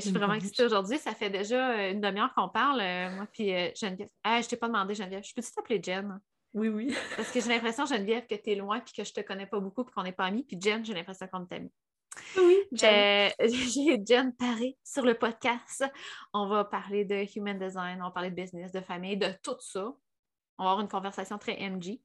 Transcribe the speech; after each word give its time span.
je 0.00 0.08
suis 0.08 0.18
vraiment 0.18 0.34
excitée 0.34 0.64
aujourd'hui. 0.64 0.98
Ça 0.98 1.14
fait 1.14 1.30
déjà 1.30 1.72
euh, 1.72 1.92
une 1.92 2.00
demi-heure 2.00 2.32
qu'on 2.34 2.48
parle, 2.48 2.80
euh, 2.80 3.10
moi 3.16 3.26
puis 3.32 3.54
euh, 3.54 3.70
Geneviève. 3.74 4.08
Ah, 4.24 4.40
je 4.40 4.48
t'ai 4.48 4.56
pas 4.56 4.68
demandé, 4.68 4.94
Geneviève. 4.94 5.22
Je 5.24 5.34
peux-tu 5.34 5.50
t'appeler 5.52 5.80
Jen? 5.82 6.20
Oui, 6.54 6.68
oui. 6.68 6.94
Parce 7.16 7.30
que 7.30 7.40
j'ai 7.40 7.48
l'impression, 7.48 7.86
Geneviève, 7.86 8.26
que 8.26 8.34
tu 8.34 8.50
es 8.50 8.54
loin 8.54 8.80
puis 8.80 8.92
que 8.92 9.04
je 9.04 9.12
te 9.12 9.20
connais 9.20 9.46
pas 9.46 9.60
beaucoup 9.60 9.84
puis 9.84 9.94
qu'on 9.94 10.02
n'est 10.02 10.12
pas 10.12 10.24
amis. 10.24 10.44
Puis 10.44 10.58
Jen, 10.60 10.84
j'ai 10.84 10.94
l'impression 10.94 11.26
qu'on 11.28 11.46
est 11.46 11.52
amis. 11.54 11.72
Oui, 12.36 12.58
Jen. 12.72 13.30
j'ai 13.40 14.02
Jen 14.04 14.34
Paré 14.34 14.76
sur 14.84 15.04
le 15.04 15.14
podcast. 15.14 15.84
On 16.32 16.48
va 16.48 16.64
parler 16.64 17.04
de 17.04 17.24
human 17.36 17.58
design, 17.58 18.00
on 18.00 18.06
va 18.06 18.10
parler 18.10 18.30
de 18.30 18.36
business, 18.36 18.72
de 18.72 18.80
famille, 18.80 19.16
de 19.16 19.28
tout 19.42 19.56
ça. 19.60 19.92
On 20.58 20.64
va 20.64 20.70
avoir 20.70 20.80
une 20.80 20.88
conversation 20.88 21.38
très 21.38 21.56
MG. 21.56 22.00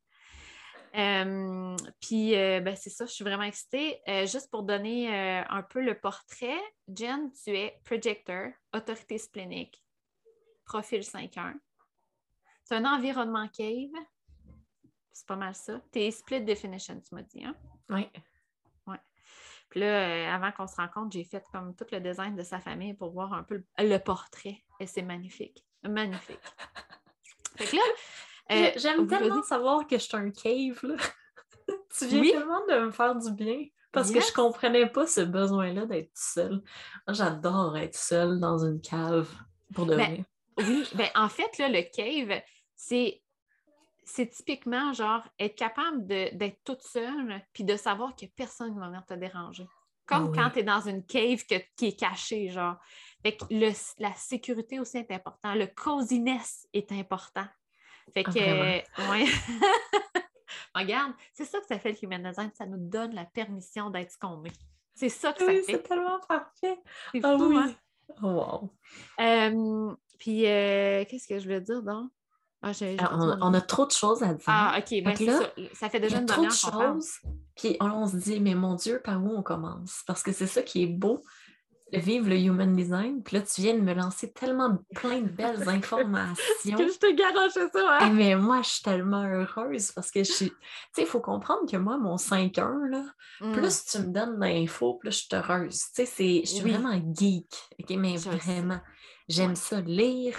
Euh, 0.98 1.76
puis, 2.00 2.36
euh, 2.36 2.62
ben, 2.62 2.76
c'est 2.76 2.90
ça, 2.90 3.06
je 3.06 3.12
suis 3.12 3.24
vraiment 3.24 3.44
excitée. 3.44 4.00
Euh, 4.08 4.26
juste 4.26 4.50
pour 4.50 4.64
donner 4.64 5.14
un 5.50 5.64
peu 5.64 5.82
le 5.82 6.00
portrait, 6.00 6.60
Jen, 6.94 7.32
tu 7.32 7.52
es 7.52 7.80
projector, 7.84 8.52
autorité 8.74 9.18
splénique, 9.18 9.84
profil 10.66 11.02
5-1. 11.02 11.54
C'est 12.64 12.76
un 12.76 12.86
environnement 12.86 13.48
cave. 13.50 13.92
C'est 15.12 15.28
pas 15.28 15.36
mal 15.36 15.54
ça. 15.56 15.82
Tu 15.92 16.00
es 16.00 16.12
split 16.12 16.42
definition, 16.42 17.00
tu 17.00 17.16
m'as 17.16 17.22
dit, 17.24 17.44
hein? 17.44 17.56
Oui. 17.90 18.10
Ouais. 18.88 19.00
Puis 19.70 19.80
là, 19.80 20.34
avant 20.34 20.52
qu'on 20.52 20.68
se 20.68 20.76
rencontre, 20.76 21.12
j'ai 21.12 21.24
fait 21.24 21.44
comme 21.52 21.76
tout 21.76 21.86
le 21.92 22.00
design 22.00 22.36
de 22.36 22.44
sa 22.44 22.60
famille 22.60 22.94
pour 22.94 23.12
voir 23.12 23.34
un 23.34 23.44
peu 23.44 23.56
le, 23.56 23.90
le 23.90 23.98
portrait. 23.98 24.64
Et 24.80 24.88
c'est 24.88 25.04
magnifique. 25.04 25.66
Magnifique. 25.84 26.40
fait 27.56 27.66
que 27.66 27.76
là, 27.76 27.84
euh, 28.52 28.72
j'aime 28.76 29.08
tellement 29.08 29.44
savoir 29.44 29.88
que 29.88 29.98
je 29.98 30.04
suis 30.04 30.18
un 30.18 30.30
cave. 30.30 30.80
Là. 30.84 30.96
tu 31.98 32.08
viens 32.08 32.22
tellement 32.22 32.66
de 32.68 32.86
me 32.86 32.92
faire 32.92 33.16
du 33.16 33.32
bien 33.32 33.66
parce 33.92 34.12
que 34.12 34.20
je 34.20 34.34
comprenais 34.34 34.88
pas 34.88 35.08
ce 35.08 35.22
besoin-là 35.22 35.86
d'être 35.86 36.12
seule. 36.14 36.62
Moi, 37.08 37.14
j'adore 37.14 37.78
être 37.78 37.96
seule 37.96 38.40
dans 38.40 38.58
une 38.66 38.82
cave 38.82 39.30
pour 39.74 39.86
de 39.86 39.96
ben, 39.96 40.26
Oui, 40.58 40.88
ben, 40.96 41.08
en 41.16 41.30
fait, 41.30 41.58
là, 41.58 41.70
le 41.70 41.82
cave, 41.82 42.42
c'est 42.76 43.22
c'est 44.08 44.30
typiquement 44.30 44.94
genre 44.94 45.28
être 45.40 45.56
capable 45.56 46.06
d'être 46.06 46.60
toute 46.64 46.84
seule 46.84 47.42
puis 47.54 47.64
de 47.64 47.76
savoir 47.76 48.16
que 48.16 48.28
personne 48.28 48.76
ne 48.76 48.80
va 48.80 48.88
venir 48.88 49.06
te 49.06 49.16
déranger. 49.16 49.66
Comme 50.06 50.32
ah 50.32 50.36
quand 50.36 50.50
tu 50.52 50.60
es 50.60 50.64
dans 50.64 50.82
une 50.82 51.04
cave 51.04 51.44
qui 51.46 51.86
est 51.88 52.00
cachée, 52.00 52.50
genre. 52.50 52.76
Fait 53.24 53.36
que 53.36 53.46
la 53.98 54.14
sécurité 54.14 54.80
aussi 54.80 54.98
est 54.98 55.12
important. 55.12 55.56
Le 55.56 55.66
coziness 55.66 56.68
est 56.74 56.92
important. 56.92 57.48
Fait 58.14 58.24
ah, 58.28 58.32
que, 58.32 59.10
ouais. 59.10 59.26
Regarde, 60.76 61.14
c'est 61.34 61.46
ça 61.46 61.60
que 61.60 61.66
ça 61.68 61.80
fait 61.80 61.92
le 61.92 62.04
human 62.04 62.24
design, 62.24 62.52
ça 62.54 62.66
nous 62.66 62.78
donne 62.78 63.14
la 63.14 63.26
permission 63.26 63.90
d'être 63.90 64.12
ce 64.12 64.18
qu'on 64.18 64.44
est. 64.44 64.60
C'est 64.94 65.10
ça 65.10 65.34
que 65.34 65.40
ça 65.40 65.46
oui, 65.48 65.64
fait. 65.64 65.74
C'est 65.74 65.84
tellement 65.84 66.20
parfait. 66.28 66.80
C'est 67.12 67.22
ah, 67.24 67.38
fou, 67.38 67.46
oui. 67.46 67.58
hein? 67.58 67.74
Oh, 68.22 68.28
wow. 68.28 68.74
Euh, 69.20 69.96
puis, 70.20 70.48
euh, 70.48 71.04
qu'est-ce 71.06 71.28
que 71.28 71.40
je 71.40 71.50
veux 71.50 71.60
dire 71.62 71.82
donc? 71.82 72.12
Ah, 72.62 72.72
on, 73.12 73.38
on, 73.42 73.54
a 73.54 73.62
trop 73.62 73.86
de 73.86 73.92
choses 73.92 74.24
à 74.24 74.34
dire. 74.34 74.46
Ah, 74.48 74.80
OK, 74.80 75.04
ben 75.04 75.16
c'est 75.16 75.28
ça. 75.28 75.52
Ça 75.74 75.88
fait 75.88 76.00
déjà 76.00 76.18
une 76.18 76.26
trop 76.26 76.46
de 76.46 76.50
choses. 76.50 77.20
Puis 77.56 77.78
on, 77.80 77.92
on, 77.92 78.08
se 78.08 78.16
dit, 78.16 78.40
mais 78.40 78.56
mon 78.56 78.74
Dieu, 78.74 79.02
par 79.04 79.24
où 79.24 79.30
on 79.30 79.44
commence? 79.44 80.02
Parce 80.08 80.24
que 80.24 80.32
c'est 80.32 80.48
ça 80.48 80.64
qui 80.64 80.82
est 80.82 80.88
beau 80.88 81.22
vivre 82.00 82.30
le 82.30 82.38
human 82.38 82.76
design. 82.76 83.24
Puis 83.24 83.38
là, 83.38 83.44
tu 83.44 83.62
viens 83.62 83.74
de 83.76 83.82
me 83.82 83.94
lancer 83.94 84.32
tellement 84.32 84.78
plein 84.96 85.22
de 85.22 85.30
belles 85.30 85.68
informations. 85.70 86.78
que 86.78 86.88
je 86.92 86.98
te 87.00 87.14
garoche 87.16 87.54
ça, 87.72 87.98
hein? 88.00 88.08
Eh, 88.08 88.10
mais 88.14 88.36
moi, 88.36 88.62
je 88.62 88.70
suis 88.70 88.82
tellement 88.84 89.24
heureuse 89.24 89.92
parce 89.92 90.12
que 90.12 90.24
je 90.24 90.32
suis. 90.32 90.50
Tu 90.50 90.56
sais, 90.94 91.02
il 91.02 91.08
faut 91.08 91.20
comprendre 91.22 91.70
que 91.70 91.78
moi, 91.78 91.98
mon 91.98 92.18
5-1, 92.18 92.88
là, 92.90 93.04
Mm. 93.42 93.52
plus 93.52 93.84
tu 93.86 94.00
me 94.00 94.14
donnes 94.14 94.40
d'infos, 94.40 94.94
plus 94.94 95.12
je 95.12 95.18
suis 95.18 95.28
heureuse. 95.34 95.82
Tu 95.94 96.06
sais, 96.06 96.42
je 96.46 96.50
suis 96.50 96.64
Oui. 96.64 96.72
vraiment 96.72 96.94
geek. 97.14 97.48
OK, 97.82 97.90
mais 97.98 98.18
Je 98.18 98.30
vraiment, 98.30 98.80
j'aime 99.28 99.50
Ouais. 99.50 99.56
ça 99.56 99.82
lire. 99.82 100.38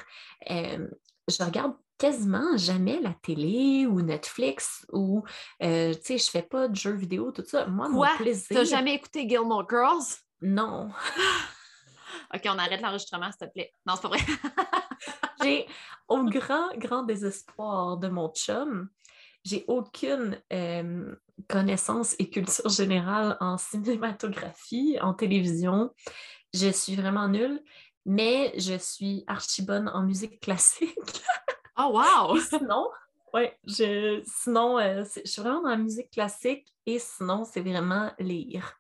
Euh, 0.50 0.87
je 1.28 1.44
regarde 1.44 1.75
quasiment 1.99 2.56
jamais 2.56 3.00
la 3.00 3.15
télé 3.23 3.87
ou 3.87 4.00
Netflix 4.03 4.87
ou, 4.93 5.25
euh, 5.62 5.93
tu 5.94 6.00
sais, 6.03 6.19
je 6.19 6.31
fais 6.31 6.43
pas 6.43 6.69
de 6.69 6.77
jeux 6.77 6.93
vidéo, 6.94 7.33
tout 7.33 7.44
ça. 7.47 7.67
Moi, 7.67 7.87
Quoi? 7.91 8.11
mon 8.11 8.17
plaisir... 8.17 8.47
T'as 8.50 8.65
jamais 8.65 8.94
écouté 8.94 9.28
Gilmore 9.28 9.67
Girls? 9.69 10.05
Non. 10.43 10.91
OK, 12.35 12.43
on 12.47 12.59
arrête 12.59 12.81
l'enregistrement, 12.81 13.31
s'il 13.31 13.47
te 13.47 13.53
plaît. 13.53 13.73
Non, 13.87 13.95
c'est 13.95 14.03
pas 14.03 14.09
vrai. 14.09 14.21
J'ai, 15.43 15.67
au 16.09 16.25
grand, 16.25 16.75
grand 16.77 17.03
désespoir 17.03 17.99
de 17.99 18.09
mon 18.09 18.31
chum, 18.31 18.89
j'ai 19.45 19.65
aucune 19.69 20.41
euh, 20.53 21.15
connaissance 21.49 22.17
et 22.19 22.29
culture 22.29 22.69
générale 22.69 23.37
en 23.41 23.59
cinématographie, 23.59 24.99
en 25.01 25.15
télévision. 25.15 25.91
Je 26.53 26.69
suis 26.71 26.97
vraiment 26.97 27.29
nulle, 27.29 27.63
mais 28.05 28.53
je 28.59 28.77
suis 28.77 29.25
archi 29.29 29.63
bonne 29.63 29.89
en 29.89 30.03
musique 30.03 30.41
classique. 30.41 30.97
Oh, 31.79 31.91
wow! 31.93 32.39
sinon, 32.41 32.89
ouais, 33.35 33.55
je, 33.67 34.23
sinon 34.25 34.79
euh, 34.79 35.05
je 35.15 35.31
suis 35.31 35.43
vraiment 35.43 35.61
dans 35.61 35.69
la 35.69 35.77
musique 35.77 36.11
classique 36.11 36.67
et 36.87 36.99
sinon, 36.99 37.45
c'est 37.45 37.61
vraiment 37.61 38.11
lire. 38.19 38.79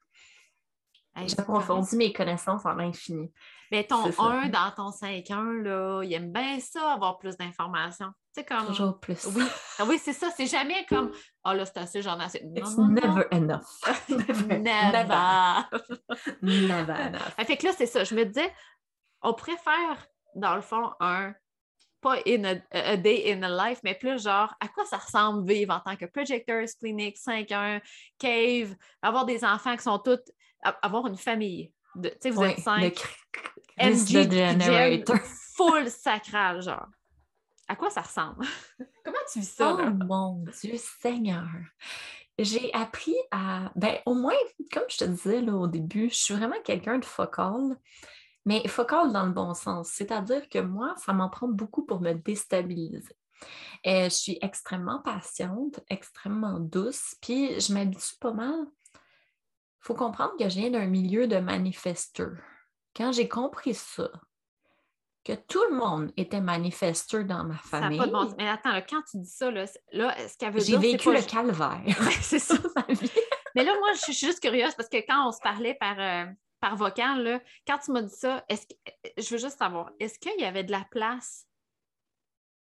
J'approfondis 1.26 1.96
mes 1.96 2.12
connaissances 2.12 2.66
en 2.66 2.74
l'infini. 2.74 3.32
Mais 3.72 3.84
ton 3.84 4.04
C'est 4.04 4.12
ça. 4.12 4.22
1 4.22 4.48
dans 4.48 4.70
ton 4.76 4.90
5-1, 4.90 5.62
là, 5.62 6.02
il 6.04 6.12
aime 6.12 6.30
bien 6.30 6.60
ça, 6.60 6.92
avoir 6.92 7.18
plus 7.18 7.36
d'informations. 7.36 8.10
Comme. 8.46 8.66
Toujours 8.66 9.00
plus. 9.00 9.24
Oui, 9.34 9.42
Ah 9.78 9.84
oui 9.88 9.98
c'est 9.98 10.12
ça. 10.12 10.30
C'est 10.36 10.46
jamais 10.46 10.84
comme 10.90 11.10
Ah 11.42 11.54
là, 11.54 11.64
c'est 11.64 11.78
assez, 11.78 12.02
j'en 12.02 12.20
ai 12.20 12.24
assez. 12.24 12.44
Non, 12.44 12.54
It's 12.56 12.76
non, 12.76 12.88
non. 12.88 12.92
never 12.92 13.26
enough. 13.32 13.64
never. 14.10 14.58
Never. 14.58 15.64
Never 16.42 16.92
enough. 16.92 17.34
Ah, 17.38 17.44
fait 17.46 17.56
que 17.56 17.66
là, 17.66 17.72
c'est 17.76 17.86
ça. 17.86 18.04
Je 18.04 18.14
me 18.14 18.24
disais, 18.26 18.52
on 19.22 19.32
pourrait 19.32 19.56
faire, 19.56 20.06
dans 20.34 20.54
le 20.54 20.60
fond, 20.60 20.92
un. 21.00 21.34
Pas 22.02 22.16
in 22.26 22.44
a, 22.44 22.54
a 22.72 22.96
day 22.98 23.32
in 23.32 23.42
a 23.42 23.68
life, 23.70 23.80
mais 23.82 23.94
plus 23.94 24.22
genre, 24.22 24.54
à 24.60 24.68
quoi 24.68 24.84
ça 24.84 24.98
ressemble 24.98 25.48
vivre 25.50 25.72
en 25.74 25.80
tant 25.80 25.96
que 25.96 26.04
projector, 26.04 26.62
clinic, 26.78 27.16
5-1, 27.16 27.80
cave, 28.18 28.76
avoir 29.00 29.24
des 29.24 29.44
enfants 29.46 29.74
qui 29.76 29.82
sont 29.82 29.98
tous. 29.98 30.20
Avoir 30.82 31.06
une 31.06 31.16
famille. 31.16 31.72
de- 31.94 32.08
Tu 32.10 32.16
sais, 32.20 32.30
vous 32.30 32.42
êtes 32.42 32.60
cinq. 32.60 33.02
MG 33.78 34.30
generator. 34.30 35.16
full 35.56 35.90
sacral, 35.90 36.62
genre. 36.62 36.86
À 37.68 37.74
quoi 37.76 37.90
ça 37.90 38.02
ressemble? 38.02 38.44
Comment 39.04 39.16
tu 39.32 39.40
vis 39.40 39.48
ça, 39.50 39.74
Oh 39.74 39.78
là? 39.78 39.90
mon 39.90 40.44
Dieu 40.60 40.74
Seigneur! 40.76 41.46
J'ai 42.38 42.72
appris 42.74 43.16
à. 43.30 43.72
Ben, 43.76 43.96
au 44.06 44.14
moins, 44.14 44.34
comme 44.72 44.84
je 44.88 44.98
te 44.98 45.04
disais 45.04 45.40
là, 45.40 45.54
au 45.54 45.66
début, 45.66 46.08
je 46.10 46.14
suis 46.16 46.34
vraiment 46.34 46.60
quelqu'un 46.64 46.98
de 46.98 47.04
focal, 47.04 47.76
mais 48.44 48.66
focal 48.68 49.12
dans 49.12 49.24
le 49.26 49.32
bon 49.32 49.54
sens. 49.54 49.88
C'est-à-dire 49.90 50.48
que 50.48 50.58
moi, 50.58 50.94
ça 51.04 51.12
m'en 51.14 51.28
prend 51.30 51.48
beaucoup 51.48 51.84
pour 51.86 52.00
me 52.00 52.12
déstabiliser. 52.12 53.16
Euh, 53.86 54.04
je 54.04 54.14
suis 54.14 54.38
extrêmement 54.42 55.00
patiente, 55.00 55.80
extrêmement 55.88 56.58
douce, 56.60 57.14
puis 57.20 57.58
je 57.60 57.72
m'habitue 57.72 58.16
pas 58.20 58.32
mal. 58.32 58.54
Il 59.86 59.94
faut 59.94 59.94
comprendre 59.94 60.32
que 60.36 60.48
je 60.48 60.58
viens 60.58 60.70
d'un 60.70 60.86
milieu 60.86 61.28
de 61.28 61.36
manifesteur. 61.36 62.32
Quand 62.96 63.12
j'ai 63.12 63.28
compris 63.28 63.74
ça, 63.74 64.10
que 65.24 65.34
tout 65.34 65.62
le 65.70 65.76
monde 65.76 66.10
était 66.16 66.40
manifesteur 66.40 67.24
dans 67.24 67.44
ma 67.44 67.54
Ça 67.58 67.80
famille, 67.80 67.96
pas 67.96 68.08
de 68.08 68.10
bon 68.10 68.22
sens. 68.26 68.34
Mais 68.36 68.48
attends, 68.48 68.72
là, 68.72 68.82
quand 68.82 69.00
tu 69.08 69.18
dis 69.18 69.30
ça, 69.30 69.48
là, 69.52 69.64
là, 69.92 70.28
ce 70.28 70.36
qu'elle 70.38 70.52
veut 70.52 70.58
j'ai 70.58 70.76
dire, 70.76 70.80
c'est 70.80 70.90
vécu 70.92 71.04
pas- 71.04 71.20
le 71.20 71.22
calvaire. 71.22 72.10
C'est 72.20 72.40
ça. 72.40 72.56
ma 72.74 72.94
vie. 72.94 73.08
Mais 73.54 73.62
là, 73.62 73.74
moi, 73.78 73.92
je 73.92 74.00
suis 74.00 74.12
juste 74.12 74.40
curieuse 74.40 74.74
parce 74.74 74.88
que 74.88 74.96
quand 75.06 75.28
on 75.28 75.30
se 75.30 75.38
parlait 75.40 75.74
par, 75.74 76.00
euh, 76.00 76.26
par 76.58 76.74
vocal, 76.74 77.22
là, 77.22 77.40
quand 77.64 77.78
tu 77.78 77.92
m'as 77.92 78.02
dit 78.02 78.12
ça, 78.12 78.44
est-ce 78.48 78.66
que, 78.66 78.74
je 79.18 79.30
veux 79.30 79.38
juste 79.38 79.56
savoir, 79.56 79.92
est-ce 80.00 80.18
qu'il 80.18 80.40
y 80.40 80.44
avait 80.44 80.64
de 80.64 80.72
la 80.72 80.84
place 80.90 81.46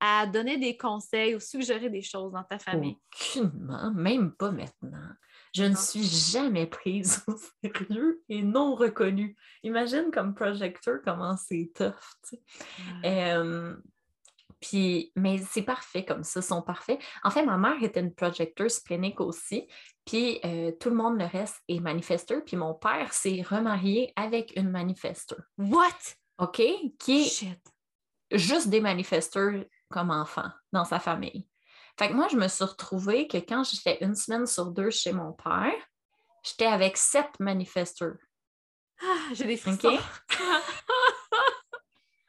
à 0.00 0.26
donner 0.26 0.58
des 0.58 0.76
conseils 0.76 1.34
ou 1.34 1.40
suggérer 1.40 1.88
des 1.88 2.02
choses 2.02 2.32
dans 2.32 2.44
ta 2.44 2.58
famille? 2.58 2.98
Aucunement, 3.14 3.90
même 3.92 4.30
pas 4.36 4.50
maintenant. 4.50 5.08
Je 5.54 5.64
ne 5.64 5.76
suis 5.76 6.04
jamais 6.04 6.66
prise 6.66 7.22
au 7.28 7.34
sérieux 7.62 8.22
et 8.28 8.42
non 8.42 8.74
reconnue. 8.74 9.36
Imagine 9.62 10.10
comme 10.12 10.34
projecteur 10.34 10.98
comment 11.04 11.36
c'est 11.36 11.70
tough. 11.74 11.94
tu 12.28 12.36
sais. 12.36 12.42
Euh, 13.04 13.76
puis, 14.60 15.12
mais 15.14 15.38
c'est 15.38 15.62
parfait 15.62 16.04
comme 16.04 16.24
ça, 16.24 16.40
ils 16.40 16.42
sont 16.42 16.62
parfaits. 16.62 16.98
En 17.22 17.30
fait, 17.30 17.44
ma 17.44 17.58
mère 17.58 17.82
était 17.82 18.00
une 18.00 18.14
projecteur 18.14 18.70
splénique 18.70 19.20
aussi, 19.20 19.68
puis 20.06 20.40
euh, 20.44 20.72
tout 20.80 20.88
le 20.88 20.96
monde 20.96 21.18
le 21.18 21.26
reste 21.26 21.60
est 21.68 21.80
manifesteur, 21.80 22.42
puis 22.44 22.56
mon 22.56 22.72
père 22.74 23.12
s'est 23.12 23.42
remarié 23.42 24.12
avec 24.16 24.54
une 24.56 24.70
manifesteur, 24.70 25.40
What? 25.58 26.16
OK? 26.38 26.62
Qui 26.98 27.20
est 27.22 27.28
Shit. 27.28 27.60
juste 28.32 28.68
des 28.68 28.80
manifesteurs 28.80 29.64
comme 29.90 30.10
enfants 30.10 30.50
dans 30.72 30.84
sa 30.86 30.98
famille. 30.98 31.46
Fait 31.98 32.08
que 32.08 32.14
moi, 32.14 32.26
je 32.30 32.36
me 32.36 32.48
suis 32.48 32.64
retrouvée 32.64 33.28
que 33.28 33.38
quand 33.38 33.62
j'étais 33.64 34.02
une 34.02 34.16
semaine 34.16 34.46
sur 34.46 34.66
deux 34.66 34.90
chez 34.90 35.12
mon 35.12 35.32
père, 35.32 35.72
j'étais 36.42 36.66
avec 36.66 36.96
sept 36.96 37.38
manifesteurs. 37.38 38.16
Ah, 39.02 39.32
J'ai 39.32 39.44
des 39.44 39.56
frissons. 39.56 39.98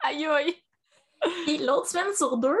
Aïe, 0.00 0.26
aïe. 0.26 0.56
Puis 1.44 1.58
l'autre 1.58 1.88
semaine 1.88 2.14
sur 2.14 2.36
deux, 2.36 2.60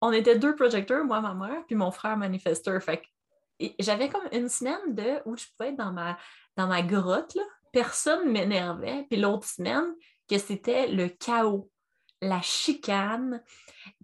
on 0.00 0.10
était 0.10 0.38
deux 0.38 0.54
projecteurs, 0.54 1.04
moi, 1.04 1.20
ma 1.20 1.34
mère, 1.34 1.66
puis 1.66 1.76
mon 1.76 1.90
frère 1.90 2.16
manifesteur. 2.16 2.82
Fait 2.82 3.02
que 3.02 3.66
j'avais 3.78 4.08
comme 4.08 4.26
une 4.32 4.48
semaine 4.48 4.94
de 4.94 5.20
où 5.26 5.36
je 5.36 5.44
pouvais 5.56 5.70
être 5.70 5.76
dans 5.76 5.92
ma, 5.92 6.16
dans 6.56 6.66
ma 6.66 6.80
grotte, 6.80 7.34
là, 7.34 7.42
personne 7.72 8.30
m'énervait, 8.30 9.04
puis 9.10 9.20
l'autre 9.20 9.46
semaine, 9.46 9.94
que 10.30 10.38
c'était 10.38 10.86
le 10.86 11.08
chaos, 11.08 11.70
la 12.20 12.40
chicane. 12.40 13.42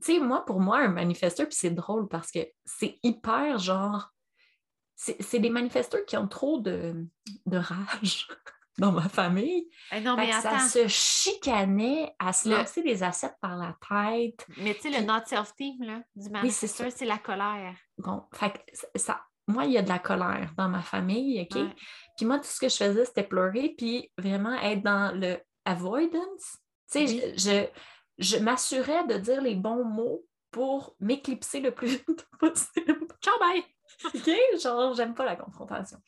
Tu 0.03 0.15
sais, 0.15 0.19
moi, 0.19 0.45
pour 0.45 0.61
moi, 0.61 0.79
un 0.79 0.89
manifesteur, 0.89 1.47
puis 1.47 1.57
c'est 1.57 1.71
drôle 1.71 2.09
parce 2.09 2.31
que 2.31 2.41
c'est 2.65 2.99
hyper 3.03 3.59
genre. 3.59 4.11
C'est 4.97 5.41
des 5.41 5.51
manifesteurs 5.51 6.05
qui 6.07 6.17
ont 6.17 6.29
trop 6.29 6.61
de, 6.61 7.07
de 7.47 7.57
rage 7.59 8.29
dans 8.79 8.93
ma 8.93 9.09
famille. 9.09 9.69
Eh 9.93 10.01
non, 10.01 10.17
mais 10.17 10.31
ça 10.33 10.61
se 10.61 10.87
chicanait 10.87 12.15
à 12.19 12.33
se 12.33 12.49
lancer 12.49 12.83
des 12.83 13.03
assiettes 13.03 13.37
par 13.41 13.57
la 13.57 13.77
tête. 13.89 14.47
Mais 14.57 14.75
tu 14.75 14.83
sais, 14.83 15.01
le 15.01 15.05
not 15.05 15.25
self-team 15.27 16.05
du 16.15 16.31
manifesteur, 16.31 16.93
c'est 16.95 17.05
la 17.05 17.19
colère. 17.19 17.75
Bon, 17.99 18.23
fait 18.33 18.65
ça, 18.95 19.21
moi, 19.47 19.65
il 19.65 19.73
y 19.73 19.79
a 19.79 19.83
de 19.83 19.89
la 19.89 19.99
colère 19.99 20.53
dans 20.57 20.69
ma 20.69 20.81
famille, 20.81 21.41
OK? 21.43 21.59
Puis 22.17 22.27
moi, 22.27 22.39
tout 22.39 22.47
ce 22.47 22.61
que 22.61 22.69
je 22.69 22.77
faisais, 22.77 23.05
c'était 23.05 23.25
pleurer, 23.25 23.75
puis 23.77 24.11
vraiment 24.17 24.55
être 24.55 24.83
dans 24.83 25.15
le 25.15 25.39
avoidance. 25.65 26.59
Tu 26.91 27.07
sais, 27.07 27.35
je, 27.37 27.39
je, 27.39 27.67
m'assurais 28.41 29.07
de 29.07 29.19
dire 29.19 29.41
les 29.41 29.55
bons 29.55 29.85
mots 29.85 30.25
pour 30.51 30.97
m'éclipser 31.01 31.61
le 31.61 31.73
plus 31.73 31.89
vite 31.89 32.27
possible. 32.39 33.09
Ciao, 33.21 33.39
bye! 33.41 33.63
OK? 34.05 34.31
Genre, 34.63 34.95
j'aime 34.95 35.15
pas 35.15 35.25
la 35.25 35.37
confrontation. 35.37 35.99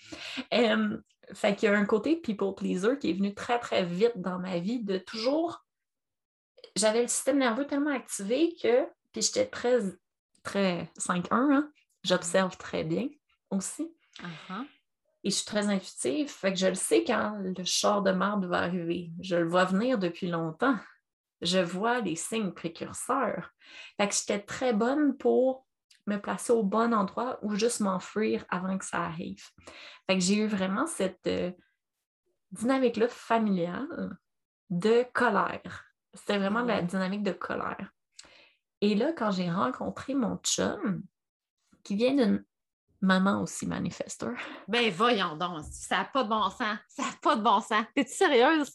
fait 0.50 1.56
qu'il 1.56 1.68
y 1.68 1.72
a 1.72 1.76
un 1.76 1.84
côté 1.84 2.16
people 2.16 2.54
pleaser 2.54 2.98
qui 2.98 3.10
est 3.10 3.14
venu 3.14 3.34
très, 3.34 3.58
très 3.58 3.84
vite 3.84 4.16
dans 4.16 4.38
ma 4.38 4.58
vie 4.58 4.82
de 4.82 4.98
toujours. 4.98 5.64
J'avais 6.76 7.02
le 7.02 7.08
système 7.08 7.38
nerveux 7.38 7.66
tellement 7.66 7.94
activé 7.94 8.54
que. 8.62 8.84
Puis 9.12 9.22
j'étais 9.22 9.46
très, 9.46 9.78
très 10.42 10.90
5-1, 10.98 11.26
hein? 11.32 11.70
j'observe 12.04 12.56
très 12.56 12.84
bien 12.84 13.08
aussi. 13.50 13.90
Uh-huh. 14.20 14.66
Et 15.24 15.30
je 15.30 15.36
suis 15.36 15.44
très 15.44 15.66
intuitive, 15.68 16.28
fait 16.28 16.52
que 16.52 16.58
je 16.58 16.66
le 16.68 16.74
sais 16.74 17.02
quand 17.02 17.36
le 17.38 17.64
char 17.64 18.02
de 18.02 18.12
marde 18.12 18.44
va 18.44 18.58
arriver. 18.58 19.10
Je 19.20 19.36
le 19.36 19.48
vois 19.48 19.64
venir 19.64 19.98
depuis 19.98 20.28
longtemps. 20.28 20.76
Je 21.42 21.58
vois 21.58 22.00
les 22.00 22.16
signes 22.16 22.52
précurseurs. 22.52 23.50
Fait 23.98 24.08
que 24.08 24.14
j'étais 24.14 24.40
très 24.40 24.72
bonne 24.72 25.16
pour 25.16 25.66
me 26.06 26.16
placer 26.18 26.52
au 26.52 26.62
bon 26.62 26.94
endroit 26.94 27.38
ou 27.42 27.54
juste 27.54 27.80
m'enfuir 27.80 28.44
avant 28.48 28.78
que 28.78 28.84
ça 28.84 29.02
arrive. 29.02 29.42
Fait 30.08 30.16
que 30.16 30.20
j'ai 30.20 30.36
eu 30.36 30.46
vraiment 30.46 30.86
cette 30.86 31.26
euh, 31.26 31.50
dynamique-là 32.52 33.08
familiale 33.08 34.16
de 34.70 35.04
colère. 35.12 35.84
C'était 36.14 36.38
vraiment 36.38 36.62
la 36.62 36.82
dynamique 36.82 37.22
de 37.22 37.32
colère. 37.32 37.90
Et 38.80 38.94
là, 38.94 39.12
quand 39.12 39.30
j'ai 39.30 39.50
rencontré 39.50 40.14
mon 40.14 40.36
chum, 40.38 41.02
qui 41.82 41.94
vient 41.94 42.14
d'une 42.14 42.44
maman 43.00 43.42
aussi 43.42 43.66
manifesteur. 43.66 44.36
Ben 44.66 44.90
voyons 44.90 45.36
donc, 45.36 45.64
ça 45.70 45.98
n'a 45.98 46.04
pas 46.04 46.24
de 46.24 46.28
bon 46.28 46.50
sens. 46.50 46.78
Ça 46.88 47.02
n'a 47.04 47.12
pas 47.22 47.36
de 47.36 47.42
bon 47.42 47.60
sens. 47.60 47.84
T'es-tu 47.94 48.12
sérieuse? 48.12 48.72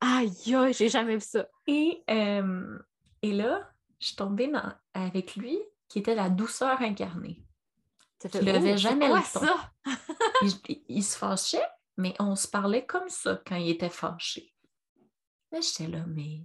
Aïe, 0.00 0.72
j'ai 0.72 0.88
jamais 0.88 1.16
vu 1.16 1.22
ça. 1.22 1.46
Et, 1.66 2.02
euh, 2.10 2.78
et 3.22 3.32
là, 3.32 3.70
je 3.98 4.08
suis 4.08 4.16
tombée 4.16 4.50
avec 4.94 5.36
lui, 5.36 5.58
qui 5.88 6.00
était 6.00 6.14
la 6.14 6.30
douceur 6.30 6.80
incarnée. 6.80 7.44
Ça 8.18 8.28
fait, 8.28 8.40
levait 8.40 8.78
jamais 8.78 9.08
le 9.08 9.20
Ça? 9.20 9.72
il, 10.88 11.02
se 11.02 11.18
fâchait, 11.18 11.66
mais 11.96 12.14
on 12.20 12.36
se 12.36 12.46
parlait 12.46 12.86
comme 12.86 13.08
ça 13.08 13.40
quand 13.46 13.56
il 13.56 13.70
était 13.70 13.90
fâché. 13.90 14.54
Là, 15.50 15.60
j'étais 15.60 15.88
là, 15.90 16.04
mais 16.06 16.44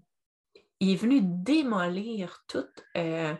il 0.79 0.91
est 0.91 0.95
venu 0.95 1.21
démolir 1.21 2.43
tout 2.47 2.67
euh, 2.97 3.35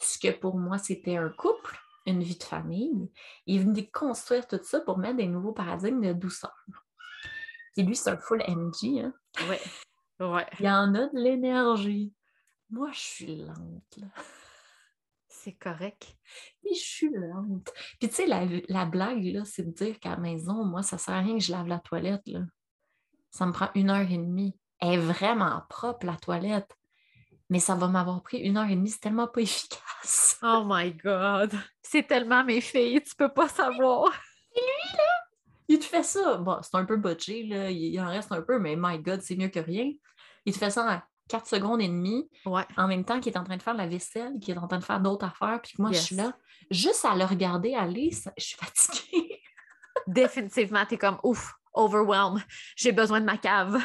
ce 0.00 0.18
que 0.18 0.30
pour 0.30 0.58
moi 0.58 0.78
c'était 0.78 1.16
un 1.16 1.30
couple 1.30 1.76
une 2.06 2.22
vie 2.22 2.38
de 2.38 2.42
famille. 2.42 3.10
Il 3.46 3.56
est 3.56 3.64
venu 3.64 3.90
construire 3.90 4.46
tout 4.46 4.60
ça 4.62 4.80
pour 4.80 4.98
mettre 4.98 5.16
des 5.16 5.26
nouveaux 5.26 5.52
paradigmes 5.52 6.00
de 6.00 6.12
douceur. 6.12 6.54
Et 7.76 7.82
lui, 7.82 7.96
c'est 7.96 8.10
un 8.10 8.16
full 8.16 8.42
MG. 8.48 9.04
Hein? 9.04 9.12
Oui. 9.48 9.56
Ouais. 10.26 10.46
Il 10.58 10.66
y 10.66 10.70
en 10.70 10.94
a 10.94 11.06
de 11.08 11.18
l'énergie. 11.18 12.12
Moi, 12.70 12.90
je 12.92 12.98
suis 12.98 13.36
lente. 13.36 13.98
C'est 15.28 15.52
correct. 15.52 16.16
Et 16.64 16.74
je 16.74 16.80
suis 16.80 17.10
lente. 17.10 17.70
Puis 18.00 18.08
tu 18.08 18.14
sais, 18.14 18.26
la, 18.26 18.84
blague, 18.86 19.24
là, 19.24 19.44
c'est 19.44 19.62
de 19.62 19.70
dire 19.70 20.00
qu'à 20.00 20.10
la 20.10 20.16
maison, 20.16 20.64
moi, 20.64 20.82
ça 20.82 20.98
sert 20.98 21.14
à 21.14 21.20
rien 21.20 21.34
que 21.34 21.44
je 21.44 21.52
lave 21.52 21.66
la 21.66 21.78
toilette. 21.78 22.26
Là. 22.26 22.40
Ça 23.30 23.46
me 23.46 23.52
prend 23.52 23.68
une 23.74 23.90
heure 23.90 24.10
et 24.10 24.16
demie. 24.16 24.58
Elle 24.80 24.94
est 24.94 24.98
vraiment 24.98 25.62
propre, 25.68 26.06
la 26.06 26.16
toilette 26.16 26.74
mais 27.48 27.60
ça 27.60 27.74
va 27.74 27.88
m'avoir 27.88 28.22
pris 28.22 28.38
une 28.38 28.56
heure 28.56 28.68
et 28.68 28.74
demie. 28.74 28.90
C'est 28.90 29.00
tellement 29.00 29.28
pas 29.28 29.40
efficace. 29.40 30.38
Oh 30.42 30.64
my 30.66 30.92
God! 30.92 31.52
C'est 31.82 32.06
tellement 32.06 32.44
mes 32.44 32.60
filles, 32.60 33.02
tu 33.02 33.14
peux 33.14 33.32
pas 33.32 33.48
savoir. 33.48 34.10
Il 35.76 35.80
te 35.80 35.84
fait 35.84 36.02
ça. 36.02 36.38
Bon, 36.38 36.58
c'est 36.62 36.74
un 36.74 36.86
peu 36.86 36.96
botché, 36.96 37.42
là. 37.42 37.70
Il 37.70 38.00
en 38.00 38.08
reste 38.08 38.32
un 38.32 38.40
peu, 38.40 38.58
mais 38.58 38.76
my 38.78 38.98
God, 38.98 39.20
c'est 39.20 39.36
mieux 39.36 39.48
que 39.48 39.60
rien. 39.60 39.92
Il 40.46 40.54
te 40.54 40.58
fait 40.58 40.70
ça 40.70 40.86
en 40.86 41.02
4 41.28 41.46
secondes 41.46 41.82
et 41.82 41.88
demie. 41.88 42.30
Ouais. 42.46 42.64
En 42.78 42.88
même 42.88 43.04
temps 43.04 43.20
qu'il 43.20 43.34
est 43.34 43.36
en 43.36 43.44
train 43.44 43.58
de 43.58 43.62
faire 43.62 43.74
la 43.74 43.86
vaisselle, 43.86 44.38
qu'il 44.40 44.54
est 44.54 44.58
en 44.58 44.66
train 44.66 44.78
de 44.78 44.84
faire 44.84 45.00
d'autres 45.00 45.26
affaires, 45.26 45.60
puis 45.62 45.74
que 45.74 45.82
moi, 45.82 45.92
je 45.92 45.98
suis 45.98 46.16
là. 46.16 46.32
Juste 46.70 47.04
à 47.04 47.14
le 47.14 47.24
regarder 47.24 47.74
aller, 47.74 48.10
je 48.10 48.42
suis 48.42 48.56
fatiguée. 48.56 49.42
Définitivement, 50.06 50.86
tu 50.86 50.94
es 50.94 50.98
comme 50.98 51.18
ouf, 51.22 51.52
overwhelmed. 51.74 52.42
J'ai 52.74 52.92
besoin 52.92 53.20
de 53.20 53.26
ma 53.26 53.36
cave. 53.36 53.78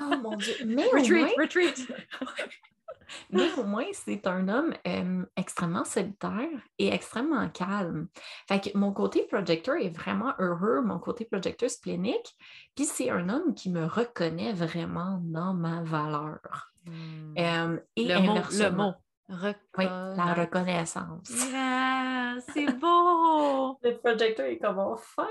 oh 0.00 0.16
mon 0.22 0.36
Dieu. 0.36 0.54
Mais 0.64 0.86
retreat, 0.86 1.34
retreat. 1.38 1.86
Mais 3.30 3.52
au 3.58 3.64
moins, 3.64 3.86
c'est 3.92 4.26
un 4.26 4.48
homme 4.48 4.74
euh, 4.86 5.24
extrêmement 5.36 5.84
solitaire 5.84 6.48
et 6.78 6.88
extrêmement 6.92 7.48
calme. 7.48 8.08
Fait 8.46 8.60
que 8.60 8.76
mon 8.76 8.92
côté 8.92 9.22
projecteur 9.22 9.76
est 9.76 9.90
vraiment 9.96 10.34
heureux, 10.38 10.80
mon 10.82 10.98
côté 10.98 11.24
projecteur 11.24 11.70
splénique. 11.70 12.36
Puis 12.74 12.84
c'est 12.84 13.10
un 13.10 13.28
homme 13.28 13.54
qui 13.54 13.70
me 13.70 13.84
reconnaît 13.84 14.52
vraiment 14.52 15.20
dans 15.22 15.54
ma 15.54 15.82
valeur. 15.82 16.72
Hmm. 16.86 17.34
Euh, 17.38 17.78
et 17.96 18.06
le, 18.06 18.20
mot, 18.20 18.34
le 18.34 18.70
mot. 18.70 18.92
Oui, 19.30 19.84
la 19.84 20.34
reconnaissance. 20.34 21.28
c'est 21.28 22.72
beau! 22.80 23.78
le 23.82 23.98
projecteur 23.98 24.46
est 24.46 24.58
comme 24.58 24.78
enfin! 24.78 25.28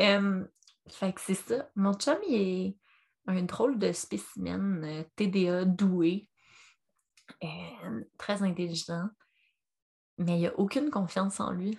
Euh, 0.00 0.44
fait 0.86 1.12
que 1.12 1.20
c'est 1.20 1.34
ça. 1.34 1.68
Mon 1.76 1.94
chum, 1.94 2.18
il 2.28 2.34
est 2.34 2.76
un 3.26 3.42
drôle 3.42 3.78
de 3.78 3.92
spécimen 3.92 5.04
TDA 5.16 5.64
doué. 5.64 6.28
Euh, 7.42 8.04
très 8.18 8.42
intelligent, 8.42 9.08
mais 10.18 10.38
il 10.38 10.42
n'a 10.42 10.58
aucune 10.58 10.90
confiance 10.90 11.40
en 11.40 11.52
lui. 11.52 11.78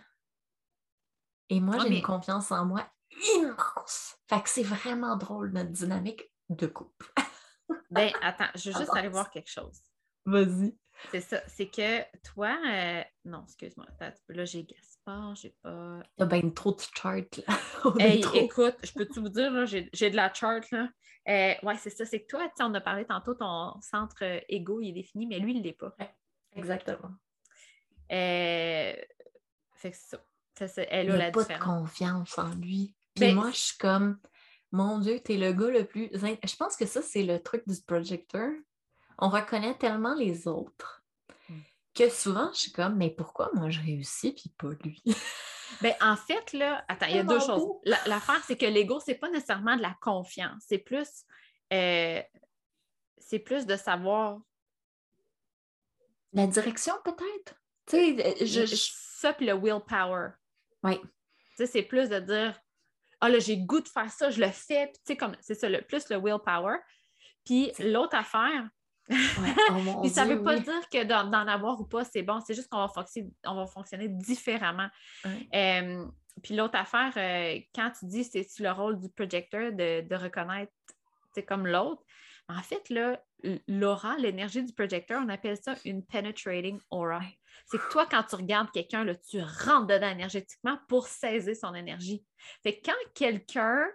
Et 1.49 1.59
moi, 1.59 1.75
ah, 1.77 1.83
j'ai 1.83 1.97
une 1.97 2.01
confiance 2.01 2.51
en 2.51 2.65
moi 2.65 2.87
immense. 3.35 4.15
Fait 4.27 4.41
que 4.41 4.49
c'est 4.49 4.63
vraiment 4.63 5.17
drôle, 5.17 5.51
notre 5.51 5.69
dynamique 5.69 6.31
de 6.49 6.65
couple. 6.65 7.11
ben, 7.91 8.11
attends, 8.21 8.49
je 8.55 8.71
veux 8.71 8.79
juste 8.79 8.95
aller 8.95 9.09
voir 9.09 9.29
quelque 9.29 9.49
chose. 9.49 9.81
Vas-y. 10.25 10.75
C'est 11.11 11.21
ça. 11.21 11.41
C'est 11.47 11.67
que 11.67 12.01
toi, 12.21 12.57
euh, 12.67 13.03
non, 13.25 13.43
excuse-moi. 13.43 13.85
Là, 14.29 14.45
j'ai 14.45 14.67
Gaspard, 15.11 15.35
j'ai 15.35 15.55
pas. 15.61 16.03
T'as 16.17 16.25
bien 16.25 16.49
trop 16.49 16.71
de 16.71 16.81
charts, 16.95 17.15
là. 17.47 17.57
hey, 17.99 18.23
écoute, 18.33 18.75
je 18.83 18.93
peux-tu 18.93 19.19
vous 19.19 19.29
dire, 19.29 19.51
là, 19.51 19.65
j'ai 19.65 20.09
de 20.09 20.15
la 20.15 20.33
chart, 20.33 20.63
là. 20.71 20.89
Euh, 21.27 21.53
oui, 21.63 21.73
c'est 21.79 21.89
ça. 21.89 22.05
C'est 22.05 22.21
que 22.21 22.27
toi, 22.27 22.51
on 22.59 22.73
a 22.73 22.81
parlé 22.81 23.05
tantôt, 23.05 23.35
ton 23.35 23.79
centre 23.81 24.23
égo, 24.49 24.81
il 24.81 24.89
est 24.89 24.93
défini, 24.93 25.27
mais 25.27 25.39
lui, 25.39 25.53
il 25.53 25.59
ne 25.59 25.63
l'est 25.63 25.73
pas. 25.73 25.95
exactement. 26.55 27.11
Euh, 28.11 28.93
fait 29.75 29.91
que 29.91 29.97
ça. 29.97 30.17
ça, 30.67 30.83
elle 30.89 31.11
a, 31.11 31.15
il 31.15 31.21
a 31.21 31.31
pas 31.31 31.43
de 31.43 31.63
confiance 31.63 32.37
en 32.37 32.49
lui. 32.55 32.95
Puis 33.15 33.25
ben, 33.25 33.35
moi, 33.35 33.51
je 33.51 33.57
suis 33.57 33.77
comme, 33.77 34.19
mon 34.71 34.99
Dieu, 34.99 35.19
t'es 35.19 35.37
le 35.37 35.53
gars 35.53 35.69
le 35.69 35.85
plus. 35.85 36.09
Je 36.13 36.55
pense 36.55 36.75
que 36.75 36.85
ça, 36.85 37.01
c'est 37.01 37.23
le 37.23 37.41
truc 37.41 37.63
du 37.67 37.75
projecteur. 37.81 38.51
On 39.17 39.29
reconnaît 39.29 39.77
tellement 39.77 40.15
les 40.15 40.47
autres. 40.47 41.00
Que 41.93 42.09
souvent, 42.09 42.51
je 42.53 42.59
suis 42.59 42.71
comme, 42.71 42.95
mais 42.95 43.09
pourquoi 43.09 43.49
moi 43.53 43.69
je 43.69 43.81
réussis 43.81 44.33
puis 44.33 44.51
pas 44.57 44.69
lui? 44.83 45.03
Ben, 45.81 45.93
en 46.01 46.15
fait, 46.15 46.53
là, 46.53 46.83
attends, 46.87 47.05
il 47.07 47.15
y 47.15 47.19
a 47.19 47.23
deux 47.23 47.39
choses. 47.39 47.65
L'affaire, 47.85 48.43
c'est 48.45 48.57
que 48.57 48.65
l'ego, 48.65 48.99
c'est 48.99 49.15
pas 49.15 49.29
nécessairement 49.29 49.77
de 49.77 49.81
la 49.81 49.95
confiance. 50.01 50.63
C'est 50.67 50.77
plus, 50.77 51.25
euh, 51.71 52.21
c'est 53.17 53.39
plus 53.39 53.65
de 53.65 53.75
savoir. 53.77 54.39
La 56.33 56.47
direction, 56.47 56.93
peut-être? 57.03 57.55
Tu 57.85 58.17
sais, 58.17 58.45
je, 58.45 58.65
Ça, 58.65 59.33
puis 59.33 59.45
le 59.45 59.53
willpower. 59.53 60.31
Oui. 60.83 60.99
Tu 61.01 61.09
sais, 61.57 61.67
c'est 61.67 61.83
plus 61.83 62.09
de 62.09 62.19
dire, 62.19 62.59
ah 63.21 63.29
là, 63.29 63.39
j'ai 63.39 63.57
goût 63.57 63.81
de 63.81 63.87
faire 63.87 64.11
ça, 64.11 64.29
je 64.29 64.41
le 64.41 64.51
fais. 64.51 64.87
Puis, 64.87 65.01
tu 65.05 65.13
sais, 65.13 65.17
comme, 65.17 65.35
c'est 65.41 65.55
ça, 65.55 65.69
le, 65.69 65.81
plus 65.81 66.09
le 66.09 66.17
willpower. 66.17 66.77
Puis, 67.45 67.71
l'autre 67.79 68.15
affaire, 68.15 68.69
Oh 70.03 70.07
ça 70.07 70.25
ne 70.25 70.35
veut 70.35 70.43
pas 70.43 70.59
dire 70.59 70.89
que 70.91 71.03
d'en 71.03 71.31
avoir 71.33 71.79
ou 71.79 71.85
pas, 71.85 72.03
c'est 72.03 72.23
bon. 72.23 72.39
C'est 72.45 72.53
juste 72.53 72.69
qu'on 72.69 72.85
va, 72.85 73.05
on 73.45 73.55
va 73.55 73.67
fonctionner 73.67 74.07
différemment. 74.07 74.87
Euh, 75.25 76.05
puis 76.41 76.55
l'autre 76.55 76.77
affaire, 76.77 77.13
euh, 77.17 77.59
quand 77.75 77.91
tu 77.91 78.05
dis 78.05 78.23
c'est 78.23 78.47
le 78.59 78.71
rôle 78.71 78.99
du 78.99 79.09
projecteur 79.09 79.71
de, 79.71 80.01
de 80.01 80.15
reconnaître 80.15 80.71
comme 81.47 81.67
l'autre, 81.67 82.03
en 82.49 82.61
fait, 82.61 82.91
l'aura, 83.67 84.17
l'énergie 84.17 84.63
du 84.63 84.73
projecteur, 84.73 85.21
on 85.23 85.29
appelle 85.29 85.57
ça 85.61 85.75
une 85.85 86.05
penetrating 86.05 86.79
aura. 86.89 87.21
C'est 87.65 87.77
que 87.77 87.89
toi, 87.89 88.05
quand 88.09 88.23
tu 88.23 88.35
regardes 88.35 88.71
quelqu'un, 88.71 89.05
tu 89.29 89.39
rentres 89.39 89.87
dedans 89.87 90.09
énergétiquement 90.09 90.77
pour 90.89 91.07
saisir 91.07 91.55
son 91.55 91.73
énergie. 91.73 92.25
Fait 92.61 92.81
quand 92.83 92.91
quelqu'un 93.13 93.87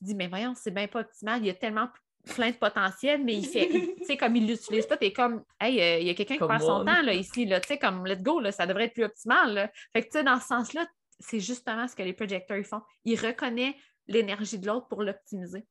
te 0.00 0.04
dis, 0.04 0.14
mais 0.14 0.28
voyons, 0.28 0.54
c'est 0.54 0.70
bien 0.70 0.88
pas 0.88 1.00
optimal, 1.00 1.40
il 1.40 1.46
y 1.46 1.50
a 1.50 1.54
tellement 1.54 1.88
plein 2.34 2.50
de 2.50 2.56
potentiel, 2.56 3.24
mais 3.24 3.34
il 3.34 3.46
fait, 3.46 3.68
tu 3.68 4.04
sais, 4.04 4.16
comme 4.16 4.36
il 4.36 4.46
l'utilise 4.46 4.86
pas, 4.86 4.96
t'es 4.96 5.12
comme, 5.12 5.42
hey, 5.60 5.80
euh, 5.80 5.98
il 5.98 6.06
y 6.06 6.10
a 6.10 6.14
quelqu'un 6.14 6.36
qui 6.36 6.46
perd 6.46 6.60
son 6.60 6.84
temps, 6.84 7.02
là, 7.02 7.14
ici, 7.14 7.46
là, 7.46 7.60
tu 7.60 7.68
sais, 7.68 7.78
comme, 7.78 8.06
let's 8.06 8.22
go, 8.22 8.40
là, 8.40 8.52
ça 8.52 8.66
devrait 8.66 8.84
être 8.84 8.94
plus 8.94 9.04
optimal, 9.04 9.54
là. 9.54 9.70
Fait 9.92 10.02
que, 10.02 10.06
tu 10.06 10.18
sais, 10.18 10.24
dans 10.24 10.38
ce 10.38 10.46
sens-là, 10.46 10.86
c'est 11.18 11.40
justement 11.40 11.86
ce 11.86 11.94
que 11.94 12.02
les 12.02 12.12
projecteurs 12.12 12.64
font. 12.64 12.82
Ils 13.04 13.18
reconnaissent 13.18 13.74
l'énergie 14.06 14.58
de 14.58 14.66
l'autre 14.66 14.88
pour 14.88 15.02
l'optimiser. 15.02 15.66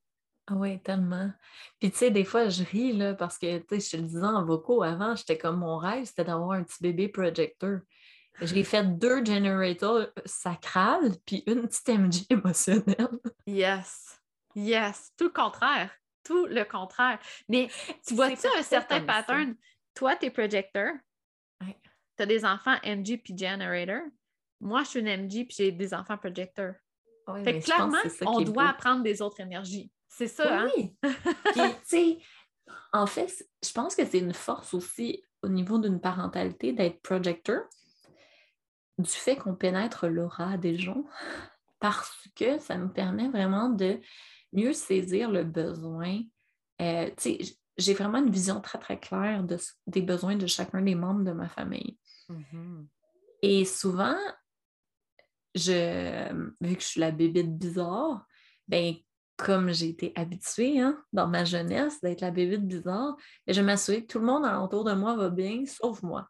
Ah 0.48 0.56
oui, 0.56 0.82
tellement. 0.82 1.32
Puis, 1.79 1.91
tu 1.91 1.98
sais, 1.98 2.12
des 2.12 2.24
fois, 2.24 2.50
je 2.50 2.63
ris, 2.63 2.94
là, 2.94 3.13
parce 3.13 3.38
que, 3.38 3.60
tu 3.60 3.79
sais, 3.79 3.79
je 3.79 3.91
te 3.91 3.98
le 3.98 4.08
disais 4.08 4.24
en 4.24 4.44
vocaux 4.44 4.82
avant, 4.82 5.15
j'étais 5.15 5.38
comme, 5.38 5.60
mon 5.60 5.77
rêve, 5.77 6.06
c'était 6.06 6.24
d'avoir 6.24 6.51
un 6.51 6.63
petit 6.63 6.82
bébé 6.82 7.08
projecteur. 7.08 7.82
J'ai 8.41 8.63
fait 8.63 8.84
deux 8.98 9.24
generators 9.24 10.08
sacrales, 10.25 11.12
puis 11.25 11.44
une 11.46 11.68
petite 11.68 11.89
MG 11.89 12.25
émotionnelle. 12.29 13.20
Yes. 13.46 14.20
Yes. 14.56 15.12
Tout 15.18 15.25
le 15.25 15.29
contraire. 15.29 15.91
Tout 16.24 16.46
le 16.46 16.64
contraire. 16.64 17.20
Mais 17.48 17.70
tu 18.06 18.16
vois-tu 18.16 18.48
un 18.58 18.64
certain 18.64 19.02
pattern? 19.02 19.56
Toi, 19.96 20.16
tu 20.16 20.28
es 20.28 20.32
projecteur. 20.32 20.94
Tu 21.62 22.24
as 22.24 22.26
des 22.26 22.44
enfants 22.46 22.76
MG 22.84 23.22
puis 23.24 23.38
generator. 23.38 24.02
Moi, 24.60 24.84
je 24.84 24.90
suis 24.90 25.00
une 25.00 25.08
MG 25.08 25.46
puis 25.46 25.56
j'ai 25.58 25.72
des 25.72 25.94
enfants 25.94 26.18
projecteurs. 26.18 26.76
fait 27.44 27.60
que 27.60 27.66
clairement, 27.66 27.98
on 28.26 28.42
doit 28.42 28.70
apprendre 28.70 29.04
des 29.04 29.22
autres 29.22 29.40
énergies. 29.40 29.92
C'est 30.10 30.28
ça, 30.28 30.62
hein? 30.62 30.70
oui. 30.76 30.96
tu 31.54 31.62
sais, 31.84 32.18
en 32.92 33.06
fait, 33.06 33.46
je 33.64 33.72
pense 33.72 33.96
que 33.96 34.06
c'est 34.06 34.20
une 34.20 34.34
force 34.34 34.74
aussi 34.74 35.24
au 35.42 35.48
niveau 35.48 35.80
d'une 35.80 36.02
parentalité 36.02 36.74
d'être 36.74 37.02
projecteur 37.02 37.62
du 38.98 39.10
fait 39.10 39.38
qu'on 39.38 39.56
pénètre 39.56 40.08
l'aura 40.08 40.58
des 40.58 40.78
gens 40.78 41.06
parce 41.80 42.28
que 42.36 42.60
ça 42.60 42.76
nous 42.76 42.90
permet 42.90 43.30
vraiment 43.30 43.70
de 43.70 44.00
mieux 44.53 44.74
saisir 44.74 45.29
le 45.29 45.44
besoin. 45.44 46.22
Euh, 46.82 47.10
j'ai 47.77 47.94
vraiment 47.94 48.20
une 48.20 48.32
vision 48.32 48.62
très, 48.62 48.77
très 48.77 49.00
claire 49.00 49.44
de, 49.44 49.58
des 49.88 50.01
besoins 50.01 50.36
de 50.36 50.48
chacun 50.48 50.82
des 50.82 50.96
membres 50.96 51.24
de 51.24 51.32
ma 51.32 51.48
famille. 51.48 51.98
Mm-hmm. 52.29 52.86
Et 53.41 53.65
souvent, 53.65 54.18
je, 55.56 56.32
vu 56.62 56.75
que 56.75 56.82
je 56.82 56.88
suis 56.88 57.00
la 57.00 57.12
bébé 57.12 57.44
bizarre, 57.44 58.25
ben, 58.68 58.96
comme 59.38 59.72
j'ai 59.72 59.89
été 59.89 60.12
habituée 60.15 60.79
hein, 60.82 61.01
dans 61.13 61.27
ma 61.27 61.46
jeunesse 61.46 62.01
d'être 62.01 62.22
la 62.22 62.32
bébé 62.32 62.58
bizarre, 62.58 63.15
ben, 63.48 63.53
je 63.53 63.62
m'assure 63.62 64.01
que 64.01 64.06
tout 64.06 64.20
le 64.20 64.25
monde 64.25 64.46
autour 64.62 64.84
de 64.84 64.94
moi 64.94 65.15
va 65.15 65.29
bien, 65.29 65.63
sauf 65.65 66.03
moi. 66.03 66.27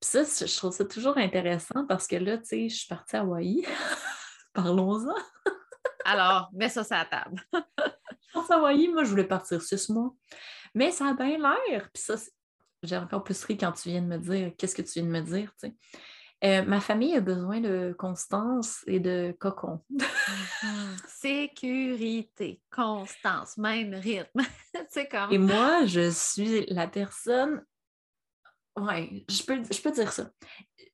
Puis 0.00 0.10
ça, 0.10 0.24
je 0.24 0.56
trouve 0.56 0.72
ça 0.72 0.84
toujours 0.84 1.16
intéressant 1.16 1.86
parce 1.86 2.06
que 2.06 2.16
là, 2.16 2.36
tu 2.38 2.44
sais, 2.44 2.68
je 2.68 2.76
suis 2.76 2.88
partie 2.88 3.16
à 3.16 3.20
Hawaï. 3.20 3.64
Parlons-en. 4.52 5.14
Alors, 6.04 6.50
mets 6.52 6.68
ça 6.68 6.84
sur 6.84 6.96
la 6.96 7.04
table. 7.04 7.42
à 7.52 8.54
Hawaï, 8.54 8.88
moi, 8.88 9.04
je 9.04 9.10
voulais 9.10 9.24
partir 9.24 9.60
six 9.62 9.88
mois. 9.88 10.14
Mais 10.74 10.90
ça 10.90 11.08
a 11.08 11.14
bien 11.14 11.38
l'air. 11.38 11.90
Puis 11.92 12.02
ça, 12.02 12.14
j'ai 12.82 12.96
encore 12.96 13.24
plus 13.24 13.42
ri 13.44 13.56
quand 13.56 13.72
tu 13.72 13.90
viens 13.90 14.02
de 14.02 14.06
me 14.06 14.18
dire 14.18 14.52
qu'est-ce 14.56 14.74
que 14.74 14.82
tu 14.82 15.00
viens 15.00 15.04
de 15.04 15.08
me 15.08 15.20
dire, 15.20 15.52
tu 15.60 15.68
sais. 15.68 15.74
Euh, 16.44 16.64
ma 16.64 16.80
famille 16.80 17.14
a 17.14 17.20
besoin 17.20 17.60
de 17.60 17.94
constance 17.96 18.82
et 18.86 19.00
de 19.00 19.34
cocon. 19.38 19.80
Mhm. 20.64 20.96
Sécurité, 21.08 22.62
constance, 22.70 23.56
même 23.56 23.94
rythme. 23.94 24.42
comme... 25.10 25.32
Et 25.32 25.38
moi, 25.38 25.86
je 25.86 26.08
suis 26.08 26.66
la 26.66 26.86
personne 26.86 27.64
oui, 28.78 29.24
je 29.28 29.42
peux, 29.42 29.62
je 29.70 29.80
peux 29.80 29.90
dire 29.90 30.12
ça. 30.12 30.30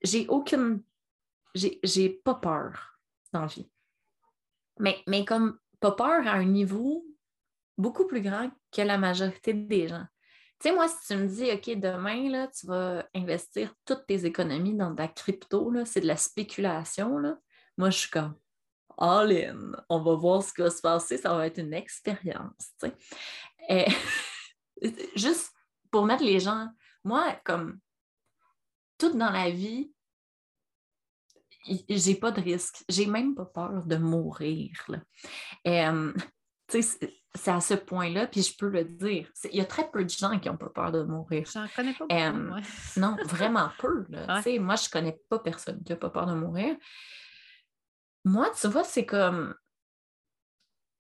J'ai 0.03 0.27
aucune. 0.29 0.83
J'ai 1.55 2.11
pas 2.11 2.35
peur 2.35 2.99
dans 3.33 3.43
la 3.43 3.47
vie. 3.47 3.69
Mais, 4.79 5.03
mais 5.07 5.25
comme 5.25 5.59
pas 5.81 5.93
peur 5.93 6.27
à 6.27 6.33
un 6.33 6.45
niveau 6.45 7.05
beaucoup 7.77 8.07
plus 8.07 8.21
grand 8.21 8.51
que 8.73 8.83
la 8.83 8.99
majorité 8.99 9.53
des 9.53 9.89
gens. 9.89 10.05
Tu 10.61 10.69
sais, 10.69 10.75
moi, 10.75 10.89
si 10.89 10.97
tu 11.07 11.17
me 11.17 11.29
dis, 11.29 11.51
OK, 11.53 11.79
demain, 11.79 12.29
là, 12.29 12.49
tu 12.49 12.67
vas 12.67 13.09
investir 13.15 13.73
toutes 13.85 14.07
tes 14.07 14.25
économies 14.25 14.75
dans 14.75 14.93
ta 14.95 15.07
crypto, 15.07 15.73
c'est 15.85 16.01
de 16.01 16.07
la 16.07 16.17
spéculation, 16.17 17.19
là. 17.19 17.39
moi, 17.77 17.91
je 17.91 17.99
suis 17.99 18.11
comme 18.11 18.35
all 18.99 19.31
in. 19.31 19.73
On 19.89 20.01
va 20.01 20.15
voir 20.17 20.43
ce 20.43 20.53
qui 20.53 20.63
va 20.63 20.71
se 20.71 20.81
passer, 20.81 21.17
ça 21.17 21.33
va 21.35 21.47
être 21.47 21.59
une 21.59 21.75
expérience. 21.75 22.73
Et, 23.69 23.87
juste 25.15 25.53
pour 25.93 26.05
mettre 26.05 26.25
les 26.25 26.41
gens 26.41 26.69
moi, 27.05 27.41
comme 27.45 27.79
tout 28.99 29.17
dans 29.17 29.31
la 29.31 29.51
vie, 29.51 29.93
j'ai 31.89 32.15
pas 32.15 32.31
de 32.31 32.41
risque. 32.41 32.85
J'ai 32.89 33.07
même 33.07 33.35
pas 33.35 33.45
peur 33.45 33.87
de 33.87 33.97
mourir. 33.97 34.71
c'est 37.35 37.51
à 37.51 37.61
ce 37.61 37.75
point-là, 37.75 38.27
puis 38.27 38.43
je 38.43 38.57
peux 38.57 38.69
le 38.69 38.85
dire. 38.85 39.31
Il 39.45 39.57
y 39.57 39.61
a 39.61 39.65
très 39.65 39.91
peu 39.91 40.05
de 40.05 40.11
gens 40.11 40.39
qui 40.39 40.49
n'ont 40.49 40.57
pas 40.57 40.71
peur 40.71 40.93
de 40.93 41.03
mourir. 41.03 41.49
J'en 41.53 41.67
connais 41.75 41.95
pas 41.95 42.07
beaucoup, 42.07 42.61
Non, 42.97 43.17
vraiment 43.25 43.71
peu. 43.79 44.07
Moi, 44.11 44.77
je 44.77 44.91
connais 44.91 45.19
pas 45.29 45.39
personne 45.39 45.83
qui 45.83 45.93
n'a 45.93 45.97
pas 45.97 46.11
peur 46.11 46.27
de 46.27 46.35
mourir. 46.35 46.77
Moi, 48.25 48.51
tu 48.61 48.69
vois, 48.69 48.85
c'est 48.85 49.07
comme 49.07 49.55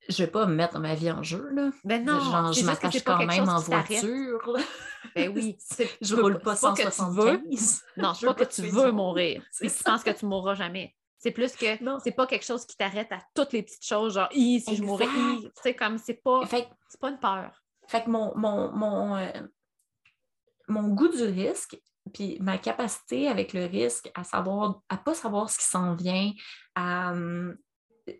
je 0.08 0.24
vais 0.24 0.30
pas 0.30 0.46
mettre 0.46 0.78
ma 0.78 0.94
vie 0.94 1.10
en 1.10 1.22
jeu. 1.22 1.48
Là. 1.52 1.70
Ben 1.84 2.04
non, 2.04 2.52
je 2.52 2.64
m'attache 2.64 3.02
quand 3.02 3.24
même 3.24 3.48
en 3.48 3.60
voiture. 3.60 4.56
Ben 5.14 5.32
oui. 5.34 5.56
je 6.02 6.16
ne 6.16 6.20
roule 6.20 6.38
pas 6.40 6.56
175. 6.56 7.84
Non, 7.96 8.14
je 8.14 8.26
veux 8.26 8.34
pas 8.34 8.44
que 8.44 8.52
tu 8.52 8.62
veux 8.62 8.90
mourir. 8.90 9.42
Tu 9.56 9.70
penses 9.84 10.02
que 10.02 10.10
tu 10.10 10.26
mourras 10.26 10.54
jamais. 10.54 10.94
C'est 11.18 11.30
plus 11.30 11.54
que 11.54 11.66
c'est 12.02 12.12
pas 12.12 12.26
quelque 12.26 12.44
chose 12.44 12.66
qui 12.66 12.76
t'arrête 12.76 13.10
à 13.12 13.18
toutes 13.34 13.52
les 13.52 13.62
petites 13.62 13.84
choses, 13.84 14.14
genre 14.14 14.28
si 14.32 14.76
je 14.76 14.82
mourrais, 14.82 15.06
tu 15.06 15.50
sais, 15.62 15.74
comme 15.74 15.98
c'est 15.98 16.20
pas, 16.22 16.42
c'est 16.48 17.00
pas 17.00 17.10
une 17.10 17.18
peur. 17.18 17.62
Fait 17.88 18.04
que 18.04 18.10
mon, 18.10 18.36
mon, 18.36 18.70
mon, 18.72 19.16
euh, 19.16 19.30
mon 20.68 20.88
goût 20.88 21.08
du 21.08 21.24
risque, 21.24 21.80
puis 22.12 22.38
ma 22.40 22.58
capacité 22.58 23.28
avec 23.28 23.52
le 23.52 23.64
risque 23.64 24.10
à 24.14 24.24
savoir, 24.24 24.82
à 24.88 24.96
pas 24.96 25.14
savoir 25.14 25.48
ce 25.48 25.58
qui 25.58 25.64
s'en 25.64 25.94
vient, 25.94 26.32
à, 26.74 27.12
hum, 27.12 27.56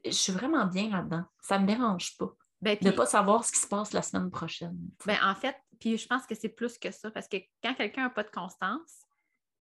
je 0.05 0.11
suis 0.11 0.33
vraiment 0.33 0.67
bien 0.67 0.91
là-dedans. 0.91 1.25
Ça 1.41 1.59
ne 1.59 1.63
me 1.63 1.69
dérange 1.69 2.17
pas. 2.17 2.33
Ben, 2.61 2.77
de 2.81 2.87
ne 2.87 2.91
pas 2.91 3.07
savoir 3.07 3.45
ce 3.45 3.53
qui 3.53 3.61
se 3.61 3.69
passe 3.69 3.93
la 3.93 4.03
semaine 4.03 4.31
prochaine. 4.31 4.77
Ben, 5.07 5.19
en 5.23 5.35
fait, 5.35 5.57
puis 5.79 5.97
je 5.97 6.07
pense 6.07 6.27
que 6.27 6.35
c'est 6.35 6.49
plus 6.49 6.77
que 6.77 6.91
ça, 6.91 7.11
parce 7.11 7.29
que 7.29 7.37
quand 7.63 7.75
quelqu'un 7.75 8.03
n'a 8.03 8.11
pas 8.11 8.25
de 8.25 8.31
constance, 8.31 9.07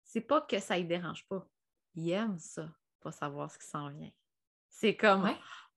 c'est 0.04 0.20
pas 0.20 0.42
que 0.42 0.58
ça 0.58 0.78
ne 0.78 0.84
dérange 0.84 1.26
pas. 1.26 1.46
Il 1.94 2.10
aime 2.10 2.38
ça, 2.38 2.68
pas 3.00 3.12
savoir 3.12 3.50
ce 3.50 3.58
qui 3.58 3.66
s'en 3.66 3.88
vient. 3.88 4.10
C'est 4.68 4.96
comme 4.96 5.30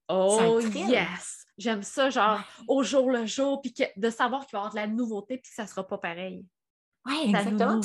Oh 0.08 0.60
yes! 0.62 1.46
J'aime 1.58 1.84
ça, 1.84 2.10
genre 2.10 2.42
au 2.68 2.84
jour 2.84 3.10
le 3.10 3.26
jour, 3.26 3.62
puis 3.62 3.74
de 3.96 4.10
savoir 4.10 4.46
qu'il 4.46 4.58
va 4.58 4.60
y 4.60 4.62
avoir 4.62 4.72
de 4.72 4.76
la 4.76 4.88
nouveauté, 4.88 5.38
puis 5.38 5.50
que 5.50 5.56
ça 5.56 5.64
ne 5.64 5.68
sera 5.68 5.88
pas 5.88 5.98
pareil. 5.98 6.46
Oui, 7.06 7.22
exactement. 7.28 7.80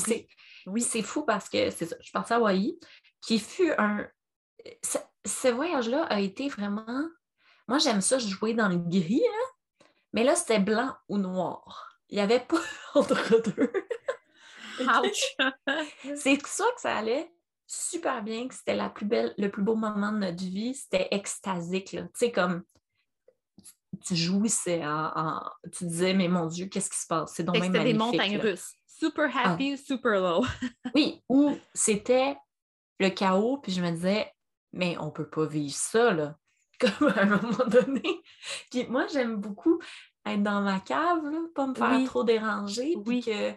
Oui, 0.67 0.83
c'est 0.83 1.03
fou 1.03 1.25
parce 1.25 1.49
que 1.49 1.71
c'est 1.71 1.87
ça. 1.87 1.97
Je 1.99 2.05
suis 2.05 2.13
partie 2.13 2.33
à 2.33 2.37
Hawaï, 2.37 2.79
qui 3.21 3.39
fut 3.39 3.73
un 3.79 4.07
ce 5.25 5.49
voyage-là 5.49 6.05
a 6.05 6.21
été 6.21 6.49
vraiment. 6.49 7.09
Moi, 7.69 7.79
j'aime 7.79 8.01
ça 8.01 8.19
jouer 8.19 8.55
dans 8.55 8.69
le 8.69 8.79
gris, 8.79 9.23
mais 10.13 10.25
là, 10.25 10.35
c'était 10.35 10.59
blanc 10.59 10.95
ou 11.09 11.19
noir. 11.19 11.99
Il 12.09 12.17
n'y 12.17 12.23
avait 12.23 12.41
pas 12.41 12.61
entre 12.95 13.43
deux. 13.43 13.73
c'est 16.17 16.47
ça 16.47 16.65
que 16.75 16.81
ça 16.81 16.97
allait 16.97 17.31
super 17.67 18.23
bien, 18.23 18.49
que 18.49 18.55
c'était 18.55 18.75
la 18.75 18.89
plus 18.89 19.07
belle, 19.07 19.35
le 19.39 19.49
plus 19.49 19.63
beau 19.63 19.77
moment 19.77 20.11
de 20.11 20.19
notre 20.19 20.43
vie. 20.43 20.75
C'était 20.75 21.09
extasique. 21.13 21.91
Tu 21.91 22.03
sais, 22.15 22.33
comme 22.33 22.65
tu 24.05 24.17
jouissais, 24.17 24.83
en, 24.85 25.41
tu 25.73 25.85
disais, 25.85 26.15
mais 26.15 26.29
mon 26.29 26.47
Dieu, 26.47 26.67
qu'est-ce 26.67 26.91
qui 26.91 26.99
se 26.99 27.07
passe? 27.07 27.35
C'est 27.35 27.45
donc 27.45 27.59
même 27.59 27.73
C'était 27.73 27.85
des 27.85 27.95
montagnes 27.95 28.39
russes. 28.39 28.75
Super 28.87 29.31
ah. 29.35 29.53
happy, 29.53 29.79
super 29.79 30.21
low. 30.21 30.45
oui, 30.95 31.23
ou 31.29 31.57
c'était 31.75 32.37
le 32.99 33.11
chaos, 33.11 33.59
puis 33.59 33.73
je 33.73 33.81
me 33.81 33.91
disais, 33.91 34.31
mais 34.73 34.97
on 34.99 35.07
ne 35.07 35.11
peut 35.11 35.29
pas 35.29 35.47
vivre 35.47 35.75
ça, 35.75 36.13
là, 36.13 36.37
comme 36.81 37.09
à 37.09 37.23
un 37.23 37.27
moment 37.27 37.67
donné. 37.67 38.23
Puis 38.71 38.87
moi, 38.87 39.07
j'aime 39.09 39.37
beaucoup 39.37 39.81
être 40.27 40.43
dans 40.43 40.61
ma 40.61 40.81
cave, 40.81 41.25
là, 41.25 41.41
pas 41.55 41.67
me 41.67 41.75
faire 41.75 42.05
trop 42.05 42.25
déranger, 42.25 42.95
puis 43.05 43.23
que 43.23 43.53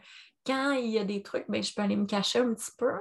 quand 0.45 0.71
il 0.71 0.89
y 0.89 0.99
a 0.99 1.03
des 1.03 1.21
trucs, 1.21 1.45
ben, 1.49 1.63
je 1.63 1.73
peux 1.73 1.81
aller 1.81 1.95
me 1.95 2.05
cacher 2.05 2.39
un 2.39 2.53
petit 2.53 2.71
peu. 2.77 2.91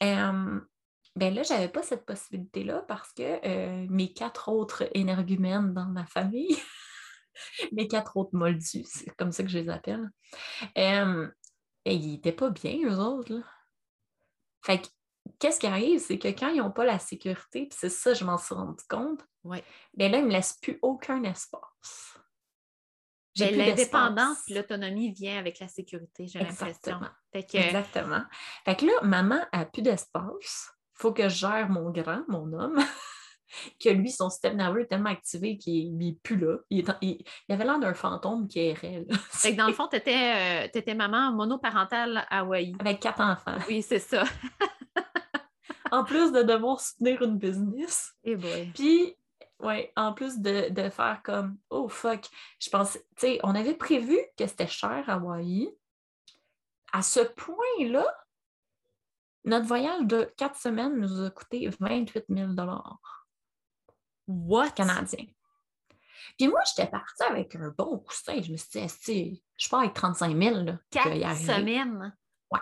ben 0.00 1.34
là, 1.34 1.42
je 1.42 1.52
n'avais 1.52 1.68
pas 1.68 1.82
cette 1.82 2.06
possibilité-là 2.06 2.84
parce 2.88 3.12
que 3.12 3.46
euh, 3.46 3.86
mes 3.90 4.12
quatre 4.12 4.48
autres 4.48 4.88
énergumènes 4.94 5.74
dans 5.74 5.86
ma 5.86 6.06
famille, 6.06 6.56
mes 7.72 7.88
quatre 7.88 8.16
autres 8.16 8.34
moldus, 8.34 8.86
c'est 8.86 9.14
comme 9.16 9.32
ça 9.32 9.42
que 9.42 9.48
je 9.48 9.58
les 9.58 9.68
appelle, 9.68 10.08
ben, 10.76 11.32
ils 11.84 12.12
n'étaient 12.12 12.32
pas 12.32 12.50
bien, 12.50 12.78
eux 12.84 12.98
autres. 12.98 13.34
Là. 13.34 13.42
Fait 14.62 14.80
que 14.80 14.88
qu'est-ce 15.38 15.60
qui 15.60 15.66
arrive, 15.66 16.00
c'est 16.00 16.18
que 16.18 16.28
quand 16.28 16.48
ils 16.48 16.58
n'ont 16.58 16.70
pas 16.70 16.84
la 16.84 16.98
sécurité, 16.98 17.66
puis 17.66 17.78
c'est 17.78 17.90
ça, 17.90 18.14
je 18.14 18.24
m'en 18.24 18.38
suis 18.38 18.54
rendu 18.54 18.82
compte, 18.88 19.20
ouais. 19.44 19.64
bien 19.94 20.08
là, 20.08 20.18
ils 20.18 20.22
ne 20.22 20.28
me 20.28 20.32
laissent 20.32 20.58
plus 20.60 20.78
aucun 20.82 21.22
espace. 21.24 22.18
Ben, 23.38 23.56
l'indépendance 23.56 24.38
et 24.48 24.54
l'autonomie 24.54 25.12
vient 25.12 25.38
avec 25.38 25.60
la 25.60 25.68
sécurité, 25.68 26.26
j'ai 26.26 26.40
l'impression. 26.40 27.00
Exactement. 27.32 28.22
Fait 28.64 28.76
que 28.76 28.86
là, 28.86 28.92
maman 29.02 29.40
n'a 29.52 29.64
plus 29.66 29.82
d'espace. 29.82 30.70
Il 30.96 31.02
faut 31.02 31.12
que 31.12 31.28
je 31.28 31.36
gère 31.36 31.68
mon 31.70 31.90
grand, 31.90 32.22
mon 32.28 32.52
homme. 32.52 32.78
que 33.82 33.88
lui, 33.88 34.10
son 34.10 34.30
système 34.30 34.56
nerveux 34.56 34.82
est 34.82 34.86
tellement 34.86 35.10
activé 35.10 35.56
qu'il 35.56 35.96
n'est 35.96 36.18
plus 36.22 36.36
là. 36.36 36.56
Il, 36.70 36.88
avait 37.48 37.64
l'air 37.64 37.78
d'un 37.78 37.94
fantôme 37.94 38.48
qui 38.48 38.60
errait. 38.60 39.06
Fait 39.30 39.52
que 39.52 39.56
dans 39.56 39.68
le 39.68 39.72
fond, 39.72 39.88
tu 39.88 39.96
étais, 39.96 40.68
euh, 40.74 40.94
maman 40.94 41.32
monoparentale 41.32 42.26
à 42.28 42.40
Hawaï. 42.40 42.74
Avec 42.78 43.00
quatre 43.00 43.20
enfants. 43.20 43.56
Oui, 43.68 43.82
c'est 43.82 43.98
ça. 43.98 44.24
en 45.90 46.04
plus 46.04 46.32
de 46.32 46.42
devoir 46.42 46.80
soutenir 46.80 47.22
une 47.22 47.38
business. 47.38 48.14
Et 48.24 48.36
boy. 48.36 48.70
Puis, 48.74 49.16
ouais, 49.60 49.92
en 49.96 50.12
plus 50.12 50.38
de, 50.38 50.68
de, 50.70 50.88
faire 50.90 51.20
comme 51.22 51.58
Oh 51.70 51.88
fuck, 51.88 52.28
je 52.60 52.70
pense, 52.70 52.92
tu 52.94 53.00
sais, 53.18 53.40
on 53.42 53.54
avait 53.54 53.74
prévu 53.74 54.18
que 54.36 54.46
c'était 54.46 54.66
cher 54.66 55.04
à 55.08 55.14
Hawaï. 55.14 55.70
À 56.92 57.02
ce 57.02 57.20
point-là, 57.20 58.06
notre 59.44 59.66
voyage 59.66 60.04
de 60.04 60.32
quatre 60.36 60.56
semaines 60.56 60.96
nous 60.96 61.22
a 61.22 61.30
coûté 61.30 61.68
28 61.68 62.24
000 62.28 62.52
What? 64.26 64.70
Canadien. 64.70 65.26
Puis 66.38 66.48
moi, 66.48 66.60
j'étais 66.66 66.88
partie 66.90 67.22
avec 67.22 67.54
un 67.56 67.74
bon 67.76 67.98
coussin. 67.98 68.40
Je 68.40 68.52
me 68.52 68.56
suis 68.56 68.80
dit, 69.04 69.42
je 69.56 69.68
pars 69.68 69.80
avec 69.80 69.94
35 69.94 70.36
000. 70.36 70.56
Là, 70.64 70.78
quatre 70.90 71.36
semaines? 71.36 72.16
Ouais. 72.50 72.60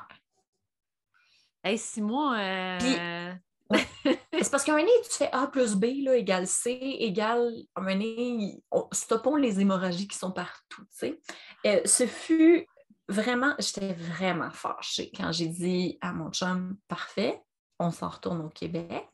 Hey, 1.69 1.77
six 1.77 2.01
mois. 2.01 2.35
Euh... 2.39 3.35
c'est 4.03 4.51
parce 4.51 4.65
qu'un 4.65 4.77
année, 4.77 4.91
tu 5.05 5.19
fais 5.19 5.31
A 5.33 5.49
plus 5.49 5.75
B 5.75 6.03
là, 6.03 6.17
égale 6.17 6.47
C 6.47 6.71
égale. 6.71 7.53
Un 7.77 7.87
année, 7.89 8.63
stoppons 8.91 9.37
les 9.37 9.61
hémorragies 9.61 10.09
qui 10.09 10.17
sont 10.17 10.33
partout. 10.33 10.81
Tu 10.85 10.87
sais. 10.93 11.21
Euh, 11.67 11.83
ce 11.85 12.07
fut 12.07 12.67
vraiment, 13.07 13.55
j'étais 13.59 13.93
vraiment 13.93 14.51
fâchée 14.51 15.13
quand 15.15 15.31
j'ai 15.31 15.49
dit 15.49 15.99
à 16.01 16.15
mon 16.15 16.31
chum, 16.31 16.79
parfait, 16.89 17.39
on 17.79 17.91
s'en 17.91 18.09
retourne 18.09 18.41
au 18.41 18.49
Québec, 18.49 19.07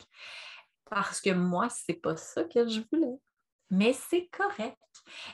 parce 0.88 1.20
que 1.20 1.30
moi, 1.30 1.68
c'est 1.70 2.00
pas 2.00 2.16
ça 2.16 2.44
que 2.44 2.68
je 2.68 2.82
voulais. 2.92 3.18
Mais 3.70 3.92
c'est 3.94 4.28
correct. 4.28 4.78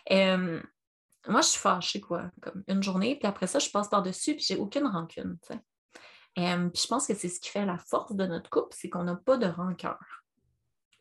moi, 0.08 1.42
je 1.42 1.48
suis 1.48 1.60
fâchée, 1.60 2.00
quoi, 2.00 2.30
comme 2.40 2.64
une 2.66 2.82
journée, 2.82 3.18
puis 3.18 3.28
après 3.28 3.46
ça, 3.46 3.58
je 3.58 3.68
passe 3.68 3.88
par-dessus, 3.90 4.36
puis 4.36 4.44
j'ai 4.48 4.56
aucune 4.56 4.86
rancune, 4.86 5.36
tu 5.42 5.52
sais. 5.52 5.60
Puis 6.34 6.82
je 6.82 6.86
pense 6.86 7.06
que 7.06 7.14
c'est 7.14 7.28
ce 7.28 7.40
qui 7.40 7.50
fait 7.50 7.66
la 7.66 7.78
force 7.78 8.14
de 8.14 8.26
notre 8.26 8.50
couple, 8.50 8.74
c'est 8.78 8.88
qu'on 8.88 9.04
n'a 9.04 9.16
pas 9.16 9.36
de 9.36 9.46
rancœur. 9.46 9.98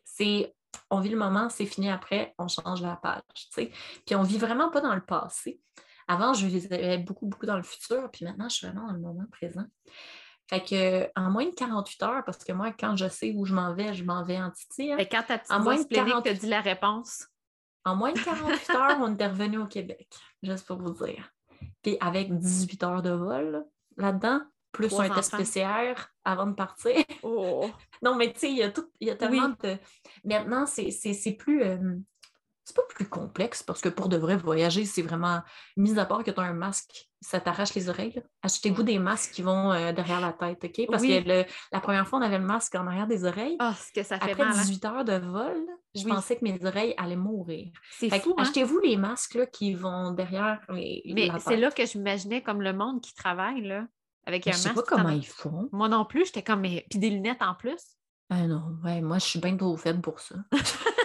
C'est 0.04 0.54
on 0.90 1.00
vit 1.00 1.08
le 1.08 1.16
moment, 1.16 1.48
c'est 1.48 1.66
fini 1.66 1.90
après, 1.90 2.34
on 2.38 2.48
change 2.48 2.82
la 2.82 2.96
page. 2.96 3.22
tu 3.34 3.46
sais. 3.50 3.72
Puis 4.06 4.14
on 4.14 4.22
vit 4.22 4.38
vraiment 4.38 4.70
pas 4.70 4.80
dans 4.80 4.94
le 4.94 5.04
passé. 5.04 5.60
Avant, 6.08 6.32
je 6.32 6.46
vivais 6.46 6.98
beaucoup, 6.98 7.26
beaucoup 7.26 7.46
dans 7.46 7.56
le 7.56 7.62
futur, 7.62 8.10
puis 8.10 8.24
maintenant, 8.24 8.48
je 8.48 8.56
suis 8.56 8.66
vraiment 8.66 8.88
dans 8.88 8.92
le 8.92 8.98
moment 8.98 9.26
présent. 9.30 9.64
Fait 10.48 10.60
que 10.64 11.08
en 11.14 11.30
moins 11.30 11.44
de 11.44 11.54
48 11.54 12.02
heures, 12.02 12.24
parce 12.24 12.42
que 12.42 12.52
moi, 12.52 12.72
quand 12.72 12.96
je 12.96 13.08
sais 13.08 13.32
où 13.36 13.44
je 13.44 13.54
m'en 13.54 13.72
vais, 13.74 13.94
je 13.94 14.02
m'en 14.02 14.24
vais 14.24 14.40
en 14.40 14.50
Titi. 14.50 14.92
Hein. 14.92 14.98
quand 15.10 15.22
ta 15.22 15.38
petite 15.38 15.52
en 15.52 15.60
moins 15.60 15.76
de 15.76 15.84
40... 15.84 16.24
te 16.24 16.30
dit 16.30 16.48
la 16.48 16.60
réponse? 16.60 17.28
En 17.84 17.94
moins 17.94 18.12
de 18.12 18.18
48 18.18 18.70
heures, 18.70 18.98
on 19.00 19.16
est 19.16 19.26
revenu 19.26 19.58
au 19.58 19.66
Québec, 19.66 20.08
juste 20.42 20.66
pour 20.66 20.78
vous 20.78 20.92
dire. 21.04 21.30
Puis 21.82 21.96
avec 22.00 22.36
18 22.36 22.82
heures 22.82 23.02
de 23.02 23.10
vol 23.10 23.64
là-dedans, 23.96 24.40
plus 24.72 24.92
un 24.98 25.08
test 25.10 25.36
PCR 25.36 25.94
avant 26.24 26.46
de 26.46 26.54
partir. 26.54 26.94
Oh. 27.22 27.70
non, 28.02 28.16
mais 28.16 28.32
tu 28.32 28.40
sais, 28.40 28.50
il 28.50 28.56
y 28.56 28.62
a, 28.62 28.70
tout, 28.70 28.90
il 28.98 29.08
y 29.08 29.10
a 29.10 29.16
tellement 29.16 29.50
de. 29.62 29.76
Maintenant, 30.24 30.64
c'est 30.66 31.36
plus. 31.38 31.62
Euh, 31.62 31.96
c'est 32.70 32.76
pas 32.76 32.82
plus 32.88 33.08
complexe 33.08 33.62
parce 33.62 33.80
que 33.80 33.88
pour 33.88 34.08
de 34.08 34.16
vrai, 34.16 34.36
voyager, 34.36 34.84
c'est 34.84 35.02
vraiment, 35.02 35.40
mis 35.76 35.98
à 35.98 36.04
part 36.04 36.22
que 36.22 36.30
tu 36.30 36.38
as 36.38 36.44
un 36.44 36.52
masque, 36.52 37.08
ça 37.20 37.40
t'arrache 37.40 37.74
les 37.74 37.88
oreilles. 37.88 38.22
Achetez-vous 38.42 38.84
des 38.84 38.98
masques 38.98 39.32
qui 39.32 39.42
vont 39.42 39.72
euh, 39.72 39.92
derrière 39.92 40.20
la 40.20 40.32
tête, 40.32 40.64
OK? 40.64 40.86
Parce 40.88 41.02
que 41.02 41.46
la 41.72 41.80
première 41.80 42.06
fois, 42.06 42.20
on 42.20 42.22
avait 42.22 42.38
le 42.38 42.44
masque 42.44 42.74
en 42.76 42.86
arrière 42.86 43.08
des 43.08 43.24
oreilles. 43.24 43.56
Ah, 43.58 43.74
ce 43.74 43.92
que 43.92 44.06
ça 44.06 44.20
fait 44.20 44.32
Après 44.32 44.48
18 44.52 44.84
hein? 44.84 44.94
heures 44.94 45.04
de 45.04 45.26
vol, 45.26 45.66
je 45.94 46.04
pensais 46.04 46.36
que 46.36 46.44
mes 46.44 46.64
oreilles 46.64 46.94
allaient 46.96 47.16
mourir. 47.16 47.72
C'est 47.98 48.08
fou, 48.20 48.34
hein? 48.36 48.42
Achetez-vous 48.42 48.78
les 48.78 48.96
masques 48.96 49.34
là, 49.34 49.46
qui 49.46 49.74
vont 49.74 50.12
derrière 50.12 50.60
les, 50.68 51.02
Mais 51.12 51.28
c'est 51.40 51.56
là 51.56 51.70
que 51.70 51.84
j'imaginais 51.84 52.42
comme 52.42 52.62
le 52.62 52.72
monde 52.72 53.00
qui 53.00 53.14
travaille, 53.14 53.62
là, 53.62 53.86
avec 54.26 54.46
un 54.46 54.50
masque. 54.50 54.62
Je 54.62 54.68
sais 54.68 54.74
pas 54.74 54.82
comment 54.82 55.08
ils 55.10 55.26
font. 55.26 55.68
Moi 55.72 55.88
non 55.88 56.04
plus, 56.04 56.26
j'étais 56.26 56.42
comme... 56.42 56.60
Mais... 56.60 56.86
Puis 56.88 56.98
des 56.98 57.10
lunettes 57.10 57.42
en 57.42 57.54
plus? 57.54 57.96
Ah 58.28 58.46
non, 58.46 58.76
ouais, 58.84 59.00
moi, 59.00 59.18
je 59.18 59.24
suis 59.24 59.40
bien 59.40 59.56
trop 59.56 59.76
faible 59.76 60.00
pour 60.00 60.20
ça. 60.20 60.36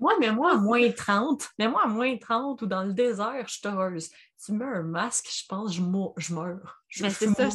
Moi, 0.00 0.14
mais 0.20 0.30
moi 0.30 0.52
à 0.52 0.56
moins 0.56 0.90
30, 0.92 1.48
mais 1.58 1.66
moi 1.66 1.82
à 1.82 1.86
moins 1.88 2.16
30 2.16 2.62
ou 2.62 2.66
dans 2.66 2.84
le 2.84 2.92
désert, 2.92 3.44
je 3.46 3.54
suis 3.54 3.66
heureuse. 3.66 4.10
Tu 4.44 4.52
mets 4.52 4.64
un 4.64 4.82
masque, 4.82 5.26
je 5.28 5.44
pense, 5.48 5.74
je, 5.74 5.82
je 6.18 6.34
meurs. 6.34 6.80
Je 6.86 7.02
mais 7.02 7.10
c'est 7.10 7.26
ça. 7.26 7.48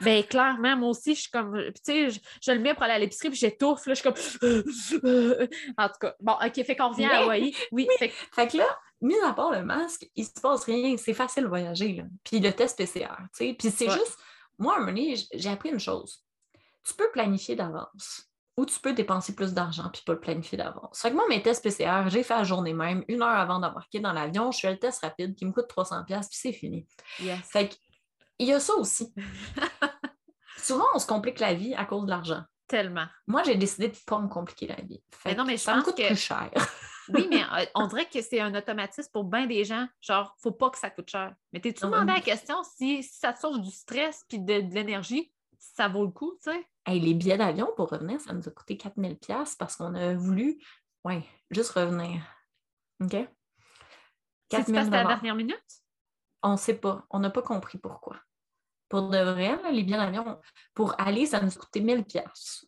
Ben, 0.00 0.24
clairement, 0.24 0.76
moi 0.76 0.88
aussi, 0.88 1.14
je 1.14 1.20
suis 1.20 1.30
comme. 1.30 1.54
Tu 1.84 2.10
sais, 2.10 2.22
je, 2.40 2.52
le 2.52 2.58
mets 2.60 2.72
pour 2.72 2.84
aller 2.84 2.94
à 2.94 2.98
l'épicerie, 2.98 3.28
puis 3.28 3.38
j'étouffe, 3.38 3.86
là, 3.86 3.92
je 3.92 4.00
suis 4.00 4.40
comme. 4.40 5.48
en 5.76 5.88
tout 5.88 5.98
cas, 6.00 6.14
bon, 6.20 6.32
OK, 6.32 6.64
fait 6.64 6.74
qu'on 6.74 6.88
revient 6.88 7.04
à 7.04 7.24
Hawaï. 7.24 7.54
Oui, 7.70 7.86
Fait... 7.98 8.08
que 8.48 8.56
là, 8.56 8.78
mis 9.04 9.18
à 9.20 9.32
part 9.32 9.52
le 9.52 9.64
masque, 9.64 10.08
il 10.16 10.24
se 10.24 10.40
passe 10.40 10.64
rien. 10.64 10.96
C'est 10.96 11.14
facile 11.14 11.44
de 11.44 11.48
voyager, 11.48 11.92
là. 11.92 12.04
Puis 12.24 12.40
le 12.40 12.52
test 12.52 12.76
PCR, 12.76 13.16
tu 13.18 13.46
sais. 13.46 13.54
Puis 13.58 13.70
c'est 13.70 13.90
juste. 13.90 14.18
Moi, 14.58 14.72
à 14.72 14.76
un 14.76 14.80
moment 14.80 14.92
donné, 14.92 15.16
j'ai 15.32 15.50
appris 15.50 15.70
une 15.70 15.80
chose. 15.80 16.24
Tu 16.84 16.94
peux 16.94 17.10
planifier 17.10 17.56
d'avance 17.56 18.28
ou 18.56 18.66
tu 18.66 18.78
peux 18.78 18.92
dépenser 18.92 19.34
plus 19.34 19.52
d'argent 19.52 19.90
puis 19.92 20.02
pas 20.06 20.12
le 20.12 20.20
planifier 20.20 20.56
d'avance. 20.56 21.00
Fait 21.00 21.10
que 21.10 21.16
moi, 21.16 21.24
mes 21.28 21.42
tests 21.42 21.62
PCR, 21.62 22.08
j'ai 22.08 22.22
fait 22.22 22.34
la 22.34 22.44
journée 22.44 22.72
même, 22.72 23.04
une 23.08 23.22
heure 23.22 23.28
avant 23.28 23.58
d'embarquer 23.58 24.00
dans 24.00 24.12
l'avion, 24.12 24.52
je 24.52 24.60
fais 24.60 24.70
le 24.70 24.78
test 24.78 25.00
rapide 25.02 25.34
qui 25.34 25.44
me 25.44 25.52
coûte 25.52 25.66
300$ 25.68 26.04
puis 26.06 26.16
c'est 26.30 26.52
fini. 26.52 26.86
Fait 27.42 27.68
que, 27.68 27.74
il 28.38 28.48
y 28.48 28.52
a 28.52 28.60
ça 28.60 28.74
aussi. 28.74 29.12
Souvent, 30.56 30.86
on 30.94 30.98
se 30.98 31.06
complique 31.06 31.40
la 31.40 31.54
vie 31.54 31.74
à 31.74 31.84
cause 31.84 32.04
de 32.04 32.10
l'argent. 32.10 32.42
Tellement. 32.68 33.06
Moi, 33.26 33.42
j'ai 33.42 33.56
décidé 33.56 33.88
de 33.88 33.94
ne 33.94 34.04
pas 34.06 34.18
me 34.18 34.28
compliquer 34.28 34.68
la 34.68 34.76
vie. 34.76 35.02
mais 35.24 35.34
non, 35.34 35.44
mais 35.44 35.56
je 35.56 35.62
ça 35.62 35.76
me 35.76 35.82
coûte 35.82 35.96
plus 35.96 36.16
cher. 36.16 36.50
Oui, 37.08 37.26
mais 37.28 37.42
euh, 37.52 37.66
on 37.74 37.86
dirait 37.86 38.06
que 38.06 38.20
c'est 38.20 38.40
un 38.40 38.54
automatisme 38.54 39.10
pour 39.12 39.24
bien 39.24 39.46
des 39.46 39.64
gens. 39.64 39.86
Genre, 40.00 40.34
faut 40.40 40.52
pas 40.52 40.70
que 40.70 40.78
ça 40.78 40.90
coûte 40.90 41.10
cher. 41.10 41.34
Mais 41.52 41.60
t'es-tu 41.60 41.84
demandé 41.84 42.12
la 42.12 42.20
question 42.20 42.56
si, 42.76 43.02
ça 43.02 43.32
te 43.32 43.40
sauve 43.40 43.60
du 43.60 43.70
stress 43.70 44.24
puis 44.28 44.38
de, 44.38 44.60
de 44.60 44.74
l'énergie, 44.74 45.32
ça 45.58 45.88
vaut 45.88 46.04
le 46.04 46.10
coup, 46.10 46.38
tu 46.42 46.50
sais? 46.50 46.66
les 46.86 47.14
billets 47.14 47.38
d'avion 47.38 47.70
pour 47.76 47.88
revenir, 47.88 48.20
ça 48.20 48.34
nous 48.34 48.46
a 48.46 48.50
coûté 48.50 48.76
4000 48.76 49.16
pièces 49.18 49.54
parce 49.54 49.76
qu'on 49.76 49.94
a 49.94 50.14
voulu, 50.14 50.62
ouais, 51.04 51.24
juste 51.50 51.70
revenir. 51.70 52.22
OK? 53.00 53.16
C'est 54.50 54.72
passé 54.72 54.76
à 54.76 54.84
la 54.84 55.04
dernière 55.04 55.34
minute? 55.34 55.82
On 56.42 56.52
ne 56.52 56.56
sait 56.56 56.74
pas. 56.74 57.06
On 57.10 57.18
n'a 57.18 57.30
pas 57.30 57.42
compris 57.42 57.78
pourquoi. 57.78 58.20
Pour 58.88 59.08
de 59.08 59.18
vrai, 59.18 59.58
les 59.72 59.82
billets 59.82 59.96
d'avion, 59.96 60.38
pour 60.74 60.94
aller, 61.00 61.26
ça 61.26 61.40
nous 61.40 61.48
a 61.48 61.58
coûté 61.58 61.80
1000 61.80 62.04
pièces. 62.04 62.66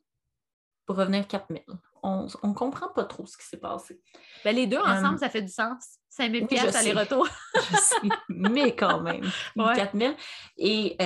Pour 0.87 0.97
revenir, 0.97 1.29
4000 1.29 1.63
on 2.03 2.27
ne 2.45 2.53
comprend 2.55 2.89
pas 2.89 3.05
trop 3.05 3.27
ce 3.27 3.37
qui 3.37 3.45
s'est 3.45 3.59
passé. 3.59 4.01
Ben, 4.45 4.55
les 4.55 4.67
deux 4.67 4.79
ensemble, 4.79 5.19
ça 5.19 5.29
fait 5.29 5.43
du 5.43 5.53
sens. 5.53 5.99
5 6.17 6.33
000 6.33 6.47
oui, 6.51 6.59
aller-retour. 6.59 7.29
je 7.55 8.09
mais 8.29 8.75
quand 8.75 9.03
même. 9.03 9.31
4 9.57 9.97
000. 9.97 10.15
Et, 10.57 10.97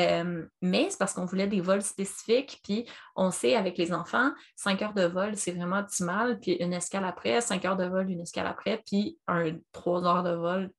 mais 0.62 0.88
c'est 0.88 0.98
parce 0.98 1.14
qu'on 1.14 1.24
voulait 1.24 1.48
des 1.48 1.61
vols 1.61 1.83
spécifiques. 1.83 2.61
Puis 2.62 2.87
on 3.16 3.33
sait, 3.33 3.57
avec 3.57 3.76
les 3.76 3.92
enfants, 3.92 4.33
5 4.55 4.83
heures 4.83 4.94
de 4.94 5.05
vol, 5.05 5.37
c'est 5.37 5.50
vraiment 5.50 5.79
optimal. 5.79 6.38
Puis 6.38 6.53
une 6.53 6.72
escale 6.72 7.05
après, 7.05 7.40
5 7.40 7.64
heures 7.64 7.76
de 7.76 7.87
vol, 7.87 8.09
une 8.09 8.20
escale 8.20 8.46
après, 8.46 8.83
puis 8.87 9.18
un 9.26 9.57
3 9.72 10.05
heures 10.05 10.22
de 10.22 10.35
vol, 10.35 10.70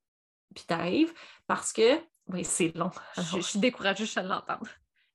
puis 0.55 0.63
tu 0.65 0.73
arrives. 0.73 1.13
Parce 1.45 1.73
que, 1.73 1.99
oui, 2.27 2.45
c'est 2.45 2.73
long. 2.75 2.91
je, 3.17 3.41
suis 3.41 3.59
découragée 3.59 4.05
juste 4.05 4.17
à 4.17 4.23
l'entendre. 4.23 4.67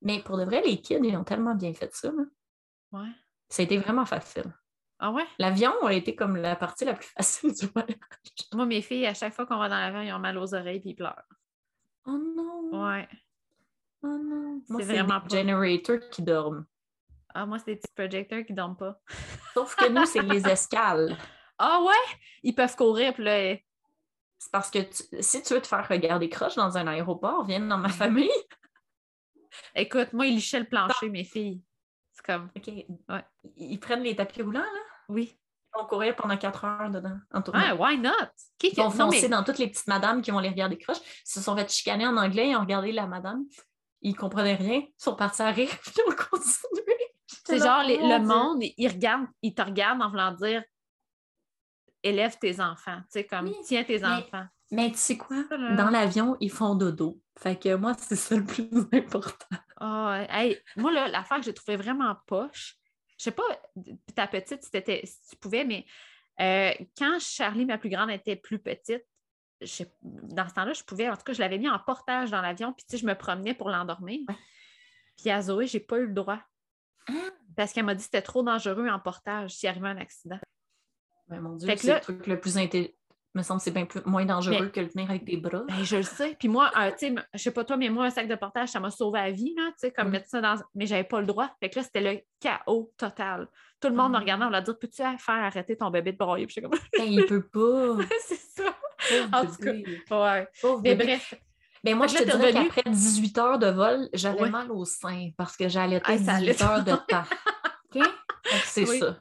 Mais 0.02 0.22
pour 0.22 0.36
de 0.36 0.44
vrai, 0.44 0.60
les 0.60 0.80
kids, 0.80 1.00
ils 1.02 1.16
ont 1.16 1.24
tellement 1.24 1.54
bien 1.54 1.72
fait 1.72 1.92
ça. 1.94 2.10
Ouais. 2.92 3.08
Ça 3.48 3.62
a 3.62 3.64
été 3.64 3.78
vraiment 3.78 4.04
facile. 4.04 4.52
Ah 4.98 5.10
ouais? 5.10 5.24
L'avion 5.38 5.72
a 5.84 5.92
été 5.92 6.14
comme 6.14 6.36
la 6.36 6.56
partie 6.56 6.84
la 6.84 6.94
plus 6.94 7.06
facile 7.16 7.52
du 7.52 7.66
voyage. 7.66 7.96
Moi, 8.52 8.66
mes 8.66 8.82
filles, 8.82 9.06
à 9.06 9.14
chaque 9.14 9.34
fois 9.34 9.46
qu'on 9.46 9.58
va 9.58 9.68
dans 9.68 9.78
l'avion, 9.78 10.02
ils 10.02 10.12
ont 10.12 10.18
mal 10.18 10.38
aux 10.38 10.54
oreilles 10.54 10.82
et 10.84 10.90
ils 10.90 10.94
pleurent. 10.94 11.22
Oh 12.06 12.18
non! 12.18 12.86
Ouais. 12.86 13.08
Oh 14.02 14.18
non! 14.18 14.62
c'est 14.66 14.84
vraiment 14.84 15.20
des 15.20 15.36
générateurs 15.36 16.08
qui 16.10 16.22
dorment. 16.22 16.64
Ah, 17.34 17.44
moi, 17.44 17.58
c'est 17.58 17.74
des 17.74 17.76
petits 17.76 17.92
projecteurs 17.94 18.44
qui 18.46 18.54
dorment 18.54 18.76
pas. 18.76 18.98
Sauf 19.52 19.74
que 19.76 19.88
nous, 19.88 20.06
c'est 20.06 20.22
les 20.22 20.46
escales. 20.48 21.16
Ah 21.58 21.82
ouais? 21.82 22.16
Ils 22.42 22.54
peuvent 22.54 22.76
courir, 22.76 23.12
puis 23.12 23.24
là... 23.24 23.56
C'est 24.38 24.52
parce 24.52 24.70
que 24.70 24.78
si 25.20 25.42
tu 25.42 25.54
veux 25.54 25.60
te 25.60 25.66
faire 25.66 25.86
regarder 25.88 26.28
croche 26.28 26.56
dans 26.56 26.76
un 26.76 26.86
aéroport, 26.86 27.44
viens 27.44 27.60
dans 27.60 27.78
ma 27.78 27.88
famille. 27.88 28.30
Écoute, 29.74 30.12
moi, 30.12 30.26
ils 30.26 30.34
lichaient 30.34 30.60
le 30.60 30.66
plancher, 30.66 31.08
mes 31.08 31.24
filles. 31.24 31.62
C'est 32.12 32.24
comme. 32.24 32.50
OK. 32.56 32.70
Ils 33.56 33.80
prennent 33.80 34.02
les 34.02 34.16
tapis 34.16 34.42
roulants, 34.42 34.60
là? 34.60 34.85
Oui. 35.08 35.38
Ils 35.74 35.80
vont 35.80 35.86
courir 35.86 36.16
pendant 36.16 36.36
quatre 36.36 36.64
heures 36.64 36.90
dedans, 36.90 37.18
en 37.32 37.42
tournant. 37.42 37.60
Ah, 37.62 37.74
why 37.74 37.98
not? 37.98 38.12
Qui, 38.58 38.68
ils 38.68 38.76
vont 38.76 38.90
foncer 38.90 39.28
dans 39.28 39.44
toutes 39.44 39.58
les 39.58 39.68
petites 39.68 39.86
madames 39.86 40.22
qui 40.22 40.30
vont 40.30 40.38
les 40.38 40.48
regarder 40.48 40.78
croche. 40.78 40.98
Ils 40.98 41.30
se 41.30 41.40
sont 41.40 41.56
fait 41.56 41.70
chicaner 41.70 42.06
en 42.06 42.16
anglais, 42.16 42.50
ils 42.50 42.56
ont 42.56 42.60
regardé 42.60 42.92
la 42.92 43.06
madame. 43.06 43.44
Ils 44.02 44.12
ne 44.12 44.16
comprenaient 44.16 44.54
rien. 44.54 44.80
Ils 44.80 44.94
sont 44.96 45.16
partis 45.16 45.42
à 45.42 45.50
rire, 45.50 45.68
puis 45.82 45.92
ils 45.96 46.10
ont 46.10 46.16
continué. 46.16 46.96
C'est 47.44 47.58
genre, 47.58 47.82
le 47.86 48.18
monde, 48.24 48.62
ils, 48.76 48.88
regardent, 48.88 49.26
ils 49.42 49.54
te 49.54 49.62
regardent 49.62 50.02
en 50.02 50.08
voulant 50.08 50.32
dire 50.32 50.62
élève 52.02 52.38
tes 52.38 52.60
enfants. 52.60 52.98
Tu 53.02 53.20
sais, 53.20 53.24
comme 53.24 53.52
tiens 53.64 53.84
tes 53.84 54.04
enfants. 54.04 54.46
Mais 54.70 54.90
tu 54.90 54.98
sais 54.98 55.16
quoi? 55.16 55.44
Dans 55.76 55.90
l'avion, 55.90 56.36
ils 56.40 56.50
font 56.50 56.74
dodo. 56.74 57.20
Fait 57.38 57.56
que 57.58 57.74
moi, 57.74 57.94
c'est 57.98 58.16
ça 58.16 58.36
le 58.36 58.44
plus 58.44 58.68
important. 58.92 59.56
Oh, 59.80 60.10
moi, 60.76 60.92
l'affaire 61.08 61.38
que 61.38 61.44
j'ai 61.44 61.54
trouvé 61.54 61.76
vraiment 61.76 62.16
poche, 62.26 62.76
je 63.18 63.24
sais 63.24 63.30
pas, 63.30 63.44
ta 64.14 64.26
petite, 64.26 64.62
si, 64.62 64.70
si 65.06 65.28
tu 65.30 65.36
pouvais, 65.36 65.64
mais 65.64 65.86
euh, 66.40 66.72
quand 66.96 67.18
Charlie, 67.20 67.64
ma 67.64 67.78
plus 67.78 67.88
grande, 67.88 68.10
était 68.10 68.36
plus 68.36 68.58
petite, 68.58 69.04
dans 70.02 70.48
ce 70.48 70.54
temps-là, 70.54 70.72
je 70.74 70.84
pouvais, 70.84 71.08
en 71.08 71.16
tout 71.16 71.22
cas, 71.22 71.32
je 71.32 71.40
l'avais 71.40 71.58
mis 71.58 71.68
en 71.68 71.78
portage 71.78 72.30
dans 72.30 72.42
l'avion, 72.42 72.72
puis 72.72 72.84
tu 72.84 72.96
sais, 72.96 73.02
je 73.02 73.06
me 73.06 73.14
promenais 73.14 73.54
pour 73.54 73.70
l'endormir. 73.70 74.20
Puis 75.16 75.30
à 75.30 75.40
Zoé, 75.40 75.66
j'ai 75.66 75.80
pas 75.80 75.98
eu 75.98 76.06
le 76.06 76.12
droit. 76.12 76.40
Ah! 77.08 77.12
Parce 77.56 77.72
qu'elle 77.72 77.86
m'a 77.86 77.94
dit 77.94 78.00
que 78.00 78.04
c'était 78.04 78.22
trop 78.22 78.42
dangereux 78.42 78.88
en 78.88 79.00
portage 79.00 79.54
s'il 79.54 79.68
arrivait 79.68 79.88
un 79.88 79.96
accident. 79.96 80.38
Ben, 81.28 81.40
mon 81.40 81.56
Dieu, 81.56 81.74
c'est 81.76 81.94
le 81.94 82.00
truc 82.00 82.26
le 82.26 82.38
plus 82.38 82.58
intelligent 82.58 82.92
me 83.36 83.42
semble 83.42 83.60
que 83.60 83.64
c'est 83.64 83.70
bien 83.70 83.86
moins 84.06 84.24
dangereux 84.24 84.68
que 84.68 84.80
le 84.80 84.88
tenir 84.88 85.10
avec 85.10 85.24
des 85.24 85.36
bras. 85.36 85.62
Ben, 85.68 85.84
je 85.84 85.96
le 85.96 86.02
sais. 86.02 86.36
Puis 86.38 86.48
moi, 86.48 86.70
euh, 86.78 86.90
tu 86.90 87.08
sais, 87.08 87.14
je 87.34 87.38
sais 87.38 87.50
pas 87.50 87.64
toi, 87.64 87.76
mais 87.76 87.88
moi, 87.88 88.06
un 88.06 88.10
sac 88.10 88.28
de 88.28 88.34
portage, 88.34 88.70
ça 88.70 88.80
m'a 88.80 88.90
sauvé 88.90 89.20
la 89.20 89.30
vie, 89.30 89.54
là, 89.56 89.68
tu 89.68 89.74
sais, 89.78 89.90
comme 89.92 90.10
mettre 90.10 90.28
ça 90.28 90.40
dans. 90.40 90.56
Mais 90.74 90.86
j'avais 90.86 91.04
pas 91.04 91.20
le 91.20 91.26
droit. 91.26 91.50
Fait 91.60 91.68
que 91.68 91.78
là, 91.78 91.82
c'était 91.84 92.00
le 92.00 92.20
chaos 92.40 92.92
total. 92.96 93.48
Tout 93.80 93.88
le 93.88 93.94
monde 93.94 94.12
me 94.12 94.16
ah. 94.16 94.20
regardait, 94.20 94.44
on 94.44 94.50
leur 94.50 94.62
dit 94.62 94.72
Peux-tu 94.80 95.02
faire 95.02 95.18
arrêter 95.28 95.76
ton 95.76 95.90
bébé 95.90 96.12
de 96.12 96.16
broyer? 96.16 96.46
Puis 96.46 96.56
je 96.56 96.60
comme. 96.60 96.78
ben, 96.96 97.04
il 97.04 97.26
peut 97.28 97.46
pas. 97.46 98.04
c'est 98.26 98.62
ça. 98.62 98.74
en 99.32 99.46
tout 99.46 99.56
cas, 99.56 100.32
ouais. 100.32 100.48
mais 100.82 100.94
bref. 100.94 101.34
Ben 101.84 101.94
moi, 101.94 102.06
je 102.06 102.16
te 102.16 102.24
dirais 102.24 102.52
qu'après 102.52 102.90
18 102.90 103.38
heures 103.38 103.58
de 103.58 103.68
vol, 103.68 104.08
j'avais 104.12 104.48
mal 104.48 104.72
au 104.72 104.84
sein 104.84 105.30
parce 105.36 105.56
que 105.56 105.68
j'allais 105.68 106.00
ah, 106.04 106.16
18 106.16 106.62
heures 106.62 106.84
de 106.84 106.92
temps. 107.08 107.24
OK? 107.94 108.02
C'est 108.64 108.86
ça. 108.86 109.18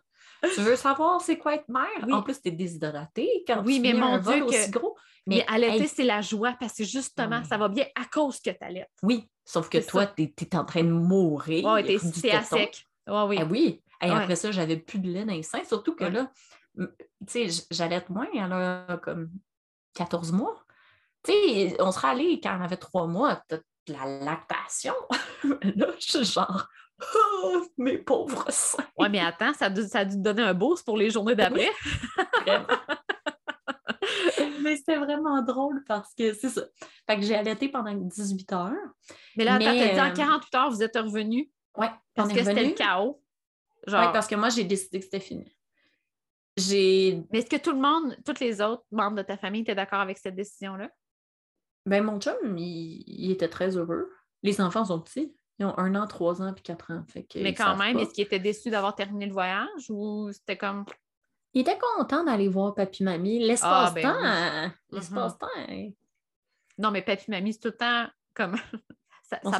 Tu 0.54 0.62
veux 0.62 0.76
savoir 0.76 1.22
c'est 1.22 1.38
quoi 1.38 1.56
être 1.56 1.70
mère? 1.70 1.88
En 2.12 2.22
plus, 2.22 2.42
tu 2.42 2.50
es 2.50 2.52
déshydratée 2.52 3.44
quand 3.48 3.64
oui, 3.66 3.76
tu 3.76 3.82
mais 3.82 3.94
mon 3.94 4.14
un 4.14 4.20
Dieu 4.20 4.44
aussi 4.44 4.70
gros. 4.70 4.96
Mais, 5.28 5.44
allaiter, 5.48 5.88
c'est 5.88 6.04
la 6.04 6.22
joie 6.22 6.56
parce 6.60 6.74
que 6.74 6.84
justement, 6.84 7.44
ça 7.44 7.58
va 7.58 7.68
bien 7.68 7.86
à 7.96 8.06
cause 8.06 8.40
que 8.40 8.52
tu 8.52 8.58
allaites. 8.62 8.92
Oui, 9.02 9.28
sauf 9.44 9.70
que 9.70 9.80
toi, 9.80 10.06
tu 10.06 10.24
es, 10.24 10.56
en 10.56 10.66
train 10.66 10.84
de 10.84 10.92
mourir. 10.92 11.66
Oui, 11.66 12.00
tu 12.00 12.28
es 12.28 12.32
à 12.32 12.44
sec. 12.44 12.86
oui. 13.08 13.38
Ah 13.40 13.46
oui. 13.50 13.82
Et 14.02 14.10
après 14.10 14.36
ça, 14.36 14.52
j'avais 14.52 14.78
plus 14.78 15.00
de 15.00 15.10
lait 15.10 15.26
dans 15.26 15.34
les 15.34 15.44
seins. 15.44 15.64
Surtout 15.64 15.96
que 15.96 16.06
là, 16.06 16.32
tu 16.78 16.88
sais, 17.28 17.66
j'allaite 17.72 18.10
moins. 18.10 18.28
Elle 18.34 18.52
a 18.52 19.00
comme 19.02 19.32
14 19.96 20.32
mois. 20.32 20.64
Tu 21.24 21.32
sais, 21.32 21.76
on 21.80 21.92
serait 21.92 22.10
allé 22.10 22.40
quand 22.42 22.56
elle 22.56 22.62
avait 22.62 22.78
3 22.78 23.08
mois, 23.08 23.42
de 23.50 23.64
la 23.88 24.20
lactation. 24.24 24.94
là, 25.44 25.88
je 26.00 26.18
suis 26.18 26.26
genre, 26.26 26.68
Oh, 27.02 27.66
mes 27.78 27.98
pauvres 27.98 28.46
seins. 28.50 28.86
Oui, 28.98 29.10
mais 29.10 29.20
attends, 29.20 29.54
ça 29.54 29.66
a, 29.66 29.70
dû, 29.70 29.84
ça 29.84 30.06
te 30.06 30.16
donner 30.16 30.44
un 30.44 30.54
boost 30.54 30.86
pour 30.86 30.98
les 30.98 31.10
journées 31.10 31.36
d'après. 31.36 31.70
mais 34.62 34.78
c'était 34.78 34.98
vraiment 34.98 35.42
drôle 35.42 35.84
parce 35.88 36.14
que 36.14 36.34
c'est 36.34 36.50
ça. 36.50 36.64
Fait 37.08 37.18
que 37.18 37.24
j'ai 37.24 37.36
allaité 37.36 37.70
pendant 37.70 37.94
18 37.94 38.52
heures. 38.54 38.74
Mais 39.36 39.44
là, 39.44 39.60
t'as 39.60 39.94
dit 39.94 40.00
en 40.00 40.14
48 40.14 40.56
euh, 40.56 40.58
heures, 40.58 40.72
vous 40.72 40.84
êtes 40.84 40.96
revenu? 40.96 41.52
Oui. 41.78 41.88
Parce 42.14 42.32
que 42.32 42.44
c'était 42.44 42.64
le 42.64 42.74
chaos. 42.74 43.22
Oui, 43.88 44.06
parce 44.14 44.28
que 44.28 44.36
moi, 44.36 44.50
j'ai 44.50 44.64
décidé 44.64 45.00
que 45.00 45.06
c'était 45.06 45.20
fini. 45.20 45.56
J'ai. 46.58 47.24
Mais 47.32 47.40
est-ce 47.40 47.50
que 47.50 47.62
tout 47.62 47.74
le 47.74 47.80
monde, 47.80 48.18
tous 48.26 48.40
les 48.40 48.62
autres 48.62 48.86
membres 48.92 49.18
de 49.18 49.22
ta 49.22 49.38
famille 49.38 49.62
étaient 49.62 49.76
d'accord 49.76 50.00
avec 50.00 50.18
cette 50.18 50.36
décision-là? 50.36 50.90
Ben, 51.86 52.04
mon 52.04 52.20
chum, 52.20 52.58
il 52.58 53.32
était 53.32 53.50
très 53.50 53.78
heureux. 53.78 54.10
Les 54.42 54.62
enfants 54.62 54.86
sont 54.86 55.02
petits. 55.02 55.36
Ils 55.60 55.66
ont 55.66 55.78
un 55.78 55.96
an, 55.96 56.06
trois 56.08 56.42
ans, 56.42 56.54
puis 56.54 56.64
quatre 56.64 56.92
ans. 56.92 57.04
Mais 57.36 57.54
quand 57.54 57.78
même, 57.78 57.98
est-ce 58.00 58.14
qu'il 58.14 58.26
était 58.26 58.40
déçu 58.40 58.70
d'avoir 58.70 58.96
terminé 58.96 59.26
le 59.26 59.34
voyage 59.34 59.90
ou 59.90 60.30
c'était 60.32 60.58
comme. 60.58 60.86
Il 61.54 61.62
était 61.62 61.80
content 61.98 62.26
d'aller 62.26 62.50
voir 62.50 62.74
papy-mamie. 62.74 63.40
L'espace-temps. 63.40 64.02
Ah, 64.04 64.68
ben 64.68 64.74
L'espace-temps. 64.92 65.48
Hein. 65.70 65.92
Non, 66.78 66.92
mais 66.92 67.02
papy-mamie, 67.02 67.54
c'est 67.54 67.60
tout 67.60 67.70
le 67.70 67.78
temps 67.78 68.08
comme. 68.34 68.58
ça, 69.24 69.40
on 69.44 69.54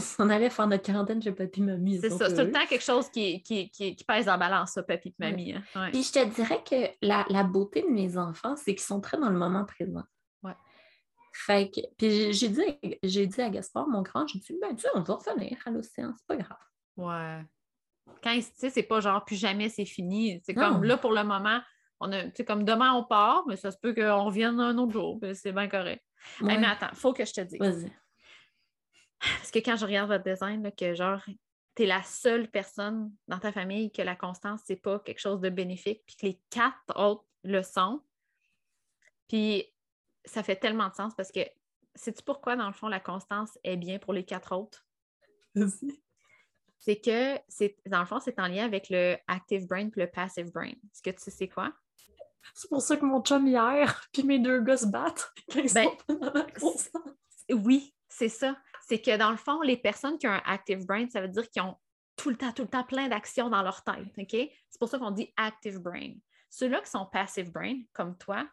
s'en 0.00 0.30
allait 0.30 0.48
faire 0.48 0.66
notre 0.66 0.82
quarantaine 0.82 1.22
chez 1.22 1.32
papy-mamie. 1.32 1.98
C'est 2.00 2.08
ça, 2.08 2.30
c'est 2.30 2.36
tout 2.36 2.46
le 2.46 2.52
temps 2.52 2.66
quelque 2.66 2.84
chose 2.84 3.10
qui, 3.10 3.42
qui, 3.42 3.68
qui, 3.70 4.04
pèse 4.06 4.28
en 4.30 4.38
balance, 4.38 4.72
ça, 4.72 4.82
papy-mamie. 4.82 5.56
Hein. 5.74 5.90
Puis 5.92 6.04
je 6.04 6.12
te 6.12 6.34
dirais 6.34 6.62
que 6.68 7.06
la, 7.06 7.26
la 7.28 7.44
beauté 7.44 7.82
de 7.82 7.88
mes 7.88 8.16
enfants, 8.16 8.56
c'est 8.56 8.74
qu'ils 8.74 8.80
sont 8.80 9.02
très 9.02 9.18
dans 9.18 9.28
le 9.28 9.38
moment 9.38 9.66
présent. 9.66 10.04
Fait 11.36 11.68
que, 11.68 11.80
puis 11.98 12.32
j'ai 12.32 12.48
dit, 12.48 12.62
j'ai 13.02 13.26
dit 13.26 13.40
à 13.40 13.50
Gaspard, 13.50 13.88
mon 13.88 14.02
grand, 14.02 14.24
j'ai 14.28 14.38
dit, 14.38 14.56
ben, 14.60 14.74
tu 14.76 14.82
sais, 14.82 14.88
on 14.94 15.02
va 15.02 15.14
revenir 15.14 15.58
à 15.66 15.70
l'océan, 15.70 16.12
c'est 16.16 16.26
pas 16.28 16.36
grave. 16.36 16.58
Ouais. 16.96 17.42
Quand, 18.22 18.34
tu 18.36 18.42
sais, 18.54 18.70
c'est 18.70 18.84
pas 18.84 19.00
genre, 19.00 19.24
plus 19.24 19.34
jamais 19.34 19.68
c'est 19.68 19.84
fini. 19.84 20.40
C'est 20.44 20.54
comme 20.54 20.84
là, 20.84 20.96
pour 20.96 21.12
le 21.12 21.24
moment, 21.24 21.60
on 21.98 22.12
a, 22.12 22.30
tu 22.30 22.44
comme 22.44 22.64
demain, 22.64 22.92
on 22.92 23.02
part, 23.02 23.44
mais 23.48 23.56
ça 23.56 23.72
se 23.72 23.78
peut 23.78 23.92
qu'on 23.92 24.24
revienne 24.24 24.60
un 24.60 24.78
autre 24.78 24.92
jour, 24.92 25.18
c'est 25.34 25.52
bien 25.52 25.68
correct. 25.68 26.04
mais 26.40 26.64
attends, 26.64 26.90
il 26.92 26.96
faut 26.96 27.12
que 27.12 27.24
je 27.24 27.32
te 27.32 27.40
dise. 27.40 27.58
Vas-y. 27.58 27.92
Parce 29.18 29.50
que 29.50 29.58
quand 29.58 29.76
je 29.76 29.86
regarde 29.86 30.10
votre 30.10 30.24
design, 30.24 30.62
là, 30.62 30.70
que 30.70 30.94
genre, 30.94 31.20
tu 31.74 31.82
es 31.82 31.86
la 31.86 32.04
seule 32.04 32.48
personne 32.48 33.12
dans 33.26 33.40
ta 33.40 33.50
famille 33.50 33.90
que 33.90 34.02
la 34.02 34.14
constance, 34.14 34.60
c'est 34.64 34.76
pas 34.76 35.00
quelque 35.00 35.20
chose 35.20 35.40
de 35.40 35.48
bénéfique, 35.48 36.04
puis 36.06 36.16
que 36.16 36.26
les 36.26 36.40
quatre 36.50 36.96
autres 36.96 37.24
le 37.42 37.62
sont. 37.62 38.02
Puis 39.28 39.73
ça 40.24 40.42
fait 40.42 40.56
tellement 40.56 40.88
de 40.88 40.94
sens 40.94 41.14
parce 41.14 41.32
que 41.32 41.40
sais-tu 41.94 42.22
pourquoi, 42.22 42.56
dans 42.56 42.66
le 42.66 42.72
fond, 42.72 42.88
la 42.88 43.00
constance 43.00 43.58
est 43.62 43.76
bien 43.76 43.98
pour 43.98 44.12
les 44.12 44.24
quatre 44.24 44.54
autres? 44.56 44.86
c'est 46.78 47.00
que, 47.00 47.38
c'est, 47.48 47.76
dans 47.86 48.00
le 48.00 48.06
fond, 48.06 48.20
c'est 48.20 48.38
en 48.38 48.48
lien 48.48 48.64
avec 48.64 48.90
le 48.90 49.16
active 49.26 49.66
brain 49.66 49.88
et 49.88 50.00
le 50.00 50.10
passive 50.10 50.52
brain. 50.52 50.70
Est-ce 50.70 51.02
que 51.02 51.10
tu 51.10 51.22
sais 51.22 51.30
c'est 51.30 51.48
quoi? 51.48 51.72
C'est 52.52 52.68
pour 52.68 52.82
ça 52.82 52.96
que 52.96 53.04
mon 53.04 53.22
chum 53.22 53.46
hier, 53.46 54.06
puis 54.12 54.22
mes 54.22 54.38
deux 54.38 54.60
gars 54.60 54.76
se 54.76 54.86
battent 54.86 55.32
ben, 55.74 55.88
Oui, 57.50 57.94
c'est 58.08 58.28
ça. 58.28 58.56
C'est 58.86 59.00
que 59.00 59.16
dans 59.16 59.30
le 59.30 59.38
fond, 59.38 59.62
les 59.62 59.78
personnes 59.78 60.18
qui 60.18 60.28
ont 60.28 60.32
un 60.32 60.42
active 60.44 60.84
brain, 60.84 61.08
ça 61.08 61.22
veut 61.22 61.28
dire 61.28 61.48
qu'ils 61.48 61.62
ont 61.62 61.76
tout 62.16 62.28
le 62.28 62.36
temps, 62.36 62.52
tout 62.52 62.62
le 62.62 62.68
temps 62.68 62.84
plein 62.84 63.08
d'actions 63.08 63.48
dans 63.48 63.62
leur 63.62 63.82
tête. 63.82 64.12
OK? 64.18 64.50
C'est 64.70 64.78
pour 64.78 64.88
ça 64.88 64.98
qu'on 64.98 65.10
dit 65.10 65.32
active 65.36 65.78
brain. 65.78 66.12
Ceux-là 66.50 66.80
qui 66.82 66.90
sont 66.90 67.06
passive 67.06 67.50
brain, 67.50 67.80
comme 67.92 68.16
toi, 68.18 68.46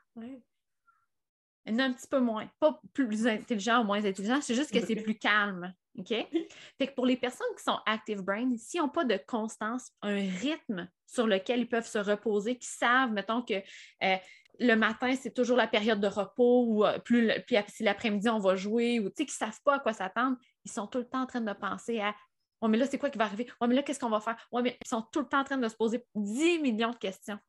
un 1.67 1.93
petit 1.93 2.07
peu 2.07 2.19
moins. 2.19 2.49
Pas 2.59 2.79
plus 2.93 3.27
intelligent 3.27 3.81
ou 3.81 3.83
moins 3.83 4.03
intelligent, 4.03 4.39
c'est 4.41 4.55
juste 4.55 4.71
que 4.71 4.85
c'est 4.85 4.95
plus 4.95 5.17
calme. 5.17 5.73
OK? 5.97 6.07
Fait 6.77 6.87
que 6.87 6.93
pour 6.93 7.05
les 7.05 7.17
personnes 7.17 7.47
qui 7.57 7.63
sont 7.63 7.77
active 7.85 8.21
brain, 8.21 8.49
s'ils 8.57 8.81
n'ont 8.81 8.89
pas 8.89 9.03
de 9.03 9.19
constance, 9.27 9.91
un 10.01 10.15
rythme 10.15 10.89
sur 11.05 11.27
lequel 11.27 11.61
ils 11.61 11.69
peuvent 11.69 11.87
se 11.87 11.97
reposer, 11.97 12.57
qui 12.57 12.67
savent, 12.67 13.11
mettons 13.11 13.41
que 13.41 13.55
euh, 14.03 14.15
le 14.59 14.75
matin, 14.75 15.15
c'est 15.15 15.33
toujours 15.33 15.57
la 15.57 15.67
période 15.67 15.99
de 15.99 16.07
repos 16.07 16.65
ou 16.67 16.85
euh, 16.85 16.99
plus 16.99 17.31
puis 17.45 17.57
si 17.67 17.83
l'après-midi, 17.83 18.29
on 18.29 18.39
va 18.39 18.55
jouer 18.55 18.99
ou 18.99 19.09
qui 19.09 19.23
ne 19.23 19.29
savent 19.29 19.59
pas 19.63 19.75
à 19.75 19.79
quoi 19.79 19.93
s'attendre, 19.93 20.37
ils 20.63 20.71
sont 20.71 20.87
tout 20.87 20.99
le 20.99 21.07
temps 21.07 21.21
en 21.21 21.27
train 21.27 21.41
de 21.41 21.53
penser 21.53 21.99
à 21.99 22.15
Oh, 22.63 22.67
mais 22.67 22.77
là, 22.77 22.85
c'est 22.85 22.99
quoi 22.99 23.09
qui 23.09 23.17
va 23.17 23.23
arriver? 23.25 23.47
Oh, 23.59 23.65
mais 23.65 23.73
là, 23.73 23.81
qu'est-ce 23.81 23.99
qu'on 23.99 24.09
va 24.09 24.19
faire? 24.19 24.37
Oh, 24.51 24.61
mais 24.61 24.77
ils 24.85 24.87
sont 24.87 25.01
tout 25.11 25.21
le 25.21 25.25
temps 25.25 25.39
en 25.39 25.43
train 25.43 25.57
de 25.57 25.67
se 25.67 25.75
poser 25.75 26.05
10 26.13 26.59
millions 26.59 26.91
de 26.91 26.97
questions. 26.97 27.39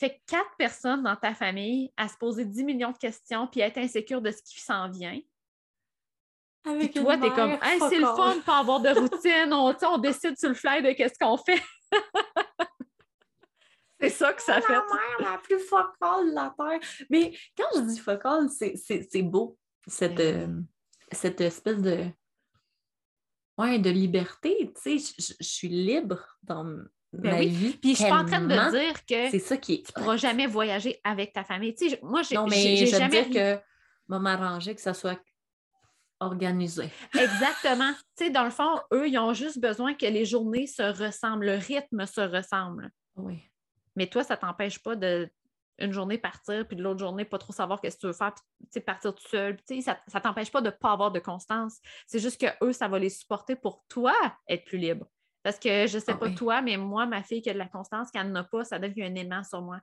Fait 0.00 0.14
que 0.14 0.20
quatre 0.26 0.56
personnes 0.56 1.02
dans 1.02 1.14
ta 1.14 1.34
famille 1.34 1.92
à 1.94 2.08
se 2.08 2.16
poser 2.16 2.46
10 2.46 2.64
millions 2.64 2.90
de 2.90 2.96
questions 2.96 3.46
puis 3.46 3.60
à 3.60 3.66
être 3.66 3.76
insécure 3.76 4.22
de 4.22 4.30
ce 4.30 4.42
qui 4.42 4.58
s'en 4.58 4.88
vient. 4.88 5.20
Avec 6.64 6.94
toi, 6.94 7.18
tu 7.18 7.26
es 7.26 7.30
comme, 7.30 7.58
c'est 7.90 7.98
le 7.98 8.06
fun 8.06 8.36
de 8.36 8.40
pas 8.40 8.60
avoir 8.60 8.80
de 8.80 8.98
routine, 8.98 9.52
on, 9.52 9.76
on 9.82 9.98
décide 9.98 10.38
sur 10.38 10.48
le 10.48 10.54
fly 10.54 10.82
de 10.82 10.92
qu'est-ce 10.92 11.18
qu'on 11.18 11.36
fait. 11.36 11.62
c'est 14.00 14.08
ça 14.08 14.32
que 14.32 14.42
ça 14.42 14.62
fait. 14.62 14.72
La 14.72 14.80
mère 14.80 15.32
la 15.32 15.38
plus 15.38 15.58
focale 15.58 16.30
de 16.30 16.34
la 16.34 16.54
Terre. 16.56 16.80
Mais 17.10 17.36
quand 17.54 17.68
je 17.74 17.80
dis 17.80 17.98
focale, 17.98 18.48
c'est 18.48 19.22
beau, 19.22 19.58
cette, 19.86 20.18
euh, 20.18 20.62
cette 21.12 21.42
espèce 21.42 21.82
de, 21.82 22.06
ouais, 23.58 23.78
de 23.78 23.90
liberté. 23.90 24.72
Tu 24.82 24.98
sais, 24.98 25.14
je 25.18 25.44
suis 25.44 25.68
libre 25.68 26.38
dans 26.42 26.64
ben 27.12 27.38
oui. 27.38 27.78
Puis 27.80 27.92
je 27.92 28.02
suis 28.02 28.08
pas 28.08 28.22
en 28.22 28.24
train 28.24 28.40
de 28.40 28.70
dire 28.70 29.04
que 29.04 29.38
ça 29.38 29.56
qui 29.56 29.82
tu 29.82 29.92
pourras 29.92 30.16
jamais 30.16 30.46
voyager 30.46 31.00
avec 31.02 31.32
ta 31.32 31.42
famille. 31.42 31.74
Tu 31.74 31.90
sais, 31.90 31.98
moi, 32.02 32.22
j'ai, 32.22 32.36
non, 32.36 32.46
mais 32.46 32.76
j'ai 32.76 32.86
jamais 32.86 33.24
dire 33.24 33.58
que 33.58 33.62
va 34.08 34.18
m'arranger 34.18 34.74
que 34.74 34.80
ça 34.80 34.94
soit 34.94 35.20
organisé. 36.20 36.90
Exactement. 37.18 37.92
tu 38.16 38.26
sais, 38.26 38.30
dans 38.30 38.44
le 38.44 38.50
fond, 38.50 38.78
eux, 38.92 39.08
ils 39.08 39.18
ont 39.18 39.32
juste 39.32 39.58
besoin 39.58 39.94
que 39.94 40.06
les 40.06 40.24
journées 40.24 40.66
se 40.66 40.82
ressemblent, 40.82 41.46
le 41.46 41.56
rythme 41.56 42.06
se 42.06 42.20
ressemble. 42.20 42.90
Oui. 43.16 43.42
Mais 43.96 44.06
toi, 44.06 44.22
ça 44.22 44.36
t'empêche 44.36 44.78
pas 44.78 44.96
de 44.96 45.28
une 45.80 45.92
journée 45.92 46.18
partir, 46.18 46.66
puis 46.68 46.76
de 46.76 46.82
l'autre 46.82 47.00
journée, 47.00 47.24
pas 47.24 47.38
trop 47.38 47.54
savoir 47.54 47.80
ce 47.82 47.88
que 47.88 48.00
tu 48.00 48.06
veux 48.06 48.12
faire, 48.12 48.34
puis 48.70 48.80
partir 48.80 49.14
tout 49.14 49.26
seul. 49.28 49.56
Puis, 49.56 49.82
ça 49.82 49.98
ne 50.14 50.20
t'empêche 50.20 50.52
pas 50.52 50.60
de 50.60 50.66
ne 50.66 50.70
pas 50.70 50.92
avoir 50.92 51.10
de 51.10 51.20
constance. 51.20 51.78
C'est 52.06 52.18
juste 52.18 52.38
que 52.38 52.64
eux, 52.64 52.74
ça 52.74 52.86
va 52.86 52.98
les 52.98 53.08
supporter 53.08 53.56
pour 53.56 53.82
toi 53.88 54.12
être 54.46 54.64
plus 54.66 54.76
libre. 54.76 55.06
Parce 55.42 55.58
que 55.58 55.86
je 55.86 55.96
ne 55.96 56.02
sais 56.02 56.12
ah 56.12 56.16
pas 56.16 56.30
toi, 56.30 56.60
mais 56.60 56.76
moi, 56.76 57.06
ma 57.06 57.22
fille 57.22 57.40
qui 57.40 57.50
a 57.50 57.54
de 57.54 57.58
la 57.58 57.68
constance, 57.68 58.08
quand 58.12 58.20
elle 58.20 58.32
n'en 58.32 58.40
a 58.40 58.44
pas, 58.44 58.64
ça 58.64 58.78
donne 58.78 58.92
un 58.98 59.14
aimant 59.14 59.42
sur 59.42 59.62
moi. 59.62 59.80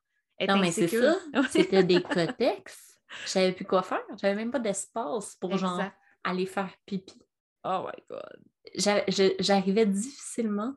non, 0.47 0.57
mais 0.57 0.71
c'est 0.71 0.87
ça. 0.87 1.15
C'était 1.49 1.83
des 1.83 2.01
cotex. 2.01 2.99
Je 3.23 3.29
savais 3.29 3.53
plus 3.53 3.65
quoi 3.65 3.81
faire. 3.81 4.03
J'avais 4.21 4.35
même 4.35 4.51
pas 4.51 4.59
d'espace 4.59 5.35
pour 5.35 5.57
genre 5.57 5.81
aller 6.23 6.45
faire 6.45 6.69
pipi. 6.85 7.21
Oh 7.63 7.85
my 7.85 8.03
God. 8.09 9.05
J'arrivais 9.39 9.85
difficilement 9.85 10.75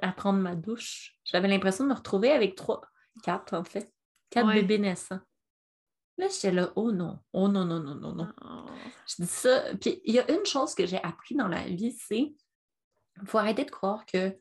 à 0.00 0.12
prendre 0.12 0.38
ma 0.38 0.54
douche. 0.54 1.16
J'avais 1.24 1.48
l'impression 1.48 1.84
de 1.84 1.90
me 1.90 1.94
retrouver 1.94 2.32
avec 2.32 2.54
trois, 2.54 2.80
quatre 3.22 3.54
en 3.54 3.64
fait, 3.64 3.92
quatre 4.30 4.52
bébés 4.52 4.78
naissants. 4.78 5.20
Là, 6.16 6.26
j'étais 6.28 6.50
là, 6.50 6.72
oh 6.74 6.90
non, 6.90 7.20
oh 7.32 7.46
non, 7.46 7.64
non, 7.64 7.78
non, 7.78 7.94
non, 7.94 8.12
non. 8.12 8.32
Oh. 8.42 8.66
Je 9.06 9.22
dis 9.22 9.28
ça. 9.28 9.62
Puis 9.80 10.00
il 10.04 10.14
y 10.14 10.18
a 10.18 10.28
une 10.32 10.44
chose 10.44 10.74
que 10.74 10.84
j'ai 10.84 11.00
appris 11.02 11.36
dans 11.36 11.46
la 11.46 11.62
vie, 11.62 11.92
c'est 11.92 12.34
il 13.22 13.28
faut 13.28 13.38
arrêter 13.38 13.64
de 13.64 13.70
croire 13.70 14.04
que 14.06 14.36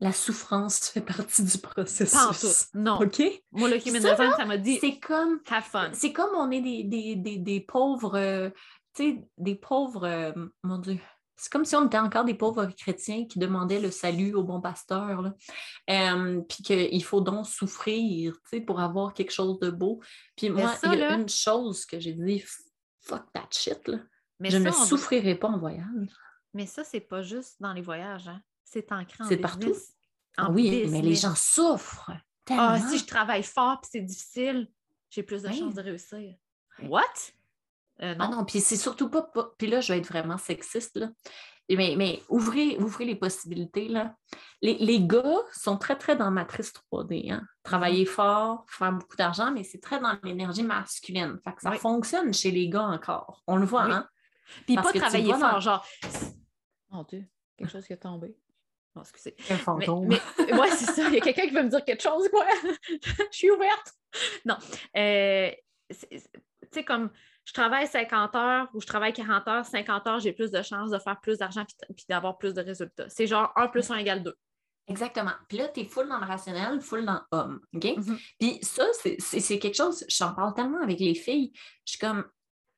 la 0.00 0.12
souffrance 0.12 0.88
fait 0.88 1.00
partie 1.00 1.44
du 1.44 1.58
processus. 1.58 2.12
Pas 2.12 2.26
en 2.28 2.32
tout. 2.32 2.46
Non. 2.74 3.00
OK? 3.00 3.22
Moi, 3.52 3.68
le 3.70 3.76
human 3.88 4.02
Ça, 4.02 4.10
design, 4.12 4.32
ça 4.36 4.44
m'a 4.44 4.56
dit 4.58 4.78
C'est 4.80 4.98
comme, 4.98 5.40
have 5.48 5.62
fun. 5.64 5.90
c'est 5.92 6.12
comme 6.12 6.34
on 6.34 6.50
est 6.50 6.60
des, 6.60 6.82
des, 6.84 7.14
des, 7.16 7.36
des 7.38 7.60
pauvres, 7.60 8.18
euh, 8.18 8.50
tu 8.94 9.02
sais, 9.12 9.28
des 9.38 9.54
pauvres, 9.54 10.04
euh, 10.06 10.32
mon 10.64 10.78
Dieu. 10.78 10.98
C'est 11.36 11.50
comme 11.50 11.64
si 11.64 11.74
on 11.74 11.86
était 11.86 11.98
encore 11.98 12.24
des 12.24 12.34
pauvres 12.34 12.66
chrétiens 12.66 13.26
qui 13.26 13.38
demandaient 13.38 13.80
le 13.80 13.90
salut 13.90 14.34
au 14.34 14.42
bon 14.44 14.60
pasteur, 14.60 15.22
là. 15.22 15.34
Euh, 15.90 16.40
puis 16.48 16.62
qu'il 16.62 17.04
faut 17.04 17.20
donc 17.20 17.46
souffrir, 17.46 18.34
tu 18.34 18.40
sais, 18.58 18.60
pour 18.60 18.80
avoir 18.80 19.12
quelque 19.14 19.32
chose 19.32 19.58
de 19.60 19.70
beau. 19.70 20.00
Puis 20.36 20.50
moi, 20.50 20.74
il 20.84 20.90
y 20.90 20.92
a 20.94 20.96
là- 21.10 21.14
une 21.14 21.28
chose 21.28 21.84
que 21.86 21.98
j'ai 22.00 22.12
dit, 22.12 22.44
fuck 23.00 23.24
that 23.34 23.48
shit, 23.50 23.86
là. 23.88 23.98
Mais 24.40 24.50
je 24.50 24.56
ça, 24.58 24.58
ne 24.58 24.64
va- 24.70 24.72
souffrirai 24.72 25.34
pas 25.36 25.48
en 25.48 25.58
voyage. 25.58 26.08
Mais 26.54 26.66
ça, 26.66 26.84
c'est 26.84 27.00
pas 27.00 27.22
juste 27.22 27.56
dans 27.60 27.72
les 27.72 27.82
voyages, 27.82 28.28
hein. 28.28 28.40
C'est 28.64 28.90
ancré 28.92 29.22
en 29.24 29.28
C'est 29.28 29.36
partout. 29.36 29.72
En 30.38 30.44
Ah 30.46 30.50
oui, 30.50 30.86
mais 30.90 31.02
les 31.02 31.14
gens 31.14 31.34
souffrent 31.34 32.10
tellement. 32.44 32.68
Ah, 32.70 32.80
si 32.80 32.98
je 32.98 33.04
travaille 33.06 33.42
fort 33.42 33.80
puis 33.80 33.90
c'est 33.92 34.00
difficile, 34.00 34.68
j'ai 35.10 35.22
plus 35.22 35.42
de 35.42 35.48
Oui. 35.48 35.58
chances 35.58 35.74
de 35.74 35.82
réussir. 35.82 36.34
What? 36.84 37.02
Euh, 38.00 38.14
Ah 38.18 38.28
non. 38.28 38.36
non, 38.38 38.44
puis 38.44 38.60
c'est 38.60 38.76
surtout 38.78 39.10
pas, 39.10 39.30
Puis 39.58 39.66
là, 39.66 39.80
je 39.80 39.92
vais 39.92 39.98
être 39.98 40.06
vraiment 40.08 40.38
sexiste, 40.38 40.96
là. 40.96 41.10
Mais, 41.70 41.94
mais 41.96 42.22
ouvrez, 42.28 42.76
ouvrez 42.78 43.04
les 43.04 43.14
possibilités, 43.14 43.88
là. 43.88 44.16
Les, 44.62 44.74
les 44.78 45.00
gars 45.06 45.36
sont 45.52 45.76
très, 45.76 45.96
très 45.96 46.16
dans 46.16 46.30
matrice 46.30 46.72
3D, 46.72 47.30
hein. 47.32 47.46
Travailler 47.62 48.04
fort, 48.06 48.64
faire 48.68 48.92
beaucoup 48.92 49.16
d'argent, 49.16 49.52
mais 49.52 49.64
c'est 49.64 49.80
très 49.80 50.00
dans 50.00 50.18
l'énergie 50.22 50.62
masculine. 50.62 51.38
Fait 51.44 51.54
que 51.54 51.62
ça 51.62 51.70
Oui. 51.70 51.78
fonctionne 51.78 52.32
chez 52.34 52.50
les 52.50 52.68
gars 52.68 52.84
encore. 52.86 53.42
On 53.46 53.56
le 53.56 53.66
voit, 53.66 53.84
Oui. 53.86 53.92
hein? 53.92 54.08
Puis 54.66 54.74
pas 54.76 54.92
travailler 54.92 55.32
fort, 55.34 55.60
genre. 55.60 55.86
Mon 56.92 57.04
Dieu, 57.04 57.24
quelque 57.56 57.70
chose 57.70 57.86
qui 57.86 57.94
est 57.94 57.96
tombé. 57.96 58.36
Non, 58.94 59.02
excusez. 59.02 59.34
Un 59.48 59.56
fantôme. 59.56 60.08
mais 60.08 60.52
ouais, 60.52 60.70
c'est 60.70 60.92
ça. 60.92 61.08
Il 61.08 61.14
y 61.14 61.16
a 61.16 61.20
quelqu'un 61.20 61.46
qui 61.46 61.54
veut 61.54 61.62
me 61.62 61.70
dire 61.70 61.84
quelque 61.84 62.02
chose, 62.02 62.28
quoi. 62.28 62.44
je 62.86 63.26
suis 63.36 63.50
ouverte. 63.50 63.94
Non. 64.44 64.56
Euh, 64.96 65.50
tu 65.90 66.20
sais, 66.70 66.84
comme 66.84 67.10
je 67.44 67.52
travaille 67.54 67.86
50 67.86 68.34
heures 68.36 68.68
ou 68.74 68.80
je 68.80 68.86
travaille 68.86 69.14
40 69.14 69.48
heures, 69.48 69.64
50 69.64 70.06
heures, 70.06 70.20
j'ai 70.20 70.32
plus 70.32 70.50
de 70.50 70.60
chances 70.62 70.90
de 70.90 70.98
faire 70.98 71.18
plus 71.20 71.38
d'argent 71.38 71.64
puis, 71.64 72.04
d'avoir 72.08 72.36
plus 72.36 72.52
de 72.52 72.60
résultats. 72.60 73.08
C'est 73.08 73.26
genre 73.26 73.50
1 73.56 73.68
plus 73.68 73.90
1 73.90 73.96
égale 73.96 74.22
2. 74.22 74.34
Exactement. 74.88 75.32
Puis 75.48 75.58
là, 75.58 75.68
tu 75.68 75.80
es 75.80 75.84
full 75.84 76.08
dans 76.08 76.18
le 76.18 76.26
rationnel, 76.26 76.80
full 76.80 77.06
dans 77.06 77.22
homme. 77.30 77.60
OK? 77.74 77.84
Mhm. 77.96 78.18
Puis 78.38 78.58
ça, 78.62 78.84
c'est 78.92 79.58
quelque 79.58 79.76
chose, 79.76 80.04
j'en 80.08 80.34
parle 80.34 80.52
tellement 80.54 80.82
avec 80.82 81.00
les 81.00 81.14
filles. 81.14 81.52
Je 81.86 81.92
suis 81.92 81.98
comme, 81.98 82.24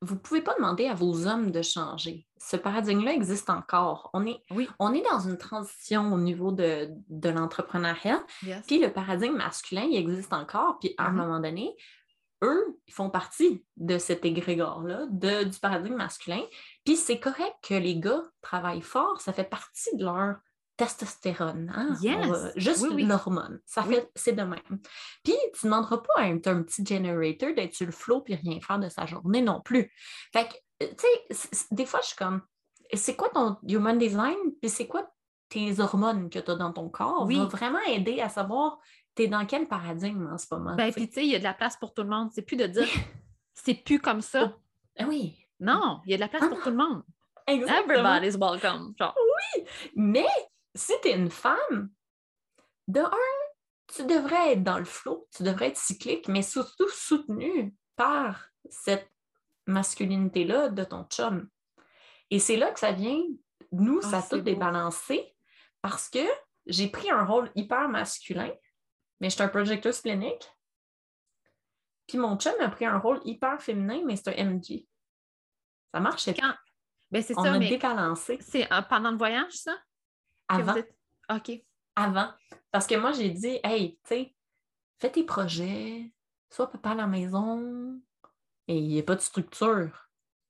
vous 0.01 0.15
ne 0.15 0.19
pouvez 0.19 0.41
pas 0.41 0.55
demander 0.55 0.87
à 0.87 0.93
vos 0.93 1.27
hommes 1.27 1.51
de 1.51 1.61
changer. 1.61 2.25
Ce 2.47 2.55
paradigme-là 2.57 3.13
existe 3.13 3.49
encore. 3.49 4.11
On 4.13 4.25
est, 4.27 4.39
Oui. 4.51 4.69
on 4.77 4.93
est 4.93 5.01
dans 5.09 5.19
une 5.19 5.37
transition 5.37 6.13
au 6.13 6.17
niveau 6.19 6.51
de, 6.51 6.89
de 7.09 7.29
l'entrepreneuriat. 7.29 8.23
Yes. 8.43 8.63
Puis 8.67 8.79
le 8.79 8.91
paradigme 8.93 9.35
masculin, 9.37 9.81
il 9.89 9.97
existe 9.97 10.31
encore. 10.31 10.77
Puis 10.79 10.93
à 10.99 11.07
un 11.07 11.11
Mhm. 11.11 11.17
moment 11.17 11.39
donné, 11.39 11.75
eux, 12.43 12.77
ils 12.85 12.93
font 12.93 13.09
partie 13.09 13.65
de 13.77 13.97
cet 13.97 14.25
égrégore-là, 14.25 15.07
du 15.07 15.59
paradigme 15.59 15.95
masculin. 15.95 16.41
Puis 16.83 16.97
c'est 16.97 17.19
correct 17.19 17.55
que 17.63 17.73
les 17.73 17.97
gars 17.99 18.21
travaillent 18.41 18.81
fort, 18.81 19.21
ça 19.21 19.33
fait 19.33 19.49
partie 19.49 19.95
de 19.97 20.03
leur 20.05 20.35
testostérone. 20.77 21.71
hein? 21.73 21.95
Yes. 22.01 22.27
Va- 22.27 22.51
juste 22.57 22.81
Oui, 22.83 22.89
oui. 22.95 23.03
l'hormone. 23.05 23.59
Ça 23.65 23.83
Oui. 23.87 23.95
fait, 23.95 24.11
c'est 24.15 24.33
de 24.33 24.43
même. 24.43 24.59
Puis 25.23 25.33
tu 25.53 25.65
ne 25.65 25.71
demanderas 25.71 25.97
pas 25.97 26.13
à 26.21 26.23
un, 26.25 26.35
un 26.35 26.63
petit 26.63 26.85
generator 26.85 27.53
d'être 27.55 27.73
sur 27.73 27.85
le 27.85 27.91
flow 27.91 28.21
puis 28.21 28.35
rien 28.35 28.59
faire 28.61 28.77
de 28.79 28.89
sa 28.89 29.05
journée 29.05 29.41
non 29.41 29.61
plus. 29.61 29.91
Fait 30.33 30.47
que, 30.47 30.53
tu 30.79 30.87
sais, 31.31 31.65
des 31.71 31.85
fois, 31.85 32.01
je 32.01 32.07
suis 32.07 32.15
comme, 32.15 32.41
c'est 32.93 33.15
quoi 33.15 33.29
ton 33.29 33.57
human 33.67 33.97
design? 33.97 34.35
Puis 34.61 34.69
c'est 34.69 34.87
quoi 34.87 35.09
tes 35.49 35.79
hormones 35.79 36.29
que 36.29 36.39
tu 36.39 36.51
as 36.51 36.55
dans 36.55 36.73
ton 36.73 36.89
corps? 36.89 37.25
Oui. 37.25 37.37
Va 37.37 37.45
vraiment 37.45 37.81
aider 37.87 38.21
à 38.21 38.29
savoir 38.29 38.79
tu 39.15 39.23
es 39.23 39.27
dans 39.27 39.45
quel 39.45 39.67
paradigme 39.67 40.29
en 40.31 40.37
ce 40.37 40.47
moment. 40.51 40.75
Ben, 40.75 40.91
puis 40.91 41.07
tu 41.07 41.13
sais, 41.15 41.25
il 41.25 41.31
y 41.31 41.35
a 41.35 41.39
de 41.39 41.43
la 41.43 41.53
place 41.53 41.77
pour 41.77 41.93
tout 41.93 42.03
le 42.03 42.09
monde. 42.09 42.29
C'est 42.33 42.41
plus 42.41 42.57
de 42.57 42.67
dire 42.67 42.87
c'est 43.53 43.75
plus 43.75 43.99
comme 43.99 44.21
ça. 44.21 44.53
Ah 44.97 45.05
oui, 45.07 45.35
Non, 45.59 46.01
il 46.05 46.11
y 46.11 46.13
a 46.13 46.17
de 46.17 46.21
la 46.21 46.27
place 46.27 46.43
Ah 46.45 46.49
pour 46.49 46.61
tout 46.61 46.69
le 46.69 46.75
monde. 46.77 47.03
exactement. 47.47 48.15
Everybody's 48.15 48.37
welcome. 48.37 48.93
Genre, 48.97 49.15
Mais 49.95 50.27
si 50.73 50.93
tu 51.01 51.09
es 51.09 51.15
une 51.15 51.29
femme, 51.29 51.89
de 52.87 52.99
un, 53.01 53.11
tu 53.87 54.03
devrais 54.05 54.53
être 54.53 54.63
dans 54.63 54.77
le 54.77 54.85
flow, 54.85 55.27
tu 55.35 55.43
devrais 55.43 55.67
être 55.69 55.77
cyclique, 55.77 56.27
mais 56.27 56.41
surtout 56.41 56.89
soutenu 56.89 57.75
par 57.95 58.49
cette 58.69 59.09
masculinité-là 59.67 60.69
de 60.69 60.83
ton 60.83 61.03
chum. 61.05 61.49
Et 62.29 62.39
c'est 62.39 62.57
là 62.57 62.71
que 62.71 62.79
ça 62.79 62.91
vient, 62.91 63.21
nous, 63.71 63.99
Ah, 64.03 64.09
ça 64.09 64.17
a 64.19 64.21
tout 64.23 64.37
beau. 64.37 64.41
débalancé 64.41 65.35
parce 65.81 66.09
que 66.09 66.25
j'ai 66.65 66.87
pris 66.89 67.09
un 67.11 67.23
rôle 67.25 67.51
hyper 67.55 67.87
masculin, 67.89 68.51
mais 69.19 69.29
je 69.29 69.35
suis 69.35 69.43
un 69.43 69.47
projecteur 69.49 69.93
splénique. 69.93 70.49
Puis 72.07 72.17
mon 72.17 72.37
chum 72.37 72.53
a 72.59 72.69
pris 72.69 72.85
un 72.85 72.97
rôle 72.99 73.19
hyper 73.25 73.61
féminin, 73.61 74.01
mais 74.05 74.15
c'est 74.15 74.29
un 74.39 74.43
MG. 74.45 74.87
Ça 75.93 75.99
pas. 76.33 76.41
quand? 76.41 76.55
Ben, 77.11 77.21
c'est 77.21 77.37
On 77.37 77.43
ça, 77.43 77.53
a 77.53 77.59
mais 77.59 77.69
débalancé 77.69 78.37
c'est 78.41 78.71
euh, 78.71 78.81
pendant 78.83 79.11
le 79.11 79.17
voyage, 79.17 79.53
ça? 79.53 79.77
avant. 80.47 80.75
êtes- 80.75 80.95
OK. 81.31 81.51
avant. 81.95 82.31
Parce 82.71 82.85
que 82.87 82.95
moi, 82.95 83.11
j'ai 83.13 83.29
dit, 83.29 83.59
hey, 83.63 83.97
tu 84.03 84.09
sais, 84.09 84.35
fais 84.99 85.11
tes 85.11 85.23
projets, 85.23 86.11
sois 86.49 86.69
papa 86.69 86.91
à 86.91 86.95
la 86.95 87.07
maison. 87.07 88.01
Et 88.67 88.77
il 88.77 88.87
n'y 88.87 88.99
a 88.99 89.03
pas 89.03 89.15
de 89.15 89.21
structure. 89.21 90.09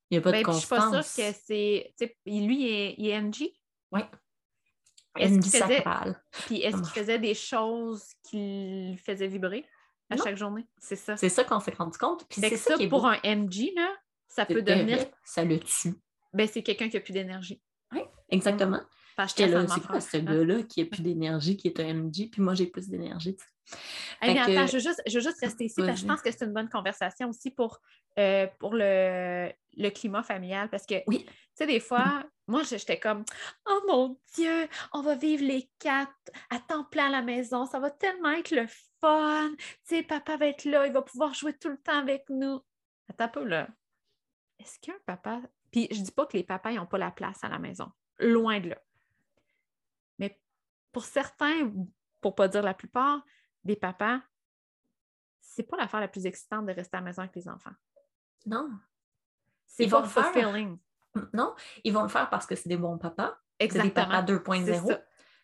Il 0.09 0.15
n'y 0.15 0.17
a 0.19 0.21
pas 0.21 0.31
Ben, 0.31 0.39
de 0.41 0.43
puis 0.45 0.53
je 0.53 0.59
suis 0.59 0.67
pas 0.67 0.81
sûre 0.81 0.91
constance. 0.91 1.15
que 1.15 1.37
c'est. 1.45 1.93
Lui, 2.25 2.63
il 2.63 2.67
est, 2.67 2.95
il 2.97 3.07
est 3.09 3.21
MG. 3.21 3.51
Oui. 3.91 4.01
Est-ce 5.17 5.39
qu'il 5.39 5.61
faisait-. 5.61 5.83
Puis 6.45 6.61
est-ce 6.61 6.77
qu'il 6.77 6.85
faisait 6.87 7.19
des 7.19 7.33
choses 7.33 8.03
qui 8.23 8.91
le 8.91 8.97
faisaient 8.97 9.27
vibrer 9.27 9.65
à 10.09 10.15
Non. 10.15 10.23
chaque 10.23 10.37
journée? 10.37 10.67
C'est 10.77 10.95
ça. 10.97 11.15
C'est 11.17 11.29
ça 11.29 11.43
qu'on 11.43 11.59
s'est 11.59 11.71
rendu 11.73 11.97
compte. 11.97 12.27
Puis 12.27 12.41
c'est 12.41 12.57
ça, 12.57 12.77
ça, 12.77 12.87
pour 12.89 13.01
beau. 13.01 13.07
un 13.07 13.19
MG, 13.23 13.71
là, 13.75 13.95
ça 14.27 14.45
peut 14.45 14.61
devenir. 14.61 14.99
Ça 15.23 15.43
le 15.43 15.59
tue. 15.59 15.95
Ben, 16.33 16.47
c'est 16.47 16.63
quelqu'un 16.63 16.89
qui 16.89 16.97
a 16.97 16.99
plus 16.99 17.13
d'énergie. 17.13 17.61
Exactement. 18.29 18.79
Parce 18.79 18.89
que 18.89 18.95
J'étais 19.27 19.47
là, 19.47 19.65
c'est 19.67 19.85
quoi 19.85 20.01
ce 20.01 20.17
gars-là 20.17 20.63
qui 20.63 20.81
a 20.81 20.85
plus 20.85 21.01
d'énergie, 21.01 21.55
qui 21.55 21.67
est 21.69 21.79
un 21.79 21.93
MG, 21.93 22.29
puis 22.31 22.41
moi, 22.41 22.53
j'ai 22.53 22.67
plus 22.67 22.89
d'énergie. 22.89 23.37
Hey, 24.21 24.35
que- 24.35 24.39
attends, 24.41 24.67
je 24.67 24.73
veux 24.73 24.79
juste, 24.79 25.01
je 25.07 25.15
veux 25.15 25.23
juste 25.23 25.39
rester 25.41 25.65
ici 25.65 25.75
parce 25.77 25.93
que 25.93 25.95
je 26.01 26.05
pense 26.05 26.21
que 26.21 26.31
c'est 26.31 26.45
une 26.45 26.53
bonne 26.53 26.69
conversation 26.69 27.29
aussi 27.29 27.49
pour, 27.49 27.79
euh, 28.19 28.45
pour 28.59 28.73
le, 28.75 29.51
le 29.77 29.89
climat 29.89 30.21
familial. 30.21 30.69
Parce 30.69 30.85
que, 30.85 30.95
Oui. 31.07 31.25
tu 31.25 31.31
sais, 31.55 31.65
des 31.65 31.79
fois, 31.79 32.23
moi, 32.47 32.61
j'étais 32.63 32.99
comme 32.99 33.23
Oh 33.67 33.79
mon 33.87 34.19
Dieu, 34.35 34.67
on 34.93 35.01
va 35.01 35.15
vivre 35.15 35.43
les 35.43 35.67
quatre 35.79 36.11
à 36.51 36.59
temps 36.59 36.83
plein 36.83 37.07
à 37.07 37.09
la 37.09 37.21
maison. 37.23 37.65
Ça 37.65 37.79
va 37.79 37.89
tellement 37.89 38.31
être 38.31 38.51
le 38.51 38.67
fun. 39.01 39.49
Tu 39.57 39.95
sais, 39.95 40.03
papa 40.03 40.37
va 40.37 40.47
être 40.47 40.65
là, 40.65 40.85
il 40.85 40.93
va 40.93 41.01
pouvoir 41.01 41.33
jouer 41.33 41.53
tout 41.53 41.69
le 41.69 41.77
temps 41.77 41.97
avec 41.97 42.25
nous. 42.29 42.59
Attends 43.09 43.25
un 43.25 43.29
peu, 43.29 43.43
là. 43.45 43.67
Est-ce 44.59 44.79
qu'un 44.79 44.97
papa. 45.07 45.41
Puis 45.71 45.87
je 45.91 46.01
dis 46.01 46.11
pas 46.11 46.25
que 46.27 46.37
les 46.37 46.43
papas 46.43 46.71
n'ont 46.71 46.85
pas 46.85 46.97
la 46.99 47.11
place 47.11 47.39
à 47.43 47.49
la 47.49 47.57
maison. 47.59 47.89
Loin 48.19 48.59
de 48.59 48.69
là. 48.69 48.77
Pour 50.95 51.03
certains, 51.03 51.73
pour 52.21 52.35
pas 52.35 52.47
dire 52.47 52.63
la 52.63 52.73
plupart, 52.73 53.19
des 53.65 53.75
papas, 53.75 54.21
c'est 55.41 55.63
pas 55.63 55.75
l'affaire 55.75 55.99
la 55.99 56.07
plus 56.07 56.25
excitante 56.25 56.65
de 56.67 56.71
rester 56.71 56.95
à 56.95 57.01
la 57.01 57.05
maison 57.07 57.21
avec 57.23 57.35
les 57.35 57.49
enfants. 57.49 57.73
Non. 58.45 58.69
C'est 59.65 59.89
pas 59.89 59.99
le 59.99 60.07
faire. 60.07 60.31
fulfilling. 60.31 60.77
Non, 61.33 61.53
ils 61.83 61.91
vont 61.91 62.03
le 62.03 62.07
faire 62.07 62.29
parce 62.29 62.45
que 62.45 62.55
c'est 62.55 62.69
des 62.69 62.77
bons 62.77 62.97
papas. 62.97 63.37
C'est 63.59 63.67
des 63.67 63.75
Exactement. 63.79 64.05
papas 64.07 64.25
C'est 64.25 64.71
2.0. 64.71 64.87
ça. 64.87 65.01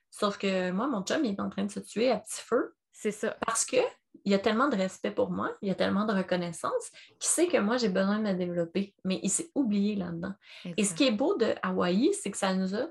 Sauf 0.09 0.37
que 0.37 0.71
moi, 0.71 0.87
mon 0.87 1.03
chum, 1.03 1.25
il 1.25 1.33
est 1.33 1.41
en 1.41 1.49
train 1.49 1.65
de 1.65 1.71
se 1.71 1.81
tuer 1.81 2.09
à 2.11 2.19
petit 2.19 2.41
feu 2.41 2.73
C'est 2.93 3.11
ça. 3.11 3.35
parce 3.45 3.65
que 3.65 3.75
il 4.23 4.31
y 4.31 4.35
a 4.35 4.39
tellement 4.39 4.69
de 4.69 4.77
respect 4.77 5.11
pour 5.11 5.31
moi, 5.31 5.53
il 5.61 5.67
y 5.67 5.71
a 5.71 5.75
tellement 5.75 6.05
de 6.05 6.13
reconnaissance 6.13 6.91
qu'il 7.19 7.29
sait 7.29 7.47
que 7.47 7.57
moi, 7.57 7.75
j'ai 7.75 7.89
besoin 7.89 8.19
de 8.19 8.23
me 8.23 8.33
développer, 8.33 8.95
mais 9.03 9.19
il 9.21 9.29
s'est 9.29 9.51
oublié 9.53 9.95
là-dedans. 9.97 10.33
Et 10.77 10.85
ce 10.85 10.93
qui 10.93 11.07
est 11.07 11.11
beau 11.11 11.35
de 11.35 11.55
Hawaï, 11.61 12.13
c'est 12.13 12.31
que 12.31 12.37
ça 12.37 12.53
nous 12.53 12.73
a. 12.73 12.87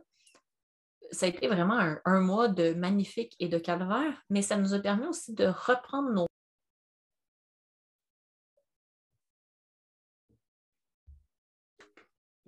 Ça 1.13 1.27
a 1.27 1.29
été 1.29 1.49
vraiment 1.49 1.79
un, 1.79 2.01
un 2.05 2.21
mois 2.21 2.49
de 2.49 2.75
magnifique 2.75 3.35
et 3.41 3.49
de 3.49 3.59
calvaire, 3.59 4.23
mais 4.31 4.43
ça 4.43 4.57
nous 4.57 4.75
a 4.75 4.79
permis 4.79 5.07
aussi 5.07 5.35
de 5.35 5.47
reprendre 5.47 6.11
nos. 6.11 6.27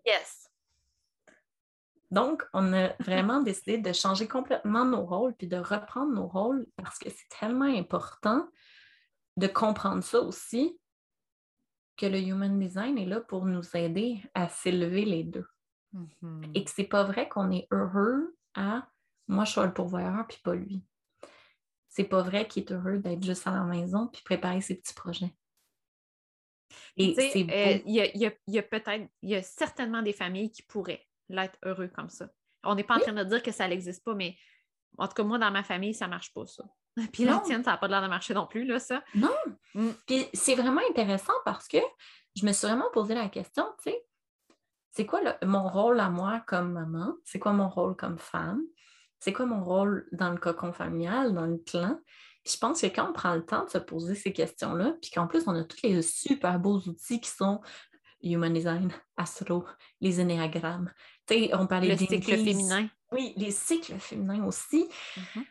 Yes. 0.05 0.43
Donc, 2.13 2.47
on 2.53 2.75
a 2.75 2.89
vraiment 3.01 3.41
décidé 3.41 3.79
de 3.79 3.93
changer 3.95 4.29
complètement 4.29 4.85
nos 4.85 5.07
rôles 5.07 5.35
puis 5.35 5.47
de 5.47 5.57
reprendre 5.57 6.13
nos 6.13 6.27
rôles 6.27 6.67
parce 6.77 6.99
que 6.99 7.09
c'est 7.09 7.39
tellement 7.41 7.65
important 7.65 8.47
de 9.39 9.47
comprendre 9.47 10.03
ça 10.03 10.21
aussi 10.21 10.79
que 11.97 12.05
le 12.05 12.19
Human 12.19 12.59
Design 12.59 12.99
est 12.99 13.07
là 13.07 13.21
pour 13.21 13.47
nous 13.47 13.65
aider 13.75 14.23
à 14.35 14.51
s'élever 14.51 15.07
les 15.07 15.25
deux. 15.25 15.47
Mhm. 15.93 16.53
Et 16.55 16.65
que 16.65 16.71
c'est 16.71 16.85
pas 16.85 17.05
vrai 17.05 17.31
qu'on 17.31 17.51
est 17.51 17.67
heureux 17.71 18.37
à 18.55 18.89
moi, 19.29 19.45
je 19.45 19.53
suis 19.53 19.61
le 19.61 19.73
pourvoyeur 19.73 20.27
puis 20.29 20.39
pas 20.43 20.55
lui. 20.55 20.85
C'est 21.89 22.05
pas 22.05 22.23
vrai 22.23 22.47
qu'il 22.49 22.65
est 22.65 22.73
heureux 22.73 22.99
d'être 22.99 23.23
juste 23.23 23.47
à 23.47 23.51
la 23.53 23.65
maison 23.65 24.09
puis 24.09 24.23
préparer 24.23 24.61
ses 24.61 24.77
petits 24.77 24.95
projets. 24.95 25.35
Et 26.97 27.15
euh, 27.19 27.79
Il 27.87 27.93
y 27.95 28.01
a, 28.01 28.07
il 28.15 28.21
y 28.21 28.27
a- 28.27 28.33
il 28.47 28.55
y 28.55 28.59
a 28.59 28.63
peut-être, 28.63 29.09
il 29.23 29.31
y 29.31 29.35
a 29.35 29.43
certainement 29.43 30.03
des 30.03 30.13
familles 30.13 30.51
qui 30.51 30.63
pourraient 30.63 31.07
l'être 31.29 31.59
heureux 31.65 31.89
comme 31.89 32.09
ça. 32.09 32.29
On 32.65 32.75
n'est 32.75 32.85
pas 32.85 32.97
en 32.97 33.01
train 33.01 33.13
de 33.13 33.25
dire 33.25 33.43
que 33.43 33.53
ça 33.53 33.69
n'existe 33.69 34.05
pas, 34.05 34.15
mais 34.15 34.37
En 34.99 35.09
tout 35.09 35.15
cas, 35.15 35.23
moi, 35.23 35.39
dans 35.39 35.51
ma 35.51 35.63
famille, 35.63 35.95
ça 35.95 36.07
marche 36.07 36.35
pas, 36.35 36.45
ça. 36.47 36.65
Puis 37.15 37.25
la 37.25 37.33
Non. 37.33 37.41
tienne, 37.41 37.65
ça 37.65 37.71
n'a 37.71 37.77
pas 37.79 37.89
l'air 37.89 38.03
de 38.03 38.09
marcher 38.09 38.35
non 38.35 38.47
plus, 38.47 38.67
là, 38.67 38.79
ça. 38.79 39.03
Non. 39.15 39.35
Mm. 39.75 39.89
Puis 40.07 40.27
c'est 40.35 40.55
vraiment 40.55 40.83
intéressant 40.91 41.33
parce 41.47 41.67
que 41.67 41.79
je 42.37 42.45
me 42.45 42.53
suis 42.53 42.67
vraiment 42.67 42.91
posé 42.93 43.15
la 43.15 43.31
question, 43.31 43.65
tu 43.83 43.85
sais, 43.91 44.05
c'est 44.93 45.07
quoi 45.07 45.21
le- 45.23 45.47
mon 45.47 45.69
rôle 45.69 45.99
à 46.01 46.11
moi 46.11 46.43
comme 46.47 46.73
maman? 46.73 47.15
C'est 47.25 47.39
quoi 47.39 47.53
mon 47.53 47.69
rôle 47.69 47.97
comme 47.97 48.19
femme? 48.19 48.63
C'est 49.19 49.33
quoi 49.33 49.47
mon 49.47 49.65
rôle 49.65 50.07
dans 50.13 50.31
le 50.31 50.37
cocon 50.39 50.73
familial, 50.73 51.33
dans 51.35 51.47
le 51.47 51.59
clan? 51.59 51.99
Puis 52.45 52.55
je 52.55 52.59
pense 52.59 52.81
que 52.81 52.87
quand 52.87 53.09
on 53.09 53.13
prend 53.13 53.35
le 53.35 53.45
temps 53.45 53.65
de 53.65 53.71
se 53.71 53.79
poser 53.79 54.15
ces 54.15 54.33
questions-là, 54.33 54.95
puis 55.01 55.11
qu'en 55.11 55.27
plus, 55.27 55.45
on 55.47 55.55
a 55.55 55.65
tous 55.65 55.83
les 55.85 56.03
super 56.03 56.59
beaux 56.59 56.79
outils 56.79 57.21
qui 57.21 57.31
sont 57.31 57.61
Human 58.23 58.53
Design, 58.53 58.93
Astro, 59.17 59.65
les 60.01 60.21
énéagrammes. 60.21 60.93
On 61.53 61.67
parlait 61.67 61.89
Le 61.89 61.97
des 61.97 62.07
cycle 62.07 62.37
féminin. 62.37 62.89
Oui, 63.13 63.33
les 63.37 63.51
cycles 63.51 63.99
féminins 63.99 64.45
aussi. 64.45 64.89
Mhm. 65.17 65.45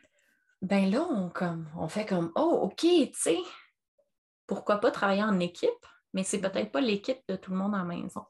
Ben 0.62 0.92
là, 0.92 1.08
on, 1.10 1.30
comme, 1.30 1.68
on 1.76 1.88
fait 1.88 2.06
comme, 2.06 2.32
oh, 2.36 2.60
OK, 2.64 2.82
tu 2.82 3.10
sais, 3.14 3.40
pourquoi 4.46 4.78
pas 4.78 4.92
travailler 4.92 5.24
en 5.24 5.40
équipe, 5.40 5.70
mais 6.14 6.24
c'est 6.24 6.40
peut-être 6.40 6.72
pas 6.72 6.82
l'équipe 6.82 7.22
de 7.28 7.36
tout 7.36 7.52
le 7.52 7.58
monde 7.58 7.74
à 7.74 7.80
la 7.80 7.84
maison. 7.86 8.26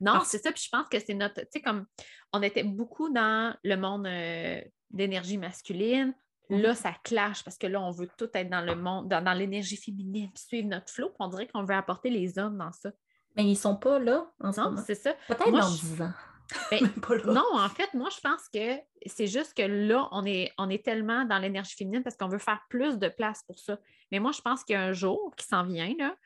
Non, 0.00 0.20
c'est 0.24 0.42
ça. 0.42 0.52
Puis 0.52 0.64
je 0.64 0.68
pense 0.70 0.88
que 0.88 0.98
c'est 0.98 1.14
notre. 1.14 1.40
Tu 1.42 1.46
sais, 1.52 1.60
comme 1.60 1.86
on 2.32 2.42
était 2.42 2.62
beaucoup 2.64 3.10
dans 3.10 3.56
le 3.62 3.76
monde 3.76 4.06
euh, 4.06 4.60
d'énergie 4.90 5.38
masculine. 5.38 6.14
Là, 6.50 6.74
ça 6.74 6.94
clash 7.04 7.44
parce 7.44 7.58
que 7.58 7.66
là, 7.66 7.78
on 7.78 7.90
veut 7.90 8.08
tout 8.16 8.30
être 8.32 8.48
dans 8.48 8.62
le 8.62 8.74
monde, 8.74 9.06
dans, 9.06 9.22
dans 9.22 9.34
l'énergie 9.34 9.76
féminine, 9.76 10.30
puis 10.32 10.42
suivre 10.42 10.68
notre 10.68 10.90
flow. 10.90 11.08
Puis 11.08 11.16
on 11.20 11.28
dirait 11.28 11.46
qu'on 11.46 11.62
veut 11.62 11.74
apporter 11.74 12.08
les 12.08 12.38
hommes 12.38 12.56
dans 12.56 12.72
ça. 12.72 12.90
Mais 13.36 13.44
ils 13.44 13.54
sont 13.54 13.76
pas 13.76 13.98
là 13.98 14.32
en 14.40 14.50
ce 14.50 14.60
Non, 14.62 14.74
c'est 14.78 14.94
ça. 14.94 15.14
Peut-être 15.26 15.50
dans 15.50 15.60
je- 15.68 15.80
10 15.80 16.02
ans. 16.02 16.12
Ben. 16.70 16.80
Non, 17.26 17.44
en 17.52 17.68
fait, 17.68 17.92
moi, 17.92 18.08
je 18.10 18.20
pense 18.20 18.48
que 18.48 18.80
c'est 19.04 19.26
juste 19.26 19.52
que 19.54 19.62
là, 19.62 20.08
on 20.12 20.24
est, 20.24 20.50
on 20.56 20.70
est 20.70 20.82
tellement 20.82 21.26
dans 21.26 21.36
l'énergie 21.38 21.76
féminine 21.76 22.02
parce 22.02 22.16
qu'on 22.16 22.28
veut 22.28 22.38
faire 22.38 22.62
plus 22.70 22.98
de 22.98 23.08
place 23.08 23.42
pour 23.46 23.58
ça. 23.58 23.78
Mais 24.10 24.18
moi, 24.18 24.32
je 24.32 24.40
pense 24.40 24.64
qu'il 24.64 24.72
y 24.72 24.76
a 24.76 24.82
un 24.82 24.94
jour 24.94 25.34
qui 25.36 25.44
s'en 25.46 25.64
vient, 25.64 25.92
là, 25.98 26.16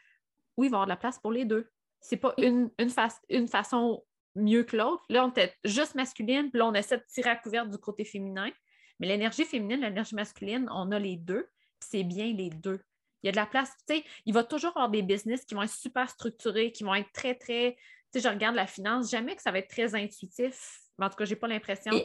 où 0.57 0.63
il 0.63 0.71
va 0.71 0.75
y 0.75 0.77
avoir 0.77 0.87
de 0.87 0.91
la 0.91 0.97
place 0.97 1.19
pour 1.19 1.33
les 1.33 1.45
deux. 1.45 1.69
C'est 2.03 2.17
pas 2.19 2.35
une, 2.39 2.71
une, 2.79 2.91
fa- 2.91 3.09
une 3.31 3.49
façon 3.49 4.05
mieux 4.35 4.65
que 4.65 4.77
l'autre. 4.77 5.03
Là, 5.09 5.25
on 5.25 5.31
était 5.31 5.55
juste 5.65 5.95
masculine, 5.95 6.51
puis 6.51 6.59
là, 6.59 6.67
on 6.67 6.75
essaie 6.75 6.99
de 6.99 7.05
tirer 7.09 7.31
à 7.31 7.37
couvert 7.37 7.67
du 7.67 7.79
côté 7.79 8.05
féminin. 8.05 8.51
Mais 8.99 9.07
l'énergie 9.07 9.45
féminine, 9.45 9.81
l'énergie 9.81 10.15
masculine, 10.15 10.69
on 10.71 10.91
a 10.93 10.99
les 10.99 11.17
deux, 11.17 11.49
puis 11.81 11.89
c'est 11.91 12.05
bien 12.05 12.33
les 12.33 12.51
deux. 12.51 12.81
Il 13.23 13.27
y 13.27 13.29
a 13.29 13.33
de 13.33 13.37
la 13.37 13.47
place, 13.47 13.71
tu 13.89 13.97
sais, 13.97 14.05
il 14.27 14.35
va 14.35 14.43
toujours 14.45 14.71
y 14.71 14.79
avoir 14.79 14.91
des 14.91 15.03
business 15.03 15.45
qui 15.45 15.55
vont 15.55 15.63
être 15.63 15.73
super 15.73 16.09
structurés, 16.11 16.73
qui 16.73 16.83
vont 16.83 16.95
être 16.95 17.11
très, 17.13 17.35
très, 17.37 17.77
tu 18.13 18.21
sais, 18.21 18.29
je 18.29 18.33
regarde 18.33 18.57
la 18.57 18.67
finance, 18.67 19.11
jamais 19.11 19.37
que 19.37 19.43
ça 19.43 19.53
va 19.53 19.59
être 19.59 19.69
très 19.71 19.95
intuitif. 19.95 20.81
Mais 20.99 21.07
en 21.07 21.09
tout 21.11 21.17
cas, 21.17 21.25
j'ai 21.25 21.37
pas 21.37 21.47
l'impression. 21.49 21.93
Moi, 21.93 22.01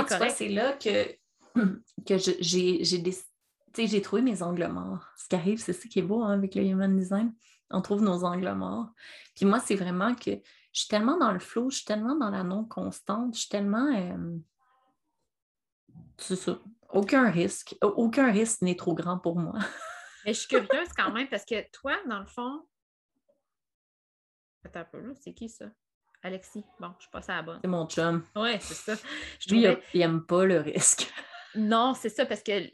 C'est 0.00 0.06
tu 0.06 0.08
vois, 0.08 0.18
correct. 0.18 0.34
c'est 0.36 0.48
là 0.48 0.72
que, 0.74 1.16
que 2.06 2.16
j'ai 2.40 2.84
j'ai 3.76 4.02
trouvé 4.02 4.22
mes 4.22 4.42
angles 4.42 4.66
morts. 4.68 5.06
Ce 5.16 5.28
qui 5.28 5.36
arrive, 5.36 5.58
c'est 5.60 5.72
ça 5.72 5.88
qui 5.88 5.98
est 5.98 6.02
beau 6.02 6.22
hein, 6.22 6.32
avec 6.32 6.54
le 6.54 6.62
human 6.64 6.96
design. 6.96 7.32
On 7.70 7.80
trouve 7.82 8.02
nos 8.02 8.24
angles 8.24 8.52
morts. 8.54 8.88
Puis 9.36 9.44
moi, 9.46 9.60
c'est 9.60 9.76
vraiment 9.76 10.14
que 10.14 10.30
je 10.72 10.80
suis 10.80 10.88
tellement 10.88 11.16
dans 11.18 11.32
le 11.32 11.38
flow, 11.38 11.70
je 11.70 11.76
suis 11.76 11.84
tellement 11.84 12.14
dans 12.16 12.30
la 12.30 12.42
non-constante, 12.42 13.34
je 13.34 13.40
suis 13.40 13.48
tellement. 13.48 13.86
euh, 13.94 14.36
c'est 16.18 16.36
ça. 16.36 16.58
Aucun 16.92 17.30
risque. 17.30 17.76
Au- 17.82 17.86
Aucun 17.96 18.30
risque 18.32 18.62
n'est 18.62 18.76
trop 18.76 18.94
grand 18.94 19.18
pour 19.18 19.38
moi. 19.38 19.54
Mais 20.24 20.34
je 20.34 20.40
suis 20.40 20.48
curieuse 20.48 20.88
quand 20.96 21.12
même 21.12 21.28
parce 21.28 21.44
que 21.44 21.70
toi, 21.70 21.96
dans 22.08 22.18
le 22.20 22.26
fond. 22.26 22.66
Attends 24.64 24.80
un 24.80 24.84
peu, 24.84 25.00
là, 25.00 25.14
c'est 25.18 25.32
qui 25.32 25.48
ça? 25.48 25.66
Alexis. 26.22 26.64
Bon, 26.78 26.92
je 26.98 27.02
suis 27.04 27.10
passée 27.10 27.32
à 27.32 27.36
la 27.36 27.42
bonne. 27.42 27.60
C'est 27.62 27.68
mon 27.70 27.86
chum. 27.88 28.22
Ouais, 28.36 28.58
c'est 28.60 28.74
ça. 28.74 28.94
Je 29.38 29.54
Lui, 29.54 29.62
trouvais- 29.62 29.82
il 29.94 30.02
aime 30.02 30.26
pas 30.26 30.44
le 30.44 30.58
risque. 30.60 31.10
Non, 31.54 31.94
c'est 31.94 32.08
ça, 32.08 32.26
parce 32.26 32.42
que 32.42 32.68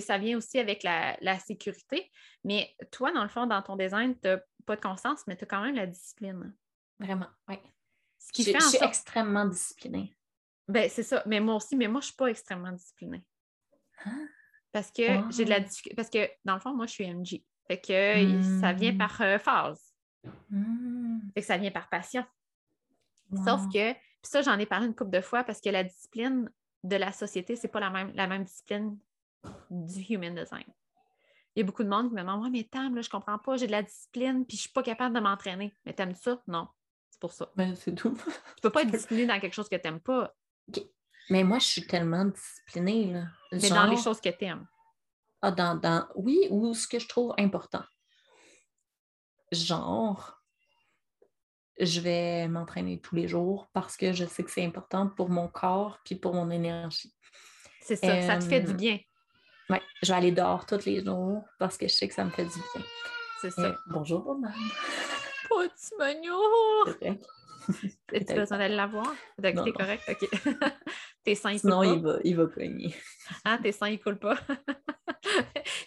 ça 0.00 0.18
vient 0.18 0.36
aussi 0.38 0.58
avec 0.58 0.82
la, 0.82 1.16
la 1.20 1.38
sécurité. 1.38 2.10
Mais 2.44 2.74
toi, 2.90 3.12
dans 3.12 3.22
le 3.22 3.28
fond, 3.28 3.46
dans 3.46 3.60
ton 3.62 3.76
design, 3.76 4.14
tu 4.20 4.28
n'as 4.28 4.38
pas 4.64 4.76
de 4.76 4.80
constance, 4.80 5.26
mais 5.26 5.36
tu 5.36 5.44
as 5.44 5.46
quand 5.46 5.62
même 5.62 5.74
la 5.74 5.86
discipline. 5.86 6.54
Vraiment, 6.98 7.28
oui. 7.48 7.56
Ce 8.18 8.32
qui 8.32 8.42
Je, 8.44 8.52
fait 8.52 8.60
je 8.60 8.64
en 8.64 8.68
suis 8.68 8.78
sorte. 8.78 8.88
extrêmement 8.90 9.44
disciplinée. 9.46 10.16
Ben, 10.68 10.88
c'est 10.88 11.02
ça. 11.02 11.22
Mais 11.26 11.40
moi 11.40 11.56
aussi, 11.56 11.76
mais 11.76 11.88
moi, 11.88 12.00
je 12.00 12.04
ne 12.06 12.08
suis 12.08 12.16
pas 12.16 12.26
extrêmement 12.28 12.72
disciplinée. 12.72 13.24
Hein? 14.04 14.28
Parce 14.70 14.90
que 14.90 15.02
j'ai 15.30 15.44
de 15.44 15.50
la 15.50 15.60
difficulté. 15.60 15.94
Parce 15.96 16.08
que, 16.08 16.30
dans 16.44 16.54
le 16.54 16.60
fond, 16.60 16.72
moi, 16.74 16.86
je 16.86 16.92
suis 16.92 17.04
MG. 17.06 17.44
Fait 17.66 17.80
que 17.80 18.60
ça 18.60 18.72
vient 18.72 18.92
Hmm. 18.92 18.98
par 18.98 19.20
euh, 19.20 19.38
phase. 19.38 19.92
Hmm. 20.48 21.20
Fait 21.34 21.40
que 21.40 21.46
ça 21.46 21.58
vient 21.58 21.70
par 21.70 21.88
passion. 21.88 22.24
Wow. 23.30 23.44
Sauf 23.44 23.64
que, 23.72 23.92
puis 23.92 24.00
ça, 24.22 24.40
j'en 24.42 24.58
ai 24.58 24.66
parlé 24.66 24.86
une 24.86 24.94
couple 24.94 25.10
de 25.10 25.20
fois 25.20 25.42
parce 25.44 25.60
que 25.60 25.68
la 25.68 25.84
discipline 25.84 26.48
de 26.84 26.96
la 26.96 27.12
société, 27.12 27.56
c'est 27.56 27.68
pas 27.68 27.80
la 27.80 27.90
même, 27.90 28.12
la 28.14 28.26
même 28.26 28.44
discipline 28.44 28.98
du 29.70 30.00
human 30.08 30.34
design. 30.34 30.64
Il 31.54 31.60
y 31.60 31.62
a 31.62 31.66
beaucoup 31.66 31.84
de 31.84 31.88
monde 31.88 32.08
qui 32.08 32.14
me 32.14 32.20
demande 32.20 32.42
Ouais, 32.42 32.50
mais 32.50 32.64
Tam, 32.64 32.94
là, 32.94 33.02
je 33.02 33.10
comprends 33.10 33.38
pas, 33.38 33.56
j'ai 33.56 33.66
de 33.66 33.72
la 33.72 33.82
discipline, 33.82 34.46
puis 34.46 34.56
je 34.56 34.62
suis 34.62 34.70
pas 34.72 34.82
capable 34.82 35.14
de 35.14 35.20
m'entraîner. 35.20 35.74
Mais 35.84 35.92
t'aimes 35.92 36.14
ça? 36.14 36.42
Non. 36.46 36.68
C'est 37.10 37.20
pour 37.20 37.32
ça. 37.32 37.50
Ben, 37.56 37.74
c'est 37.74 37.94
tout. 37.94 38.16
Tu 38.56 38.60
peux 38.62 38.70
pas 38.70 38.82
être 38.82 38.90
discipliné 38.92 39.26
dans 39.26 39.38
quelque 39.38 39.52
chose 39.54 39.68
que 39.68 39.76
t'aimes 39.76 40.00
pas, 40.00 40.34
Mais 41.30 41.44
moi, 41.44 41.58
je 41.58 41.66
suis 41.66 41.86
tellement 41.86 42.24
disciplinée. 42.24 43.12
Là. 43.12 43.24
mais 43.52 43.68
dans 43.68 43.86
les 43.86 43.96
choses 43.98 44.20
que 44.20 44.30
t'aimes. 44.30 44.66
Ah, 45.42 45.50
dans, 45.50 45.74
dans- 45.76 46.06
Oui, 46.14 46.46
ou 46.50 46.72
ce 46.72 46.86
que 46.88 46.98
je 46.98 47.06
trouve 47.08 47.34
important. 47.38 47.82
Genre, 49.50 50.41
je 51.78 52.00
vais 52.00 52.48
m'entraîner 52.48 53.00
tous 53.00 53.14
les 53.14 53.28
jours 53.28 53.68
parce 53.72 53.96
que 53.96 54.12
je 54.12 54.24
sais 54.24 54.42
que 54.42 54.50
c'est 54.50 54.64
important 54.64 55.08
pour 55.08 55.30
mon 55.30 55.48
corps 55.48 55.98
puis 56.04 56.16
pour 56.16 56.34
mon 56.34 56.50
énergie. 56.50 57.12
C'est 57.80 57.96
ça, 57.96 58.22
ça 58.22 58.38
te 58.38 58.44
fait 58.44 58.60
du 58.60 58.74
bien. 58.74 58.98
Ouais, 59.70 59.82
je 60.02 60.12
vais 60.12 60.18
aller 60.18 60.32
dehors 60.32 60.66
tous 60.66 60.84
les 60.84 61.04
jours 61.04 61.44
parce 61.58 61.76
que 61.76 61.88
je 61.88 61.94
sais 61.94 62.08
que 62.08 62.14
ça 62.14 62.24
me 62.24 62.30
fait 62.30 62.44
du 62.44 62.50
bien. 62.50 62.84
C'est 63.40 63.50
ça. 63.50 63.62
Euh, 63.62 63.74
bonjour, 63.88 64.22
Roman. 64.22 64.48
Petit! 65.48 65.92
C'est 66.86 67.08
vrai. 67.08 67.20
As-tu 68.14 68.34
besoin 68.34 68.58
d'aller 68.58 68.76
la 68.76 68.86
voir? 68.86 69.14
Non. 69.42 69.72
correct? 69.72 70.02
OK. 70.08 70.28
tes 71.24 71.34
seins, 71.34 71.52
ils 71.52 71.58
Sinon, 71.60 71.78
coulent 71.82 71.86
il 71.96 72.02
pas? 72.02 72.12
va, 72.12 72.18
il 72.24 72.36
va 72.36 72.46
cogner. 72.46 72.94
Ah, 73.44 73.58
tes 73.62 73.72
seins, 73.72 73.88
ils 73.88 74.00
coulent 74.00 74.18
pas? 74.18 74.36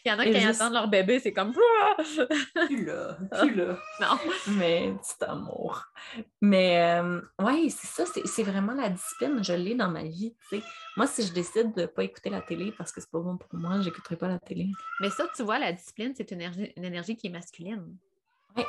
Il 0.05 0.09
y 0.09 0.11
en 0.13 0.19
a 0.19 0.25
Et 0.25 0.31
qui 0.31 0.39
juste- 0.39 0.61
attendent 0.61 0.73
leur 0.73 0.87
bébé, 0.87 1.19
c'est 1.19 1.33
comme... 1.33 1.51
Plus 1.51 2.85
là, 2.85 3.17
plus 3.41 3.55
là. 3.55 3.77
non. 3.99 4.17
Mais 4.55 4.93
petit 5.01 5.23
amour. 5.25 5.83
Mais 6.41 6.79
euh, 7.01 7.19
oui, 7.39 7.69
c'est 7.71 7.87
ça, 7.87 8.05
c'est 8.05 8.25
c'est 8.27 8.43
vraiment 8.43 8.73
la 8.73 8.89
discipline, 8.89 9.43
je 9.43 9.53
l'ai 9.53 9.73
dans 9.75 9.89
ma 9.89 10.03
vie. 10.03 10.35
tu. 10.49 10.61
Moi, 10.95 11.07
si 11.07 11.23
je 11.25 11.33
décide 11.33 11.73
de 11.75 11.81
ne 11.81 11.85
pas 11.87 12.03
écouter 12.03 12.29
la 12.29 12.41
télé 12.41 12.71
parce 12.77 12.91
que 12.91 13.01
c'est 13.01 13.09
pas 13.11 13.19
bon 13.19 13.35
pour 13.37 13.49
moi, 13.59 13.81
j'écouterai 13.81 14.15
pas 14.15 14.27
la 14.27 14.39
télé. 14.39 14.67
Mais 15.01 15.09
ça, 15.09 15.27
tu 15.35 15.43
vois, 15.43 15.57
la 15.59 15.73
discipline, 15.73 16.13
c'est 16.15 16.29
une 16.31 16.41
énergie, 16.41 16.71
une 16.77 16.85
énergie 16.85 17.17
qui 17.17 17.27
est 17.27 17.31
masculine. 17.31 17.97
Puis 18.55 18.63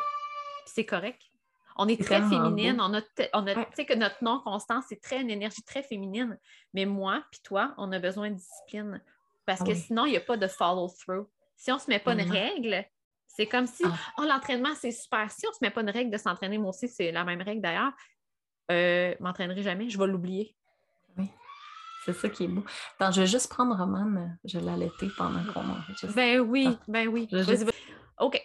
C'est 0.64 0.86
correct. 0.86 1.22
On 1.78 1.88
est 1.88 2.02
très 2.02 2.20
féminine. 2.22 2.76
beau. 2.76 2.82
On 2.84 2.94
a, 2.94 3.00
on 3.34 3.46
a 3.46 3.54
tu 3.54 3.72
sais 3.74 3.84
que 3.86 3.94
notre 3.94 4.22
non-constance, 4.22 4.84
c'est 4.88 5.00
très 5.00 5.20
une 5.20 5.30
énergie 5.30 5.62
très 5.62 5.82
féminine. 5.82 6.38
Mais 6.74 6.84
moi, 6.86 7.22
puis 7.30 7.40
toi, 7.42 7.74
on 7.76 7.92
a 7.92 7.98
besoin 7.98 8.30
de 8.30 8.36
discipline. 8.36 9.02
Parce 9.44 9.60
Ah 9.60 9.64
que 9.64 9.70
oui. 9.70 9.76
sinon, 9.76 10.06
il 10.06 10.10
n'y 10.12 10.16
a 10.16 10.20
pas 10.20 10.36
de 10.36 10.46
follow-through. 10.46 11.26
Si 11.56 11.70
on 11.70 11.76
ne 11.76 11.80
se 11.80 11.88
met 11.90 11.98
pas 11.98 12.12
une 12.14 12.30
règle, 12.30 12.84
c'est 13.28 13.46
comme 13.46 13.66
si, 13.66 13.82
Ah. 13.86 13.94
oh, 14.18 14.22
l'entraînement, 14.28 14.74
c'est 14.74 14.90
super. 14.90 15.30
Si 15.30 15.46
on 15.46 15.50
ne 15.50 15.54
se 15.54 15.58
met 15.62 15.70
pas 15.70 15.82
une 15.82 15.90
règle 15.90 16.10
de 16.10 16.16
s'entraîner, 16.18 16.58
moi 16.58 16.70
aussi, 16.70 16.88
c'est 16.88 17.12
la 17.12 17.24
même 17.24 17.42
règle 17.42 17.60
d'ailleurs, 17.62 17.92
euh, 18.70 19.14
je 19.18 19.22
m'entraînerai 19.22 19.62
jamais, 19.62 19.88
je 19.88 19.98
vais 19.98 20.06
l'oublier. 20.06 20.56
C'est 22.04 22.12
ça 22.12 22.28
qui 22.28 22.44
est 22.44 22.48
beau. 22.48 22.62
Attends, 23.00 23.10
je 23.10 23.20
vais 23.22 23.26
juste 23.26 23.50
prendre 23.50 23.76
Roman, 23.76 24.28
je 24.44 24.58
vais 24.58 24.64
l'allaiter 24.64 25.08
pendant 25.18 25.42
qu'on 25.52 25.62
mange. 25.64 26.06
Ben 26.14 26.38
oui, 26.38 26.68
Ah. 26.70 26.84
ben 26.86 27.08
oui. 27.08 27.26
Je- 27.32 27.38
vas-y. 27.38 27.66
OK. 28.20 28.40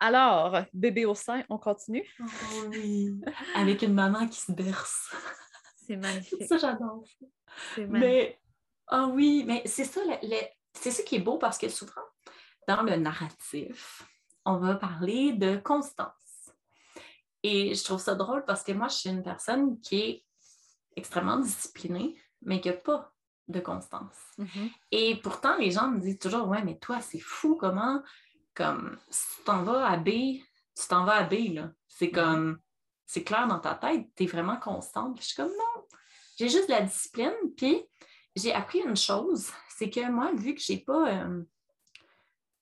Alors, 0.00 0.64
bébé 0.72 1.04
au 1.04 1.14
sein, 1.14 1.44
on 1.50 1.58
continue. 1.58 2.06
Oh 2.20 2.64
oui. 2.70 3.20
Avec 3.54 3.82
une 3.82 3.92
maman 3.94 4.26
qui 4.28 4.40
se 4.40 4.50
berce. 4.52 5.14
C'est 5.86 5.96
magnifique. 5.96 6.44
Ça, 6.48 6.56
j'adore. 6.58 7.04
C'est 7.74 7.86
magnifique. 7.86 7.90
Mais, 7.90 8.40
ah 8.88 9.06
oui, 9.08 9.44
mais 9.46 9.62
c'est 9.66 9.84
ça, 9.84 10.00
le- 10.04 10.28
le- 10.28 10.46
c'est 10.72 10.90
ça 10.90 11.02
qui 11.02 11.16
est 11.16 11.20
beau 11.20 11.36
parce 11.38 11.58
que 11.58 11.68
souvent, 11.68 11.92
dans 12.66 12.82
le 12.82 12.96
narratif, 12.96 14.02
on 14.44 14.56
va 14.58 14.74
parler 14.76 15.32
de 15.32 15.56
constance. 15.58 16.50
Et 17.42 17.74
je 17.74 17.84
trouve 17.84 18.00
ça 18.00 18.14
drôle 18.14 18.44
parce 18.44 18.62
que 18.62 18.72
moi, 18.72 18.88
je 18.88 18.94
suis 18.96 19.10
une 19.10 19.22
personne 19.22 19.80
qui 19.80 20.00
est 20.00 20.24
extrêmement 20.96 21.38
disciplinée, 21.38 22.16
mais 22.42 22.60
qui 22.60 22.68
n'a 22.68 22.74
pas 22.74 23.12
de 23.48 23.60
constance. 23.60 24.16
Mhm. 24.38 24.70
Et 24.92 25.16
pourtant, 25.22 25.56
les 25.56 25.70
gens 25.72 25.88
me 25.88 25.98
disent 26.00 26.18
toujours 26.18 26.46
Ouais, 26.48 26.62
mais 26.62 26.78
toi, 26.78 27.00
c'est 27.00 27.18
fou 27.18 27.56
comment, 27.56 28.02
comme, 28.54 28.98
si 29.10 29.36
tu 29.36 29.44
t'en 29.44 29.62
vas 29.62 29.86
à 29.86 29.96
B, 29.96 30.08
tu 30.08 30.88
t'en 30.88 31.04
vas 31.04 31.16
à 31.16 31.22
B, 31.24 31.54
là. 31.54 31.70
C'est 31.88 32.10
comme, 32.10 32.58
c'est 33.06 33.24
clair 33.24 33.46
dans 33.46 33.58
ta 33.58 33.74
tête, 33.74 34.06
tu 34.16 34.24
es 34.24 34.26
vraiment 34.26 34.56
constante. 34.56 35.16
Puis 35.16 35.22
je 35.22 35.28
suis 35.28 35.36
comme 35.36 35.50
Non, 35.50 35.84
j'ai 36.36 36.48
juste 36.48 36.68
de 36.68 36.72
la 36.72 36.82
discipline. 36.82 37.32
Puis 37.56 37.82
j'ai 38.36 38.52
appris 38.52 38.80
une 38.80 38.96
chose 38.96 39.52
c'est 39.80 39.88
que 39.88 40.10
moi, 40.10 40.30
vu 40.34 40.54
que 40.54 40.60
j'ai 40.60 40.76
pas, 40.76 41.08
euh, 41.08 41.42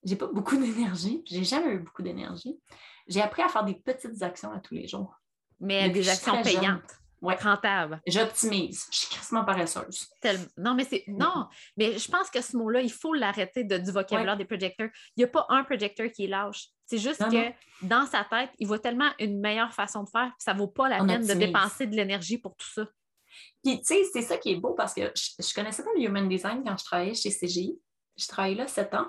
j'ai 0.04 0.14
pas 0.14 0.28
beaucoup 0.28 0.56
d'énergie, 0.60 1.20
puis 1.24 1.34
j'ai 1.34 1.44
jamais 1.44 1.72
eu 1.72 1.80
beaucoup 1.80 2.02
d'énergie, 2.02 2.60
j'ai 3.08 3.20
appris 3.20 3.42
à 3.42 3.48
faire 3.48 3.64
des 3.64 3.74
petites 3.74 4.22
actions 4.22 4.52
à 4.52 4.60
tous 4.60 4.74
les 4.74 4.86
jours. 4.86 5.20
Mais 5.58 5.88
Depuis 5.88 6.00
des 6.00 6.08
actions 6.08 6.44
jeune. 6.44 6.80
Ouais. 7.20 7.34
rentable. 7.36 8.00
J'optimise. 8.06 8.86
Je 8.92 8.98
suis 8.98 9.08
crissement 9.08 9.44
paresseuse. 9.44 10.08
Non, 10.56 10.74
mais 10.74 10.84
c'est. 10.84 11.04
Non, 11.08 11.48
mais 11.76 11.98
je 11.98 12.10
pense 12.10 12.30
que 12.30 12.40
ce 12.40 12.56
mot-là, 12.56 12.80
il 12.80 12.92
faut 12.92 13.14
l'arrêter 13.14 13.64
de, 13.64 13.78
du 13.78 13.90
vocabulaire 13.90 14.36
des 14.36 14.44
projecteurs. 14.44 14.88
Il 15.16 15.20
n'y 15.20 15.24
a 15.24 15.28
pas 15.28 15.46
un 15.48 15.64
projecteur 15.64 16.10
qui 16.10 16.24
est 16.24 16.28
lâche. 16.28 16.68
C'est 16.86 16.98
juste 16.98 17.20
Non, 17.20 17.28
que 17.30 17.36
non. 17.48 17.52
dans 17.82 18.06
sa 18.06 18.24
tête, 18.24 18.50
il 18.58 18.66
voit 18.66 18.78
tellement 18.78 19.10
une 19.18 19.40
meilleure 19.40 19.72
façon 19.74 20.04
de 20.04 20.08
faire, 20.08 20.28
puis 20.28 20.44
ça 20.44 20.54
ne 20.54 20.58
vaut 20.58 20.68
pas 20.68 20.88
la 20.88 21.02
On 21.02 21.06
peine 21.06 21.26
de 21.26 21.34
dépenser 21.34 21.86
de 21.86 21.94
l'énergie 21.94 22.38
pour 22.38 22.56
tout 22.56 22.68
ça. 22.72 22.86
Puis, 23.62 23.78
tu 23.80 23.84
sais, 23.84 24.04
c'est 24.12 24.22
ça 24.22 24.38
qui 24.38 24.52
est 24.52 24.56
beau 24.56 24.72
parce 24.72 24.94
que 24.94 25.12
je, 25.14 25.30
je 25.38 25.54
connaissais 25.54 25.84
pas 25.84 25.90
le 25.96 26.02
human 26.02 26.28
design 26.28 26.62
quand 26.64 26.76
je 26.78 26.84
travaillais 26.84 27.14
chez 27.14 27.30
CGI. 27.30 27.78
Je 28.16 28.26
travaillais 28.26 28.56
là 28.56 28.66
sept 28.66 28.94
ans. 28.94 29.08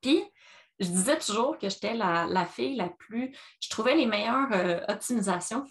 Puis, 0.00 0.22
je 0.80 0.86
disais 0.88 1.18
toujours 1.18 1.56
que 1.58 1.68
j'étais 1.68 1.94
la, 1.94 2.26
la 2.26 2.44
fille 2.44 2.76
la 2.76 2.88
plus. 2.88 3.34
Je 3.60 3.68
trouvais 3.70 3.94
les 3.94 4.06
meilleures 4.06 4.52
euh, 4.52 4.80
optimisations 4.88 5.64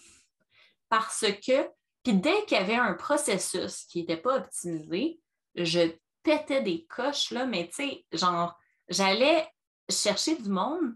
parce 0.88 1.26
que, 1.46 1.68
puis 2.02 2.14
dès 2.14 2.44
qu'il 2.44 2.58
y 2.58 2.60
avait 2.60 2.76
un 2.76 2.94
processus 2.94 3.84
qui 3.84 4.00
n'était 4.00 4.16
pas 4.16 4.36
optimisé, 4.36 5.20
je 5.54 5.90
pétais 6.22 6.62
des 6.62 6.86
coches, 6.86 7.30
là, 7.30 7.46
mais 7.46 7.68
tu 7.68 7.74
sais, 7.74 8.04
genre, 8.12 8.58
j'allais 8.88 9.48
chercher 9.88 10.36
du 10.36 10.48
monde, 10.48 10.94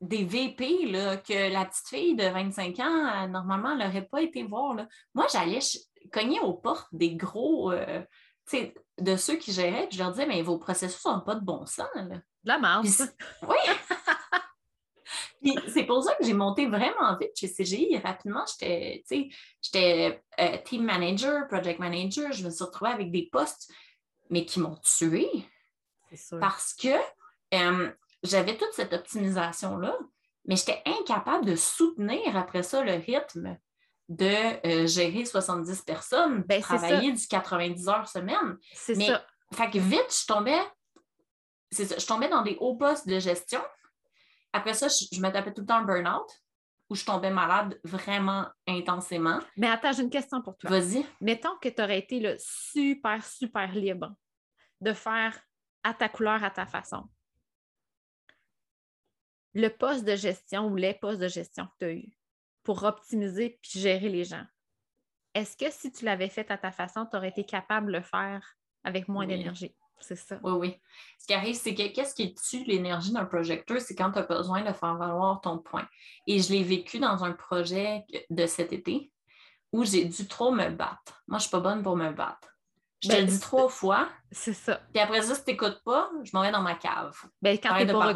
des 0.00 0.24
VP, 0.24 0.86
là, 0.86 1.16
que 1.16 1.52
la 1.52 1.64
petite 1.64 1.88
fille 1.88 2.14
de 2.14 2.24
25 2.24 2.78
ans, 2.80 3.28
normalement, 3.28 3.72
elle 3.72 3.86
n'aurait 3.86 4.06
pas 4.06 4.22
été 4.22 4.44
voir. 4.44 4.74
Là. 4.74 4.86
Moi, 5.14 5.26
j'allais 5.32 5.58
cogner 6.12 6.40
aux 6.40 6.54
portes 6.54 6.88
des 6.92 7.16
gros, 7.16 7.72
euh, 7.72 8.00
tu 8.48 8.58
sais, 8.58 8.74
de 8.98 9.16
ceux 9.16 9.36
qui 9.36 9.52
géraient, 9.52 9.88
puis 9.88 9.98
je 9.98 10.02
leur 10.02 10.12
disais, 10.12 10.26
mais 10.26 10.42
vos 10.42 10.58
processus 10.58 11.04
n'ont 11.04 11.20
pas 11.20 11.34
de 11.34 11.44
bon 11.44 11.66
sens. 11.66 11.88
Là. 11.94 12.04
De 12.04 12.22
la 12.44 12.58
merde. 12.58 12.84
Puis 12.84 13.04
oui! 13.42 13.56
C'est 15.68 15.84
pour 15.84 16.02
ça 16.02 16.14
que 16.16 16.24
j'ai 16.24 16.32
monté 16.34 16.66
vraiment 16.66 17.16
vite 17.18 17.32
chez 17.36 17.48
CGI. 17.52 17.98
Rapidement, 17.98 18.44
j'étais, 18.60 19.02
euh, 20.40 20.56
team 20.64 20.84
manager, 20.84 21.46
project 21.48 21.78
manager. 21.78 22.32
Je 22.32 22.44
me 22.44 22.50
suis 22.50 22.64
retrouvée 22.64 22.90
avec 22.90 23.10
des 23.10 23.28
postes, 23.30 23.70
mais 24.30 24.44
qui 24.44 24.60
m'ont 24.60 24.76
tuée 24.82 25.30
C'est 26.10 26.16
sûr. 26.16 26.38
parce 26.40 26.74
que 26.74 26.88
euh, 27.54 27.90
j'avais 28.22 28.56
toute 28.56 28.72
cette 28.72 28.92
optimisation-là, 28.92 29.96
mais 30.46 30.56
j'étais 30.56 30.82
incapable 30.86 31.44
de 31.46 31.56
soutenir 31.56 32.36
après 32.36 32.62
ça 32.62 32.82
le 32.82 32.92
rythme 32.94 33.56
de 34.08 34.66
euh, 34.66 34.86
gérer 34.86 35.24
70 35.26 35.82
personnes, 35.82 36.42
Ben, 36.48 36.62
travailler 36.62 37.12
du 37.12 37.26
90 37.28 37.88
heures 37.88 38.08
semaine. 38.08 38.56
C'est 38.74 38.96
Mais- 38.96 39.06
ça. 39.06 39.24
Fait 39.54 39.70
que 39.70 39.78
vite, 39.78 40.06
je 40.20 40.26
tombais, 40.26 40.60
ça, 41.70 41.84
je 41.98 42.06
tombais 42.06 42.28
dans 42.28 42.42
des 42.42 42.56
hauts 42.60 42.76
postes 42.76 43.06
de 43.08 43.18
gestion. 43.18 43.60
Après 44.52 44.74
ça, 44.74 44.88
je, 44.88 45.04
je 45.12 45.20
me 45.20 45.30
tapais 45.30 45.52
tout 45.52 45.60
le 45.62 45.66
temps 45.66 45.76
un 45.76 45.84
burn-out 45.84 46.28
où 46.90 46.94
je 46.94 47.04
tombais 47.04 47.30
malade 47.30 47.78
vraiment 47.84 48.46
intensément. 48.66 49.40
Mais 49.56 49.68
attends, 49.68 49.92
j'ai 49.92 50.02
une 50.02 50.10
question 50.10 50.40
pour 50.40 50.56
toi. 50.56 50.70
Vas-y. 50.70 51.04
Mettons 51.20 51.56
que 51.60 51.68
tu 51.68 51.82
aurais 51.82 51.98
été 51.98 52.18
là, 52.18 52.34
super, 52.38 53.24
super 53.24 53.72
libre 53.74 54.14
de 54.80 54.92
faire 54.94 55.38
à 55.82 55.92
ta 55.92 56.08
couleur, 56.08 56.42
à 56.42 56.50
ta 56.50 56.66
façon. 56.66 57.06
Le 59.54 59.68
poste 59.68 60.04
de 60.04 60.16
gestion 60.16 60.66
ou 60.68 60.76
les 60.76 60.94
postes 60.94 61.20
de 61.20 61.28
gestion 61.28 61.66
que 61.66 61.72
tu 61.78 61.84
as 61.84 61.92
eu 61.92 62.08
pour 62.62 62.82
optimiser 62.84 63.58
puis 63.62 63.80
gérer 63.80 64.08
les 64.08 64.24
gens, 64.24 64.44
est-ce 65.34 65.56
que 65.56 65.70
si 65.70 65.90
tu 65.92 66.04
l'avais 66.04 66.28
fait 66.28 66.50
à 66.50 66.58
ta 66.58 66.70
façon, 66.70 67.06
tu 67.06 67.16
aurais 67.16 67.28
été 67.30 67.44
capable 67.44 67.88
de 67.88 67.98
le 67.98 68.02
faire 68.02 68.56
avec 68.84 69.08
moins 69.08 69.26
Oui. 69.26 69.36
d'énergie? 69.36 69.74
C'est 70.00 70.16
ça. 70.16 70.38
Oui, 70.42 70.52
oui. 70.52 70.76
Ce 71.18 71.26
qui 71.26 71.34
arrive, 71.34 71.54
c'est 71.54 71.74
que 71.74 71.86
qu'est-ce 71.88 72.14
qui 72.14 72.34
tue 72.34 72.64
l'énergie 72.64 73.12
d'un 73.12 73.24
projecteur, 73.24 73.80
c'est 73.80 73.94
quand 73.94 74.12
tu 74.12 74.18
as 74.18 74.22
besoin 74.22 74.62
de 74.62 74.72
faire 74.72 74.96
valoir 74.96 75.40
ton 75.40 75.58
point. 75.58 75.86
Et 76.26 76.40
je 76.40 76.52
l'ai 76.52 76.62
vécu 76.62 76.98
dans 76.98 77.24
un 77.24 77.32
projet 77.32 78.04
de 78.30 78.46
cet 78.46 78.72
été 78.72 79.10
où 79.72 79.84
j'ai 79.84 80.04
dû 80.04 80.26
trop 80.26 80.50
me 80.50 80.70
battre. 80.70 81.22
Moi, 81.26 81.38
je 81.38 81.42
suis 81.42 81.50
pas 81.50 81.60
bonne 81.60 81.82
pour 81.82 81.96
me 81.96 82.10
battre. 82.10 82.48
Je 83.02 83.08
te 83.08 83.14
Ben, 83.14 83.20
le 83.20 83.30
dis 83.30 83.38
trois 83.38 83.68
fois, 83.68 84.08
C'est 84.32 84.54
ça. 84.54 84.80
puis 84.92 85.00
après 85.00 85.22
ça, 85.22 85.34
si 85.34 85.44
tu 85.44 85.50
n'écoutes 85.52 85.82
pas, 85.84 86.10
je 86.24 86.30
m'en 86.34 86.42
vais 86.42 86.50
dans 86.50 86.62
ma 86.62 86.74
cave. 86.74 87.16
Ben, 87.40 87.56
quand 87.58 87.76
tu 87.76 87.84
n'es 87.84 87.92
pas, 87.92 88.12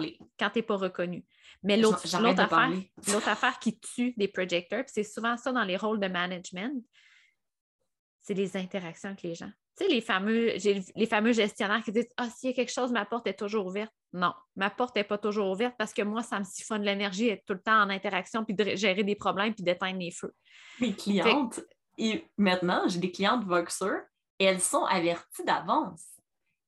pas 0.66 0.76
reconnu. 0.76 1.24
Mais 1.62 1.76
l'autre 1.76 2.04
affaire, 2.04 2.88
affaire 3.28 3.58
qui 3.60 3.78
tue 3.78 4.12
des 4.16 4.26
projecteurs, 4.26 4.82
puis 4.84 4.92
c'est 4.92 5.04
souvent 5.04 5.36
ça 5.36 5.52
dans 5.52 5.62
les 5.62 5.76
rôles 5.76 6.00
de 6.00 6.08
management, 6.08 6.84
c'est 8.20 8.34
les 8.34 8.56
interactions 8.56 9.10
avec 9.10 9.22
les 9.22 9.34
gens. 9.34 9.50
Tu 9.76 9.84
sais, 9.84 9.90
les 9.90 10.00
fameux, 10.00 10.52
les 10.96 11.06
fameux 11.06 11.32
gestionnaires 11.32 11.82
qui 11.82 11.92
disent 11.92 12.08
Ah, 12.16 12.28
s'il 12.28 12.50
y 12.50 12.52
a 12.52 12.56
quelque 12.56 12.72
chose, 12.72 12.92
ma 12.92 13.06
porte 13.06 13.26
est 13.26 13.38
toujours 13.38 13.66
ouverte. 13.66 13.92
Non, 14.12 14.34
ma 14.56 14.68
porte 14.68 14.94
n'est 14.96 15.04
pas 15.04 15.18
toujours 15.18 15.50
ouverte 15.50 15.74
parce 15.78 15.94
que 15.94 16.02
moi, 16.02 16.22
ça 16.22 16.38
me 16.38 16.44
siphonne 16.44 16.82
l'énergie 16.82 17.26
d'être 17.26 17.44
tout 17.46 17.54
le 17.54 17.62
temps 17.62 17.82
en 17.82 17.88
interaction, 17.88 18.44
puis 18.44 18.54
de 18.54 18.76
gérer 18.76 19.02
des 19.04 19.16
problèmes, 19.16 19.54
puis 19.54 19.64
d'éteindre 19.64 19.98
les 19.98 20.10
feux. 20.10 20.34
Mes 20.80 20.92
clientes, 20.94 21.60
et 21.98 22.26
maintenant, 22.36 22.84
j'ai 22.88 22.98
des 22.98 23.10
clientes 23.10 23.44
Voxer 23.44 24.02
et 24.38 24.44
elles 24.44 24.60
sont 24.60 24.84
averties 24.84 25.44
d'avance. 25.44 26.04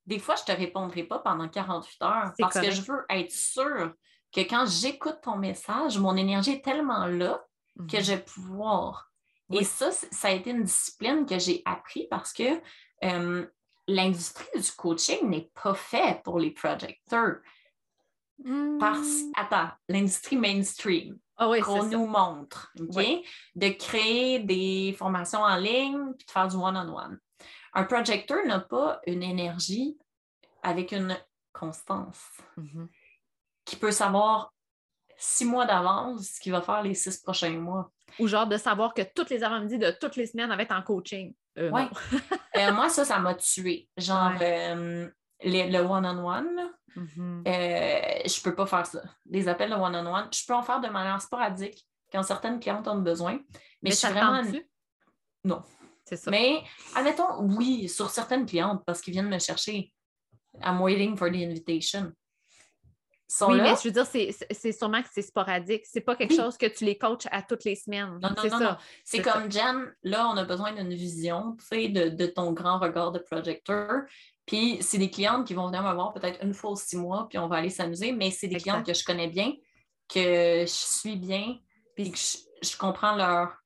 Des 0.05 0.19
fois, 0.19 0.35
je 0.35 0.49
ne 0.49 0.55
te 0.55 0.61
répondrai 0.61 1.03
pas 1.03 1.19
pendant 1.19 1.49
48 1.49 2.01
heures 2.03 2.33
parce 2.37 2.53
correct. 2.53 2.69
que 2.69 2.75
je 2.75 2.81
veux 2.81 3.05
être 3.09 3.31
sûre 3.31 3.93
que 4.31 4.41
quand 4.41 4.65
j'écoute 4.67 5.17
ton 5.23 5.37
message, 5.37 5.97
mon 5.97 6.15
énergie 6.15 6.51
est 6.51 6.63
tellement 6.63 7.05
là 7.07 7.43
que 7.89 8.01
je 8.01 8.13
vais 8.13 8.21
pouvoir. 8.21 9.11
Oui. 9.49 9.59
Et 9.59 9.63
ça, 9.63 9.91
ça 9.91 10.27
a 10.27 10.31
été 10.31 10.51
une 10.51 10.63
discipline 10.63 11.25
que 11.25 11.39
j'ai 11.39 11.61
appris 11.65 12.07
parce 12.09 12.33
que 12.33 12.61
euh, 13.03 13.45
l'industrie 13.87 14.59
du 14.59 14.71
coaching 14.71 15.29
n'est 15.29 15.49
pas 15.61 15.73
faite 15.73 16.23
pour 16.23 16.39
les 16.39 16.51
projecteurs. 16.51 17.37
Mhm. 18.43 18.77
Parce, 18.79 19.21
attends, 19.35 19.69
l'industrie 19.87 20.35
mainstream 20.37 21.17
Ah 21.37 21.49
oui, 21.49 21.61
qu'on 21.61 21.83
nous 21.83 22.05
montre? 22.05 22.71
Oui. 22.93 23.25
De 23.55 23.69
créer 23.69 24.39
des 24.39 24.93
formations 24.97 25.39
en 25.41 25.55
ligne 25.55 26.13
puis 26.17 26.25
de 26.25 26.31
faire 26.31 26.47
du 26.47 26.55
one-on-one. 26.57 27.19
Un 27.73 27.83
projecteur 27.85 28.45
n'a 28.45 28.59
pas 28.59 28.99
une 29.05 29.23
énergie 29.23 29.97
avec 30.63 30.91
une 30.91 31.17
constance 31.53 32.19
Mhm. 32.57 32.89
qui 33.63 33.75
peut 33.77 33.91
savoir 33.91 34.53
six 35.17 35.45
mois 35.45 35.65
d'avance 35.65 36.27
ce 36.27 36.39
qu'il 36.41 36.51
va 36.51 36.61
faire 36.61 36.83
les 36.83 36.93
six 36.93 37.17
prochains 37.21 37.57
mois. 37.57 37.89
Ou 38.19 38.27
genre 38.27 38.47
de 38.47 38.57
savoir 38.57 38.93
que 38.93 39.01
toutes 39.15 39.29
les 39.29 39.43
avant-midi 39.43 39.77
de 39.77 39.91
toutes 39.91 40.15
les 40.17 40.27
semaines, 40.27 40.49
va 40.53 40.61
être 40.61 40.73
en 40.75 40.81
coaching. 40.81 41.33
Euh, 41.57 41.71
Ouais. 41.71 41.87
Euh, 42.57 42.71
moi, 42.73 42.87
ça, 42.89 43.03
ça 43.03 43.19
m'a 43.19 43.35
tué. 43.35 43.89
Genre, 43.97 44.31
euh, 44.41 45.09
les- 45.43 45.69
le 45.69 45.79
one-on-one, 45.79 46.71
Mhm. 46.95 47.43
euh, 47.45 47.99
je 48.25 48.41
peux 48.41 48.55
pas 48.55 48.65
faire 48.65 48.85
ça. 48.85 49.01
Des 49.25 49.47
appels 49.49 49.69
de 49.69 49.75
one-on-one, 49.75 50.29
je 50.33 50.45
peux 50.47 50.53
en 50.53 50.63
faire 50.63 50.79
de 50.79 50.87
manière 50.87 51.21
sporadique 51.21 51.85
quand 52.11 52.23
certaines 52.23 52.59
clientes 52.61 52.87
ont 52.87 52.99
besoin. 52.99 53.33
Mais, 53.33 53.59
Mais 53.83 53.91
je 53.91 53.95
suis 53.97 54.07
vraiment. 54.07 54.41
Non. 55.43 55.61
C'est 56.05 56.15
ça. 56.15 56.31
Mais, 56.31 56.63
admettons, 56.95 57.41
oui, 57.41 57.89
sur 57.89 58.09
certaines 58.09 58.45
clientes, 58.45 58.83
parce 58.85 59.01
qu'ils 59.01 59.11
viennent 59.13 59.27
me 59.29 59.39
chercher. 59.39 59.91
I'm 60.63 60.79
waiting 60.81 61.17
for 61.17 61.29
the 61.29 61.35
invitation. 61.35 62.13
Sont 63.27 63.47
Oui, 63.51 63.57
là. 63.57 63.63
mais 63.63 63.69
je 63.81 63.87
veux 63.87 63.91
dire, 63.91 64.05
c'est- 64.05 64.71
sûrement 64.71 65.01
que 65.01 65.07
c'est 65.11 65.23
sporadique. 65.23 65.83
C'est 65.85 66.01
pas 66.01 66.15
quelque 66.15 66.31
Oui. 66.31 66.37
chose 66.37 66.57
que 66.57 66.67
tu 66.67 66.85
les 66.85 66.95
coaches 66.97 67.25
à 67.31 67.41
toutes 67.41 67.63
les 67.63 67.75
semaines. 67.75 68.19
Non, 68.21 68.29
non, 68.37 68.59
non. 68.59 68.75
C'est 69.03 69.21
comme 69.21 69.51
Jen, 69.51 69.91
là, 70.03 70.27
on 70.29 70.37
a 70.37 70.43
besoin 70.43 70.73
d'une 70.73 70.93
vision, 70.93 71.55
tu 71.59 71.65
sais, 71.65 71.87
de, 71.89 72.09
de 72.09 72.25
ton 72.27 72.51
grand 72.53 72.77
regard 72.79 73.11
de 73.11 73.19
projecteur. 73.19 74.03
Puis, 74.45 74.77
c'est 74.81 74.99
des 74.99 75.09
clientes 75.09 75.47
qui 75.47 75.55
vont 75.55 75.65
venir 75.67 75.81
me 75.81 75.91
voir 75.93 76.13
peut-être 76.13 76.43
une 76.43 76.53
fois 76.53 76.69
aux 76.71 76.75
six 76.75 76.97
mois, 76.97 77.25
puis 77.27 77.39
on 77.39 77.47
va 77.47 77.55
aller 77.57 77.71
s'amuser, 77.71 78.11
mais 78.11 78.29
c'est 78.29 78.47
des 78.47 78.57
clientes 78.57 78.85
que 78.85 78.93
je 78.93 79.03
connais 79.03 79.27
bien, 79.27 79.53
que 80.07 80.61
je 80.61 80.65
suis 80.67 81.15
bien, 81.15 81.57
puis 81.95 82.11
que 82.11 82.17
je, 82.19 82.37
je 82.69 82.77
comprends 82.77 83.15
leur 83.15 83.57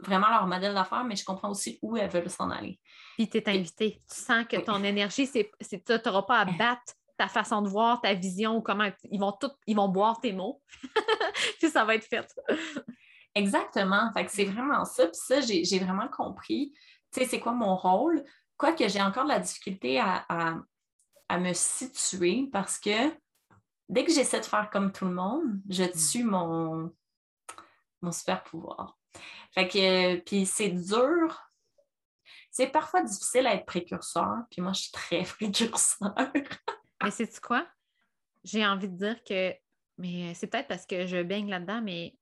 vraiment 0.00 0.28
leur 0.28 0.46
modèle 0.46 0.74
d'affaires, 0.74 1.04
mais 1.04 1.16
je 1.16 1.24
comprends 1.24 1.50
aussi 1.50 1.78
où 1.82 1.96
elles 1.96 2.10
veulent 2.10 2.28
s'en 2.30 2.50
aller. 2.50 2.78
Puis 3.16 3.28
tu 3.28 3.38
es 3.38 3.48
invité. 3.48 4.00
Tu 4.10 4.20
sens 4.20 4.44
que 4.46 4.56
ton 4.58 4.82
énergie, 4.84 5.26
c'est, 5.26 5.50
tu 5.68 5.80
n'auras 6.06 6.22
pas 6.22 6.38
à 6.40 6.44
battre 6.58 6.94
ta 7.18 7.28
façon 7.28 7.62
de 7.62 7.68
voir, 7.68 8.00
ta 8.00 8.14
vision, 8.14 8.60
comment 8.60 8.90
ils 9.10 9.20
vont 9.20 9.32
tout, 9.32 9.50
ils 9.66 9.76
vont 9.76 9.88
boire 9.88 10.20
tes 10.20 10.32
mots. 10.32 10.62
puis 11.58 11.70
ça 11.70 11.84
va 11.84 11.94
être 11.94 12.04
fait. 12.04 12.26
Exactement. 13.34 14.10
Fait 14.12 14.24
que 14.24 14.30
c'est 14.32 14.44
vraiment 14.44 14.84
ça. 14.84 15.06
Puis 15.06 15.20
ça, 15.26 15.40
j'ai 15.40 15.64
j'ai 15.64 15.78
vraiment 15.78 16.08
compris, 16.08 16.72
tu 17.12 17.20
sais, 17.20 17.26
c'est 17.26 17.40
quoi 17.40 17.52
mon 17.52 17.76
rôle. 17.76 18.24
Quoique 18.56 18.88
j'ai 18.88 19.02
encore 19.02 19.24
de 19.24 19.28
la 19.30 19.40
difficulté 19.40 20.00
à, 20.00 20.24
à- 20.28 20.58
à 21.28 21.38
me 21.38 21.52
situer 21.52 22.48
parce 22.52 22.78
que 22.78 23.12
dès 23.88 24.04
que 24.04 24.12
j'essaie 24.12 24.40
de 24.40 24.44
faire 24.44 24.70
comme 24.70 24.92
tout 24.92 25.04
le 25.04 25.12
monde, 25.12 25.60
je 25.68 25.84
tue 25.84 26.24
mon, 26.24 26.92
mon 28.00 28.12
super 28.12 28.42
pouvoir. 28.44 28.96
Fait 29.52 29.66
que, 29.68 30.16
puis 30.20 30.46
c'est 30.46 30.70
dur. 30.70 31.42
C'est 32.50 32.68
parfois 32.68 33.02
difficile 33.02 33.46
à 33.46 33.54
être 33.54 33.66
précurseur. 33.66 34.44
Puis 34.50 34.62
moi, 34.62 34.72
je 34.72 34.82
suis 34.82 34.92
très 34.92 35.22
précurseur. 35.38 36.14
Mais 37.02 37.10
c'est 37.10 37.40
quoi? 37.40 37.66
J'ai 38.44 38.64
envie 38.66 38.88
de 38.88 38.96
dire 38.96 39.22
que, 39.24 39.52
mais 39.98 40.34
c'est 40.34 40.46
peut-être 40.46 40.68
parce 40.68 40.86
que 40.86 41.06
je 41.06 41.22
baigne 41.22 41.50
là-dedans, 41.50 41.82
mais 41.82 42.16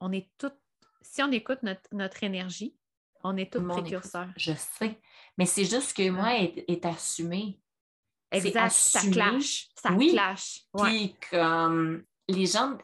on 0.00 0.12
est 0.12 0.30
toutes, 0.38 0.58
si 1.00 1.22
on 1.22 1.30
écoute 1.32 1.62
notre, 1.62 1.82
notre 1.92 2.22
énergie, 2.22 2.76
on 3.22 3.36
est 3.36 3.54
monde 3.56 3.80
précurseurs. 3.82 4.28
Je 4.36 4.52
sais. 4.52 5.00
Mais 5.36 5.46
c'est 5.46 5.64
juste 5.64 5.96
que 5.96 6.08
moi, 6.10 6.36
est, 6.38 6.64
est 6.68 6.84
assumé. 6.86 7.60
Exact, 8.30 8.70
ça 8.70 9.00
clash. 9.10 9.68
Ça 9.74 9.92
Oui. 9.92 10.12
clash. 10.12 10.60
Puis 10.76 11.16
comme 11.30 12.04
les 12.28 12.46
gens, 12.46 12.78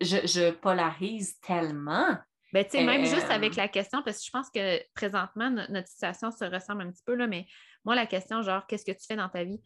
je, 0.00 0.26
je 0.26 0.50
polarise 0.52 1.38
tellement 1.40 2.16
Ben, 2.52 2.64
tu 2.64 2.70
sais, 2.70 2.84
même 2.84 3.04
juste 3.04 3.26
Euh, 3.30 3.34
avec 3.34 3.54
la 3.56 3.68
question, 3.68 4.02
parce 4.02 4.18
que 4.18 4.24
je 4.24 4.30
pense 4.30 4.50
que 4.50 4.82
présentement, 4.94 5.50
no- 5.50 5.68
notre 5.68 5.88
situation 5.88 6.30
se 6.30 6.44
ressemble 6.44 6.82
un 6.82 6.90
petit 6.90 7.02
peu, 7.04 7.14
là, 7.14 7.26
mais 7.26 7.46
moi, 7.84 7.94
la 7.94 8.06
question, 8.06 8.42
genre, 8.42 8.66
qu'est-ce 8.66 8.84
que 8.84 8.92
tu 8.98 9.06
fais 9.06 9.16
dans 9.16 9.28
ta 9.28 9.44
vie? 9.44 9.60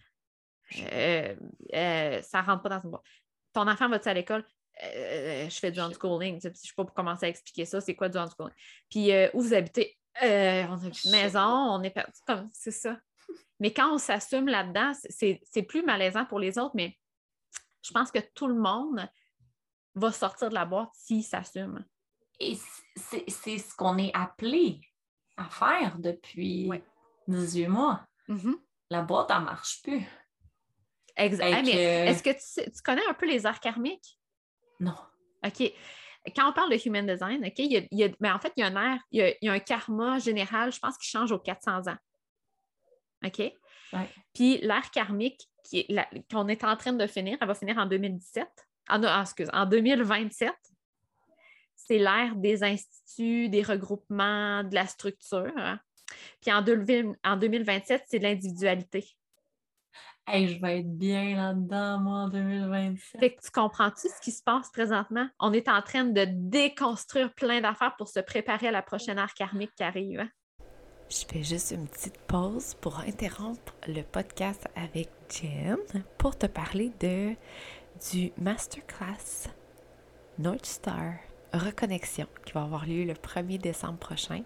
Euh, 0.93 1.35
euh, 1.75 2.23
ça 2.23 2.43
ne 2.43 2.47
rentre 2.47 2.63
pas 2.63 2.69
dans 2.69 2.81
une 2.81 2.91
boîte. 2.91 3.05
Ton 3.53 3.69
enfant 3.69 3.89
va-tu 3.89 4.09
à 4.09 4.15
l'école? 4.15 4.45
Euh, 4.83 5.49
je 5.49 5.59
fais 5.59 5.71
du 5.71 5.81
unschooling. 5.81 6.41
Je 6.43 6.49
ne 6.49 6.55
sais 6.55 6.73
pas 6.77 6.85
pour 6.85 6.95
commencer 6.95 7.27
à 7.27 7.29
expliquer 7.29 7.65
ça. 7.65 7.81
C'est 7.81 7.95
quoi 7.95 8.09
du 8.09 8.19
unschooling? 8.19 8.55
Puis 8.91 9.11
où 9.33 9.41
vous 9.41 9.55
habitez? 9.55 9.97
On 10.21 10.27
a 10.27 10.67
une 11.05 11.11
maison, 11.11 11.41
on 11.41 11.83
est 11.83 11.91
perdu. 11.91 12.13
Comme, 12.27 12.49
c'est 12.53 12.71
ça. 12.71 12.99
Mais 13.61 13.73
quand 13.73 13.95
on 13.95 13.99
s'assume 13.99 14.49
là-dedans, 14.49 14.93
c'est, 15.09 15.63
plus 15.63 15.83
malaisant 15.83 16.25
pour 16.25 16.39
les 16.39 16.59
autres, 16.59 16.75
mais 16.75 16.99
je 17.83 17.93
pense 17.93 18.11
que 18.11 18.19
tout 18.35 18.47
le 18.47 18.55
monde 18.55 19.09
va 19.95 20.13
sortir 20.13 20.49
de 20.49 20.55
la 20.55 20.65
boîte 20.65 20.91
s'il 20.95 21.23
s'assume. 21.23 21.85
Et 22.41 22.59
c'est 22.97 23.59
ce 23.59 23.75
qu'on 23.77 23.97
est 23.97 24.11
appelé 24.15 24.81
à 25.37 25.49
faire 25.49 25.99
depuis 25.99 26.67
Ouais. 26.69 26.83
18 27.29 27.69
mois. 27.69 28.07
Mhm. 28.29 28.57
La 28.91 29.03
boîte, 29.03 29.31
elle 29.31 29.41
ne 29.41 29.45
marche 29.45 29.83
plus. 29.83 30.05
Exact. 31.17 31.51
Mais 31.65 31.73
que- 31.73 31.79
est-ce 32.11 32.23
que 32.23 32.31
tu, 32.65 32.71
tu 32.71 32.83
connais 32.83 33.07
un 33.09 33.15
peu 33.15 33.27
les 33.27 33.47
arts 33.47 33.61
karmiques? 33.61 34.19
Non. 34.81 34.97
OK. 35.47 35.73
Quand 36.35 36.49
on 36.49 36.53
parle 36.53 36.71
de 36.71 36.79
human 36.89 37.07
design, 37.07 37.45
OK, 37.45 37.59
il 37.59 37.73
y 37.73 37.77
a, 37.77 37.83
il 37.91 37.99
y 37.99 38.05
a- 38.05 38.09
ben, 38.19 38.35
en 38.35 38.39
fait, 38.39 38.53
il 38.57 38.61
y 38.61 38.63
a 38.65 38.67
un 38.69 38.93
air, 38.95 39.01
il 39.11 39.19
y 39.19 39.23
a, 39.23 39.29
il 39.31 39.37
y 39.43 39.49
a 39.49 39.53
un 39.53 39.59
karma 39.59 40.19
général, 40.19 40.73
je 40.73 40.79
pense, 40.81 40.97
qui 40.99 41.09
change 41.09 41.31
aux 41.33 41.39
400 41.39 41.87
ans. 41.89 41.97
OK? 43.25 43.39
Ouais. 43.39 44.09
Puis 44.35 44.59
l'ère 44.59 44.91
karmique 44.91 45.49
est 45.73 45.87
qu'on 46.31 46.49
est 46.49 46.65
en 46.65 46.77
train 46.77 46.93
de 46.93 47.07
finir, 47.07 47.39
elle 47.41 47.47
va 47.47 47.55
finir 47.55 47.79
en 47.79 47.87
2017. 47.87 48.47
Ah 48.89 48.99
non, 48.99 49.09
ah, 49.11 49.21
excuse, 49.23 49.49
en 49.53 49.67
2027. 49.67 50.53
C'est 51.77 51.99
l'ère 51.99 52.35
des 52.37 52.63
instituts, 52.65 53.49
des 53.49 53.63
regroupements, 53.63 54.65
de 54.65 54.75
la 54.75 54.87
structure. 54.87 55.53
hein. 55.57 55.79
Puis 56.41 56.53
en, 56.53 56.63
deux- 56.63 56.85
en 57.25 57.37
2027, 57.37 58.05
c'est 58.07 58.19
l'individualité. 58.19 59.07
Hey, 60.27 60.49
je 60.49 60.61
vais 60.61 60.81
être 60.81 60.97
bien 60.97 61.37
là-dedans, 61.37 62.01
moi, 62.01 62.19
en 62.21 62.29
2027. 62.29 63.21
Fait 63.21 63.35
que 63.35 63.43
tu 63.43 63.51
comprends-tu 63.51 64.09
ce 64.09 64.21
qui 64.23 64.33
se 64.33 64.43
passe 64.43 64.71
présentement? 64.71 65.29
On 65.39 65.53
est 65.53 65.69
en 65.69 65.83
train 65.83 66.05
de 66.05 66.27
déconstruire 66.27 67.33
plein 67.35 67.61
d'affaires 67.61 67.95
pour 67.97 68.09
se 68.09 68.21
préparer 68.21 68.69
à 68.69 68.71
la 68.71 68.81
prochaine 68.81 69.19
ère 69.19 69.35
karmique 69.35 69.75
qui 69.77 69.83
arrive. 69.83 70.21
hein? 70.21 70.29
Je 71.11 71.25
fais 71.31 71.43
juste 71.43 71.73
une 71.73 71.87
petite 71.87 72.19
pause 72.23 72.75
pour 72.81 73.01
interrompre 73.01 73.75
le 73.87 74.01
podcast 74.01 74.67
avec 74.75 75.11
Jen 75.29 75.77
pour 76.17 76.37
te 76.39 76.47
parler 76.47 76.91
de 77.01 77.35
du 78.11 78.33
masterclass 78.39 79.51
North 80.39 80.65
Star 80.65 81.17
Reconnexion 81.53 82.27
qui 82.47 82.53
va 82.53 82.63
avoir 82.63 82.87
lieu 82.87 83.05
le 83.05 83.13
1er 83.13 83.59
décembre 83.59 83.99
prochain. 83.99 84.43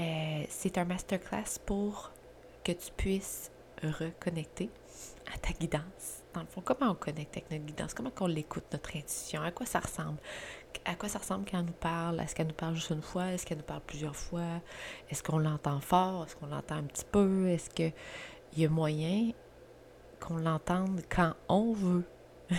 Euh, 0.00 0.44
c'est 0.48 0.78
un 0.78 0.86
masterclass 0.86 1.60
pour 1.66 2.10
que 2.64 2.72
tu 2.72 2.90
puisses 2.96 3.52
reconnecter 3.82 4.70
ta 5.38 5.52
guidance. 5.52 6.22
Dans 6.34 6.40
le 6.40 6.46
fond, 6.46 6.62
comment 6.64 6.90
on 6.90 6.94
connecte 6.94 7.36
avec 7.36 7.50
notre 7.50 7.64
guidance? 7.64 7.94
Comment 7.94 8.10
on 8.20 8.26
l'écoute, 8.26 8.64
notre 8.72 8.96
intuition? 8.96 9.42
À 9.42 9.50
quoi 9.50 9.66
ça 9.66 9.80
ressemble? 9.80 10.18
À 10.84 10.94
quoi 10.94 11.08
ça 11.08 11.18
ressemble 11.18 11.44
quand 11.48 11.58
elle 11.58 11.66
nous 11.66 11.72
parle? 11.72 12.20
Est-ce 12.20 12.34
qu'elle 12.34 12.48
nous 12.48 12.54
parle 12.54 12.74
juste 12.74 12.90
une 12.90 13.02
fois? 13.02 13.26
Est-ce 13.26 13.46
qu'elle 13.46 13.58
nous 13.58 13.64
parle 13.64 13.82
plusieurs 13.86 14.16
fois? 14.16 14.60
Est-ce 15.10 15.22
qu'on 15.22 15.38
l'entend 15.38 15.80
fort? 15.80 16.24
Est-ce 16.24 16.36
qu'on 16.36 16.46
l'entend 16.46 16.76
un 16.76 16.82
petit 16.82 17.04
peu? 17.10 17.48
Est-ce 17.48 17.70
qu'il 17.70 17.92
y 18.56 18.64
a 18.64 18.68
moyen 18.68 19.30
qu'on 20.20 20.36
l'entende 20.36 21.02
quand 21.08 21.34
on 21.48 21.72
veut? 21.72 22.04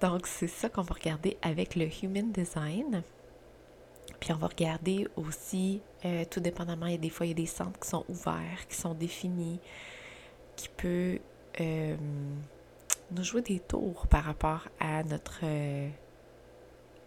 Donc, 0.00 0.26
c'est 0.26 0.48
ça 0.48 0.68
qu'on 0.68 0.82
va 0.82 0.94
regarder 0.94 1.38
avec 1.40 1.74
le 1.74 1.88
Human 2.02 2.30
Design. 2.30 3.02
Puis 4.20 4.32
on 4.32 4.36
va 4.36 4.48
regarder 4.48 5.08
aussi, 5.16 5.80
euh, 6.04 6.24
tout 6.30 6.40
dépendamment, 6.40 6.86
il 6.86 6.92
y 6.92 6.96
a 6.96 6.98
des 6.98 7.10
fois, 7.10 7.26
il 7.26 7.30
y 7.30 7.32
a 7.32 7.36
des 7.36 7.46
centres 7.46 7.78
qui 7.78 7.88
sont 7.88 8.04
ouverts, 8.08 8.66
qui 8.68 8.76
sont 8.76 8.94
définis, 8.94 9.60
qui 10.56 10.68
peut 10.68 11.18
euh, 11.60 11.96
nous 13.12 13.22
jouer 13.22 13.42
des 13.42 13.60
tours 13.60 14.06
par 14.08 14.24
rapport 14.24 14.68
à 14.80 15.02
notre, 15.04 15.40
euh, 15.44 15.88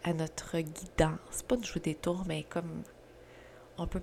à 0.03 0.13
notre 0.13 0.59
guidance. 0.59 1.43
Pas 1.47 1.57
nous 1.57 1.63
jouer 1.63 1.81
des 1.81 1.95
tours, 1.95 2.23
mais 2.27 2.43
comme 2.43 2.83
on 3.77 3.87
peut... 3.87 4.01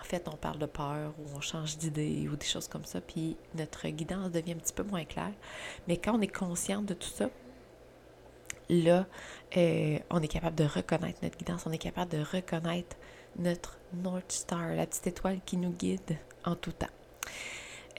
En 0.00 0.04
fait, 0.04 0.28
on 0.28 0.36
parle 0.36 0.58
de 0.58 0.66
peur 0.66 1.14
ou 1.18 1.36
on 1.36 1.40
change 1.40 1.78
d'idée 1.78 2.28
ou 2.28 2.36
des 2.36 2.44
choses 2.44 2.68
comme 2.68 2.84
ça, 2.84 3.00
puis 3.00 3.36
notre 3.54 3.88
guidance 3.88 4.30
devient 4.30 4.52
un 4.52 4.56
petit 4.56 4.72
peu 4.72 4.82
moins 4.82 5.04
claire. 5.04 5.32
Mais 5.88 5.96
quand 5.96 6.18
on 6.18 6.20
est 6.20 6.34
conscient 6.34 6.82
de 6.82 6.92
tout 6.92 7.08
ça, 7.08 7.30
là, 8.68 9.06
euh, 9.56 9.98
on 10.10 10.20
est 10.20 10.28
capable 10.28 10.56
de 10.56 10.64
reconnaître 10.64 11.20
notre 11.22 11.38
guidance, 11.38 11.64
on 11.66 11.72
est 11.72 11.78
capable 11.78 12.12
de 12.12 12.22
reconnaître 12.22 12.96
notre 13.38 13.78
North 13.94 14.30
Star, 14.30 14.74
la 14.74 14.86
petite 14.86 15.06
étoile 15.06 15.40
qui 15.46 15.56
nous 15.56 15.70
guide 15.70 16.18
en 16.44 16.54
tout 16.54 16.72
temps. 16.72 16.86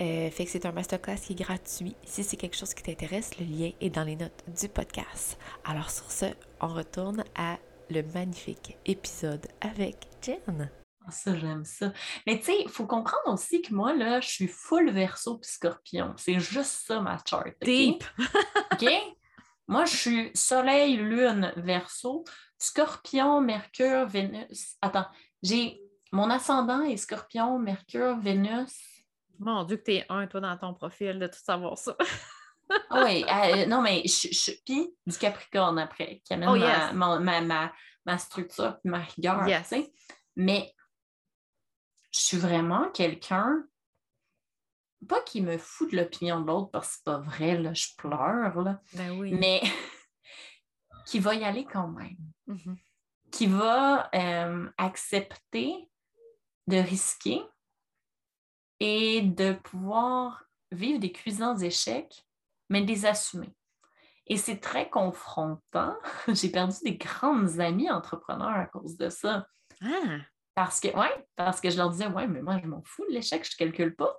Euh, 0.01 0.29
fait 0.29 0.45
que 0.45 0.51
c'est 0.51 0.65
un 0.65 0.71
masterclass 0.71 1.17
qui 1.17 1.33
est 1.33 1.41
gratuit. 1.41 1.95
Si 2.03 2.23
c'est 2.23 2.35
quelque 2.37 2.55
chose 2.55 2.73
qui 2.73 2.83
t'intéresse, 2.83 3.37
le 3.39 3.45
lien 3.45 3.71
est 3.79 3.89
dans 3.89 4.03
les 4.03 4.15
notes 4.15 4.43
du 4.47 4.67
podcast. 4.67 5.37
Alors 5.63 5.89
sur 5.89 6.11
ce, 6.11 6.25
on 6.59 6.67
retourne 6.67 7.23
à 7.35 7.57
le 7.89 8.01
magnifique 8.13 8.77
épisode 8.85 9.47
avec 9.61 10.07
Jen. 10.21 10.69
Ah, 11.07 11.11
Ça, 11.11 11.37
j'aime 11.37 11.63
ça. 11.63 11.93
Mais 12.27 12.39
tu 12.39 12.45
sais, 12.45 12.61
il 12.63 12.69
faut 12.69 12.87
comprendre 12.87 13.27
aussi 13.27 13.61
que 13.61 13.73
moi, 13.73 13.95
là, 13.95 14.19
je 14.19 14.27
suis 14.27 14.47
full 14.47 14.91
verso 14.91 15.37
puis 15.37 15.49
scorpion. 15.49 16.13
C'est 16.17 16.39
juste 16.39 16.87
ça 16.87 16.99
ma 16.99 17.17
chart. 17.23 17.53
Deep. 17.61 18.03
OK? 18.73 18.85
Moi, 19.67 19.85
je 19.85 19.95
suis 19.95 20.31
soleil, 20.33 20.97
lune, 20.97 21.53
verso, 21.57 22.23
scorpion, 22.57 23.39
mercure, 23.41 24.07
Vénus. 24.07 24.75
Attends, 24.81 25.07
j'ai 25.41 25.79
mon 26.11 26.29
ascendant 26.29 26.81
est 26.83 26.97
scorpion, 26.97 27.59
mercure, 27.59 28.17
Vénus. 28.19 28.94
Mon 29.39 29.63
Dieu, 29.63 29.77
que 29.77 29.83
t'es 29.83 30.05
un, 30.09 30.27
toi, 30.27 30.39
dans 30.41 30.57
ton 30.57 30.73
profil, 30.73 31.19
de 31.19 31.27
tout 31.27 31.39
savoir 31.43 31.77
ça. 31.77 31.95
Ah 32.89 33.03
oui, 33.05 33.23
euh, 33.29 33.65
non, 33.67 33.81
mais 33.81 34.01
je 34.05 34.51
puis 34.65 34.95
du 35.05 35.17
Capricorne 35.17 35.77
après, 35.79 36.21
qui 36.25 36.33
amène 36.33 36.49
Oh, 36.49 36.55
ma, 36.55 36.85
yes. 36.87 36.93
ma, 36.93 37.41
ma, 37.41 37.73
ma 38.05 38.17
structure 38.17 38.77
ma 38.83 38.99
rigueur. 38.99 39.47
Yes. 39.47 39.73
Mais 40.35 40.73
je 42.11 42.19
suis 42.19 42.37
vraiment 42.37 42.89
quelqu'un, 42.91 43.63
pas 45.07 45.21
qui 45.21 45.41
me 45.41 45.57
fout 45.57 45.91
de 45.91 45.97
l'opinion 45.97 46.39
de 46.41 46.47
l'autre 46.47 46.71
parce 46.71 46.87
que 46.87 46.93
c'est 46.95 47.03
pas 47.03 47.19
vrai, 47.19 47.57
là, 47.59 47.73
je 47.73 47.87
pleure, 47.97 48.61
là, 48.61 48.81
Ben 48.93 49.11
oui. 49.19 49.33
mais 49.33 49.61
qui 51.05 51.19
va 51.19 51.35
y 51.35 51.43
aller 51.43 51.65
quand 51.65 51.87
même, 51.89 52.17
Mhm. 52.47 52.77
qui 53.31 53.45
va 53.47 54.09
euh, 54.15 54.69
accepter 54.77 55.89
de 56.67 56.77
risquer 56.77 57.43
et 58.79 59.21
de 59.21 59.53
pouvoir 59.53 60.45
vivre 60.71 60.99
des 60.99 61.11
cuisants 61.11 61.57
échecs, 61.57 62.25
mais 62.69 62.81
de 62.81 62.87
les 62.87 63.05
assumer. 63.05 63.53
Et 64.27 64.37
c'est 64.37 64.57
très 64.59 64.89
confrontant. 64.89 65.95
J'ai 66.27 66.49
perdu 66.49 66.75
des 66.83 66.95
grandes 66.97 67.59
amies 67.59 67.91
entrepreneurs 67.91 68.49
à 68.49 68.65
cause 68.65 68.97
de 68.97 69.09
ça. 69.09 69.47
Ah, 69.83 70.17
Parce 70.55 70.79
que, 70.79 70.87
ouais, 70.97 71.27
parce 71.35 71.61
que 71.61 71.69
je 71.69 71.77
leur 71.77 71.89
disais, 71.91 72.07
ouais, 72.07 72.27
mais 72.27 72.41
moi, 72.41 72.57
je 72.61 72.67
m'en 72.67 72.81
fous 72.83 73.05
de 73.07 73.13
l'échec, 73.13 73.43
je 73.47 73.53
ne 73.53 73.57
calcule 73.57 73.95
pas. 73.95 74.17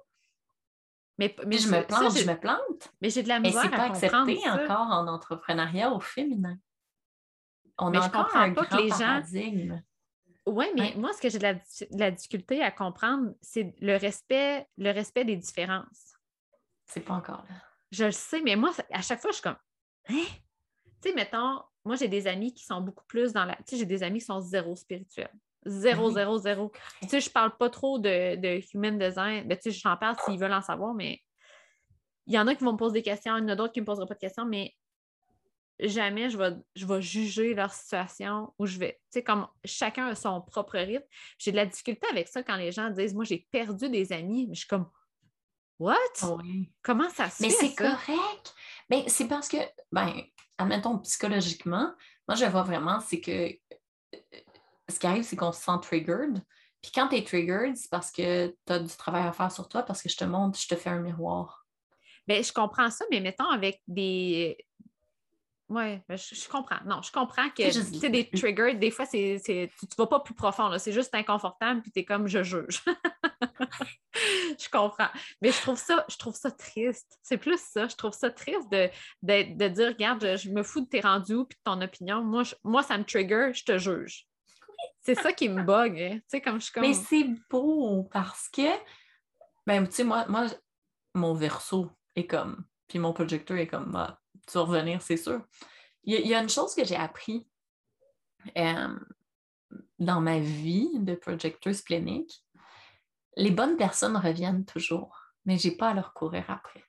mais, 1.18 1.34
mais 1.46 1.58
je 1.58 1.68
me 1.68 1.82
plante, 1.84 2.12
ça, 2.12 2.20
je 2.20 2.26
me 2.26 2.38
plante. 2.38 2.92
Mais 3.00 3.10
j'ai 3.10 3.22
de 3.24 3.28
la 3.28 3.40
Mais 3.40 3.48
misère 3.48 3.62
c'est 3.64 3.70
pas 3.70 3.82
à 3.82 3.86
accepté 3.86 4.38
ça. 4.40 4.54
encore 4.54 4.86
en 4.92 5.08
entrepreneuriat 5.08 5.90
au 5.92 5.98
féminin. 6.00 6.56
On 7.78 7.90
Mais 7.90 7.98
a 7.98 8.04
encore 8.06 8.34
un 8.36 8.52
pas 8.54 8.62
grand 8.64 8.78
les 8.78 8.88
gens- 8.90 8.98
paradigme. 8.98 9.82
Oui, 10.46 10.66
mais 10.74 10.80
Ouais. 10.80 10.94
moi, 10.96 11.12
ce 11.12 11.20
que 11.20 11.28
j'ai 11.28 11.38
de 11.38 11.42
la, 11.42 11.54
de 11.54 11.98
la 11.98 12.10
difficulté 12.12 12.62
à 12.62 12.70
comprendre, 12.70 13.32
c'est 13.40 13.74
le 13.80 13.96
respect, 13.96 14.66
le 14.78 14.92
respect 14.92 15.24
des 15.24 15.36
différences. 15.36 16.14
C'est 16.86 17.00
pas 17.00 17.14
encore 17.14 17.44
là. 17.48 17.56
Je 17.90 18.04
le 18.04 18.12
sais, 18.12 18.40
mais 18.42 18.54
moi, 18.56 18.70
à 18.92 19.02
chaque 19.02 19.20
fois, 19.20 19.30
je 19.30 19.36
suis 19.36 19.42
comme 19.42 19.56
Hein? 20.08 20.24
Tu 21.02 21.08
sais, 21.10 21.14
mettons, 21.14 21.60
moi, 21.84 21.96
j'ai 21.96 22.08
des 22.08 22.26
amis 22.28 22.54
qui 22.54 22.64
sont 22.64 22.80
beaucoup 22.80 23.04
plus 23.06 23.32
dans 23.32 23.44
la. 23.44 23.56
Tu 23.56 23.62
sais, 23.66 23.76
j'ai 23.78 23.86
des 23.86 24.02
amis 24.04 24.20
qui 24.20 24.24
sont 24.26 24.40
zéro 24.40 24.76
spirituels. 24.76 25.32
Zéro, 25.64 26.06
Oui. 26.08 26.14
zéro, 26.14 26.38
zéro. 26.38 26.72
Tu 27.02 27.08
sais, 27.08 27.20
je 27.20 27.30
parle 27.30 27.56
pas 27.56 27.68
trop 27.70 27.98
de, 27.98 28.36
de 28.36 28.60
human 28.72 28.96
design. 28.98 29.48
Ben, 29.48 29.56
tu 29.58 29.72
sais, 29.72 29.78
j'en 29.82 29.96
parle 29.96 30.16
s'ils 30.24 30.38
veulent 30.38 30.52
en 30.52 30.62
savoir, 30.62 30.94
mais 30.94 31.20
il 32.26 32.34
y 32.34 32.38
en 32.38 32.46
a 32.46 32.54
qui 32.54 32.62
vont 32.62 32.72
me 32.72 32.78
poser 32.78 32.94
des 32.94 33.02
questions, 33.02 33.36
il 33.36 33.40
y 33.40 33.44
en 33.44 33.48
a 33.48 33.56
d'autres 33.56 33.72
qui 33.72 33.80
ne 33.80 33.82
me 33.82 33.86
poseront 33.86 34.06
pas 34.06 34.14
de 34.14 34.20
questions, 34.20 34.44
mais 34.44 34.74
jamais 35.80 36.30
je 36.30 36.38
vais, 36.38 36.52
je 36.74 36.86
vais 36.86 37.02
juger 37.02 37.54
leur 37.54 37.72
situation 37.72 38.52
ou 38.58 38.66
je 38.66 38.78
vais. 38.78 38.92
Tu 39.12 39.18
sais, 39.18 39.22
comme 39.24 39.46
chacun 39.64 40.06
a 40.06 40.14
son 40.14 40.40
propre 40.42 40.78
rythme. 40.78 41.04
J'ai 41.38 41.50
de 41.52 41.56
la 41.56 41.66
difficulté 41.66 42.06
avec 42.10 42.28
ça 42.28 42.42
quand 42.42 42.56
les 42.56 42.72
gens 42.72 42.90
disent 42.90 43.14
Moi, 43.14 43.24
j'ai 43.24 43.46
perdu 43.50 43.88
des 43.88 44.12
amis, 44.12 44.46
mais 44.48 44.54
je 44.54 44.60
suis 44.60 44.68
comme 44.68 44.90
What? 45.78 45.96
Oui. 46.22 46.72
Comment 46.82 47.10
ça 47.10 47.28
se 47.28 47.42
Mais 47.42 47.50
fait? 47.50 47.68
c'est 47.68 47.74
ça? 47.74 47.90
correct. 47.90 48.54
Ben, 48.88 49.02
c'est 49.08 49.28
parce 49.28 49.48
que, 49.48 49.58
ben, 49.92 50.22
admettons 50.58 50.98
psychologiquement, 51.00 51.92
moi, 52.26 52.34
je 52.34 52.46
vois 52.46 52.62
vraiment, 52.62 53.00
c'est 53.00 53.20
que 53.20 53.50
euh, 53.50 54.18
ce 54.88 54.98
qui 54.98 55.06
arrive, 55.06 55.22
c'est 55.24 55.36
qu'on 55.36 55.52
se 55.52 55.62
sent 55.62 55.78
triggered. 55.82 56.42
Puis 56.80 56.92
quand 56.94 57.08
tu 57.08 57.16
es 57.16 57.24
triggered, 57.24 57.76
c'est 57.76 57.90
parce 57.90 58.10
que 58.10 58.48
tu 58.66 58.72
as 58.72 58.78
du 58.78 58.94
travail 58.96 59.26
à 59.26 59.32
faire 59.32 59.52
sur 59.52 59.68
toi, 59.68 59.82
parce 59.82 60.02
que 60.02 60.08
je 60.08 60.16
te 60.16 60.24
montre, 60.24 60.58
je 60.58 60.68
te 60.68 60.76
fais 60.76 60.90
un 60.90 61.00
miroir. 61.00 61.66
Ben, 62.26 62.42
je 62.42 62.52
comprends 62.52 62.90
ça, 62.90 63.04
mais 63.10 63.20
mettons 63.20 63.48
avec 63.50 63.82
des. 63.86 64.56
Oui, 65.68 65.98
je, 66.10 66.16
je 66.34 66.48
comprends. 66.48 66.78
Non, 66.86 67.02
je 67.02 67.10
comprends 67.10 67.48
que 67.50 67.64
C'est 67.64 67.72
juste- 67.72 67.92
tu 67.94 67.98
sais, 67.98 68.08
des 68.08 68.30
triggers, 68.30 68.74
des 68.74 68.90
fois, 68.92 69.04
c'est, 69.04 69.38
c'est- 69.44 69.68
tu 69.78 69.86
ne 69.86 69.96
vas 69.98 70.06
pas 70.06 70.20
plus 70.20 70.34
profond. 70.34 70.70
C'est 70.78 70.92
juste 70.92 71.12
inconfortable, 71.14 71.82
puis 71.82 71.90
tu 71.90 71.98
es 72.00 72.04
comme 72.04 72.28
je 72.28 72.42
juge. 72.44 72.84
je 74.58 74.68
comprends. 74.70 75.08
Mais 75.42 75.50
je 75.52 75.60
trouve 75.60 75.78
ça, 75.78 76.04
je 76.08 76.16
trouve 76.16 76.34
ça 76.34 76.50
triste. 76.50 77.18
C'est 77.22 77.38
plus 77.38 77.60
ça. 77.60 77.88
Je 77.88 77.96
trouve 77.96 78.12
ça 78.12 78.30
triste 78.30 78.70
de, 78.70 78.88
de, 79.22 79.56
de 79.56 79.68
dire 79.68 79.88
regarde, 79.88 80.22
je, 80.22 80.36
je 80.36 80.50
me 80.50 80.62
fous 80.62 80.80
de 80.82 80.86
tes 80.88 81.00
rendus 81.00 81.44
puis 81.48 81.56
de 81.58 81.62
ton 81.64 81.80
opinion. 81.80 82.22
Moi, 82.22 82.42
je- 82.44 82.54
moi, 82.64 82.82
ça 82.82 82.96
me 82.98 83.04
trigger, 83.04 83.50
je 83.52 83.64
te 83.64 83.78
juge. 83.78 84.26
C'est 85.02 85.14
ça 85.14 85.32
qui 85.32 85.48
me 85.48 85.62
bug. 85.62 85.98
hein. 86.00 86.14
Tu 86.18 86.22
sais, 86.28 86.40
comme 86.40 86.60
je 86.60 86.70
comme. 86.72 86.82
Mais 86.82 86.94
c'est 86.94 87.26
beau 87.50 88.04
parce 88.12 88.48
que, 88.48 88.62
ben, 89.66 89.86
tu 89.86 89.92
sais, 89.94 90.04
moi, 90.04 90.26
moi, 90.28 90.46
mon 91.14 91.34
verso 91.34 91.90
est 92.14 92.26
comme, 92.26 92.64
puis 92.88 92.98
mon 92.98 93.12
projecteur 93.12 93.56
est 93.56 93.66
comme, 93.66 93.90
bah, 93.90 94.20
tu 94.46 94.52
vas 94.58 94.64
revenir, 94.64 95.02
c'est 95.02 95.16
sûr. 95.16 95.44
Il 96.04 96.14
y, 96.14 96.16
a- 96.16 96.20
il 96.20 96.26
y 96.28 96.34
a 96.34 96.40
une 96.42 96.48
chose 96.48 96.74
que 96.74 96.84
j'ai 96.84 96.96
appris 96.96 97.46
euh, 98.56 98.98
dans 99.98 100.20
ma 100.20 100.38
vie 100.38 100.90
de 101.00 101.14
projecteur 101.14 101.74
splénique. 101.74 102.44
Les 103.36 103.50
bonnes 103.50 103.76
personnes 103.76 104.16
reviennent 104.16 104.64
toujours, 104.64 105.18
mais 105.44 105.58
j'ai 105.58 105.72
pas 105.76 105.90
à 105.90 105.94
leur 105.94 106.12
courir 106.14 106.44
après. 106.48 106.84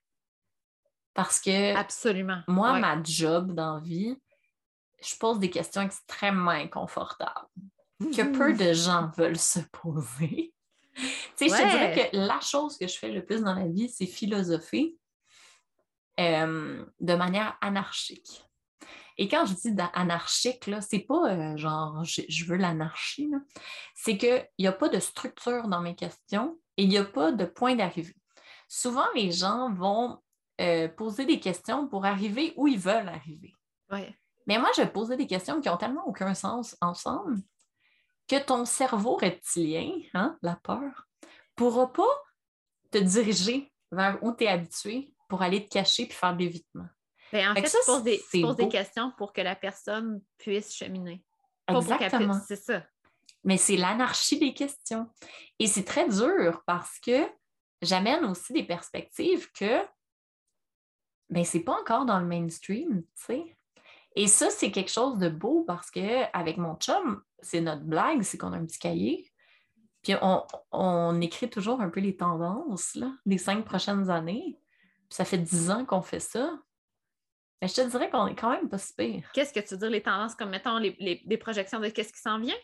Parce 1.13 1.39
que 1.41 1.75
Absolument. 1.75 2.41
moi, 2.47 2.73
Ouais. 2.73 2.79
ma 2.79 3.01
job 3.01 3.53
dans 3.53 3.75
la 3.75 3.81
vie, 3.81 4.15
je 5.01 5.15
pose 5.17 5.39
des 5.39 5.49
questions 5.49 5.81
extrêmement 5.81 6.51
inconfortables 6.51 7.47
que 7.99 8.37
peu 8.37 8.53
de 8.53 8.73
gens 8.73 9.09
veulent 9.17 9.37
se 9.39 9.59
poser. 9.71 10.53
Tu 11.37 11.47
sais, 11.47 11.49
je 11.49 11.63
te 11.63 11.69
dirais 11.69 12.09
que 12.11 12.17
la 12.17 12.39
chose 12.39 12.75
que 12.75 12.87
je 12.87 12.97
fais 12.97 13.11
le 13.11 13.23
plus 13.23 13.43
dans 13.43 13.53
la 13.53 13.67
vie, 13.67 13.87
c'est 13.87 14.07
philosopher 14.07 14.97
euh, 16.20 16.86
de 16.99 17.13
manière 17.15 17.57
anarchique. 17.61 18.43
Et 19.20 19.28
quand 19.28 19.45
je 19.45 19.53
dis 19.53 19.76
anarchique, 19.93 20.68
là, 20.68 20.82
c'est 20.82 20.99
pas 20.99 21.32
euh, 21.32 21.57
genre 21.57 22.03
je, 22.03 22.22
je 22.30 22.45
veux 22.45 22.57
l'anarchie, 22.57 23.30
là. 23.30 23.39
c'est 23.95 24.18
qu'il 24.18 24.47
n'y 24.59 24.68
a 24.68 24.72
pas 24.72 24.89
de 24.89 24.99
structure 24.99 25.68
dans 25.68 25.82
mes 25.82 25.95
questions 25.95 26.59
et 26.78 26.84
il 26.84 26.89
n'y 26.89 26.97
a 26.97 27.03
pas 27.03 27.32
de 27.32 27.45
point 27.45 27.76
d'arrivée. 27.76 28.15
Souvent, 28.68 29.05
les 29.15 29.32
gens 29.32 29.74
vont 29.74 30.22
euh, 30.61 30.88
poser 30.88 31.26
des 31.26 31.39
questions 31.39 31.88
pour 31.88 32.05
arriver 32.05 32.53
où 32.57 32.68
ils 32.68 32.80
veulent 32.80 33.09
arriver. 33.09 33.53
Ouais. 33.91 34.15
Mais 34.45 34.59
moi, 34.59 34.70
je 34.76 34.82
vais 34.82 34.91
poser 34.91 35.18
des 35.18 35.28
questions 35.28 35.61
qui 35.61 35.70
n'ont 35.70 35.78
tellement 35.78 36.07
aucun 36.07 36.34
sens 36.34 36.76
ensemble 36.82 37.41
que 38.28 38.43
ton 38.43 38.65
cerveau 38.65 39.15
reptilien, 39.15 39.91
hein, 40.13 40.38
la 40.41 40.55
peur, 40.55 41.07
pourra 41.55 41.91
pas 41.91 42.03
te 42.91 42.97
diriger 42.97 43.72
vers 43.91 44.18
où 44.22 44.34
tu 44.34 44.43
es 44.43 44.47
habitué 44.47 45.13
pour 45.28 45.41
aller 45.41 45.65
te 45.65 45.69
cacher 45.69 46.05
puis 46.05 46.15
faire 46.15 46.34
de 46.36 46.39
l'évitement. 46.43 46.88
Ben, 47.32 47.51
en 47.51 47.55
Fait 47.55 47.67
ça, 47.67 47.80
tu 47.80 47.86
poses, 47.86 48.03
des, 48.03 48.17
tu 48.19 48.23
c'est 48.32 48.41
poses 48.41 48.55
des 48.55 48.63
beau. 48.63 48.69
questions 48.69 49.11
pour 49.17 49.34
que 49.34 49.41
la 49.41 49.55
personne 49.55 50.21
puisse 50.38 50.73
cheminer. 50.73 51.23
Pas 51.65 51.75
Exactement. 51.80 52.34
puisse- 52.36 52.45
C'est 52.47 52.55
ça. 52.55 52.84
Mais 53.43 53.57
c'est 53.57 53.78
l'anarchie 53.78 54.39
des 54.39 54.53
questions. 54.53 55.09
Et 55.59 55.67
c'est 55.67 55.84
très 55.84 56.07
dur 56.07 56.63
parce 56.65 56.99
que 56.99 57.28
j'amène 57.82 58.25
aussi 58.25 58.53
des 58.53 58.63
perspectives 58.63 59.51
que 59.51 59.86
ben, 61.30 61.43
c'est 61.43 61.63
pas 61.63 61.78
encore 61.80 62.05
dans 62.05 62.19
le 62.19 62.25
mainstream, 62.25 63.03
tu 63.03 63.09
sais. 63.25 63.57
Et 64.15 64.28
ça, 64.28 64.49
c'est 64.49 64.71
quelque 64.71 64.89
chose 64.91 65.17
de 65.17 65.30
beau 65.30 65.63
parce 65.65 65.91
que 65.91 66.23
avec 66.36 66.57
mon 66.57 66.75
chum, 66.75 67.21
c'est 67.39 67.61
notre 67.61 67.84
blague, 67.84 68.21
c'est 68.23 68.38
qu'on 68.38 68.53
a 68.53 68.57
un 68.57 68.65
petit 68.65 68.80
cahier. 68.80 69.32
Puis 70.01 70.13
on, 70.21 70.43
on 70.71 71.19
écrit 71.21 71.49
toujours 71.49 71.82
un 71.82 71.89
peu 71.89 71.99
les 71.99 72.15
tendances 72.15 72.95
là, 72.95 73.11
des 73.25 73.38
cinq 73.38 73.65
prochaines 73.65 74.09
années. 74.09 74.57
Puis 75.09 75.15
ça 75.15 75.25
fait 75.25 75.37
dix 75.37 75.69
ans 75.71 75.85
qu'on 75.85 76.01
fait 76.01 76.19
ça. 76.19 76.57
Mais 77.61 77.67
je 77.67 77.73
te 77.75 77.81
dirais 77.89 78.09
qu'on 78.09 78.27
est 78.27 78.35
quand 78.35 78.51
même 78.51 78.69
pas 78.69 78.77
si 78.77 78.93
pire. 78.93 79.29
Qu'est-ce 79.33 79.53
que 79.53 79.59
tu 79.59 79.73
veux 79.73 79.79
dire, 79.79 79.89
les 79.89 80.03
tendances, 80.03 80.35
comme 80.35 80.49
mettons 80.49 80.77
les, 80.77 80.95
les- 81.25 81.37
projections 81.37 81.79
de 81.79 81.87
qu'est-ce 81.89 82.13
qui 82.13 82.19
s'en 82.21 82.39
vient? 82.39 82.55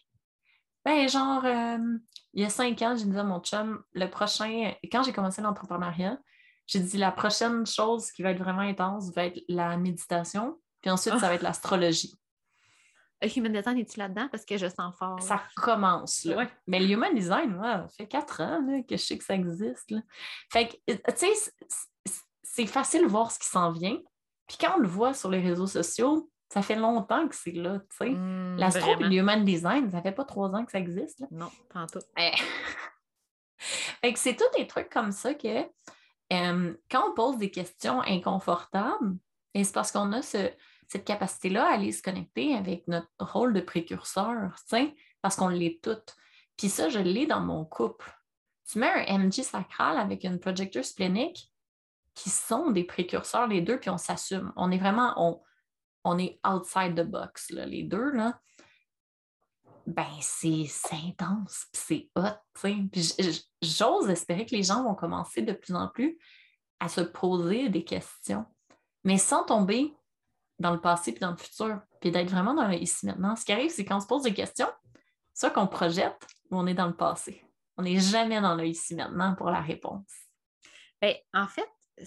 Ben, 0.86 1.08
genre, 1.10 1.44
euh, 1.46 1.98
il 2.34 2.44
y 2.44 2.46
a 2.46 2.50
cinq 2.50 2.82
ans, 2.82 2.96
j'ai 2.96 3.06
dit 3.06 3.18
à 3.18 3.24
mon 3.24 3.40
chum, 3.40 3.82
le 3.94 4.08
prochain, 4.08 4.74
quand 4.92 5.02
j'ai 5.04 5.14
commencé 5.14 5.42
l'entrepreneuriat, 5.42 6.20
j'ai 6.68 6.80
dit 6.80 6.98
la 6.98 7.12
prochaine 7.12 7.66
chose 7.66 8.12
qui 8.12 8.22
va 8.22 8.32
être 8.32 8.40
vraiment 8.40 8.62
intense 8.62 9.12
va 9.14 9.26
être 9.26 9.42
la 9.48 9.78
méditation, 9.78 10.60
puis 10.82 10.92
ensuite, 10.92 11.18
ça 11.18 11.28
va 11.30 11.36
être 11.36 11.42
l'astrologie. 11.42 12.14
Le 13.22 13.30
human 13.38 13.54
design, 13.54 13.78
es-tu 13.80 13.98
là-dedans? 13.98 14.28
Parce 14.30 14.44
que 14.46 14.58
je 14.58 14.68
sens 14.68 14.94
fort. 14.98 15.22
Ça 15.22 15.42
commence, 15.56 16.26
là. 16.26 16.38
Ouais. 16.38 16.50
Mais 16.68 16.80
le 16.82 16.90
human 16.90 17.16
design, 17.16 17.52
moi, 17.56 17.88
ça 17.88 17.96
fait 17.96 18.08
quatre 18.08 18.42
ans 18.42 18.62
là, 18.68 18.82
que 18.84 18.98
je 18.98 19.02
sais 19.02 19.18
que 19.18 19.24
ça 19.24 19.34
existe. 19.36 19.92
là. 19.92 20.02
Fait 20.52 20.68
que, 20.68 20.76
euh, 20.92 20.98
tu 21.18 21.26
sais, 21.34 21.52
c'est- 22.54 22.66
facile 22.68 23.02
de 23.04 23.08
voir 23.08 23.32
ce 23.32 23.40
qui 23.40 23.48
s'en 23.48 23.72
vient. 23.72 23.98
Puis 24.48 24.58
quand 24.60 24.76
on 24.76 24.80
le 24.80 24.88
voit 24.88 25.14
sur 25.14 25.30
les 25.30 25.40
réseaux 25.42 25.68
sociaux, 25.68 26.30
ça 26.52 26.62
fait 26.62 26.76
longtemps 26.76 27.28
que 27.28 27.36
c'est 27.36 27.52
là, 27.52 27.80
tu 27.90 27.98
sais. 27.98 28.10
Hmm, 28.12 28.58
L'astro 28.58 28.82
et 28.92 28.94
vraiment. 28.96 29.10
le 29.10 29.16
human 29.16 29.44
design, 29.46 29.90
ça 29.90 30.02
fait 30.02 30.12
pas 30.12 30.26
trois 30.26 30.50
ans 30.54 30.66
que 30.66 30.72
ça 30.72 30.80
existe, 30.80 31.20
là. 31.20 31.28
Non, 31.32 31.50
pas 31.74 31.88
tout. 31.88 32.00
Eh. 32.18 32.32
fait 34.02 34.14
que 34.14 34.20
c'est 34.20 34.36
tous 34.36 34.50
des 34.58 34.68
trucs 34.68 34.90
comme 34.90 35.12
ça 35.12 35.34
que 35.34 35.64
euh, 36.32 36.74
quand 36.92 37.10
on 37.10 37.14
pose 37.14 37.38
des 37.38 37.52
questions 37.52 38.02
inconfortables, 38.02 39.18
et 39.54 39.64
c'est 39.64 39.74
parce 39.74 39.92
qu'on 39.92 40.12
a 40.14 40.22
ce- 40.22 40.52
cette 40.88 41.06
capacité-là 41.06 41.68
à 41.68 41.74
aller 41.74 41.92
se 41.92 42.02
connecter 42.02 42.56
avec 42.56 42.88
notre 42.88 43.10
rôle 43.20 43.54
de 43.54 43.62
précurseur, 43.62 44.56
tu 44.70 44.76
sais, 44.78 44.96
parce 45.22 45.36
qu'on 45.36 45.48
l'est 45.50 45.80
toutes. 45.84 46.16
Puis 46.58 46.70
ça, 46.70 46.90
je 46.90 47.00
l'ai 47.00 47.26
dans 47.26 47.40
mon 47.40 47.66
couple. 47.66 48.12
Tu 48.70 48.80
mets 48.80 48.88
un 49.08 49.18
MG 49.20 49.44
sacral 49.44 49.98
avec 49.98 50.24
une 50.24 50.40
projecteur 50.40 50.84
splénique 50.86 51.52
qui 52.16 52.30
sont 52.30 52.72
des 52.72 52.84
précurseurs, 52.84 53.48
les 53.48 53.62
deux, 53.62 53.80
puis 53.80 53.90
on 53.90 53.98
s'assume. 53.98 54.54
On 54.56 54.72
est 54.72 54.78
vraiment, 54.78 55.14
on, 55.18 55.42
on 56.04 56.18
est 56.18 56.40
outside 56.46 56.96
the 56.96 57.06
box, 57.06 57.50
là, 57.52 57.66
les 57.66 57.84
deux, 57.84 58.12
là 58.12 58.40
ben 59.86 60.08
c'est 60.22 60.66
intense, 60.92 61.68
puis 61.72 62.10
c'est 62.16 62.22
hot. 62.22 62.38
Puis 62.92 63.14
j'ose 63.62 64.10
espérer 64.10 64.46
que 64.46 64.56
les 64.56 64.64
gens 64.64 64.84
vont 64.84 64.96
commencer 64.96 65.42
de 65.42 65.54
plus 65.54 65.76
en 65.76 65.90
plus 65.90 66.18
à 66.80 66.88
se 66.88 67.02
poser 67.02 67.70
des 67.70 67.84
questions, 67.84 68.46
mais 69.04 69.18
sans 69.18 69.44
tomber 69.44 69.94
dans 70.60 70.72
le 70.72 70.80
passé 70.80 71.12
puis 71.12 71.20
dans 71.20 71.32
le 71.32 71.38
futur, 71.38 71.82
puis 72.00 72.12
d'être 72.12 72.30
vraiment 72.30 72.54
dans 72.54 72.68
le 72.68 72.76
ici 72.76 73.06
maintenant. 73.06 73.36
Ce 73.36 73.44
qui 73.44 73.52
arrive, 73.52 73.72
c'est 73.72 73.86
quand 73.86 73.98
on 73.98 74.02
se 74.02 74.08
pose 74.08 74.24
des 74.24 74.34
questions, 74.34 74.72
soit 75.34 75.50
qu'on 75.50 75.68
projette 75.68 76.26
ou 76.50 76.58
on 76.58 76.68
est 76.68 76.74
dans 76.74 76.88
le 76.88 76.96
passé. 76.96 77.44
On 77.78 77.84
n'est 77.84 78.00
jamais 78.00 78.40
dans 78.40 78.56
le 78.56 78.66
ici 78.66 78.96
maintenant 78.96 79.36
pour 79.36 79.50
la 79.50 79.60
réponse. 79.60 80.08
Ben, 81.02 81.16
en 81.34 81.48
fait, 81.48 81.70
je 81.98 82.06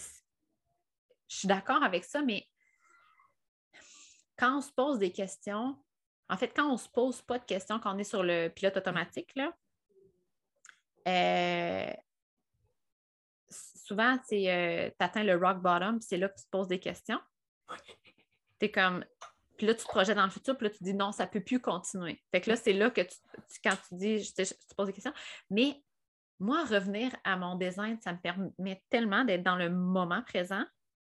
suis 1.27 1.47
d'accord 1.47 1.83
avec 1.83 2.03
ça, 2.03 2.21
mais 2.21 2.47
quand 4.37 4.57
on 4.57 4.61
se 4.61 4.71
pose 4.71 4.99
des 4.99 5.11
questions, 5.11 5.75
en 6.29 6.37
fait, 6.37 6.49
quand 6.49 6.67
on 6.67 6.73
ne 6.73 6.77
se 6.77 6.89
pose 6.89 7.21
pas 7.21 7.39
de 7.39 7.45
questions, 7.45 7.79
quand 7.79 7.95
on 7.95 7.97
est 7.97 8.03
sur 8.03 8.23
le 8.23 8.49
pilote 8.49 8.77
automatique, 8.77 9.33
là, 9.35 9.53
euh, 11.07 11.93
souvent, 13.49 14.17
tu 14.27 14.47
atteins 14.47 15.23
le 15.23 15.35
rock 15.35 15.61
bottom, 15.61 16.01
c'est 16.01 16.17
là 16.17 16.29
que 16.29 16.37
tu 16.37 16.43
te 16.43 16.49
poses 16.49 16.67
des 16.67 16.79
questions. 16.79 17.19
Tu 18.59 18.65
es 18.65 18.71
comme. 18.71 19.05
Puis 19.57 19.65
là, 19.65 19.73
tu 19.73 19.83
te 19.85 19.89
projettes 19.89 20.17
dans 20.17 20.25
le 20.25 20.31
futur, 20.31 20.55
puis 20.55 20.67
là, 20.67 20.73
tu 20.73 20.83
dis 20.83 20.93
non, 20.93 21.11
ça 21.11 21.25
ne 21.25 21.29
peut 21.31 21.43
plus 21.43 21.59
continuer. 21.59 22.21
Fait 22.31 22.41
que 22.41 22.49
là, 22.49 22.55
c'est 22.55 22.73
là 22.73 22.91
que 22.91 23.01
tu, 23.01 23.15
tu- 23.51 23.59
quand 23.63 23.75
tu 23.87 23.95
dis, 23.95 24.19
je 24.19 24.33
te, 24.33 24.43
je 24.43 24.53
te 24.53 24.75
pose 24.75 24.87
des 24.87 24.93
questions. 24.93 25.13
Mais 25.49 25.81
moi, 26.39 26.65
revenir 26.65 27.15
à 27.23 27.35
mon 27.35 27.55
design, 27.55 27.99
ça 28.01 28.13
me 28.13 28.19
permet 28.19 28.83
tellement 28.89 29.25
d'être 29.25 29.43
dans 29.43 29.55
le 29.55 29.69
moment 29.69 30.21
présent, 30.21 30.63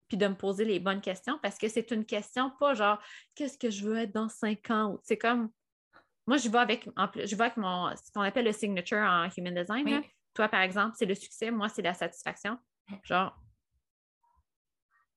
puis 0.08 0.18
de 0.18 0.28
me 0.28 0.36
poser 0.36 0.64
les 0.64 0.80
bonnes 0.80 1.02
questions, 1.02 1.40
parce 1.42 1.58
que 1.58 1.68
c'est 1.68 1.92
une 1.92 2.06
question 2.06 2.52
pas 2.60 2.74
genre 2.74 3.02
qu'est-ce 3.36 3.58
que 3.58 3.70
je 3.70 3.86
veux 3.86 3.98
être 3.98 4.14
dans 4.14 4.30
cinq 4.30 4.70
ans? 4.70 4.98
C'est 5.04 5.18
comme 5.18 5.50
moi, 6.28 6.36
je 6.36 6.50
vais 6.50 6.58
avec, 6.58 6.90
je 7.16 7.36
vais 7.36 7.46
avec 7.46 7.58
mon, 7.58 7.96
ce 7.96 8.12
qu'on 8.12 8.22
appelle 8.22 8.46
le 8.46 8.52
signature 8.52 8.98
en 8.98 9.30
human 9.38 9.56
design. 9.56 9.86
Oui. 9.86 9.92
là. 9.92 10.02
Toi, 10.34 10.50
par 10.50 10.60
exemple, 10.60 10.96
c'est 10.98 11.06
le 11.06 11.16
succès, 11.16 11.50
moi, 11.52 11.70
c'est 11.70 11.82
la 11.82 11.94
satisfaction. 11.94 12.58
Genre, 13.04 13.34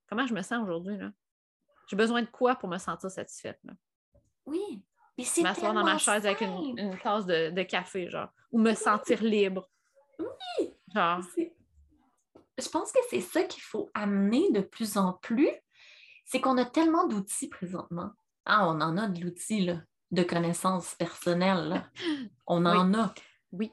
comment 0.08 0.26
je 0.26 0.32
me 0.32 0.42
sens 0.42 0.62
aujourd'hui? 0.62 0.96
là? 0.96 1.10
J'ai 1.88 1.96
besoin 1.96 2.22
de 2.22 2.28
quoi 2.28 2.54
pour 2.54 2.68
me 2.68 2.78
sentir 2.78 3.10
satisfaite? 3.10 3.58
Là? 3.64 3.72
Oui, 4.46 4.84
M'asseoir 5.42 5.74
dans 5.74 5.84
ma 5.84 5.98
chaise 5.98 6.24
avec 6.24 6.40
une, 6.40 6.96
tasse 6.98 7.26
de, 7.26 7.50
de 7.50 7.62
café, 7.64 8.08
genre, 8.08 8.30
ou 8.52 8.58
me 8.58 8.74
sentir 8.74 9.22
libre. 9.22 9.68
Oui. 10.58 10.74
Genre, 10.94 11.20
Je 12.58 12.68
pense 12.68 12.92
que 12.92 12.98
c'est 13.08 13.20
ça 13.20 13.42
qu'il 13.44 13.62
faut 13.62 13.90
amener 13.94 14.50
de 14.52 14.60
plus 14.60 14.96
en 14.96 15.14
plus. 15.14 15.50
C'est 16.24 16.40
qu'on 16.40 16.58
a 16.58 16.64
tellement 16.64 17.06
d'outils 17.06 17.48
présentement. 17.48 18.10
Ah, 18.44 18.66
on 18.68 18.80
en 18.80 18.96
a 18.96 19.08
de 19.08 19.20
l'outil 19.20 19.64
là, 19.64 19.76
de 20.10 20.22
connaissances 20.22 20.94
personnelles. 20.94 21.88
On 22.46 22.64
en 22.66 22.94
a. 22.94 23.14
oui. 23.52 23.70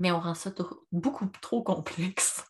Mais 0.00 0.12
on 0.12 0.20
rend 0.20 0.34
ça 0.34 0.52
beaucoup 0.92 1.26
trop 1.42 1.62
complexe. 1.62 2.44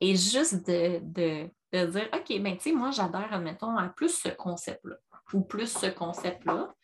Et 0.00 0.16
juste 0.16 0.66
de, 0.66 0.98
de- 1.02 1.50
de 1.72 1.86
dire, 1.86 2.08
OK, 2.12 2.42
ben 2.42 2.56
tu 2.56 2.64
sais, 2.64 2.72
moi, 2.72 2.90
j'adhère, 2.90 3.32
admettons, 3.32 3.76
à 3.76 3.88
plus 3.88 4.10
ce 4.20 4.28
concept-là 4.28 4.96
ou 5.32 5.42
plus 5.42 5.68
ce 5.72 5.86
concept-là. 5.86 6.74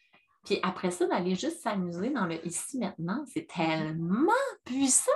Puis 0.47 0.61
après 0.63 0.91
ça, 0.91 1.07
d'aller 1.07 1.35
juste 1.35 1.61
s'amuser 1.61 2.11
dans 2.11 2.25
le 2.25 2.45
ici 2.47 2.79
maintenant, 2.79 3.25
c'est 3.27 3.47
tellement 3.47 4.33
puissant. 4.65 5.11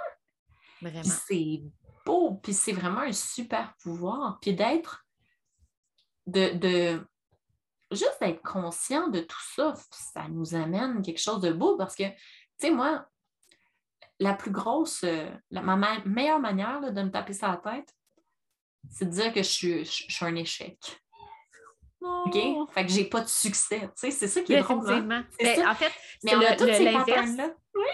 Vraiment. 0.83 1.03
C'est 1.05 1.63
beau, 2.05 2.35
puis 2.43 2.53
c'est 2.53 2.73
vraiment 2.73 3.01
un 3.01 3.13
super 3.13 3.75
pouvoir. 3.83 4.39
Puis 4.41 4.55
d'être 4.55 5.07
de, 6.27 6.51
de 6.57 7.07
juste 7.93 8.19
d'être 8.21 8.43
conscient 8.43 9.09
de 9.09 9.21
tout 9.21 9.43
ça, 9.55 9.75
ça 9.91 10.29
nous 10.29 10.55
amène 10.55 11.03
quelque 11.03 11.21
chose 11.21 11.41
de 11.41 11.53
beau 11.53 11.77
parce 11.77 11.95
que, 11.95 12.09
tu 12.09 12.17
sais, 12.59 12.71
moi, 12.71 13.07
la 14.19 14.35
plus 14.35 14.51
grosse, 14.51 15.05
euh, 15.05 15.31
la, 15.51 15.63
ma 15.63 15.77
meilleure 16.05 16.41
manière 16.41 16.81
de 16.93 17.03
me 17.03 17.11
taper 17.11 17.33
ça 17.33 17.49
la 17.49 17.57
tête, 17.57 17.95
c'est 18.91 19.07
de 19.07 19.11
dire 19.11 19.33
que 19.33 19.43
je 19.43 19.49
suis, 19.49 19.85
je, 19.85 20.13
suis 20.13 20.25
un 20.25 20.35
échec. 20.37 21.00
OK? 22.03 22.71
Fait 22.73 22.87
que 22.87 22.93
j'ai 22.93 23.05
pas 23.05 23.21
de 23.21 23.29
succès. 23.29 23.81
Tu 23.81 23.89
sais, 23.95 24.11
c'est 24.11 24.29
ça 24.29 24.41
qui 24.41 24.55
est 24.55 24.63
drôle. 24.63 24.91
Hein? 24.91 25.27
Ben, 25.39 25.69
en 25.69 25.75
fait, 25.75 25.93
mais 26.25 26.35
on 26.35 26.41
a 26.41 26.57
tous 26.57 26.65
ces 26.65 26.85
l'inverse. 26.85 27.31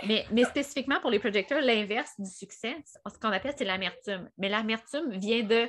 Mais, 0.07 0.27
mais, 0.31 0.45
spécifiquement 0.45 1.01
pour 1.01 1.11
les 1.11 1.19
projecteurs, 1.19 1.61
l'inverse 1.61 2.13
du 2.19 2.31
succès, 2.31 2.77
ce 2.85 3.19
qu'on 3.19 3.31
appelle, 3.31 3.55
c'est 3.57 3.65
l'amertume. 3.65 4.31
Mais 4.39 4.49
l'amertume 4.49 5.11
vient 5.19 5.43
de 5.43 5.69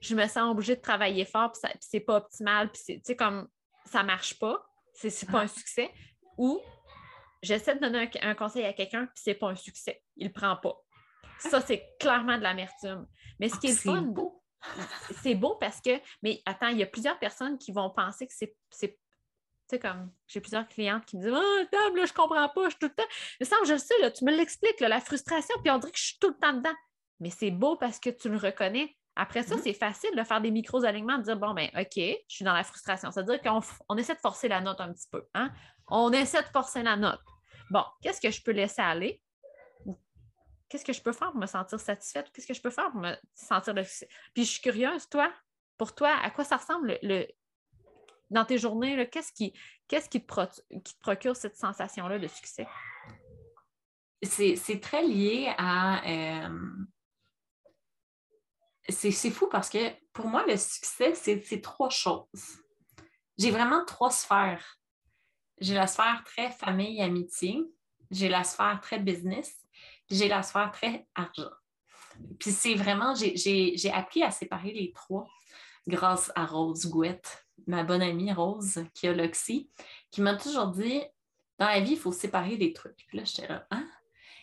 je 0.00 0.14
me 0.14 0.26
sens 0.26 0.50
obligée 0.50 0.76
de 0.76 0.80
travailler 0.80 1.24
fort, 1.24 1.52
puis, 1.52 1.70
c'est 1.80 2.00
pas 2.00 2.16
optimal, 2.16 2.70
puis 2.70 2.82
tu 2.86 3.00
sais, 3.02 3.16
comme 3.16 3.48
ça 3.86 4.02
marche 4.02 4.38
pas, 4.38 4.64
c'est 4.94 5.30
pas 5.30 5.40
un 5.40 5.46
succès. 5.46 5.90
Ou 6.38 6.60
j'essaie 7.42 7.74
de 7.74 7.80
donner 7.80 8.10
un, 8.22 8.34
conseil 8.34 8.64
à 8.64 8.72
quelqu'un, 8.72 9.06
puis 9.06 9.22
c'est 9.24 9.34
pas 9.34 9.48
un 9.48 9.56
succès. 9.56 10.02
Il 10.16 10.28
le 10.28 10.32
prend 10.32 10.56
pas. 10.56 10.76
Ça, 11.38 11.60
c'est 11.60 11.96
clairement 11.98 12.38
de 12.38 12.42
l'amertume. 12.42 13.06
Mais 13.38 13.48
ce 13.48 13.58
qui 13.58 13.68
est, 13.68 13.84
le 13.84 13.92
fun, 13.92 14.02
beau. 14.02 14.42
C'est 15.22 15.34
beau 15.34 15.56
parce 15.56 15.80
que, 15.80 16.00
mais 16.22 16.42
attends, 16.46 16.68
il 16.68 16.78
y 16.78 16.82
a 16.82 16.86
plusieurs 16.86 17.18
personnes 17.18 17.58
qui 17.58 17.72
vont 17.72 17.90
penser 17.90 18.26
que 18.26 18.32
c'est. 18.34 18.56
Tu 18.78 18.90
sais, 19.70 19.78
comme 19.80 20.12
j'ai 20.28 20.40
plusieurs 20.40 20.68
clientes 20.68 21.04
qui 21.06 21.16
me 21.16 21.22
disent 21.22 21.34
Ah, 21.34 21.66
table, 21.72 21.98
là, 21.98 22.06
je 22.06 22.12
comprends 22.12 22.48
pas, 22.48 22.64
je 22.64 22.70
suis 22.70 22.78
tout 22.78 22.86
le 22.86 22.94
temps. 22.94 23.08
Mais 23.40 23.46
ça, 23.46 23.56
je 23.66 23.72
le 23.72 23.78
sais, 23.78 23.98
là, 24.00 24.10
tu 24.10 24.24
me 24.24 24.30
l'expliques, 24.30 24.78
la 24.80 25.00
frustration, 25.00 25.56
puis 25.62 25.70
on 25.70 25.78
dirait 25.78 25.90
que 25.90 25.98
je 25.98 26.04
suis 26.04 26.18
tout 26.20 26.28
le 26.28 26.38
temps 26.38 26.52
dedans. 26.52 26.74
Mais 27.18 27.30
c'est 27.30 27.50
beau 27.50 27.76
parce 27.76 27.98
que 27.98 28.10
tu 28.10 28.28
le 28.28 28.36
reconnais. 28.36 28.96
Après 29.16 29.42
ça, 29.42 29.56
mm-hmm. 29.56 29.62
c'est 29.62 29.72
facile 29.72 30.10
de 30.14 30.22
faire 30.22 30.40
des 30.40 30.50
micros-alignements, 30.50 31.18
de 31.18 31.22
dire 31.22 31.36
bon, 31.36 31.54
ben 31.54 31.68
OK, 31.74 31.96
je 31.96 32.14
suis 32.28 32.44
dans 32.44 32.52
la 32.52 32.62
frustration. 32.62 33.10
C'est-à-dire 33.10 33.40
qu'on 33.40 33.96
essaie 33.96 34.14
de 34.14 34.20
forcer 34.20 34.46
la 34.46 34.60
note 34.60 34.80
un 34.80 34.92
petit 34.92 35.08
peu. 35.10 35.26
Hein? 35.34 35.50
On 35.88 36.12
essaie 36.12 36.42
de 36.42 36.48
forcer 36.48 36.82
la 36.82 36.96
note. 36.96 37.20
Bon, 37.70 37.82
qu'est-ce 38.02 38.20
que 38.20 38.30
je 38.30 38.42
peux 38.42 38.52
laisser 38.52 38.82
aller? 38.82 39.20
Qu'est-ce 40.68 40.84
que 40.84 40.92
je 40.92 41.00
peux 41.00 41.12
faire 41.12 41.30
pour 41.30 41.40
me 41.40 41.46
sentir 41.46 41.78
satisfaite? 41.78 42.30
Qu'est-ce 42.32 42.46
que 42.46 42.54
je 42.54 42.60
peux 42.60 42.70
faire 42.70 42.90
pour 42.90 43.00
me 43.00 43.14
sentir 43.34 43.74
le 43.74 43.82
Puis 44.34 44.44
je 44.44 44.50
suis 44.50 44.60
curieuse, 44.60 45.08
toi, 45.08 45.32
pour 45.78 45.94
toi, 45.94 46.10
à 46.22 46.30
quoi 46.30 46.44
ça 46.44 46.56
ressemble 46.56 46.98
le, 47.02 47.26
dans 48.30 48.44
tes 48.44 48.58
journées? 48.58 49.08
Qu'est-ce 49.10 49.32
qui, 49.32 49.52
qu'est-ce 49.86 50.08
qui, 50.08 50.24
te 50.24 51.00
procure 51.00 51.36
cette 51.36 51.56
sensation-là 51.56 52.18
de 52.18 52.26
succès? 52.26 52.66
C'est 54.22 54.80
très 54.80 55.02
lié 55.02 55.52
à. 55.56 56.44
Euh, 56.44 56.58
c'est 58.88 59.30
fou 59.30 59.48
parce 59.48 59.68
que 59.68 59.90
pour 60.12 60.26
moi, 60.26 60.44
le 60.46 60.56
succès, 60.56 61.14
c'est 61.14 61.60
trois 61.60 61.90
choses. 61.90 62.62
J'ai 63.38 63.50
vraiment 63.50 63.84
trois 63.84 64.10
sphères. 64.10 64.78
J'ai 65.58 65.74
la 65.74 65.86
sphère 65.86 66.22
très 66.24 66.50
famille, 66.50 67.02
amitié. 67.02 67.62
J'ai 68.10 68.28
la 68.28 68.44
sphère 68.44 68.80
très 68.80 68.98
business. 68.98 69.65
J'ai 70.10 70.28
la 70.28 70.42
sphère 70.42 70.70
très 70.72 71.06
argent. 71.14 71.50
Puis 72.38 72.50
c'est 72.50 72.74
vraiment, 72.74 73.14
j'ai 73.14 73.90
appris 73.92 74.22
à 74.22 74.30
séparer 74.30 74.72
les 74.72 74.92
trois 74.92 75.28
grâce 75.86 76.32
à 76.34 76.46
Rose 76.46 76.86
Gouette, 76.86 77.46
ma 77.66 77.84
bonne 77.84 78.02
amie 78.02 78.32
Rose, 78.32 78.84
qui 78.94 79.06
a 79.06 79.12
l'oxy, 79.12 79.70
qui 80.10 80.20
m'a 80.20 80.36
toujours 80.36 80.68
dit 80.68 81.02
dans 81.58 81.66
la 81.66 81.80
vie, 81.80 81.92
il 81.92 81.98
faut 81.98 82.12
séparer 82.12 82.56
des 82.56 82.72
trucs. 82.72 83.04
Puis 83.08 83.18
là, 83.18 83.24
j'étais 83.24 83.48
là, 83.48 83.66
hein? 83.70 83.88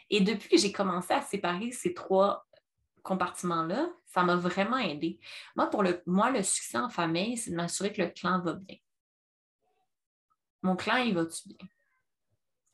Et 0.10 0.22
depuis 0.22 0.50
que 0.50 0.58
j'ai 0.58 0.72
commencé 0.72 1.14
à 1.14 1.22
séparer 1.22 1.72
ces 1.72 1.94
trois 1.94 2.48
compartiments-là, 3.04 3.90
ça 4.06 4.24
m'a 4.24 4.36
vraiment 4.36 4.78
aidé. 4.78 5.20
Moi, 5.56 5.68
pour 5.68 5.84
le, 5.84 6.02
moi, 6.06 6.32
le 6.32 6.44
succès 6.44 6.78
en 6.78 6.90
famille, 6.90 7.38
c'est 7.38 7.52
de 7.52 7.56
m'assurer 7.56 7.92
que 7.92 8.02
le 8.02 8.10
clan 8.10 8.42
va 8.42 8.54
bien. 8.54 8.78
Mon 10.62 10.76
clan, 10.76 10.98
il 10.98 11.14
va-tu 11.14 11.50
bien? 11.50 11.68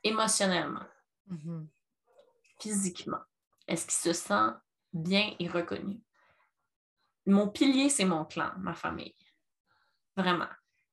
Émotionnellement, 0.03 0.85
mm-hmm. 1.29 1.67
Physiquement? 2.60 3.20
Est-ce 3.68 3.86
qu'il 3.86 4.14
se 4.14 4.14
sent 4.14 4.51
bien 4.93 5.34
et 5.39 5.47
reconnu? 5.47 6.01
Mon 7.26 7.47
pilier, 7.47 7.89
c'est 7.89 8.05
mon 8.05 8.26
clan, 8.26 8.51
ma 8.57 8.74
famille. 8.74 9.16
Vraiment. 10.18 10.47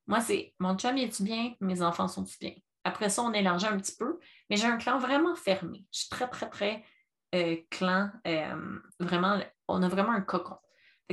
Moi, 0.07 0.21
c'est 0.21 0.55
mon 0.59 0.77
chum, 0.77 0.97
est 0.99 1.09
tu 1.09 1.23
bien? 1.23 1.55
Mes 1.61 1.83
enfants 1.83 2.09
sont-ils 2.09 2.39
bien? 2.39 2.55
Après 2.85 3.09
ça, 3.09 3.23
on 3.23 3.33
élargit 3.33 3.67
un 3.67 3.79
petit 3.79 3.97
peu, 3.97 4.21
mais 4.49 4.57
j'ai 4.57 4.67
un 4.67 4.77
clan 4.77 4.99
vraiment 4.99 5.35
fermé. 5.35 5.85
Je 5.93 6.01
suis 6.01 6.09
très, 6.09 6.29
très, 6.29 6.49
très 6.49 6.85
euh, 7.35 7.57
clan. 7.71 8.11
Euh, 8.27 8.79
vraiment, 9.01 9.41
on 9.67 9.83
a 9.83 9.89
vraiment 9.89 10.13
un 10.13 10.21
cocon. 10.21 10.57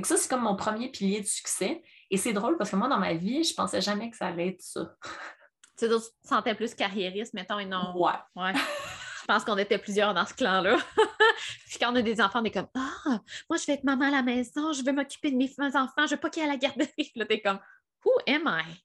ça, 0.04 0.18
c'est 0.18 0.30
comme 0.30 0.44
mon 0.44 0.56
premier 0.56 0.90
pilier 0.90 1.22
de 1.22 1.26
succès. 1.26 1.82
Et 2.12 2.18
c'est 2.18 2.34
drôle 2.34 2.58
parce 2.58 2.70
que 2.70 2.76
moi, 2.76 2.88
dans 2.88 3.00
ma 3.00 3.16
vie, 3.16 3.44
je 3.44 3.56
pensais 3.56 3.82
jamais 3.82 4.12
que 4.12 4.18
ça 4.18 4.28
allait 4.28 4.50
être 4.50 4.62
ça. 4.62 4.96
Tu 5.76 5.90
te 5.90 5.96
sentais 6.24 6.54
plus 6.54 6.76
carriériste, 6.76 7.34
mettons, 7.34 7.58
et 7.58 7.66
non. 7.66 7.98
Ouais. 7.98 8.12
ouais. 8.36 8.54
je 9.24 9.28
pense 9.28 9.46
qu'on 9.46 9.58
était 9.58 9.78
plusieurs 9.78 10.14
dans 10.14 10.26
ce 10.26 10.34
clan-là. 10.34 10.78
Puis 11.70 11.80
quand 11.80 11.94
on 11.94 11.96
a 11.96 12.02
des 12.02 12.20
enfants, 12.20 12.42
on 12.42 12.44
est 12.44 12.52
comme 12.52 12.68
Ah, 12.76 13.22
moi, 13.50 13.58
je 13.58 13.66
vais 13.66 13.76
être 13.76 13.86
maman 13.86 14.08
à 14.08 14.12
la 14.12 14.22
maison, 14.22 14.74
je 14.74 14.84
veux 14.84 14.92
m'occuper 14.92 15.32
de 15.32 15.38
mes 15.38 15.50
enfants, 15.58 16.06
je 16.06 16.16
veux 16.16 16.20
pas 16.20 16.30
qu'il 16.30 16.44
y 16.44 16.46
ait 16.46 16.50
à 16.50 16.52
la 16.52 16.58
garderie. 16.58 17.12
Là, 17.16 17.26
t'es 17.26 17.40
comme 17.40 17.60
Who 18.04 18.12
am 18.28 18.44
I? 18.46 18.84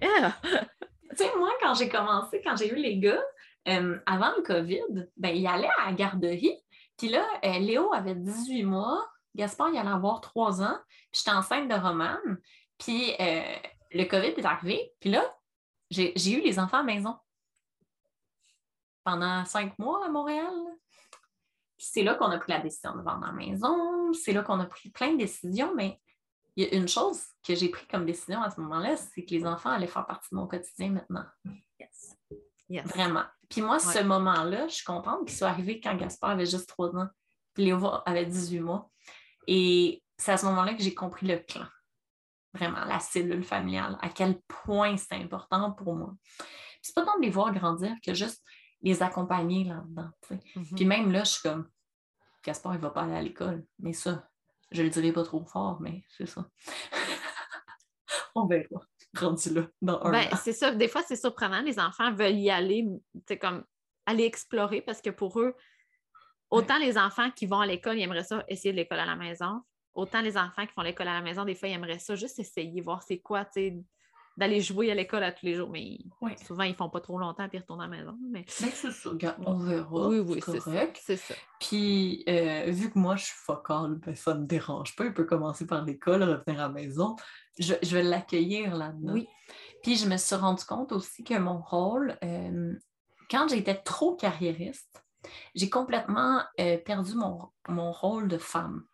Tu 0.00 1.16
sais, 1.16 1.36
moi, 1.36 1.50
quand 1.60 1.74
j'ai 1.74 1.88
commencé, 1.88 2.40
quand 2.40 2.54
j'ai 2.54 2.70
eu 2.70 2.76
les 2.76 2.98
gars, 2.98 3.20
euh, 3.66 3.98
avant 4.06 4.32
le 4.36 4.42
COVID, 4.42 5.08
ben, 5.16 5.36
ils 5.36 5.46
allaient 5.48 5.68
à 5.80 5.86
la 5.86 5.92
garderie, 5.92 6.56
puis 6.96 7.08
là, 7.08 7.26
euh, 7.44 7.58
Léo 7.58 7.92
avait 7.92 8.14
18 8.14 8.62
mois, 8.62 9.04
Gaspard, 9.34 9.70
il 9.70 9.78
allait 9.78 9.90
avoir 9.90 10.20
3 10.20 10.62
ans, 10.62 10.78
puis 11.10 11.22
j'étais 11.24 11.36
enceinte 11.36 11.68
de 11.68 11.74
Romane, 11.74 12.38
puis 12.78 13.12
euh, 13.18 13.42
le 13.90 14.04
COVID 14.04 14.34
est 14.36 14.44
arrivé, 14.44 14.92
puis 15.00 15.10
là, 15.10 15.24
j'ai 15.90 16.30
eu 16.30 16.40
les 16.40 16.60
enfants 16.60 16.78
à 16.78 16.82
la 16.82 16.94
maison 16.94 17.16
pendant 19.10 19.44
cinq 19.44 19.76
mois 19.78 20.06
à 20.06 20.08
Montréal. 20.08 20.54
C'est 21.78 22.02
là 22.02 22.14
qu'on 22.14 22.30
a 22.30 22.38
pris 22.38 22.52
la 22.52 22.60
décision 22.60 22.94
de 22.94 23.02
vendre 23.02 23.26
la 23.26 23.32
maison, 23.32 24.12
c'est 24.12 24.32
là 24.32 24.42
qu'on 24.42 24.60
a 24.60 24.66
pris 24.66 24.90
plein 24.90 25.12
de 25.12 25.16
décisions, 25.16 25.74
mais 25.74 25.98
il 26.54 26.64
y 26.64 26.68
a 26.68 26.74
une 26.74 26.86
chose 26.86 27.22
que 27.42 27.54
j'ai 27.54 27.70
pris 27.70 27.86
comme 27.88 28.04
décision 28.04 28.42
à 28.42 28.50
ce 28.50 28.60
moment-là, 28.60 28.96
c'est 28.96 29.24
que 29.24 29.30
les 29.30 29.46
enfants 29.46 29.70
allaient 29.70 29.86
faire 29.86 30.06
partie 30.06 30.28
de 30.30 30.36
mon 30.36 30.46
quotidien 30.46 30.90
maintenant. 30.90 31.24
Yes. 32.68 32.84
Vraiment. 32.84 33.24
Puis 33.48 33.62
moi, 33.62 33.80
ce 33.80 34.00
moment-là, 34.00 34.68
je 34.68 34.74
suis 34.74 34.84
contente 34.84 35.26
qu'il 35.26 35.36
soit 35.36 35.48
arrivé 35.48 35.80
quand 35.80 35.96
Gaspard 35.96 36.30
avait 36.30 36.46
juste 36.46 36.68
3 36.68 36.96
ans, 36.96 37.08
puis 37.54 37.64
Léo 37.64 37.84
avait 38.06 38.26
18 38.26 38.60
mois. 38.60 38.90
Et 39.48 40.04
c'est 40.18 40.32
à 40.32 40.36
ce 40.36 40.46
moment-là 40.46 40.74
que 40.74 40.82
j'ai 40.82 40.94
compris 40.94 41.26
le 41.26 41.38
clan. 41.38 41.66
Vraiment, 42.54 42.84
la 42.84 43.00
cellule 43.00 43.42
familiale, 43.42 43.98
à 44.02 44.08
quel 44.08 44.40
point 44.42 44.96
c'est 44.96 45.14
important 45.14 45.72
pour 45.72 45.96
moi. 45.96 46.14
C'est 46.82 46.94
pas 46.94 47.04
tant 47.04 47.16
de 47.18 47.22
les 47.22 47.30
voir 47.30 47.52
grandir 47.52 47.92
que 48.04 48.14
juste 48.14 48.44
les 48.82 49.02
accompagner 49.02 49.64
là-dedans. 49.64 50.10
Mm-hmm. 50.30 50.74
Puis 50.74 50.84
même 50.84 51.12
là, 51.12 51.24
je 51.24 51.32
suis 51.32 51.42
comme, 51.42 51.68
Gaspard, 52.44 52.74
il 52.74 52.80
va 52.80 52.90
pas 52.90 53.02
aller 53.02 53.14
à 53.14 53.22
l'école. 53.22 53.64
Mais 53.78 53.92
ça, 53.92 54.28
je 54.70 54.82
le 54.82 54.90
dirai 54.90 55.12
pas 55.12 55.24
trop 55.24 55.44
fort, 55.44 55.80
mais 55.80 56.04
c'est 56.08 56.26
ça. 56.26 56.48
On 58.34 58.46
verra 58.46 58.80
rendu 59.18 59.52
là 59.52 59.66
dans 59.82 60.00
ben, 60.10 60.28
C'est 60.36 60.52
ça. 60.52 60.72
Des 60.72 60.88
fois, 60.88 61.02
c'est 61.02 61.16
surprenant. 61.16 61.62
Les 61.62 61.78
enfants 61.78 62.12
veulent 62.12 62.38
y 62.38 62.50
aller, 62.50 62.86
c'est 63.26 63.38
comme 63.38 63.64
aller 64.06 64.24
explorer 64.24 64.80
parce 64.80 65.00
que 65.00 65.10
pour 65.10 65.40
eux, 65.40 65.54
autant 66.48 66.78
les 66.78 66.96
enfants 66.96 67.30
qui 67.30 67.46
vont 67.46 67.60
à 67.60 67.66
l'école, 67.66 67.98
ils 67.98 68.02
aimeraient 68.02 68.24
ça 68.24 68.44
essayer 68.48 68.72
de 68.72 68.76
l'école 68.76 69.00
à 69.00 69.06
la 69.06 69.16
maison. 69.16 69.60
Autant 69.94 70.20
les 70.20 70.36
enfants 70.36 70.66
qui 70.66 70.72
font 70.72 70.82
l'école 70.82 71.08
à 71.08 71.14
la 71.14 71.22
maison, 71.22 71.44
des 71.44 71.54
fois, 71.54 71.68
ils 71.68 71.72
aimeraient 71.72 71.98
ça 71.98 72.14
juste 72.14 72.38
essayer, 72.38 72.80
voir 72.80 73.02
c'est 73.02 73.18
quoi, 73.18 73.44
tu 73.44 73.50
sais, 73.54 73.76
d'aller 74.40 74.60
jouer 74.60 74.90
à 74.90 74.94
l'école 74.94 75.22
à 75.22 75.30
tous 75.30 75.46
les 75.46 75.54
jours. 75.54 75.70
Mais 75.70 75.98
souvent, 76.44 76.64
ils 76.64 76.70
ne 76.70 76.76
font 76.76 76.90
pas 76.90 77.00
trop 77.00 77.18
longtemps 77.18 77.48
puis 77.48 77.58
ils 77.58 77.60
retournent 77.60 77.82
à 77.82 77.86
la 77.86 77.96
maison. 77.96 78.18
Mais, 78.30 78.44
c'est 78.48 78.70
ça, 78.70 79.10
on 79.46 79.58
verra. 79.58 80.08
Oui, 80.08 80.18
oui, 80.18 80.40
c'est 80.44 80.58
correct. 80.58 81.00
Ça. 81.04 81.34
Puis, 81.60 82.24
euh, 82.28 82.64
vu 82.68 82.90
que 82.90 82.98
moi, 82.98 83.16
je 83.16 83.26
suis 83.26 83.36
focal, 83.36 83.96
ben, 84.04 84.14
ça 84.16 84.34
ne 84.34 84.40
me 84.40 84.46
dérange 84.46 84.96
pas. 84.96 85.04
Il 85.04 85.14
peut 85.14 85.24
commencer 85.24 85.66
par 85.66 85.84
l'école, 85.84 86.22
revenir 86.22 86.60
à 86.60 86.66
la 86.66 86.68
maison 86.70 87.14
je, 87.60 87.94
vais 87.94 88.02
l'accueillir 88.02 88.74
là-dedans. 88.76 89.12
Oui. 89.12 89.28
Puis 89.82 89.96
je 89.96 90.06
me 90.06 90.16
suis 90.16 90.36
rendu 90.36 90.64
compte 90.64 90.92
aussi 90.92 91.24
que 91.24 91.38
mon 91.38 91.60
rôle, 91.60 92.18
euh, 92.24 92.74
quand 93.30 93.48
j'étais 93.48 93.76
trop 93.76 94.16
carriériste, 94.16 95.04
j'ai 95.54 95.70
complètement 95.70 96.42
euh, 96.58 96.78
perdu 96.78 97.12
mon, 97.14 97.92
rôle 97.92 98.28
de 98.28 98.38
femme. 98.38 98.84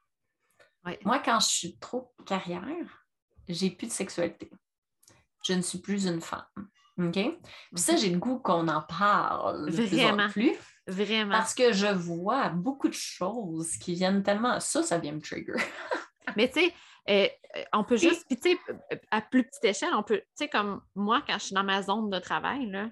Moi, 1.04 1.18
quand 1.18 1.40
je 1.40 1.48
suis 1.48 1.76
trop 1.78 2.14
carrière, 2.26 3.04
j'ai 3.48 3.70
plus 3.70 3.88
de 3.88 3.92
sexualité. 3.92 4.50
Je 5.46 5.52
ne 5.52 5.62
suis 5.62 5.78
plus 5.78 6.06
une 6.06 6.20
femme. 6.20 6.44
OK? 6.98 7.12
Puis 7.12 7.38
ça, 7.74 7.92
mhm. 7.92 7.98
j'ai 7.98 8.10
le 8.10 8.18
goût 8.18 8.38
qu'on 8.38 8.68
en 8.68 8.82
parle 8.82 9.70
Vraiment. 9.70 10.28
plus. 10.28 10.56
Vraiment. 10.86 11.32
Parce 11.32 11.54
que 11.54 11.72
je 11.72 11.86
vois 11.86 12.48
beaucoup 12.48 12.88
de 12.88 12.94
choses 12.94 13.76
qui 13.76 13.94
viennent 13.94 14.22
tellement. 14.22 14.60
Ça, 14.60 14.82
ça 14.82 14.98
vient 14.98 15.12
me 15.12 15.20
trigger. 15.20 15.54
Mais 16.36 16.48
tu 16.48 16.60
sais, 16.60 16.74
euh, 17.08 17.28
on 17.72 17.84
peut 17.84 17.96
juste, 17.96 18.24
puis 18.28 18.38
tu 18.38 18.50
sais, 18.50 18.58
à 19.10 19.20
plus 19.20 19.44
petite 19.44 19.64
échelle, 19.64 19.94
on 19.94 20.02
peut, 20.02 20.18
tu 20.18 20.24
sais, 20.34 20.48
comme 20.48 20.80
moi, 20.94 21.22
quand 21.26 21.34
je 21.34 21.46
suis 21.46 21.54
dans 21.54 21.64
ma 21.64 21.82
zone 21.82 22.10
de 22.10 22.18
travail, 22.18 22.66
là, 22.66 22.88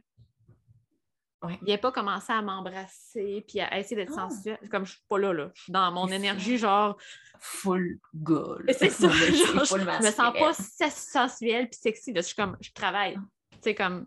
ouais. 1.42 1.58
il 1.66 1.72
a 1.72 1.78
pas 1.78 1.92
commencé 1.92 2.32
à 2.32 2.42
m'embrasser 2.42 3.44
puis 3.48 3.60
à 3.60 3.78
essayer 3.78 3.96
d'être 3.96 4.12
oh. 4.14 4.28
sensuelle. 4.30 4.58
Comme 4.70 4.84
je 4.84 4.92
suis 4.92 5.02
pas 5.08 5.18
là, 5.18 5.32
là. 5.32 5.50
Je 5.54 5.62
suis 5.62 5.72
dans 5.72 5.90
mon 5.92 6.08
énergie, 6.08 6.58
genre, 6.58 6.96
full 7.38 7.98
là. 8.26 8.56
C'est 8.78 8.90
ça, 8.90 9.08
genre, 9.08 9.66
full 9.66 9.80
Je 9.80 10.06
me 10.06 10.10
sens 10.10 10.32
pas 10.38 10.52
sensuelle 10.90 11.68
puis 11.68 11.78
sexy. 11.80 12.12
là. 12.12 12.20
Je 12.20 12.26
suis 12.26 12.36
comme, 12.36 12.56
je 12.60 12.70
travaille. 12.72 13.18
C'est 13.62 13.74
comme, 13.74 14.06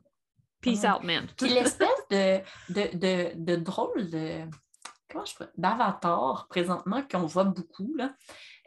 peace 0.62 0.82
Ouais. 0.84 0.90
out, 0.90 1.04
man. 1.04 1.28
Puis 1.38 1.50
l'espèce 1.50 2.08
de, 2.10 2.40
de, 2.70 2.98
de, 2.98 3.32
de 3.36 3.56
drôle 3.56 4.10
de 4.10 4.42
comment 5.10 5.26
je 5.26 5.36
d'avatar 5.58 6.48
présentement 6.50 7.02
qu'on 7.10 7.26
voit 7.26 7.46
beaucoup, 7.46 7.94
là, 7.96 8.14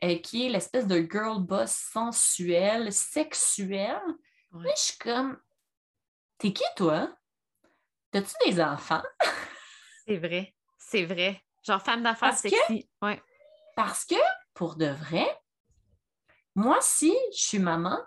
euh, 0.04 0.16
qui 0.18 0.46
est 0.46 0.48
l'espèce 0.48 0.86
de 0.86 1.06
girl 1.10 1.40
boss 1.40 1.70
sensuelle, 1.70 2.92
sexuelle. 2.92 4.00
Ouais. 4.52 4.70
Je 4.76 4.80
suis 4.82 4.98
comme 4.98 5.38
T'es 6.40 6.54
qui 6.54 6.64
toi? 6.74 7.14
T'as-tu 8.10 8.32
des 8.46 8.60
enfants? 8.60 9.02
C'est 10.06 10.16
vrai. 10.18 10.54
C'est 10.78 11.04
vrai. 11.04 11.40
Genre, 11.62 11.80
femme 11.82 12.02
d'affaires 12.02 12.30
Parce 12.30 12.42
que- 12.42 12.48
sexy. 12.48 12.88
Ouais. 13.02 13.22
Parce 13.76 14.04
que, 14.04 14.14
pour 14.54 14.76
de 14.76 14.86
vrai, 14.86 15.26
moi, 16.54 16.78
si 16.80 17.14
je 17.32 17.40
suis 17.40 17.58
maman, 17.58 17.98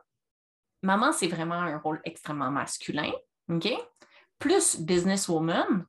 maman, 0.82 1.12
c'est 1.14 1.28
vraiment 1.28 1.56
un 1.56 1.78
rôle 1.78 2.02
extrêmement 2.04 2.52
masculin, 2.52 3.12
OK? 3.50 3.70
Plus 4.40 4.80
businesswoman, 4.82 5.86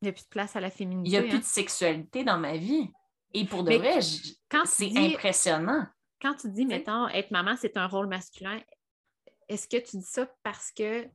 Il 0.00 0.04
n'y 0.04 0.08
a 0.10 0.12
plus 0.12 0.22
de 0.22 0.28
place 0.28 0.54
à 0.56 0.60
la 0.60 0.70
féminité. 0.70 1.08
il 1.08 1.10
n'y 1.12 1.16
a 1.18 1.20
hein. 1.26 1.28
plus 1.30 1.40
de 1.40 1.44
sexualité 1.44 2.22
dans 2.22 2.38
ma 2.38 2.56
vie. 2.56 2.88
Et 3.34 3.44
pour 3.44 3.64
de 3.64 3.70
Mais 3.70 3.78
vrai, 3.78 4.00
c'est 4.00 4.86
dis, 4.86 4.98
impressionnant. 5.14 5.86
quand 6.22 6.34
tu 6.36 6.48
dis, 6.50 6.64
mettons, 6.64 7.08
être 7.08 7.30
maman, 7.32 7.56
c'est 7.60 7.76
un 7.76 7.86
rôle 7.88 8.06
masculin, 8.06 8.60
est-ce 9.48 9.66
que 9.68 9.78
tu 9.78 9.96
dis 9.98 10.04
ça 10.06 10.26
parce 10.44 10.70
que. 10.70 11.08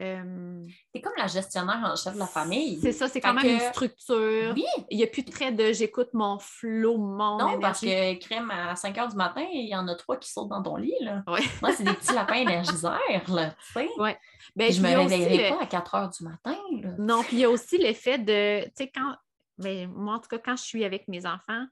Euh, 0.00 0.64
C'est 0.94 1.00
comme 1.00 1.12
la 1.16 1.26
gestionnaire 1.26 1.80
en 1.84 1.94
chef 1.96 2.14
de 2.14 2.18
la 2.18 2.26
famille. 2.26 2.80
c'est 2.80 2.92
ça, 2.92 3.08
c'est 3.08 3.20
quand 3.20 3.36
Fait 3.38 3.46
même 3.46 3.58
que- 3.58 3.64
une 3.64 3.70
structure. 3.72 4.52
Oui, 4.54 4.64
Il 4.90 4.96
n'y 4.98 5.04
a 5.04 5.06
plus 5.06 5.22
de 5.22 5.30
trait 5.30 5.52
de 5.52 5.72
j'écoute 5.72 6.08
mon 6.14 6.38
flow, 6.38 6.96
mon 6.98 7.38
non, 7.38 7.60
parce 7.60 7.80
que 7.80 8.14
crème 8.18 8.50
à 8.50 8.74
5 8.76 8.96
heures 8.98 9.08
du 9.08 9.16
matin, 9.16 9.46
il 9.52 9.68
y 9.68 9.76
en 9.76 9.86
a 9.88 9.94
trois 9.94 10.16
qui 10.16 10.30
sautent 10.30 10.48
dans 10.48 10.62
ton 10.62 10.76
lit. 10.76 10.94
Là. 11.00 11.22
Ouais. 11.26 11.40
Moi, 11.62 11.72
c'est 11.72 11.84
des 11.84 11.92
petits 11.94 12.14
lapins 12.14 12.34
énergiseurs, 12.36 12.98
là. 13.28 13.54
Ouais. 13.76 14.18
Ben, 14.56 14.72
je 14.72 14.80
me 14.80 14.88
réveillerai 14.96 15.50
le- 15.50 15.56
pas 15.56 15.62
à 15.62 15.66
4 15.66 15.94
heures 15.94 16.10
du 16.10 16.24
matin. 16.24 16.56
Là. 16.82 16.90
Non, 16.98 17.22
puis 17.22 17.36
il 17.36 17.40
y 17.40 17.44
a 17.44 17.50
aussi 17.50 17.78
l'effet 17.78 18.18
de, 18.18 18.64
tu 18.64 18.70
sais, 18.74 18.90
quand, 18.94 19.14
ben, 19.58 19.90
moi, 19.94 20.14
en 20.14 20.18
tout 20.18 20.28
cas, 20.28 20.38
quand 20.38 20.56
je 20.56 20.62
suis 20.62 20.84
avec 20.84 21.06
mes 21.08 21.26
enfants, 21.26 21.66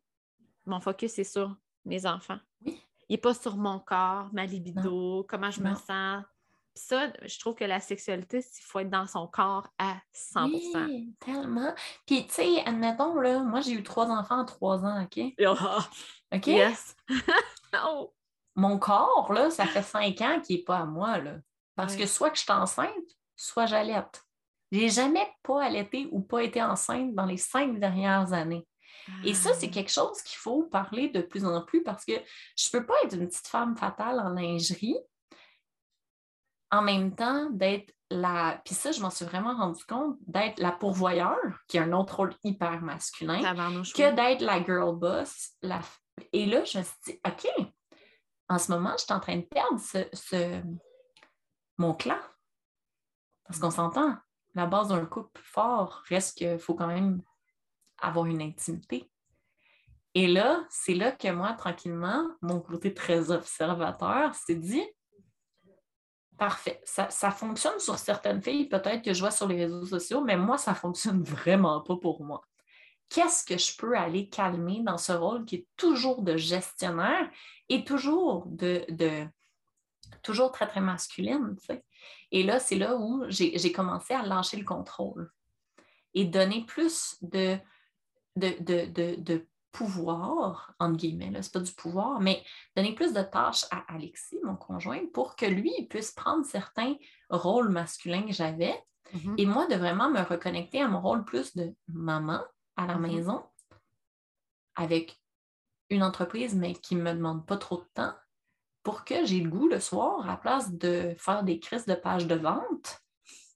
mon 0.66 0.80
focus 0.80 1.18
est 1.18 1.24
sur 1.24 1.56
mes 1.86 2.04
enfants. 2.06 2.38
Oui. 2.66 2.78
Il 3.08 3.14
n'est 3.14 3.18
pas 3.18 3.32
sur 3.32 3.56
mon 3.56 3.78
corps, 3.78 4.28
ma 4.34 4.44
libido, 4.44 5.24
comment 5.30 5.50
je 5.50 5.62
me 5.62 5.74
sens. 5.74 6.22
Ça, 6.78 7.12
je 7.24 7.38
trouve 7.40 7.56
que 7.56 7.64
la 7.64 7.80
sexualité, 7.80 8.38
il 8.38 8.64
faut 8.64 8.78
être 8.78 8.90
dans 8.90 9.06
son 9.06 9.26
corps 9.26 9.66
à 9.78 9.96
100 10.12 10.44
Oui, 10.46 11.12
tellement. 11.18 11.74
Puis, 12.06 12.26
tu 12.26 12.34
sais, 12.34 12.62
admettons, 12.64 13.14
là, 13.20 13.40
moi, 13.40 13.60
j'ai 13.60 13.72
eu 13.72 13.82
trois 13.82 14.06
enfants 14.06 14.40
en 14.40 14.44
trois 14.44 14.84
ans, 14.84 15.02
OK? 15.02 15.20
Ah, 15.44 15.88
OK? 16.36 16.46
Yes! 16.46 16.96
oh. 17.84 18.12
Mon 18.54 18.78
corps, 18.78 19.32
là, 19.32 19.50
ça 19.50 19.66
fait 19.66 19.82
cinq 19.82 20.20
ans 20.20 20.40
qu'il 20.40 20.56
n'est 20.56 20.62
pas 20.62 20.78
à 20.78 20.84
moi, 20.84 21.18
là. 21.18 21.36
Parce 21.74 21.96
que 21.96 22.06
soit 22.06 22.30
que 22.30 22.36
je 22.36 22.42
suis 22.42 22.52
enceinte, 22.52 22.88
soit 23.36 23.66
j'allaite. 23.66 24.24
J'ai 24.72 24.88
jamais 24.88 25.26
pas 25.42 25.64
allaité 25.64 26.08
ou 26.10 26.20
pas 26.20 26.42
été 26.42 26.62
enceinte 26.62 27.14
dans 27.14 27.24
les 27.24 27.36
cinq 27.36 27.78
dernières 27.78 28.32
années. 28.32 28.66
Et 29.24 29.32
ça, 29.32 29.50
Ah. 29.52 29.56
c'est 29.58 29.70
quelque 29.70 29.90
chose 29.90 30.20
qu'il 30.22 30.36
faut 30.38 30.64
parler 30.64 31.08
de 31.08 31.22
plus 31.22 31.44
en 31.44 31.62
plus 31.62 31.82
parce 31.82 32.04
que 32.04 32.12
je 32.56 32.70
peux 32.70 32.84
pas 32.84 32.94
être 33.04 33.14
une 33.14 33.26
petite 33.28 33.46
femme 33.46 33.76
fatale 33.76 34.20
en 34.20 34.30
lingerie 34.30 34.98
en 36.70 36.82
même 36.82 37.14
temps 37.14 37.48
d'être 37.50 37.92
la. 38.10 38.60
Puis 38.64 38.74
ça, 38.74 38.92
je 38.92 39.00
m'en 39.00 39.10
suis 39.10 39.24
vraiment 39.24 39.56
rendu 39.56 39.84
compte, 39.84 40.16
d'être 40.26 40.58
la 40.60 40.72
pourvoyeur, 40.72 41.38
qui 41.66 41.76
est 41.76 41.80
un 41.80 41.92
autre 41.92 42.16
rôle 42.16 42.34
hyper 42.44 42.80
masculin, 42.82 43.40
que 43.92 44.14
d'être 44.14 44.40
la 44.42 44.62
girl 44.64 44.96
boss. 44.96 45.50
La... 45.62 45.80
Et 46.32 46.46
là, 46.46 46.64
je 46.64 46.78
me 46.78 46.82
suis 46.82 46.96
dit, 47.04 47.20
OK, 47.26 47.48
en 48.48 48.58
ce 48.58 48.72
moment, 48.72 48.92
je 48.98 49.04
suis 49.04 49.12
en 49.12 49.20
train 49.20 49.36
de 49.36 49.42
perdre 49.42 49.78
ce, 49.80 49.98
ce- 50.12 50.62
mon 51.76 51.94
clan. 51.94 52.18
Parce 53.44 53.58
qu'on 53.60 53.70
s'entend, 53.70 54.16
la 54.54 54.66
base 54.66 54.88
d'un 54.88 55.06
couple 55.06 55.40
fort 55.42 56.02
reste 56.08 56.38
qu'il 56.38 56.58
faut 56.58 56.74
quand 56.74 56.86
même 56.88 57.22
avoir 58.00 58.26
une 58.26 58.42
intimité. 58.42 59.10
Et 60.14 60.26
là, 60.26 60.64
c'est 60.70 60.94
là 60.94 61.12
que 61.12 61.28
moi, 61.28 61.52
tranquillement, 61.52 62.26
mon 62.42 62.60
côté 62.60 62.92
très 62.92 63.30
observateur 63.30 64.34
s'est 64.34 64.54
dit 64.56 64.84
Parfait, 66.38 66.80
ça, 66.84 67.10
ça 67.10 67.32
fonctionne 67.32 67.80
sur 67.80 67.98
certaines 67.98 68.40
filles, 68.40 68.68
peut-être 68.68 69.02
que 69.02 69.12
je 69.12 69.18
vois 69.18 69.32
sur 69.32 69.48
les 69.48 69.64
réseaux 69.64 69.84
sociaux, 69.84 70.20
mais 70.20 70.36
moi, 70.36 70.56
ça 70.56 70.70
ne 70.70 70.76
fonctionne 70.76 71.22
vraiment 71.24 71.80
pas 71.80 71.96
pour 71.96 72.22
moi. 72.22 72.42
Qu'est-ce 73.08 73.44
que 73.44 73.58
je 73.58 73.76
peux 73.76 73.96
aller 73.96 74.28
calmer 74.28 74.82
dans 74.84 74.98
ce 74.98 75.12
rôle 75.12 75.44
qui 75.44 75.56
est 75.56 75.66
toujours 75.76 76.22
de 76.22 76.36
gestionnaire 76.36 77.28
et 77.68 77.84
toujours 77.84 78.46
de, 78.46 78.84
de 78.90 79.26
toujours 80.22 80.52
très, 80.52 80.68
très 80.68 80.80
masculine? 80.80 81.56
Et 82.30 82.44
là, 82.44 82.60
c'est 82.60 82.76
là 82.76 82.96
où 82.96 83.24
j'ai 83.28 83.72
commencé 83.72 84.14
à 84.14 84.22
lâcher 84.22 84.58
le 84.58 84.64
contrôle 84.64 85.32
et 86.14 86.24
donner 86.24 86.64
plus 86.66 87.16
de, 87.22 87.58
de, 88.36 88.54
de, 88.60 89.20
de 89.20 89.46
pouvoir, 89.72 90.74
entre 90.78 90.96
guillemets, 90.96 91.30
là, 91.30 91.42
c'est 91.42 91.52
pas 91.52 91.60
du 91.60 91.72
pouvoir, 91.72 92.20
mais 92.20 92.42
donner 92.76 92.94
plus 92.94 93.12
de 93.12 93.22
tâches 93.22 93.64
à 93.70 93.84
Alexis, 93.92 94.38
mon 94.42 94.56
conjoint, 94.56 95.06
pour 95.12 95.36
que 95.36 95.46
lui 95.46 95.72
il 95.78 95.88
puisse 95.88 96.12
prendre 96.12 96.44
certains 96.44 96.94
rôles 97.30 97.68
masculins 97.68 98.22
que 98.22 98.32
j'avais 98.32 98.82
Mhm. 99.12 99.36
et 99.38 99.46
moi 99.46 99.66
de 99.66 99.74
vraiment 99.74 100.10
me 100.10 100.20
reconnecter 100.20 100.80
à 100.82 100.88
mon 100.88 101.00
rôle 101.00 101.24
plus 101.24 101.56
de 101.56 101.74
maman 101.88 102.42
à 102.76 102.86
la 102.86 102.96
Mhm. 102.96 103.00
maison 103.02 103.42
avec 104.76 105.20
une 105.90 106.02
entreprise, 106.02 106.54
mais 106.54 106.74
qui 106.74 106.94
ne 106.94 107.02
me 107.02 107.12
demande 107.12 107.46
pas 107.46 107.56
trop 107.56 107.78
de 107.78 107.88
temps 107.94 108.14
pour 108.82 109.04
que 109.04 109.24
j'ai 109.24 109.40
le 109.40 109.50
goût 109.50 109.68
le 109.68 109.80
soir, 109.80 110.24
à 110.24 110.26
la 110.26 110.36
place 110.36 110.72
de 110.72 111.14
faire 111.18 111.42
des 111.42 111.58
crises 111.60 111.86
de 111.86 111.94
pages 111.94 112.26
de 112.26 112.34
vente 112.34 113.00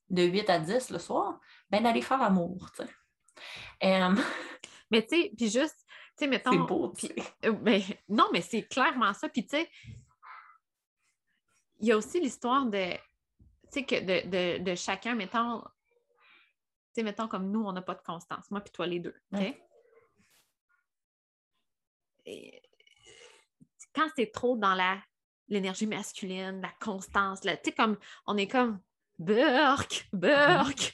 de 0.09 0.23
8 0.23 0.49
à 0.49 0.59
10 0.59 0.89
le 0.89 0.99
soir, 0.99 1.39
ben 1.69 1.83
d'aller 1.83 2.01
faire 2.01 2.19
l'amour. 2.19 2.69
Mais 4.91 5.05
tu 5.05 5.09
sais, 5.09 5.31
puis 5.35 5.49
juste, 5.49 5.82
sais, 6.17 6.27
mettons. 6.27 6.51
c'est 6.51 6.57
beau. 6.57 6.93
tu 6.97 7.07
puis- 7.07 7.21
sais. 7.21 7.33
Euh, 7.45 7.51
ben, 7.53 7.81
non, 8.09 8.27
mais 8.31 8.41
c'est 8.41 8.63
clairement 8.63 9.13
ça. 9.13 9.29
Puis, 9.29 9.45
tu 9.45 9.57
sais, 9.57 9.69
il 11.79 11.87
y 11.87 11.91
a 11.91 11.97
aussi 11.97 12.19
l'histoire 12.19 12.65
de, 12.65 12.93
tu 12.93 12.99
sais, 13.71 13.83
que 13.83 13.95
de, 13.95 14.29
de, 14.29 14.63
de 14.63 14.75
chacun, 14.75 15.15
mettons, 15.15 15.61
tu 15.61 15.67
sais, 16.93 17.03
mettons 17.03 17.27
comme 17.27 17.51
nous, 17.51 17.63
on 17.63 17.73
n'a 17.73 17.81
pas 17.81 17.95
de 17.95 18.01
constance, 18.03 18.49
moi 18.51 18.61
puis 18.61 18.71
toi 18.71 18.87
les 18.87 18.99
deux. 18.99 19.15
Et 22.25 22.61
quand 23.93 24.07
c'est 24.15 24.31
trop 24.31 24.55
dans 24.57 24.75
la 24.75 24.97
l'énergie 25.49 25.87
masculine, 25.87 26.61
la 26.61 26.71
constance, 26.79 27.43
là, 27.43 27.57
tu 27.57 27.65
sais, 27.65 27.75
comme, 27.75 27.97
on 28.25 28.37
est 28.37 28.47
comme, 28.47 28.79
Burk, 29.19 30.07
Burk. 30.13 30.93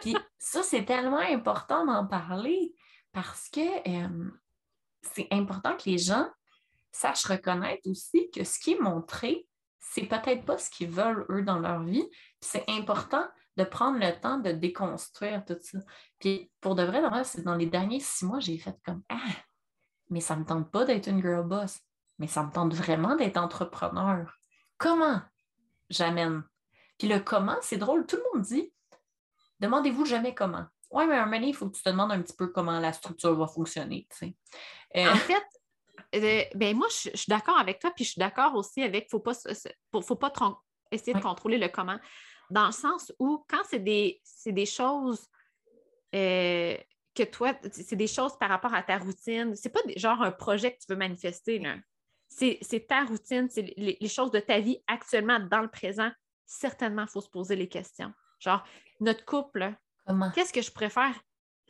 Puis 0.00 0.16
ça, 0.38 0.62
c'est 0.62 0.84
tellement 0.84 1.18
important 1.18 1.84
d'en 1.84 2.06
parler 2.06 2.74
parce 3.12 3.48
que 3.48 3.88
euh, 3.88 4.30
c'est 5.02 5.28
important 5.30 5.76
que 5.76 5.88
les 5.88 5.98
gens 5.98 6.28
sachent 6.92 7.26
reconnaître 7.26 7.88
aussi 7.88 8.30
que 8.30 8.44
ce 8.44 8.58
qui 8.58 8.72
est 8.72 8.80
montré, 8.80 9.46
c'est 9.78 10.06
peut-être 10.06 10.44
pas 10.44 10.58
ce 10.58 10.70
qu'ils 10.70 10.90
veulent 10.90 11.26
eux 11.30 11.42
dans 11.42 11.58
leur 11.58 11.82
vie. 11.82 12.06
C'est 12.40 12.64
important 12.68 13.26
de 13.56 13.64
prendre 13.64 13.98
le 13.98 14.20
temps 14.20 14.38
de 14.38 14.52
déconstruire 14.52 15.44
tout 15.44 15.58
ça. 15.60 15.78
Puis 16.18 16.50
pour 16.60 16.74
de 16.74 16.82
vrai, 16.82 17.02
dans 17.44 17.54
les 17.54 17.66
derniers 17.66 18.00
six 18.00 18.24
mois, 18.24 18.40
j'ai 18.40 18.58
fait 18.58 18.76
comme 18.84 19.02
Ah, 19.08 19.18
mais 20.10 20.20
ça 20.20 20.36
me 20.36 20.44
tente 20.44 20.70
pas 20.70 20.84
d'être 20.84 21.08
une 21.08 21.20
girl 21.20 21.46
boss, 21.46 21.80
mais 22.18 22.26
ça 22.26 22.44
me 22.44 22.52
tente 22.52 22.74
vraiment 22.74 23.16
d'être 23.16 23.36
entrepreneur. 23.36 24.32
Comment 24.76 25.20
j'amène? 25.90 26.44
Puis 26.98 27.08
le 27.08 27.20
comment, 27.20 27.56
c'est 27.60 27.78
drôle, 27.78 28.06
tout 28.06 28.16
le 28.16 28.22
monde 28.34 28.44
dit 28.44 28.72
demandez-vous 29.60 30.04
jamais 30.04 30.34
comment. 30.34 30.66
Oui, 30.90 31.06
mais 31.06 31.14
un 31.16 31.24
moment 31.26 31.36
donné, 31.36 31.48
il 31.48 31.54
faut 31.54 31.68
que 31.68 31.76
tu 31.76 31.82
te 31.82 31.88
demandes 31.88 32.12
un 32.12 32.22
petit 32.22 32.36
peu 32.36 32.48
comment 32.48 32.78
la 32.80 32.92
structure 32.92 33.34
va 33.36 33.46
fonctionner. 33.46 34.06
tu 34.10 34.16
sais. 34.16 34.36
Euh, 34.96 35.12
En 35.12 35.16
fait, 35.16 35.44
euh, 36.14 36.42
ben 36.54 36.76
moi, 36.76 36.88
je, 36.90 37.10
je 37.12 37.16
suis 37.16 37.28
d'accord 37.30 37.58
avec 37.58 37.78
toi, 37.78 37.90
puis 37.94 38.04
je 38.04 38.12
suis 38.12 38.18
d'accord 38.18 38.54
aussi 38.54 38.82
avec 38.82 39.10
faut 39.10 39.20
pas, 39.20 39.32
faut, 39.92 40.00
faut 40.00 40.16
pas 40.16 40.32
essayer 40.90 41.12
de 41.12 41.20
contrôler 41.20 41.58
le 41.58 41.68
comment, 41.68 41.98
dans 42.50 42.66
le 42.66 42.72
sens 42.72 43.12
où 43.18 43.44
quand 43.48 43.62
c'est 43.68 43.80
des, 43.80 44.20
c'est 44.24 44.52
des 44.52 44.64
choses 44.64 45.28
euh, 46.14 46.76
que 47.14 47.22
toi, 47.24 47.52
c'est 47.70 47.96
des 47.96 48.06
choses 48.06 48.38
par 48.38 48.48
rapport 48.48 48.72
à 48.72 48.82
ta 48.82 48.96
routine, 48.96 49.54
c'est 49.54 49.68
pas 49.68 49.82
des- 49.82 49.98
genre 49.98 50.22
un 50.22 50.32
projet 50.32 50.72
que 50.72 50.78
tu 50.78 50.86
veux 50.88 50.96
manifester, 50.96 51.58
là. 51.58 51.76
C'est, 52.30 52.58
c'est 52.62 52.86
ta 52.86 53.04
routine, 53.04 53.48
c'est 53.50 53.62
les, 53.76 53.96
les 54.00 54.08
choses 54.08 54.30
de 54.30 54.38
ta 54.40 54.60
vie 54.60 54.82
actuellement 54.86 55.40
dans 55.40 55.60
le 55.60 55.68
présent. 55.68 56.10
Certainement, 56.46 57.02
il 57.02 57.08
faut 57.08 57.20
se 57.22 57.28
poser 57.30 57.56
les 57.56 57.68
questions. 57.68 58.12
Genre, 58.38 58.62
notre 59.00 59.24
couple, 59.24 59.74
comment? 60.08 60.30
qu'est-ce 60.30 60.52
que 60.52 60.62
je 60.62 60.72
préfère 60.72 61.14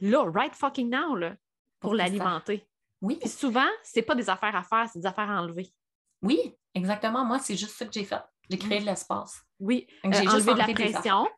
là, 0.01 0.25
right 0.33 0.55
fucking 0.55 0.91
now, 0.91 1.15
là, 1.15 1.37
pour 1.81 1.95
l'alimenter? 1.95 2.67
Oui, 3.01 3.17
Puis 3.21 3.29
souvent, 3.29 3.69
c'est 3.83 4.03
pas 4.03 4.15
des 4.15 4.29
affaires 4.29 4.57
à 4.57 4.63
faire, 4.63 4.89
c'est 4.93 4.99
des 4.99 5.07
affaires 5.07 5.31
à 5.31 5.41
enlever. 5.41 5.73
oui, 6.23 6.55
exactement. 6.75 7.25
Moi, 7.25 7.39
c'est 7.39 7.57
juste 7.57 7.77
ça 7.77 7.87
que 7.87 7.93
j'ai 7.93 8.05
fait. 8.05 8.23
J'ai 8.51 8.59
créé 8.59 8.81
de 8.81 8.87
l'espace. 8.87 9.41
Oui, 9.61 9.87
Donc, 10.03 10.15
euh, 10.15 10.19
j'ai 10.19 10.25
juste 10.25 10.35
enlever 10.35 10.53
de 10.53 10.59
la 10.59 10.65
enlevé 10.65 10.85
des 10.85 10.93
pression, 10.93 11.29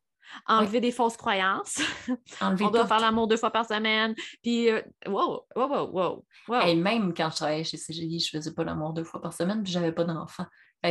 enlever 0.47 0.81
des 0.81 0.93
fausses 0.93 1.17
croyances. 1.17 1.81
Enlever 2.41 2.65
on 2.65 2.71
doit 2.71 2.83
tout. 2.83 2.89
faire 2.89 3.01
l'amour 3.01 3.27
deux 3.27 3.37
fois 3.37 3.51
par 3.51 3.67
semaine. 3.67 4.15
Puis, 4.43 4.71
euh, 4.71 4.81
wow, 5.07 5.45
wow, 5.57 5.69
wow, 5.69 5.91
wow. 5.91 6.27
wow. 6.49 6.61
Et 6.63 6.77
même 6.77 7.13
quand 7.15 7.31
je 7.31 7.37
travaillais 7.37 7.65
chez 7.65 7.77
CGI, 7.79 8.21
je 8.21 8.31
faisais 8.31 8.55
pas 8.55 8.65
l'amour 8.65 8.93
deux 8.93 9.05
fois 9.05 9.21
par 9.21 9.33
semaine, 9.33 9.63
puis 9.63 9.73
j'avais 9.73 9.93
pas 9.93 10.05
d'enfant. 10.05 10.47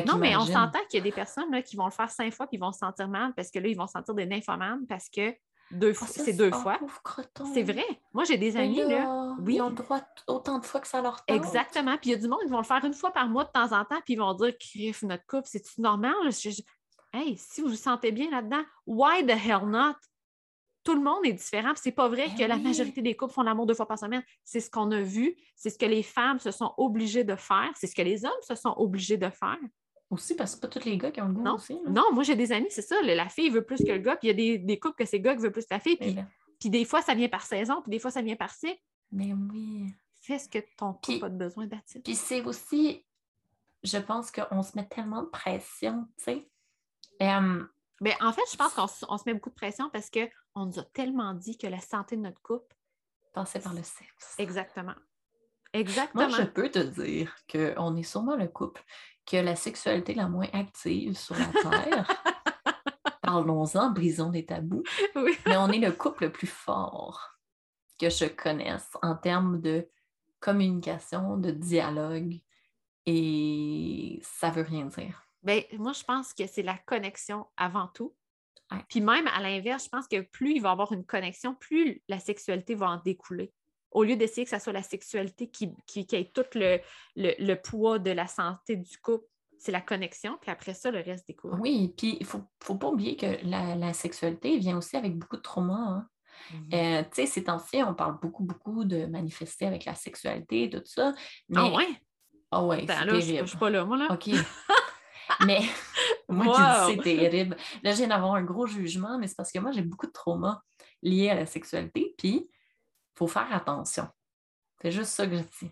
Non, 0.05 0.17
mais 0.17 0.35
on 0.35 0.45
s'entend 0.45 0.79
qu'il 0.89 0.99
y 0.99 1.01
a 1.01 1.03
des 1.03 1.11
personnes 1.11 1.51
là, 1.51 1.61
qui 1.61 1.75
vont 1.75 1.85
le 1.85 1.91
faire 1.91 2.09
cinq 2.11 2.31
fois 2.31 2.45
puis 2.45 2.57
ils 2.57 2.59
vont 2.59 2.71
se 2.71 2.79
sentir 2.79 3.07
mal 3.07 3.33
parce 3.33 3.49
que 3.49 3.57
là, 3.57 3.67
ils 3.67 3.75
vont 3.75 3.87
se 3.87 3.93
sentir 3.93 4.13
des 4.13 4.27
nymphomanes 4.27 4.85
parce 4.87 5.09
que 5.09 5.33
deux 5.71 5.91
Ah, 5.91 5.93
fois, 5.93 6.07
c'est 6.07 6.33
deux 6.33 6.51
oh, 6.53 6.57
fois. 6.57 6.79
C'est 7.53 7.63
vrai. 7.63 7.85
Moi, 8.13 8.23
j'ai 8.23 8.37
des 8.37 8.57
amis, 8.57 8.77
là. 8.77 8.87
là, 8.87 9.35
oui. 9.39 9.55
Ils 9.55 9.61
ont 9.61 9.69
le 9.69 9.75
droit 9.75 10.01
autant 10.27 10.59
de 10.59 10.65
fois 10.65 10.79
que 10.81 10.87
ça 10.87 11.01
leur 11.01 11.23
tente. 11.25 11.35
Exactement. 11.37 11.97
Puis 11.97 12.09
il 12.09 12.13
y 12.13 12.15
a 12.15 12.17
du 12.17 12.27
monde 12.27 12.39
qui 12.43 12.49
vont 12.49 12.57
le 12.59 12.63
faire 12.63 12.83
une 12.83 12.93
fois 12.93 13.11
par 13.11 13.27
mois 13.29 13.45
de 13.45 13.51
temps 13.51 13.71
en 13.71 13.85
temps, 13.85 13.99
puis 14.05 14.13
ils 14.13 14.19
vont 14.19 14.33
dire 14.33 14.53
Criff, 14.59 15.03
notre 15.03 15.25
couple, 15.27 15.47
c'est-tu 15.47 15.81
normal? 15.81 16.13
Je- 16.29 16.49
je- 16.49 16.61
Hey, 17.11 17.37
si 17.37 17.61
vous 17.61 17.69
vous 17.69 17.75
sentez 17.75 18.11
bien 18.11 18.29
là-dedans, 18.29 18.63
why 18.85 19.25
the 19.25 19.31
hell 19.31 19.65
not? 19.65 19.95
Tout 20.83 20.93
le 20.95 21.01
monde 21.01 21.25
est 21.25 21.33
différent. 21.33 21.73
C'est 21.75 21.91
pas 21.91 22.07
vrai 22.07 22.27
Ben 22.29 22.37
que 22.37 22.43
la 22.43 22.55
majorité 22.57 23.01
des 23.01 23.15
couples 23.15 23.33
font 23.33 23.41
l'amour 23.41 23.65
deux 23.65 23.73
fois 23.73 23.87
par 23.87 23.97
semaine. 23.99 24.23
C'est 24.43 24.59
ce 24.59 24.69
qu'on 24.69 24.89
a 24.91 25.01
vu, 25.01 25.35
c'est 25.55 25.69
ce 25.71 25.77
que 25.77 25.85
les 25.85 26.03
femmes 26.03 26.39
se 26.39 26.51
sont 26.51 26.73
obligées 26.77 27.23
de 27.23 27.35
faire, 27.35 27.69
c'est 27.75 27.87
ce 27.87 27.95
que 27.95 28.01
les 28.03 28.25
hommes 28.25 28.31
se 28.47 28.55
sont 28.55 28.73
obligés 28.77 29.17
de 29.17 29.29
faire. 29.29 29.57
Aussi, 30.09 30.35
parce 30.35 30.51
que 30.51 30.55
c'est 30.55 30.61
pas 30.61 30.79
tous 30.79 30.85
les 30.87 30.97
gars 30.97 31.11
qui 31.11 31.21
ont 31.21 31.27
le 31.27 31.33
goût 31.33 31.43
Non. 31.43 31.55
aussi. 31.55 31.73
là. 31.83 31.89
Non, 31.91 32.11
moi 32.13 32.23
j'ai 32.23 32.35
des 32.35 32.51
amis, 32.51 32.67
c'est 32.71 32.81
ça. 32.81 32.95
La 33.03 33.29
fille 33.29 33.49
veut 33.49 33.63
plus 33.63 33.77
que 33.83 33.91
le 33.91 33.99
gars, 33.99 34.15
puis 34.15 34.27
il 34.27 34.31
y 34.31 34.33
a 34.33 34.57
des, 34.57 34.57
des 34.57 34.79
couples 34.79 34.95
que 34.95 35.05
c'est 35.05 35.17
le 35.17 35.23
gars 35.23 35.35
qui 35.35 35.41
veut 35.41 35.51
plus 35.51 35.65
que 35.65 35.73
la 35.73 35.79
fille, 35.79 35.97
puis, 35.97 36.15
puis 36.59 36.69
des 36.69 36.83
fois 36.85 37.01
ça 37.01 37.13
vient 37.13 37.29
par 37.29 37.43
saison, 37.43 37.81
puis 37.81 37.91
des 37.91 37.99
fois 37.99 38.09
ça 38.11 38.21
vient 38.21 38.35
par 38.35 38.51
cycle. 38.51 38.81
mais 39.11 39.33
oui. 39.33 39.93
Fais 40.21 40.37
ce 40.39 40.49
que 40.49 40.59
ton 40.77 40.93
couple 40.93 41.25
a 41.25 41.29
besoin 41.29 41.65
d'attitude. 41.67 42.03
Puis 42.03 42.15
c'est 42.15 42.41
aussi, 42.43 43.05
je 43.83 43.97
pense 43.97 44.31
qu'on 44.31 44.61
se 44.63 44.75
met 44.75 44.85
tellement 44.87 45.21
de 45.23 45.27
pression, 45.29 46.05
tu 46.17 46.23
sais. 46.25 46.49
Ben, 48.01 48.13
en 48.21 48.31
fait, 48.31 48.41
je 48.51 48.55
pense 48.57 48.73
qu'on 48.73 49.17
se 49.17 49.23
met 49.25 49.33
beaucoup 49.33 49.49
de 49.49 49.55
pression 49.55 49.89
parce 49.89 50.09
qu'on 50.09 50.65
nous 50.65 50.79
a 50.79 50.83
tellement 50.83 51.33
dit 51.33 51.57
que 51.57 51.67
la 51.67 51.79
santé 51.79 52.15
de 52.15 52.21
notre 52.21 52.41
couple. 52.41 52.75
passer 53.33 53.59
par 53.59 53.73
le 53.73 53.83
sexe. 53.83 54.35
Exactement. 54.37 54.95
Exactement. 55.73 56.27
Moi, 56.27 56.37
je 56.37 56.43
peux 56.43 56.69
te 56.69 56.79
dire 56.79 57.35
qu'on 57.51 57.95
est 57.95 58.03
sûrement 58.03 58.35
le 58.35 58.47
couple 58.47 58.83
qui 59.25 59.37
a 59.37 59.43
la 59.43 59.55
sexualité 59.55 60.15
la 60.15 60.27
moins 60.27 60.47
active 60.53 61.15
sur 61.15 61.35
la 61.35 61.45
Terre. 61.45 62.23
Parlons-en, 63.21 63.91
brisons 63.91 64.31
les 64.31 64.45
tabous. 64.45 64.83
Oui. 65.15 65.37
Mais 65.45 65.57
on 65.57 65.69
est 65.69 65.77
le 65.77 65.91
couple 65.91 66.25
le 66.25 66.31
plus 66.31 66.47
fort 66.47 67.37
que 67.99 68.09
je 68.09 68.25
connaisse 68.25 68.89
en 69.03 69.15
termes 69.15 69.61
de 69.61 69.87
communication, 70.39 71.37
de 71.37 71.51
dialogue. 71.51 72.39
Et 73.05 74.19
ça 74.23 74.49
veut 74.49 74.63
rien 74.63 74.85
dire. 74.85 75.23
Ben, 75.43 75.61
moi, 75.73 75.93
je 75.93 76.03
pense 76.03 76.33
que 76.33 76.47
c'est 76.47 76.63
la 76.63 76.77
connexion 76.77 77.45
avant 77.55 77.87
tout. 77.87 78.15
Ouais. 78.71 78.83
Puis 78.87 79.01
même 79.01 79.27
à 79.27 79.41
l'inverse, 79.41 79.85
je 79.85 79.89
pense 79.89 80.07
que 80.07 80.21
plus 80.21 80.55
il 80.55 80.61
va 80.61 80.69
y 80.69 80.71
avoir 80.71 80.91
une 80.91 81.05
connexion, 81.05 81.53
plus 81.53 82.01
la 82.07 82.19
sexualité 82.19 82.73
va 82.75 82.89
en 82.89 82.97
découler. 82.97 83.53
Au 83.91 84.03
lieu 84.03 84.15
d'essayer 84.15 84.43
que 84.43 84.49
ça 84.49 84.59
soit 84.59 84.73
la 84.73 84.83
sexualité 84.83 85.49
qui, 85.49 85.71
qui, 85.87 86.05
qui 86.05 86.15
ait 86.15 86.31
tout 86.33 86.43
le, 86.55 86.79
le, 87.15 87.33
le 87.39 87.55
poids 87.55 87.99
de 87.99 88.11
la 88.11 88.27
santé 88.27 88.75
du 88.75 88.97
couple, 88.99 89.25
c'est 89.57 89.71
la 89.71 89.81
connexion, 89.81 90.37
puis 90.39 90.51
après 90.51 90.73
ça, 90.73 90.89
le 90.91 90.99
reste 91.01 91.27
découle. 91.27 91.59
Oui, 91.59 91.93
puis 91.97 92.15
il 92.19 92.23
ne 92.23 92.25
faut, 92.25 92.41
faut 92.63 92.75
pas 92.75 92.87
oublier 92.87 93.17
que 93.17 93.25
la, 93.43 93.75
la 93.75 93.93
sexualité 93.93 94.57
vient 94.57 94.77
aussi 94.77 94.95
avec 94.95 95.17
beaucoup 95.17 95.35
de 95.37 95.41
trauma. 95.41 95.73
hein. 95.75 96.07
Mhm. 96.53 96.69
Euh, 96.73 97.03
tu 97.03 97.09
sais, 97.13 97.25
ces 97.25 97.43
temps-ci, 97.43 97.83
on 97.83 97.93
parle 97.93 98.17
beaucoup, 98.21 98.43
beaucoup 98.43 98.85
de 98.85 99.05
manifester 99.07 99.65
avec 99.65 99.83
la 99.83 99.95
sexualité 99.95 100.63
et 100.63 100.69
tout 100.69 100.81
ça. 100.85 101.13
Mais... 101.49 101.59
Ah 101.59 101.75
ouais? 101.75 101.87
Ah 102.51 102.63
ouais, 102.63 102.83
Attends, 102.89 102.99
c'est 103.19 103.19
terrible. 103.27 103.39
je 103.45 103.49
suis 103.49 103.57
pas 103.57 103.69
là, 103.69 103.83
moi, 103.83 103.97
là. 103.97 104.07
OK. 104.11 104.29
mais 105.45 105.59
moi 106.29 106.45
Wow. 106.47 106.53
qui 106.53 106.61
dis 106.61 107.01
c'est 107.03 107.17
terrible. 107.19 107.57
Là, 107.83 107.91
je 107.91 107.97
viens 107.97 108.07
d'avoir 108.07 108.35
un 108.35 108.43
gros 108.43 108.65
jugement, 108.67 109.17
mais 109.19 109.27
c'est 109.27 109.35
parce 109.35 109.51
que 109.51 109.59
moi, 109.59 109.71
j'ai 109.71 109.81
beaucoup 109.81 110.07
de 110.07 110.11
traumas 110.11 110.61
liés 111.03 111.29
à 111.29 111.35
la 111.35 111.45
sexualité, 111.45 112.13
puis 112.17 112.49
il 113.15 113.17
faut 113.17 113.27
faire 113.27 113.51
attention. 113.53 114.07
C'est 114.81 114.91
juste 114.91 115.11
ça 115.11 115.27
que 115.27 115.35
je 115.37 115.41
dis. 115.59 115.71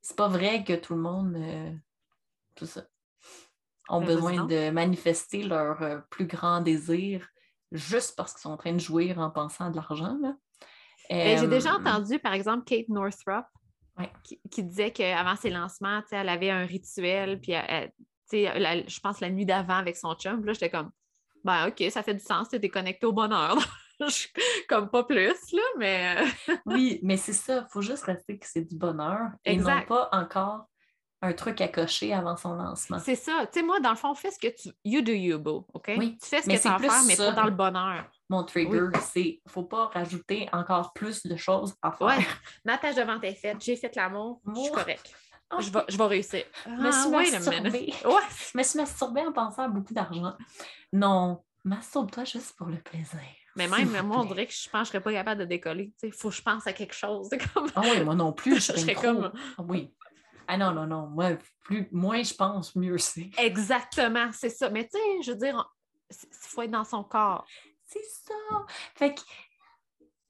C'est 0.00 0.16
pas 0.16 0.28
vrai 0.28 0.64
que 0.64 0.74
tout 0.74 0.94
le 0.94 1.00
monde, 1.00 1.34
euh, 1.36 1.72
tout 2.54 2.66
ça, 2.66 2.82
ont 3.88 4.00
Ben, 4.00 4.06
besoin 4.06 4.44
de 4.46 4.70
manifester 4.70 5.42
leur 5.44 5.82
euh, 5.82 5.98
plus 6.10 6.26
grand 6.26 6.60
désir 6.60 7.28
juste 7.70 8.16
parce 8.16 8.32
qu'ils 8.32 8.42
sont 8.42 8.50
en 8.50 8.56
train 8.56 8.72
de 8.72 8.78
jouir 8.80 9.18
en 9.18 9.30
pensant 9.30 9.66
à 9.66 9.70
de 9.70 9.76
l'argent. 9.76 10.18
Ben, 11.08 11.38
J'ai 11.38 11.46
déjà 11.48 11.74
Euh, 11.74 11.78
entendu, 11.78 12.18
par 12.18 12.32
exemple, 12.34 12.64
Kate 12.64 12.88
Northrup 12.88 13.46
Ouais. 13.98 14.10
qui, 14.24 14.40
qui 14.50 14.62
disait 14.62 14.90
qu'avant 14.90 15.36
ses 15.36 15.50
lancements, 15.50 16.00
elle 16.10 16.28
avait 16.30 16.50
un 16.50 16.64
rituel, 16.64 17.38
puis 17.40 17.52
elle- 17.52 17.64
elle- 17.68 17.92
tu 18.30 18.38
sais, 18.44 18.58
la- 18.58 18.86
je 18.86 19.00
pense 19.00 19.20
la 19.20 19.28
nuit 19.28 19.44
d'avant 19.44 19.76
avec 19.76 19.96
son 19.98 20.14
chum. 20.14 20.38
Puis 20.40 20.46
Là, 20.46 20.52
j'étais 20.54 20.70
comme, 20.70 20.90
ben 21.44 21.68
OK, 21.68 21.84
ça 21.90 22.02
fait 22.02 22.14
du 22.14 22.24
sens, 22.24 22.48
tu 22.48 22.56
es 22.56 22.68
connecté 22.70 23.04
au 23.06 23.12
bonheur. 23.12 23.56
Comme 24.68 24.90
pas 24.90 25.04
plus, 25.04 25.52
là, 25.52 25.62
mais 25.78 26.16
euh, 26.18 26.56
Oui, 26.66 27.00
mais 27.02 27.16
c'est 27.16 27.32
ça, 27.32 27.66
il 27.68 27.72
faut 27.72 27.82
juste 27.82 28.04
rester 28.04 28.38
que 28.38 28.46
c'est 28.46 28.62
du 28.62 28.76
bonheur 28.76 29.30
et 29.44 29.56
non 29.56 29.60
Exact. 29.68 29.88
pas 29.88 30.08
encore 30.12 30.66
un 31.24 31.32
truc 31.34 31.60
à 31.60 31.68
cocher 31.68 32.12
avant 32.12 32.36
son 32.36 32.54
lancement. 32.54 32.98
c'est 32.98 33.14
ça. 33.14 33.46
Tu 33.52 33.60
sais, 33.60 33.64
moi, 33.64 33.78
dans 33.78 33.90
le 33.90 33.96
fond, 33.96 34.12
fais 34.14 34.32
ce 34.32 34.40
que 34.40 34.48
tu. 34.48 34.70
You 34.84 35.02
do 35.02 35.12
you, 35.12 35.38
boo, 35.38 35.64
OK? 35.72 35.92
Oui, 35.96 36.18
Tu 36.20 36.28
fais 36.28 36.42
ce 36.42 36.48
mais 36.48 36.56
que 36.56 36.62
tu 36.62 36.66
as 36.68 36.74
à 36.74 36.78
faire, 36.80 37.02
mais 37.06 37.16
pas 37.16 37.30
dans 37.30 37.44
le 37.44 37.52
bonheur. 37.52 38.10
Mon 38.28 38.42
trigger, 38.42 38.88
c'est 39.00 39.40
faut 39.46 39.62
pas 39.62 39.86
rajouter 39.86 40.48
encore 40.52 40.92
plus 40.94 41.22
de 41.24 41.36
choses 41.36 41.74
à 41.80 41.92
faire. 41.92 42.06
Ouais. 42.08 42.26
Ma 42.64 42.76
tâche 42.76 42.96
de 42.96 43.02
vente 43.02 43.22
est 43.22 43.34
faite, 43.34 43.58
j'ai 43.60 43.76
fait 43.76 43.94
l'amour, 43.94 44.40
je 44.52 44.60
suis 44.62 44.72
correcte. 44.72 45.14
Je 45.60 45.70
vais, 45.70 45.84
je 45.88 45.98
vais 45.98 46.06
réussir. 46.06 46.44
me 46.66 46.90
suis 46.90 47.10
Ah. 47.14 48.08
Ouais. 48.08 48.22
Me 48.54 48.62
suis 48.62 48.78
masturbée 48.78 49.20
en 49.20 49.32
pensant 49.32 49.62
à 49.64 49.68
beaucoup 49.68 49.92
d'argent. 49.92 50.34
Non, 50.92 51.44
masturbe-toi 51.62 52.24
juste 52.24 52.56
pour 52.56 52.68
le 52.68 52.78
plaisir. 52.78 53.20
Mais 53.56 53.68
même, 53.68 53.90
moi, 54.06 54.18
on 54.20 54.24
dirait 54.24 54.46
que 54.46 54.52
je 54.52 54.68
pense 54.68 54.70
que 54.70 54.76
je 54.76 54.80
ne 54.80 54.84
serais 54.84 55.00
pas 55.02 55.12
capable 55.12 55.40
de 55.40 55.44
décoller. 55.46 55.92
Il 56.02 56.12
faut 56.12 56.30
que 56.30 56.34
je 56.36 56.42
pense 56.42 56.66
à 56.66 56.72
quelque 56.72 56.94
chose. 56.94 57.26
C'est 57.30 57.38
comme... 57.52 57.68
Ah 57.74 57.82
oui, 57.82 58.02
moi 58.02 58.14
non 58.14 58.32
plus, 58.34 58.56
je 58.66 58.72
Je 58.72 58.78
serais 58.78 58.94
trop. 58.94 59.02
comme- 59.02 59.32
Ah 59.58 59.62
oui. 59.68 59.92
Ah 60.48 60.56
non, 60.56 60.72
non, 60.72 60.86
non. 60.86 61.06
Moi, 61.08 61.32
plus, 61.62 61.88
moins 61.92 62.22
je 62.22 62.34
pense, 62.34 62.74
mieux 62.76 62.98
c'est. 62.98 63.30
Exactement, 63.38 64.30
c'est 64.32 64.50
ça. 64.50 64.70
Mais 64.70 64.84
tu 64.84 64.90
sais, 64.98 65.22
je 65.22 65.32
veux 65.32 65.38
dire, 65.38 65.72
il 66.10 66.16
faut 66.32 66.62
être 66.62 66.70
dans 66.70 66.84
son 66.84 67.04
corps. 67.04 67.46
C'est 67.86 68.02
ça. 68.04 68.34
Fait 68.94 69.14
que, 69.14 69.20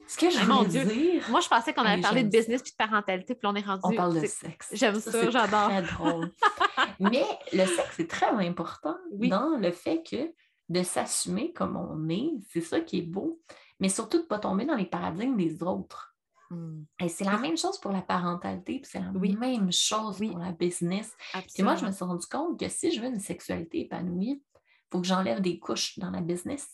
ce 0.06 0.18
que 0.18 0.28
je 0.30 0.44
mon 0.44 0.64
Dieu. 0.64 0.84
dire, 0.84 1.24
Moi, 1.30 1.40
je 1.40 1.48
pensais 1.48 1.72
qu'on 1.72 1.82
Hey, 1.84 1.92
allait 1.92 2.02
parler 2.02 2.24
de 2.24 2.28
business 2.28 2.60
puis 2.62 2.72
de 2.72 2.76
parentalité, 2.76 3.34
puis 3.34 3.46
on 3.46 3.54
est 3.54 3.64
rendu. 3.64 3.80
on 3.84 3.94
parle 3.94 4.14
de 4.14 4.20
c'est- 4.20 4.26
sexe. 4.46 4.68
j'aime 4.72 5.00
ça, 5.00 5.12
c'est 5.12 5.30
j'adore. 5.30 5.68
très 5.68 5.82
drôle. 5.82 6.30
Mais 7.00 7.24
le 7.52 7.64
sexe 7.66 8.00
est 8.00 8.10
très 8.10 8.30
important 8.46 8.96
Oui. 9.12 9.28
dans 9.28 9.56
le 9.56 9.70
fait 9.70 10.02
que 10.02 10.32
de 10.68 10.82
s'assumer 10.82 11.52
comme 11.52 11.76
on 11.76 12.08
est, 12.08 12.30
c'est 12.50 12.60
ça 12.60 12.80
qui 12.80 12.98
est 12.98 13.02
beau, 13.06 13.40
mais 13.80 13.88
surtout 13.88 14.18
de 14.18 14.22
ne 14.22 14.28
pas 14.28 14.38
tomber 14.38 14.64
dans 14.64 14.76
les 14.76 14.86
paradigmes 14.86 15.36
des 15.36 15.62
autres. 15.62 16.16
Hmm, 16.50 16.84
Et 17.00 17.08
c'est 17.08 17.24
la 17.24 17.38
même 17.38 17.56
chose 17.56 17.78
pour 17.80 17.92
la 17.92 18.02
parentalité, 18.02 18.80
puis 18.80 18.90
c'est 18.90 19.00
la 19.00 19.10
Oui. 19.14 19.36
même 19.36 19.72
chose 19.72 20.18
Oui. 20.20 20.28
pour 20.30 20.38
la 20.38 20.52
business. 20.52 21.14
Puis 21.54 21.62
moi, 21.62 21.76
je 21.76 21.84
me 21.86 21.90
suis 21.92 22.04
rendu 22.04 22.26
compte 22.26 22.58
que 22.60 22.68
si 22.68 22.90
je 22.92 23.00
veux 23.00 23.08
une 23.08 23.20
sexualité 23.20 23.80
épanouie, 23.80 24.42
il 24.54 24.60
faut 24.90 25.00
que 25.00 25.06
j'enlève 25.06 25.40
des 25.40 25.58
couches 25.58 25.98
dans 25.98 26.10
la 26.10 26.20
business, 26.20 26.68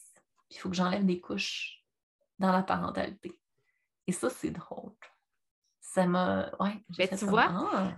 puis 0.48 0.56
il 0.56 0.58
faut 0.58 0.68
que 0.68 0.76
j'enlève 0.76 1.04
des 1.06 1.20
couches 1.20 1.84
dans 2.38 2.52
la 2.52 2.62
parentalité. 2.62 3.38
Et 4.06 4.12
ça, 4.12 4.30
c'est 4.30 4.50
drôle. 4.50 4.92
Ça 6.02 6.06
m'a. 6.06 6.50
Ouais, 6.60 6.82
Ben, 6.96 7.08
tu 7.08 7.24
vois, 7.26 7.48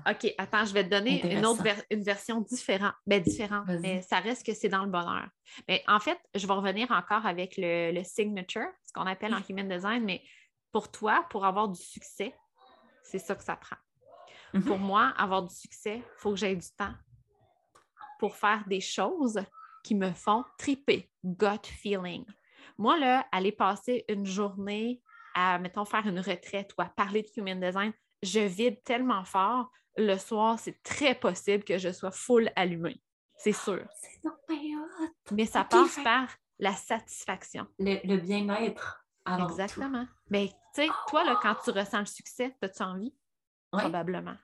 Ah, 0.04 0.12
OK, 0.12 0.32
attends, 0.38 0.64
je 0.64 0.72
vais 0.72 0.84
te 0.84 0.90
donner 0.90 1.32
une 1.36 1.44
autre 1.46 1.62
ver- 1.62 1.82
une 1.90 2.02
version 2.02 2.40
différente. 2.40 2.94
Ben, 3.06 3.22
différente, 3.22 3.66
Vas-y. 3.66 3.80
mais 3.80 4.02
ça 4.02 4.18
reste 4.20 4.44
que 4.46 4.54
c'est 4.54 4.68
dans 4.68 4.84
le 4.84 4.90
bonheur. 4.90 5.28
Mais 5.68 5.82
en 5.88 6.00
fait, 6.00 6.18
je 6.34 6.46
vais 6.46 6.52
revenir 6.52 6.90
encore 6.90 7.26
avec 7.26 7.54
le, 7.56 7.92
le 7.92 8.04
signature, 8.04 8.68
ce 8.86 8.92
qu'on 8.92 9.06
appelle 9.06 9.34
en 9.34 9.40
human 9.48 9.68
design, 9.68 10.04
mais 10.04 10.22
pour 10.72 10.90
toi, 10.90 11.26
pour 11.30 11.44
avoir 11.44 11.68
du 11.68 11.80
succès, 11.80 12.34
c'est 13.02 13.18
ça 13.18 13.34
que 13.34 13.42
ça 13.44 13.56
prend. 13.56 13.76
Mhm. 14.54 14.64
Pour 14.64 14.78
moi, 14.78 15.12
avoir 15.16 15.42
du 15.42 15.54
succès, 15.54 15.96
il 15.98 16.18
faut 16.18 16.30
que 16.30 16.36
j'aie 16.36 16.56
du 16.56 16.68
temps 16.76 16.94
pour 18.18 18.36
faire 18.36 18.64
des 18.66 18.80
choses 18.80 19.40
qui 19.82 19.94
me 19.94 20.12
font 20.12 20.44
triper, 20.58 21.10
gut 21.24 21.64
feeling. 21.64 22.24
Moi, 22.76 22.98
là, 22.98 23.26
aller 23.32 23.52
passer 23.52 24.04
une 24.08 24.26
journée 24.26 25.00
à, 25.34 25.58
mettons, 25.58 25.84
faire 25.84 26.06
une 26.06 26.20
retraite 26.20 26.72
ou 26.78 26.82
à 26.82 26.86
parler 26.86 27.22
de 27.22 27.28
human 27.36 27.60
design, 27.60 27.92
je 28.22 28.40
vide 28.40 28.82
tellement 28.84 29.24
fort. 29.24 29.70
Le 29.96 30.16
soir, 30.16 30.58
c'est 30.58 30.82
très 30.82 31.14
possible 31.14 31.64
que 31.64 31.78
je 31.78 31.90
sois 31.92 32.10
full 32.12 32.50
allumée. 32.56 33.02
C'est 33.36 33.52
sûr. 33.52 33.84
c'est. 33.94 34.20
Mais 35.32 35.46
ça 35.46 35.64
passe 35.64 35.94
fait- 35.94 36.04
par 36.04 36.28
la 36.58 36.74
satisfaction. 36.74 37.66
Le, 37.78 37.98
le 38.06 38.16
bien-être. 38.18 39.04
tout. 39.26 39.44
Exactement. 39.44 40.06
Mais 40.28 40.48
tu 40.74 40.82
sais, 40.82 40.88
toi, 41.08 41.24
là, 41.24 41.38
quand 41.42 41.54
tu 41.64 41.70
ressens 41.70 42.00
le 42.00 42.06
succès, 42.06 42.56
as-tu 42.62 42.82
envie? 42.82 43.14
Probablement. 43.72 44.36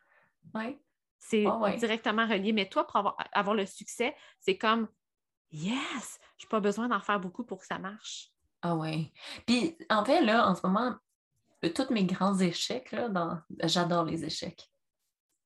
ouais. 0.54 0.78
C'est 1.18 1.44
directement 1.78 2.26
relié. 2.26 2.52
Mais 2.52 2.68
toi, 2.68 2.86
pour 2.86 2.96
avoir, 2.96 3.16
avoir 3.32 3.54
le 3.56 3.66
succès, 3.66 4.14
c'est 4.40 4.56
comme 4.56 4.88
Yes, 5.50 6.18
je 6.38 6.44
n'ai 6.44 6.48
pas 6.48 6.60
besoin 6.60 6.88
d'en 6.88 7.00
faire 7.00 7.20
beaucoup 7.20 7.44
pour 7.44 7.58
que 7.58 7.66
ça 7.66 7.78
marche. 7.78 8.30
Ah 8.68 8.74
ouais. 8.74 9.12
Puis 9.46 9.76
en 9.88 10.04
fait, 10.04 10.20
là, 10.22 10.48
en 10.48 10.56
ce 10.56 10.66
moment, 10.66 10.96
euh, 11.64 11.70
tous 11.72 11.92
mes 11.92 12.04
grands 12.04 12.36
échecs, 12.36 12.90
là, 12.90 13.08
dans... 13.08 13.38
j'adore 13.62 14.04
les 14.04 14.24
échecs. 14.24 14.68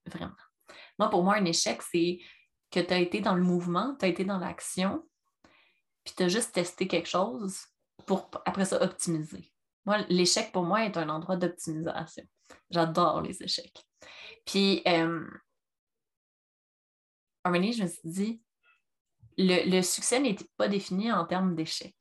Vraiment. 0.07 0.33
Moi, 0.99 1.11
pour 1.11 1.23
moi, 1.23 1.35
un 1.37 1.45
échec, 1.45 1.83
c'est 1.83 2.19
que 2.71 2.81
tu 2.81 2.95
as 2.95 2.99
été 2.99 3.21
dans 3.21 3.35
le 3.35 3.43
mouvement, 3.43 3.95
tu 3.99 4.07
as 4.07 4.09
été 4.09 4.25
dans 4.25 4.39
l'action, 4.39 5.07
puis 6.03 6.15
tu 6.17 6.23
as 6.23 6.29
juste 6.29 6.55
testé 6.55 6.89
quelque 6.89 7.09
chose, 7.09 7.59
pour 8.07 8.31
après 8.47 8.65
ça 8.65 8.83
optimiser. 8.83 9.53
Moi, 9.85 9.99
l'échec 10.09 10.51
pour 10.51 10.63
moi 10.63 10.87
est 10.87 10.97
un 10.97 11.11
endroit 11.11 11.37
d'optimisation. 11.37 12.25
J'adore 12.71 13.21
les 13.21 13.43
échecs. 13.43 13.85
Puis, 14.47 14.81
euh, 14.87 15.27
je 17.45 17.83
me 17.83 17.87
suis 17.87 18.01
dit, 18.05 18.43
le, 19.37 19.83
succès 19.83 20.21
n'était 20.21 20.47
pas 20.57 20.69
défini 20.69 21.13
en 21.13 21.27
termes 21.27 21.55
d'échec. 21.55 21.95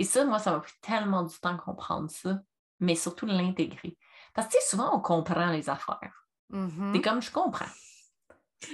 Et 0.00 0.04
ça, 0.04 0.24
moi, 0.24 0.38
ça 0.38 0.52
m'a 0.52 0.60
pris 0.60 0.72
tellement 0.80 1.24
du 1.24 1.38
temps 1.38 1.52
de 1.52 1.60
comprendre 1.60 2.10
ça, 2.10 2.38
mais 2.78 2.94
surtout 2.94 3.26
l'intégrer. 3.26 3.98
Parce 4.32 4.48
que, 4.48 4.58
souvent, 4.62 4.96
on 4.96 5.00
comprend 5.00 5.50
les 5.50 5.68
affaires. 5.68 6.26
Mm-hmm. 6.50 6.92
C'est 6.94 7.00
comme 7.02 7.20
je 7.20 7.30
comprends. 7.30 7.66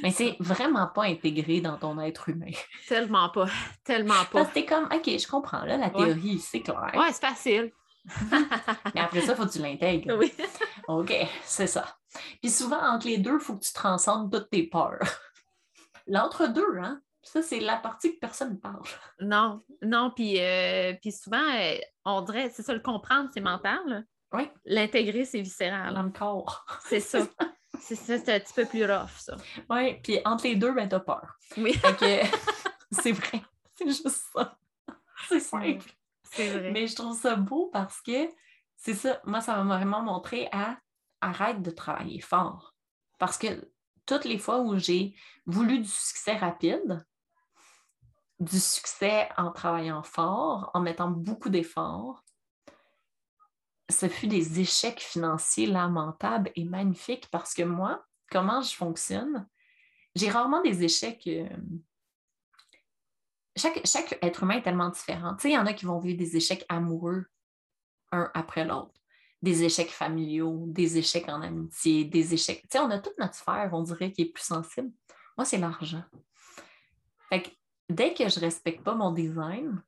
Mais 0.04 0.12
c'est 0.12 0.36
vraiment 0.38 0.86
pas 0.86 1.02
intégré 1.02 1.60
dans 1.60 1.78
ton 1.78 1.98
être 1.98 2.28
humain. 2.28 2.52
Tellement 2.88 3.28
pas. 3.30 3.48
Tellement 3.82 4.14
pas. 4.14 4.28
Parce 4.30 4.48
que 4.50 4.54
t'es 4.54 4.66
comme, 4.66 4.84
OK, 4.84 5.04
je 5.04 5.26
comprends, 5.26 5.64
là, 5.64 5.76
la 5.76 5.90
théorie, 5.90 6.38
c'est 6.38 6.60
clair. 6.60 6.92
Ouais, 6.94 7.12
c'est 7.12 7.26
facile. 7.26 7.72
Mais 8.94 9.00
après 9.00 9.22
ça, 9.22 9.32
il 9.32 9.36
faut 9.36 9.46
que 9.46 9.52
tu 9.52 9.58
l'intègres. 9.58 10.16
Oui. 10.16 10.32
OK, 10.86 11.12
c'est 11.42 11.66
ça. 11.66 11.96
Puis 12.40 12.52
souvent, 12.52 12.80
entre 12.80 13.08
les 13.08 13.18
deux, 13.18 13.34
il 13.34 13.40
faut 13.40 13.56
que 13.56 13.64
tu 13.64 13.72
transcendes 13.72 14.30
toutes 14.30 14.48
tes 14.48 14.62
peurs. 14.62 15.00
L'entre-deux, 16.06 16.78
hein? 16.80 17.00
Ça, 17.26 17.42
c'est 17.42 17.58
la 17.58 17.76
partie 17.76 18.14
que 18.14 18.20
personne 18.20 18.52
ne 18.52 18.56
parle. 18.56 18.82
Non, 19.20 19.62
non, 19.82 20.12
puis, 20.14 20.40
euh, 20.40 20.94
souvent, 21.10 21.42
euh, 21.54 21.76
on 22.04 22.22
dirait, 22.22 22.50
c'est 22.50 22.62
ça, 22.62 22.72
le 22.72 22.80
comprendre, 22.80 23.30
c'est 23.34 23.40
mental. 23.40 24.06
Oui. 24.32 24.48
L'intégrer, 24.64 25.24
c'est 25.24 25.40
viscéral. 25.40 25.92
Dans 25.92 26.04
le 26.04 26.10
corps. 26.10 26.64
C'est 26.84 27.00
ça. 27.00 27.26
c'est 27.80 27.94
ça, 27.94 28.18
c'est 28.18 28.34
un 28.34 28.40
petit 28.40 28.54
peu 28.54 28.64
plus 28.64 28.84
rough, 28.84 29.18
ça. 29.18 29.36
Oui, 29.70 29.94
puis 30.02 30.20
entre 30.24 30.44
les 30.44 30.56
deux, 30.56 30.72
ben, 30.72 30.88
t'as 30.88 31.00
peur. 31.00 31.36
Oui. 31.56 31.74
c'est 32.90 33.12
vrai. 33.12 33.42
C'est 33.74 33.86
juste 33.86 34.08
ça. 34.08 34.58
C'est 35.28 35.40
simple. 35.40 35.90
C'est 36.22 36.50
vrai. 36.50 36.70
Mais 36.70 36.86
je 36.86 36.94
trouve 36.94 37.16
ça 37.16 37.36
beau 37.36 37.70
parce 37.72 38.00
que 38.00 38.28
c'est 38.76 38.94
ça, 38.94 39.20
moi, 39.24 39.40
ça 39.40 39.62
m'a 39.62 39.76
vraiment 39.76 40.02
montré 40.02 40.48
à 40.52 40.78
arrête 41.20 41.62
de 41.62 41.70
travailler 41.70 42.20
fort. 42.20 42.74
Parce 43.18 43.38
que 43.38 43.70
toutes 44.06 44.24
les 44.24 44.38
fois 44.38 44.60
où 44.60 44.78
j'ai 44.78 45.14
voulu 45.46 45.78
du 45.78 45.88
succès 45.88 46.36
rapide, 46.36 47.04
du 48.38 48.60
succès 48.60 49.28
en 49.36 49.50
travaillant 49.50 50.02
fort, 50.02 50.70
en 50.74 50.80
mettant 50.80 51.10
beaucoup 51.10 51.48
d'efforts, 51.48 52.22
ce 53.88 54.08
fut 54.08 54.26
des 54.26 54.60
échecs 54.60 55.00
financiers 55.00 55.66
lamentables 55.66 56.50
et 56.56 56.64
magnifiques 56.64 57.28
parce 57.30 57.54
que 57.54 57.62
moi, 57.62 58.04
comment 58.30 58.60
je 58.60 58.74
fonctionne, 58.74 59.48
j'ai 60.14 60.30
rarement 60.30 60.60
des 60.62 60.82
échecs. 60.82 61.26
Euh, 61.26 61.48
chaque, 63.54 63.86
chaque, 63.86 64.18
être 64.22 64.42
humain 64.42 64.56
est 64.56 64.62
tellement 64.62 64.90
différent. 64.90 65.36
Il 65.44 65.52
y 65.52 65.58
en 65.58 65.66
a 65.66 65.72
qui 65.72 65.86
vont 65.86 65.98
vivre 65.98 66.18
des 66.18 66.36
échecs 66.36 66.64
amoureux 66.68 67.26
un 68.12 68.30
après 68.34 68.64
l'autre, 68.64 69.00
des 69.40 69.62
échecs 69.62 69.90
familiaux, 69.90 70.64
des 70.66 70.98
échecs 70.98 71.28
en 71.28 71.40
amitié, 71.42 72.04
des 72.04 72.34
échecs. 72.34 72.64
On 72.74 72.90
a 72.90 72.98
toute 72.98 73.18
notre 73.18 73.34
sphère, 73.34 73.70
on 73.72 73.82
dirait, 73.82 74.12
qui 74.12 74.22
est 74.22 74.32
plus 74.32 74.44
sensible. 74.44 74.90
Moi, 75.36 75.44
c'est 75.44 75.58
l'argent. 75.58 76.04
Dès 77.88 78.14
que 78.14 78.28
je 78.28 78.38
ne 78.38 78.44
respecte 78.44 78.82
pas 78.82 78.94
mon 78.94 79.12
design, 79.12 79.82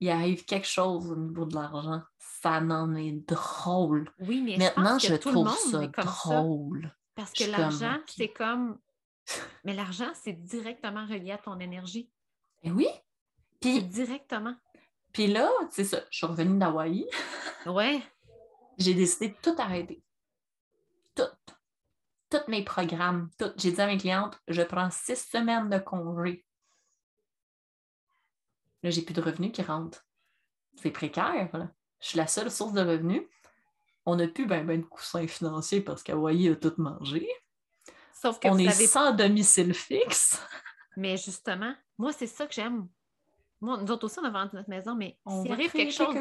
il 0.00 0.10
arrive 0.10 0.44
quelque 0.44 0.66
chose 0.66 1.10
au 1.10 1.16
niveau 1.16 1.44
de 1.44 1.54
l'argent. 1.54 2.02
Ça 2.18 2.60
en 2.60 2.94
est 2.94 3.12
drôle. 3.26 4.12
Oui, 4.20 4.42
mais 4.42 4.56
maintenant, 4.58 4.98
je, 4.98 5.14
trouve 5.14 5.48
ça 5.48 5.86
drôle. 5.88 6.94
Parce 7.14 7.32
que 7.32 7.44
l'argent, 7.44 7.98
c'est 8.06 8.28
comme. 8.28 8.78
Mais 9.64 9.74
l'argent, 9.74 10.10
c'est 10.14 10.32
directement 10.32 11.04
relié 11.04 11.32
à 11.32 11.38
ton 11.38 11.58
énergie. 11.58 12.10
Et 12.62 12.68
eh 12.68 12.70
oui. 12.70 12.86
Puis 13.60 13.82
directement. 13.82 14.54
Puis 15.12 15.26
là, 15.26 15.50
c'est 15.70 15.84
ça, 15.84 15.98
je 16.10 16.16
suis 16.16 16.26
revenue 16.26 16.58
d'Hawaï. 16.58 17.06
Ouais. 17.66 18.00
J'ai 18.78 18.94
décidé 18.94 19.28
de 19.28 19.34
tout 19.42 19.54
arrêter. 19.58 20.02
Tout. 21.14 21.24
Tous 22.30 22.48
mes 22.48 22.64
programmes, 22.64 23.28
tout. 23.36 23.50
J'ai 23.56 23.72
dit 23.72 23.80
à 23.80 23.86
mes 23.86 23.98
clientes, 23.98 24.40
je 24.46 24.62
prends 24.62 24.90
six 24.90 25.16
semaines 25.16 25.68
de 25.68 25.78
congé 25.78 26.46
Là, 28.82 28.90
j'ai 28.90 29.02
plus 29.02 29.14
de 29.14 29.20
revenus 29.20 29.52
qui 29.52 29.62
rentrent. 29.62 30.06
C'est 30.76 30.90
précaire. 30.90 31.48
Là. 31.52 31.70
Je 32.00 32.08
suis 32.08 32.18
la 32.18 32.26
seule 32.26 32.50
source 32.50 32.72
de 32.72 32.80
revenus. 32.80 33.22
On 34.06 34.16
n'a 34.16 34.28
plus 34.28 34.46
ben, 34.46 34.64
ben 34.64 34.80
de 34.80 34.86
coussins 34.86 35.26
financiers 35.26 35.80
parce 35.80 36.02
qu'Hawaii 36.02 36.48
a 36.48 36.56
tout 36.56 36.74
mangé. 36.78 37.28
Sauf 38.12 38.38
que 38.40 38.48
on 38.48 38.58
est 38.58 38.68
avez... 38.68 38.86
sans 38.86 39.12
domicile 39.12 39.74
fixe. 39.74 40.42
Mais 40.96 41.16
justement, 41.16 41.74
moi, 41.98 42.12
c'est 42.12 42.26
ça 42.26 42.46
que 42.46 42.54
j'aime. 42.54 42.88
Moi, 43.60 43.80
nous 43.82 43.90
autres 43.90 44.04
aussi, 44.06 44.18
on 44.20 44.24
a 44.24 44.30
vendu 44.30 44.54
notre 44.54 44.70
maison, 44.70 44.94
mais 44.94 45.18
s'il 45.26 45.52
arrive 45.52 45.72
quelque 45.72 45.92
chose, 45.92 46.14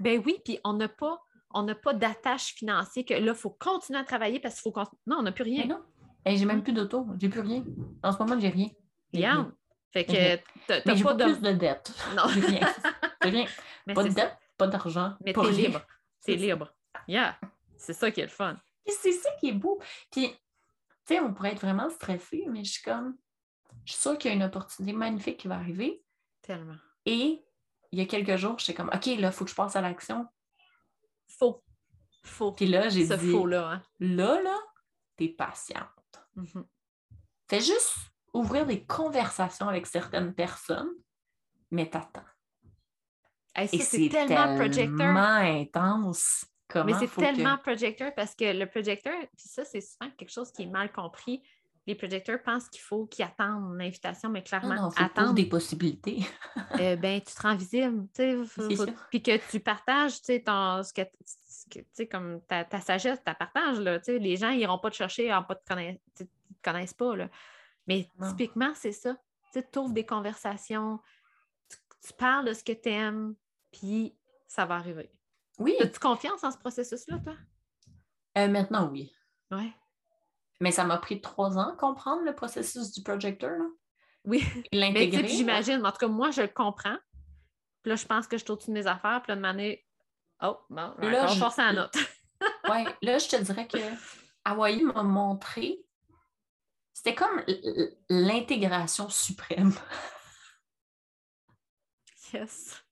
ben 0.00 0.22
oui, 0.24 0.40
puis 0.44 0.58
on 0.64 0.74
n'a 0.74 0.88
pas, 0.88 1.20
on 1.50 1.66
pas 1.74 1.92
d'attache 1.92 2.54
financière 2.54 3.04
que 3.04 3.14
là, 3.14 3.32
il 3.32 3.34
faut 3.34 3.50
continuer 3.50 3.98
à 3.98 4.04
travailler 4.04 4.40
parce 4.40 4.60
qu'il 4.60 4.72
faut. 4.72 4.80
Non, 5.06 5.16
on 5.18 5.22
n'a 5.22 5.32
plus 5.32 5.44
rien. 5.44 5.66
non. 5.66 5.82
Et 6.24 6.36
j'ai 6.36 6.44
même 6.44 6.62
plus 6.62 6.72
d'auto, 6.72 7.06
j'ai 7.20 7.28
plus 7.28 7.40
rien. 7.40 7.64
En 8.02 8.12
ce 8.12 8.18
moment, 8.18 8.38
j'ai 8.38 8.48
rien. 8.48 8.68
Rien. 9.12 9.52
Fait 9.92 10.04
que 10.04 10.36
t'as 10.66 10.80
pas, 10.82 11.14
de... 11.14 11.24
plus 11.24 11.40
de 11.40 11.52
dettes. 11.52 11.92
Non. 12.14 12.24
Rien. 12.26 12.74
rien. 13.22 13.46
pas 13.94 14.02
de 14.04 14.08
dette, 14.10 14.36
pas 14.56 14.66
d'argent. 14.66 15.14
Mais 15.24 15.32
t'es 15.32 15.50
libre. 15.50 15.80
C'est 16.20 16.34
libre. 16.34 16.72
Yeah. 17.06 17.38
C'est 17.76 17.94
ça 17.94 18.10
qui 18.10 18.20
est 18.20 18.24
le 18.24 18.30
fun. 18.30 18.56
c'est 18.86 19.12
ça 19.12 19.30
qui 19.40 19.48
est 19.48 19.52
beau. 19.52 19.80
Puis, 20.10 20.30
tu 20.30 20.36
sais, 21.06 21.20
on 21.20 21.32
pourrait 21.32 21.52
être 21.52 21.60
vraiment 21.60 21.88
stressé, 21.88 22.44
mais 22.48 22.64
je 22.64 22.72
suis 22.72 22.82
comme, 22.82 23.16
je 23.84 23.92
suis 23.92 24.02
sûre 24.02 24.18
qu'il 24.18 24.30
y 24.30 24.32
a 24.32 24.36
une 24.36 24.42
opportunité 24.42 24.92
magnifique 24.92 25.38
qui 25.38 25.48
va 25.48 25.56
arriver. 25.56 26.02
Tellement. 26.42 26.76
Et 27.06 27.44
il 27.92 27.98
y 27.98 28.02
a 28.02 28.06
quelques 28.06 28.36
jours, 28.36 28.58
j'étais 28.58 28.74
comme, 28.74 28.90
OK, 28.92 29.06
là, 29.06 29.28
il 29.28 29.32
faut 29.32 29.44
que 29.44 29.50
je 29.50 29.56
passe 29.56 29.76
à 29.76 29.80
l'action. 29.80 30.26
Faux. 31.28 31.62
Faux. 32.22 32.52
Puis 32.52 32.66
là, 32.66 32.88
j'ai 32.88 33.06
dit, 33.06 33.30
faux, 33.30 33.46
là, 33.46 33.70
hein? 33.70 33.82
là, 34.00 34.42
là, 34.42 34.58
t'es 35.16 35.28
patiente. 35.28 35.88
Mm-hmm. 36.36 36.64
Fais 37.48 37.60
juste 37.60 37.94
ouvrir 38.32 38.66
des 38.66 38.84
conversations 38.84 39.68
avec 39.68 39.86
certaines 39.86 40.34
personnes, 40.34 40.90
mais 41.70 41.88
t'attends. 41.88 42.24
Et 43.56 43.66
c'est 43.66 44.08
tellement, 44.08 44.54
projecteur. 44.56 45.16
intense. 45.16 46.46
mais 46.84 46.92
c'est 46.98 47.14
tellement 47.14 47.58
projecteur 47.58 48.14
parce 48.14 48.34
que 48.34 48.56
le 48.56 48.66
projecteur, 48.66 49.14
puis 49.36 49.48
ça, 49.48 49.64
c'est 49.64 49.80
souvent 49.80 50.10
quelque 50.16 50.30
chose 50.30 50.52
qui 50.52 50.62
est 50.62 50.66
mal 50.66 50.92
compris. 50.92 51.42
Les 51.86 51.94
projecteurs 51.94 52.42
pensent 52.42 52.68
qu'il 52.68 52.82
faut 52.82 53.06
qu'ils 53.06 53.24
attendent 53.24 53.76
l'invitation, 53.78 54.28
mais 54.28 54.42
clairement, 54.42 54.74
non, 54.74 54.90
faut 54.90 55.02
attendre 55.02 55.32
des 55.32 55.46
possibilités. 55.46 56.20
euh, 56.80 56.96
ben, 56.96 57.20
tu 57.20 57.34
te 57.34 57.40
rends 57.40 57.56
visible, 57.56 58.06
puis 59.10 59.22
que 59.22 59.50
tu 59.50 59.58
partages, 59.58 60.20
ton, 60.44 60.82
ce 60.82 60.92
que, 60.92 62.02
comme 62.04 62.42
ta, 62.42 62.64
ta, 62.64 62.80
sagesse, 62.80 63.24
ta 63.24 63.34
partage, 63.34 63.80
là, 63.80 63.98
les 64.06 64.36
gens 64.36 64.50
n'iront 64.50 64.78
pas 64.78 64.90
te 64.90 64.96
chercher 64.96 65.32
en 65.32 65.42
pas 65.42 65.54
te 65.54 65.66
connaître, 65.66 66.00
te 66.14 66.24
connaissent 66.62 66.94
pas, 66.94 67.16
là. 67.16 67.28
Mais 67.88 68.08
typiquement, 68.28 68.72
c'est 68.74 68.92
ça. 68.92 69.16
Tu 69.52 69.78
ouvres 69.78 69.94
des 69.94 70.04
conversations, 70.06 71.00
tu, 72.02 72.12
parles 72.12 72.44
de 72.44 72.52
ce 72.52 72.62
que 72.62 72.72
tu 72.72 72.90
aimes, 72.90 73.34
puis 73.72 74.16
ça 74.46 74.66
va 74.66 74.76
arriver. 74.76 75.10
Oui. 75.58 75.74
As-tu 75.80 75.98
confiance 75.98 76.44
en 76.44 76.50
ce 76.52 76.58
processus-là, 76.58 77.18
toi? 77.24 77.34
Euh, 78.36 78.46
maintenant, 78.48 78.88
oui. 78.92 79.12
Oui. 79.50 79.72
Mais 80.60 80.70
ça 80.70 80.84
m'a 80.84 80.98
pris 80.98 81.20
trois 81.20 81.56
ans 81.58 81.74
comprendre 81.76 82.22
le 82.24 82.34
processus 82.34 82.92
du 82.92 83.02
projecteur. 83.02 83.58
Là. 83.58 83.66
Oui. 84.24 84.44
L'intégrer. 84.70 85.26
J'imagine. 85.26 85.84
En 85.84 85.90
tout 85.90 85.98
cas, 85.98 86.08
moi, 86.08 86.30
je 86.30 86.42
le 86.42 86.48
comprends. 86.48 86.98
Puis 87.82 87.90
là, 87.90 87.96
je 87.96 88.06
pense 88.06 88.26
que 88.26 88.36
je 88.36 88.44
suis 88.44 88.52
au-dessus 88.52 88.70
de 88.70 88.74
mes 88.74 88.86
affaires. 88.86 89.22
Puis 89.22 89.30
là, 89.30 89.36
de 89.36 89.40
manière. 89.40 89.76
Oh, 90.42 90.58
bon, 90.68 90.94
là, 90.98 91.26
je 91.28 91.38
force 91.38 91.56
la 91.56 91.72
note. 91.72 91.96
oui, 92.70 92.84
là, 93.02 93.18
je 93.18 93.28
te 93.28 93.36
dirais 93.42 93.66
que 93.66 93.78
Hawaii 94.44 94.84
m'a 94.84 95.02
montré 95.02 95.78
c'était 96.98 97.14
comme 97.14 97.44
l'intégration 98.08 99.08
suprême. 99.08 99.72
Yes. 102.34 102.84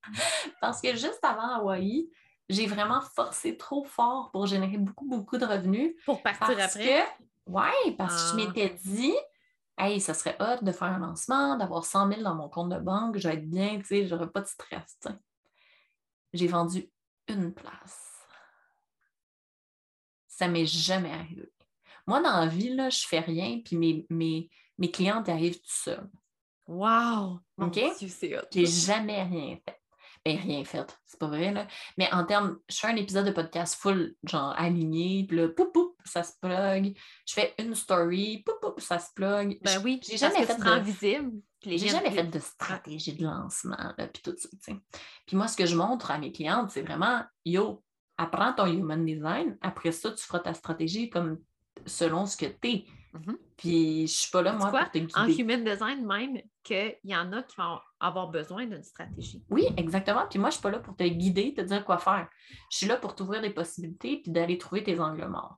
Parce 0.63 0.81
que 0.81 0.93
juste 0.93 1.23
avant 1.23 1.57
Hawaï, 1.57 2.09
j'ai 2.49 2.67
vraiment 2.67 3.03
forcé 3.03 3.59
trop 3.59 3.85
fort 3.85 4.31
pour 4.31 4.47
générer 4.47 4.79
beaucoup, 4.79 5.05
beaucoup 5.05 5.37
de 5.37 5.45
revenus. 5.45 5.95
Pour 6.07 6.23
partir 6.23 6.59
après? 6.59 7.07
Oui, 7.45 7.95
parce 7.99 8.15
que 8.15 8.29
je 8.29 8.33
ah. 8.33 8.47
m'étais 8.47 8.71
dit, 8.83 9.15
hey, 9.77 10.01
ça 10.01 10.15
serait 10.15 10.39
hot 10.41 10.65
de 10.65 10.73
faire 10.73 10.89
un 10.89 11.01
lancement, 11.01 11.59
d'avoir 11.59 11.85
100 11.85 12.09
000 12.13 12.23
dans 12.23 12.35
mon 12.35 12.49
compte 12.49 12.71
de 12.71 12.79
banque, 12.79 13.19
je 13.19 13.29
vais 13.29 13.35
être 13.35 13.51
bien, 13.51 13.77
tu 13.77 13.85
sais, 13.85 14.07
j'aurais 14.07 14.31
pas 14.31 14.41
de 14.41 14.47
stress. 14.47 14.99
J'ai 16.33 16.47
vendu 16.47 16.91
une 17.29 17.53
place. 17.53 18.27
Ça 20.29 20.49
m'est 20.49 20.65
jamais 20.65 21.13
arrivé. 21.13 21.53
Moi, 22.07 22.21
dans 22.21 22.41
la 22.41 22.47
vie, 22.47 22.75
là, 22.75 22.91
je 22.91 23.07
fais 23.07 23.21
rien, 23.21 23.61
puis 23.65 23.77
mes, 23.77 24.07
mes, 24.11 24.49
mes 24.79 24.91
clientes 24.91 25.29
arrivent 25.29 25.61
tout 25.61 25.65
seuls. 25.67 26.09
Wow! 26.67 27.41
OK? 27.59 27.81
J'ai 28.53 28.67
jamais 28.67 29.23
rien 29.23 29.57
fait. 29.65 29.81
Ben, 30.25 30.37
rien 30.39 30.65
fait, 30.65 30.99
c'est 31.05 31.21
pas 31.21 31.29
vrai, 31.29 31.53
là. 31.53 31.69
Mais 31.97 32.13
en 32.13 32.25
termes, 32.25 32.59
je 32.69 32.79
fais 32.79 32.89
un 32.89 32.97
épisode 32.97 33.27
de 33.27 33.31
podcast 33.31 33.77
full, 33.81 34.17
genre 34.25 34.53
aligné, 34.59 35.25
puis 35.25 35.37
là, 35.37 35.49
poup, 35.49 35.71
poup, 35.73 35.97
ça 36.05 36.25
se 36.25 36.33
plug. 36.41 36.99
Je 37.29 37.33
fais 37.33 37.55
une 37.61 37.77
story, 37.77 38.43
poup, 38.45 38.59
poup, 38.61 38.81
ça 38.81 38.99
se 38.99 39.13
plug. 39.15 39.57
Ben 39.63 39.81
oui, 39.85 40.01
j'ai 40.03 40.17
jamais 40.17 40.45
fait 40.45 40.57
de... 40.57 40.81
visible. 40.81 41.41
J'ai 41.65 41.79
jamais 41.79 42.11
fait 42.11 42.25
de 42.25 42.39
stratégie 42.41 43.15
de 43.15 43.25
lancement, 43.25 43.95
là, 43.97 44.09
puis 44.09 44.21
tout 44.21 44.35
ça, 44.37 44.49
tu 44.49 44.57
sais. 44.61 44.77
Puis 45.27 45.37
moi, 45.37 45.47
ce 45.47 45.57
que 45.57 45.67
je 45.67 45.77
montre 45.77 46.11
à 46.11 46.19
mes 46.19 46.33
clientes, 46.33 46.73
c'est 46.73 46.83
vraiment, 46.83 47.23
yo, 47.45 47.85
apprends 48.19 48.53
ton 48.53 48.67
human 48.67 49.05
design. 49.05 49.57
Après 49.61 49.93
ça, 49.93 50.11
tu 50.11 50.25
feras 50.25 50.41
ta 50.41 50.55
stratégie 50.55 51.09
comme 51.09 51.39
selon 51.87 52.27
ce 52.27 52.37
que 52.37 52.47
tu 52.47 52.69
es. 52.69 52.85
Mhm. 53.15 53.39
Puis 53.57 54.07
je 54.07 54.13
suis 54.13 54.31
pas 54.31 54.43
là, 54.43 54.53
moi, 54.53 54.71
pour 54.71 54.91
te 54.91 54.99
En 55.19 55.27
human 55.27 55.65
design, 55.65 56.05
même, 56.07 56.39
qu'il 56.63 56.97
y 57.05 57.17
en 57.17 57.33
a 57.33 57.43
qui 57.43 57.57
vont 57.57 57.79
avoir 57.99 58.29
besoin 58.29 58.67
d'une 58.67 58.83
stratégie. 58.83 59.43
Oui, 59.49 59.67
exactement. 59.79 60.27
Puis 60.29 60.39
moi, 60.39 60.51
je 60.51 60.55
suis 60.55 60.63
pas 60.63 60.71
là 60.71 60.81
pour 60.81 60.95
te 60.95 61.05
guider, 61.05 61.55
te 61.55 61.63
dire 61.63 61.85
quoi 61.85 61.97
faire. 61.99 62.29
Je 62.71 62.77
suis 62.77 62.87
là 62.87 62.97
pour 62.97 63.15
t'ouvrir 63.15 63.41
des 63.41 63.51
possibilités 63.51 64.21
puis 64.23 64.31
d'aller 64.33 64.59
trouver 64.59 64.83
tes 64.85 65.01
angles 65.01 65.27
morts. 65.29 65.57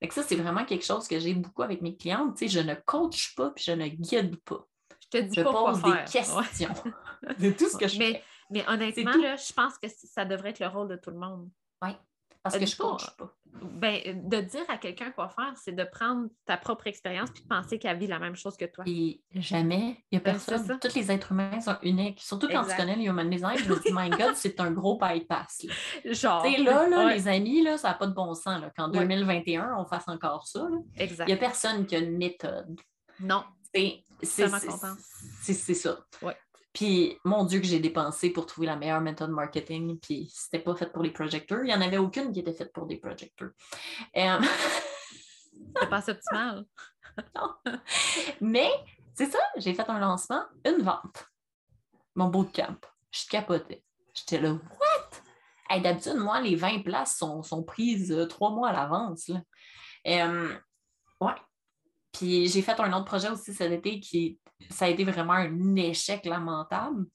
Fait 0.00 0.08
que 0.08 0.14
ça, 0.14 0.22
c'est 0.22 0.36
vraiment 0.36 0.64
quelque 0.64 0.84
chose 0.84 1.06
que 1.08 1.18
j'ai 1.18 1.34
beaucoup 1.34 1.62
avec 1.62 1.82
mes 1.82 1.96
clientes. 1.96 2.36
Tu 2.36 2.48
sais, 2.48 2.60
je 2.60 2.66
ne 2.66 2.74
coach 2.74 3.34
pas 3.34 3.50
puis 3.50 3.64
je 3.64 3.72
ne 3.72 3.88
guide 3.88 4.36
pas. 4.44 4.66
Je 5.02 5.18
te 5.18 5.24
dis 5.24 5.34
Je 5.36 5.42
pas 5.42 5.50
quoi 5.50 5.72
pose 5.72 5.80
faire. 5.82 5.90
des 5.92 5.98
Ouais. 5.98 6.04
questions. 6.10 6.74
c'est 7.38 7.56
tout 7.56 7.68
ce 7.68 7.76
que 7.76 7.88
je 7.88 7.98
Mais, 7.98 8.12
fais. 8.12 8.22
mais 8.50 8.64
honnêtement, 8.68 9.16
là, 9.16 9.36
je 9.36 9.52
pense 9.52 9.76
que 9.78 9.88
ça 9.88 10.24
devrait 10.24 10.50
être 10.50 10.60
le 10.60 10.68
rôle 10.68 10.88
de 10.88 10.96
tout 10.96 11.10
le 11.10 11.18
monde. 11.18 11.50
Parce 12.46 12.56
Euh, 12.56 12.60
que 12.60 12.66
je 12.66 12.76
pas- 12.76 12.84
coach 12.84 13.06
pas. 13.16 13.32
Ben, 13.62 14.28
de 14.28 14.40
dire 14.42 14.64
à 14.68 14.76
quelqu'un 14.76 15.10
quoi 15.12 15.30
faire, 15.30 15.54
c'est 15.56 15.72
de 15.72 15.82
prendre 15.84 16.28
ta 16.44 16.58
propre 16.58 16.86
expérience 16.88 17.30
puis 17.30 17.42
de 17.42 17.48
penser 17.48 17.78
qu'elle 17.78 17.96
vit 17.98 18.06
la 18.06 18.18
même 18.18 18.36
chose 18.36 18.54
que 18.54 18.66
toi. 18.66 18.84
Puis 18.84 19.22
jamais, 19.34 19.96
il 20.12 20.18
n'y 20.18 20.18
a 20.18 20.20
Ben, 20.20 20.32
personne. 20.34 20.78
Tous 20.78 20.94
les 20.94 21.10
êtres 21.10 21.32
humains 21.32 21.58
sont 21.62 21.76
uniques. 21.82 22.20
Surtout 22.20 22.48
quand 22.48 22.64
tu 22.64 22.76
connais 22.76 22.96
le 22.96 23.02
human 23.04 23.30
design, 23.30 23.56
je 23.56 23.64
me 23.70 23.80
dis, 23.82 23.88
my 23.92 24.10
God, 24.10 24.34
c'est 24.34 24.60
un 24.60 24.70
gros 24.72 24.98
bypass. 24.98 25.62
là. 25.64 26.12
Genre. 26.12 26.42
Tu 26.44 26.62
là, 26.62 26.86
là 26.86 27.06
Ouais, 27.06 27.14
les 27.14 27.28
amis, 27.28 27.62
là, 27.62 27.78
ça 27.78 27.88
n'a 27.88 27.94
pas 27.94 28.06
de 28.06 28.12
bon 28.14 28.34
sens. 28.34 28.60
là, 28.60 28.70
Qu'en 28.76 28.90
Ouais. 28.92 28.98
2021, 28.98 29.74
on 29.78 29.86
fasse 29.86 30.06
encore 30.08 30.46
ça. 30.46 30.60
là. 30.68 30.76
Exact. 30.96 31.24
Il 31.26 31.28
n'y 31.28 31.32
a 31.32 31.36
personne 31.38 31.86
qui 31.86 31.96
a 31.96 32.00
une 32.00 32.18
méthode. 32.18 32.78
Non. 33.20 33.42
C'est 35.42 35.74
ça. 35.74 35.98
Ouais. 36.22 36.36
Puis, 36.76 37.18
mon 37.24 37.44
Dieu, 37.44 37.60
que 37.60 37.64
j'ai 37.66 37.78
dépensé 37.78 38.28
pour 38.28 38.44
trouver 38.44 38.66
la 38.66 38.76
meilleure 38.76 39.00
méthode 39.00 39.30
marketing. 39.30 39.98
Puis, 39.98 40.30
c'était 40.30 40.58
pas 40.58 40.76
fait 40.76 40.92
pour 40.92 41.02
les 41.02 41.10
projecteurs. 41.10 41.60
Il 41.64 41.68
n'y 41.68 41.74
en 41.74 41.80
avait 41.80 41.96
aucune 41.96 42.30
qui 42.32 42.40
était 42.40 42.52
faite 42.52 42.70
pour 42.70 42.84
des 42.84 42.98
projecteurs. 42.98 43.48
Euh, 44.14 44.38
C'est 45.80 45.88
pas 45.88 46.06
optimal. 46.06 46.66
Mais, 48.42 48.70
c'est 49.14 49.32
ça, 49.32 49.38
j'ai 49.56 49.72
fait 49.72 49.88
un 49.88 49.98
lancement, 49.98 50.42
une 50.66 50.82
vente. 50.82 51.26
Mon 52.14 52.28
bootcamp. 52.28 52.76
Je 53.10 53.26
capotais. 53.26 53.82
J'étais 54.12 54.38
là, 54.38 54.52
what? 54.52 55.10
Hey, 55.70 55.80
D'habitude, 55.80 56.16
moi, 56.16 56.42
les 56.42 56.56
20 56.56 56.82
places 56.82 57.16
sont, 57.16 57.42
sont 57.42 57.62
prises 57.62 58.12
euh, 58.12 58.26
trois 58.26 58.50
mois 58.50 58.68
à 58.68 58.72
l'avance. 58.74 59.28
là. 59.28 59.40
Puis 62.16 62.46
j'ai 62.48 62.62
fait 62.62 62.78
un 62.80 62.92
autre 62.92 63.04
projet 63.04 63.28
aussi 63.30 63.52
cet 63.52 63.72
été 63.72 64.00
qui, 64.00 64.38
ça 64.70 64.86
a 64.86 64.88
été 64.88 65.04
vraiment 65.04 65.34
un 65.34 65.76
échec 65.76 66.24
lamentable. 66.24 67.06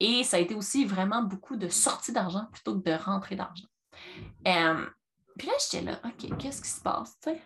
Et 0.00 0.24
ça 0.24 0.36
a 0.36 0.40
été 0.40 0.54
aussi 0.54 0.84
vraiment 0.84 1.22
beaucoup 1.22 1.56
de 1.56 1.68
sortie 1.68 2.12
d'argent 2.12 2.46
plutôt 2.52 2.78
que 2.78 2.90
de 2.90 2.94
rentrée 2.96 3.36
d'argent. 3.36 3.66
Euh, 4.46 4.86
puis 5.38 5.46
là, 5.46 5.52
j'étais 5.60 5.84
là, 5.84 6.00
OK, 6.04 6.36
qu'est-ce 6.38 6.60
qui 6.62 6.68
se 6.68 6.80
passe, 6.80 7.16
tu 7.22 7.30
sais? 7.30 7.42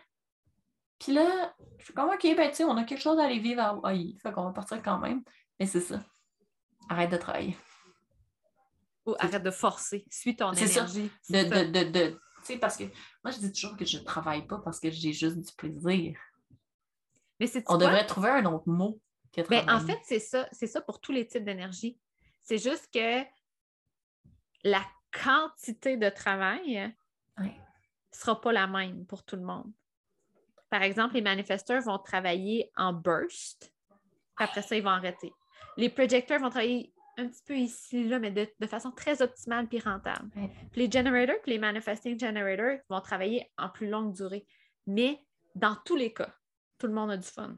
Puis 0.98 1.12
là, 1.12 1.54
je 1.78 1.84
suis 1.84 1.94
comme, 1.94 2.08
OK, 2.08 2.22
ben, 2.22 2.48
tu 2.50 2.56
sais, 2.56 2.64
on 2.64 2.76
a 2.76 2.84
quelque 2.84 3.00
chose 3.02 3.18
à 3.20 3.24
aller 3.26 3.38
vivre 3.38 3.60
à 3.60 3.68
Hawaï. 3.68 4.16
Fait 4.20 4.32
qu'on 4.32 4.44
va 4.44 4.52
partir 4.52 4.82
quand 4.82 4.98
même. 4.98 5.22
Mais 5.60 5.66
c'est 5.66 5.80
ça. 5.80 6.00
Arrête 6.88 7.10
de 7.12 7.16
travailler. 7.16 7.56
Ou 9.06 9.14
arrête 9.20 9.42
de 9.44 9.50
forcer. 9.52 10.04
Suis 10.10 10.34
ton 10.34 10.52
C'est 10.54 10.66
ça. 10.66 10.80
énergie. 10.80 11.02
De, 11.04 11.10
C'est 11.22 11.48
ça. 11.48 11.64
de, 11.64 11.70
de, 11.70 11.90
de- 11.90 12.10
tu 12.10 12.54
sais, 12.54 12.58
parce 12.58 12.76
que 12.76 12.84
moi, 13.22 13.30
je 13.30 13.38
dis 13.38 13.52
toujours 13.52 13.76
que 13.76 13.84
je 13.84 13.98
ne 13.98 14.04
travaille 14.04 14.46
pas 14.46 14.58
parce 14.58 14.80
que 14.80 14.90
j'ai 14.90 15.12
juste 15.12 15.36
du 15.38 15.52
plaisir. 15.56 16.18
Mais 17.40 17.47
c'est 17.47 17.62
On 17.69 17.77
devrait 17.77 18.06
trouver 18.06 18.31
un 18.31 18.44
autre 18.47 18.69
mot 18.69 19.01
Ben, 19.48 19.69
en 19.70 19.81
fait, 19.81 19.98
c'est 20.05 20.19
ça, 20.19 20.48
c'est 20.52 20.66
ça 20.66 20.81
pour 20.81 21.01
tous 21.01 21.12
les 21.12 21.27
types 21.27 21.44
d'énergie. 21.44 21.98
C'est 22.43 22.59
juste 22.59 22.89
que 22.93 23.23
la 24.65 24.82
quantité 25.23 25.97
de 25.97 26.09
travail 26.09 26.93
ne 27.39 27.44
Ouais. 27.44 27.56
sera 28.10 28.40
pas 28.40 28.52
la 28.52 28.66
même 28.66 29.06
pour 29.06 29.24
tout 29.24 29.36
le 29.36 29.43
monde. 29.43 29.70
Par 30.70 30.82
exemple, 30.82 31.15
les 31.15 31.23
manifesteurs 31.23 31.82
vont 31.82 31.98
travailler 31.98 32.70
en 32.77 32.93
burst, 32.93 33.73
puis 34.36 34.44
après 34.44 34.62
ça, 34.62 34.77
ils 34.77 34.82
vont 34.82 34.90
arrêter. 34.90 35.32
Les 35.77 35.89
projecteurs 35.89 36.40
vont 36.40 36.51
travailler 36.51 36.93
un 37.16 37.28
petit 37.28 37.43
peu 37.44 37.56
ici, 37.56 38.05
là, 38.09 38.19
mais 38.19 38.31
de, 38.31 38.48
de 38.59 38.66
façon 38.66 38.90
très 38.90 39.23
optimale 39.23 39.66
puis 39.69 39.81
rentable. 39.81 40.31
Ouais. 40.36 40.51
Puis 40.73 40.86
les 40.86 40.90
generators, 40.90 41.40
puis 41.43 41.52
les 41.52 41.59
manifesting 41.59 42.19
generators 42.19 42.78
vont 42.89 43.01
travailler 43.01 43.51
en 43.56 43.69
plus 43.69 43.89
longue 43.89 44.12
durée. 44.15 44.47
Mais 44.86 45.24
dans 45.55 45.77
tous 45.85 45.97
les 45.97 46.12
cas, 46.12 46.35
tout 46.78 46.86
le 46.86 46.92
monde 46.92 47.10
a 47.10 47.16
du 47.16 47.26
fun 47.26 47.56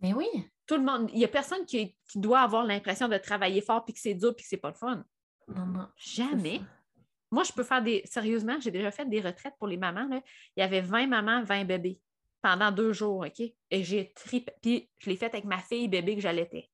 Mais 0.00 0.12
oui. 0.14 0.26
tout 0.66 0.76
le 0.76 0.82
monde, 0.82 1.10
il 1.12 1.18
n'y 1.18 1.24
a 1.24 1.28
personne 1.28 1.64
qui, 1.66 1.96
qui 2.08 2.18
doit 2.18 2.40
avoir 2.40 2.64
l'impression 2.64 3.08
de 3.08 3.18
travailler 3.18 3.60
fort 3.60 3.84
puis 3.84 3.94
que 3.94 4.00
c'est 4.00 4.14
dur 4.14 4.34
puis 4.34 4.44
que 4.44 4.48
c'est 4.48 4.56
pas 4.56 4.70
le 4.70 4.74
fun. 4.74 5.04
Non, 5.48 5.88
Jamais. 5.96 6.60
Moi, 7.30 7.44
je 7.44 7.52
peux 7.52 7.64
faire 7.64 7.82
des. 7.82 8.02
Sérieusement, 8.04 8.60
j'ai 8.60 8.70
déjà 8.70 8.90
fait 8.90 9.08
des 9.08 9.20
retraites 9.20 9.54
pour 9.58 9.66
les 9.66 9.78
mamans. 9.78 10.06
Là. 10.06 10.20
Il 10.54 10.60
y 10.60 10.62
avait 10.62 10.82
20 10.82 11.06
mamans, 11.06 11.42
20 11.42 11.64
bébés 11.64 12.00
pendant 12.42 12.70
deux 12.70 12.92
jours, 12.92 13.24
OK? 13.26 13.40
Et 13.40 13.84
j'ai 13.84 14.12
tripé. 14.12 14.52
Puis 14.60 14.90
je 14.98 15.08
l'ai 15.08 15.16
fait 15.16 15.26
avec 15.26 15.44
ma 15.44 15.58
fille 15.58 15.88
bébé 15.88 16.16
que 16.16 16.20
j'allaitais. 16.20 16.70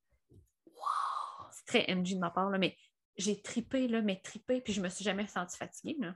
C'est 1.52 1.66
très 1.66 1.94
MG 1.94 2.14
de 2.14 2.18
ma 2.18 2.30
part, 2.30 2.50
là, 2.50 2.58
mais 2.58 2.76
j'ai 3.16 3.40
tripé, 3.40 3.86
là, 3.86 4.00
mais 4.00 4.20
tripé, 4.20 4.60
puis 4.60 4.72
je 4.72 4.80
me 4.80 4.88
suis 4.88 5.04
jamais 5.04 5.26
sentie 5.26 5.56
fatiguée. 5.56 5.96
Là. 6.00 6.14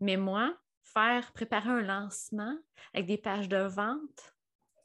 Mais 0.00 0.16
moi, 0.16 0.56
faire, 0.82 1.32
préparer 1.32 1.70
un 1.70 1.80
lancement 1.82 2.56
avec 2.94 3.06
des 3.06 3.18
pages 3.18 3.48
de 3.48 3.58
vente, 3.58 4.34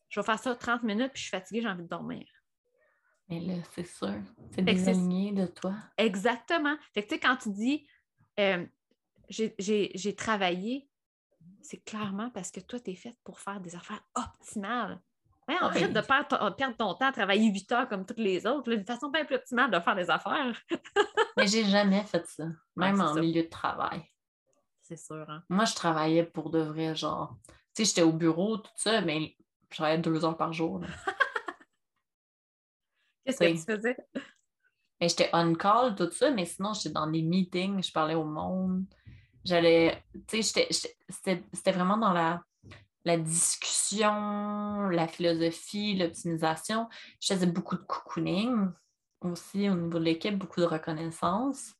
je 0.10 0.19
vais 0.19 0.26
faire 0.26 0.40
ça 0.40 0.56
30 0.56 0.84
minutes, 0.84 1.11
puis 1.14 1.22
je 1.22 1.28
suis 1.28 1.32
fatiguée, 1.32 1.61
j'ai 1.61 1.68
envie 1.68 1.84
de 1.84 1.88
dormir. 1.90 2.26
Mais 3.30 3.40
là, 3.41 3.56
c'est 3.74 3.86
sûr. 3.86 4.14
C'est 4.52 4.56
Fait 4.56 4.61
désaligné 4.61 5.34
de 5.34 5.48
toi. 5.48 5.74
Exactement. 5.98 6.76
Fait 6.94 7.03
que, 7.03 7.10
tu 7.10 7.15
sais, 7.15 7.19
quand 7.19 7.36
tu 7.36 7.49
dis 7.52 7.86
euh, 8.40 8.65
j'ai- 9.30 10.15
travaillé, 10.15 10.90
c'est 11.61 11.84
clairement 11.84 12.30
parce 12.30 12.52
que 12.52 12.61
toi, 12.61 12.80
tu 12.80 12.91
es 12.91 12.95
faite 12.95 13.18
pour 13.26 13.40
faire 13.41 13.60
des 13.60 13.76
affaires 13.76 14.02
optimales. 14.15 15.02
Ouais, 15.49 15.56
Ouais. 15.56 15.61
arrête 15.61 15.94
de 15.94 16.02
perdre 16.02 16.28
ton, 16.28 16.52
perdre 16.53 16.76
ton 16.78 16.94
temps 16.94 17.07
à 17.07 17.11
travailler 17.11 17.49
8 17.52 17.72
heures 17.72 17.90
comme 17.90 18.06
toutes 18.06 18.19
les 18.19 18.45
autres. 18.45 18.69
là, 18.69 18.76
Une 18.78 18.86
façon 18.86 19.10
bien 19.10 19.26
plus 19.26 19.36
optimale 19.36 19.72
de 19.72 19.80
faire 19.80 19.95
des 19.95 20.10
affaires. 20.10 20.61
Mais 21.38 21.48
j'ai 21.48 21.65
jamais 21.65 22.03
fait 22.03 22.26
ça. 22.28 22.45
Même 22.76 22.99
en 23.02 23.14
ça. 23.14 23.19
milieu 23.19 23.44
de 23.44 23.48
travail. 23.49 24.03
C'est 24.88 24.97
sûr, 24.97 25.30
hein? 25.30 25.43
Moi, 25.49 25.65
je 25.65 25.76
travaillais 25.76 26.23
pour 26.23 26.49
de 26.49 26.59
vrai, 26.59 26.95
genre. 26.95 27.38
Tu 27.76 27.84
sais, 27.84 27.85
j'étais 27.85 28.01
au 28.03 28.14
bureau, 28.14 28.57
tout 28.57 28.72
ça, 28.77 29.01
mais 29.01 29.35
je 29.69 29.76
travaillais 29.76 29.97
deux 29.99 30.23
heures 30.23 30.38
par 30.38 30.53
jour. 30.53 30.80
Qu'est-ce 33.26 33.39
que 33.39 33.47
tu 33.47 33.57
faisais? 33.65 33.97
Mais 35.01 35.09
j'étais 35.09 35.30
on 35.34 35.53
call, 35.55 35.95
tout 35.95 36.09
ça, 36.11 36.31
mais 36.31 36.45
sinon, 36.45 36.73
j'étais 36.73 36.89
dans 36.91 37.05
les 37.05 37.22
meetings, 37.22 37.84
je 37.84 37.91
parlais 37.91 38.15
au 38.15 38.23
monde. 38.23 38.85
J'allais, 39.43 40.03
tu 40.27 40.41
sais, 40.41 40.61
j'étais- 40.61 40.68
j'étais- 40.73 40.97
c'était 41.09 41.43
c'était 41.53 41.72
vraiment 41.73 41.97
dans 41.97 42.14
la, 42.14 42.43
la 43.05 43.18
discussion, 43.18 44.89
la 44.89 45.07
philosophie, 45.07 45.97
l'optimisation. 45.97 46.89
Je 47.22 47.34
faisais 47.34 47.47
beaucoup 47.47 47.76
de 47.77 47.84
cocooning 47.84 48.69
aussi 49.22 49.69
au 49.69 49.76
niveau 49.76 49.99
de 49.99 50.05
l'équipe, 50.05 50.38
beaucoup 50.38 50.61
de 50.61 50.65
reconnaissance. 50.65 51.76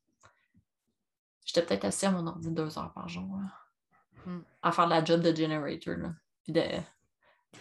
J'étais 1.48 1.66
peut-être 1.66 1.86
assis 1.86 2.06
à 2.06 2.12
mon 2.12 2.28
ordi 2.28 2.52
deux 2.52 2.78
heures 2.78 2.94
par 2.94 3.08
jour, 3.10 3.24
là, 3.42 3.48
Hmm. 4.26 4.42
à 4.62 4.72
faire 4.74 4.86
de 4.86 4.90
la 4.92 5.04
job 5.06 5.22
de 5.22 5.34
generator. 5.34 5.96
Là. 5.96 6.10
Puis 6.44 6.52
de... 6.54 6.62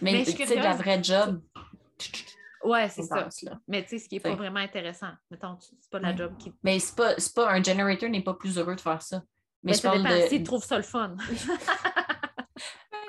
Mais, 0.01 0.23
tu 0.25 0.31
sais, 0.33 0.55
de 0.57 0.61
la 0.61 0.73
vraie 0.75 1.01
job. 1.01 1.41
Ouais, 2.63 2.89
c'est 2.89 3.03
ça. 3.03 3.29
Mais 3.67 3.83
tu 3.83 3.89
sais, 3.89 3.99
ce 3.99 4.09
qui 4.09 4.15
n'est 4.15 4.19
pas 4.21 4.35
vraiment 4.35 4.59
intéressant. 4.59 5.11
Mettons, 5.31 5.57
c'est 5.61 5.89
pas 5.89 5.99
la 5.99 6.09
Ouais. 6.09 6.17
job 6.17 6.35
qui. 6.37 6.53
Mais 6.63 6.77
c'est 6.79 6.95
pas, 6.95 7.15
pas 7.35 7.51
un 7.53 7.63
generator 7.63 8.09
n'est 8.09 8.23
pas 8.23 8.33
plus 8.33 8.57
heureux 8.57 8.75
de 8.75 8.81
faire 8.81 9.01
ça. 9.01 9.23
Mais 9.63 9.71
Mais 9.71 9.73
je 9.73 9.79
ça 9.79 9.89
parle 9.91 10.03
dépend 10.03 10.15
de. 10.15 10.27
s'ils 10.27 10.43
trouvent 10.43 10.63
ça 10.65 10.75
le 10.77 10.83
fun. 10.83 11.15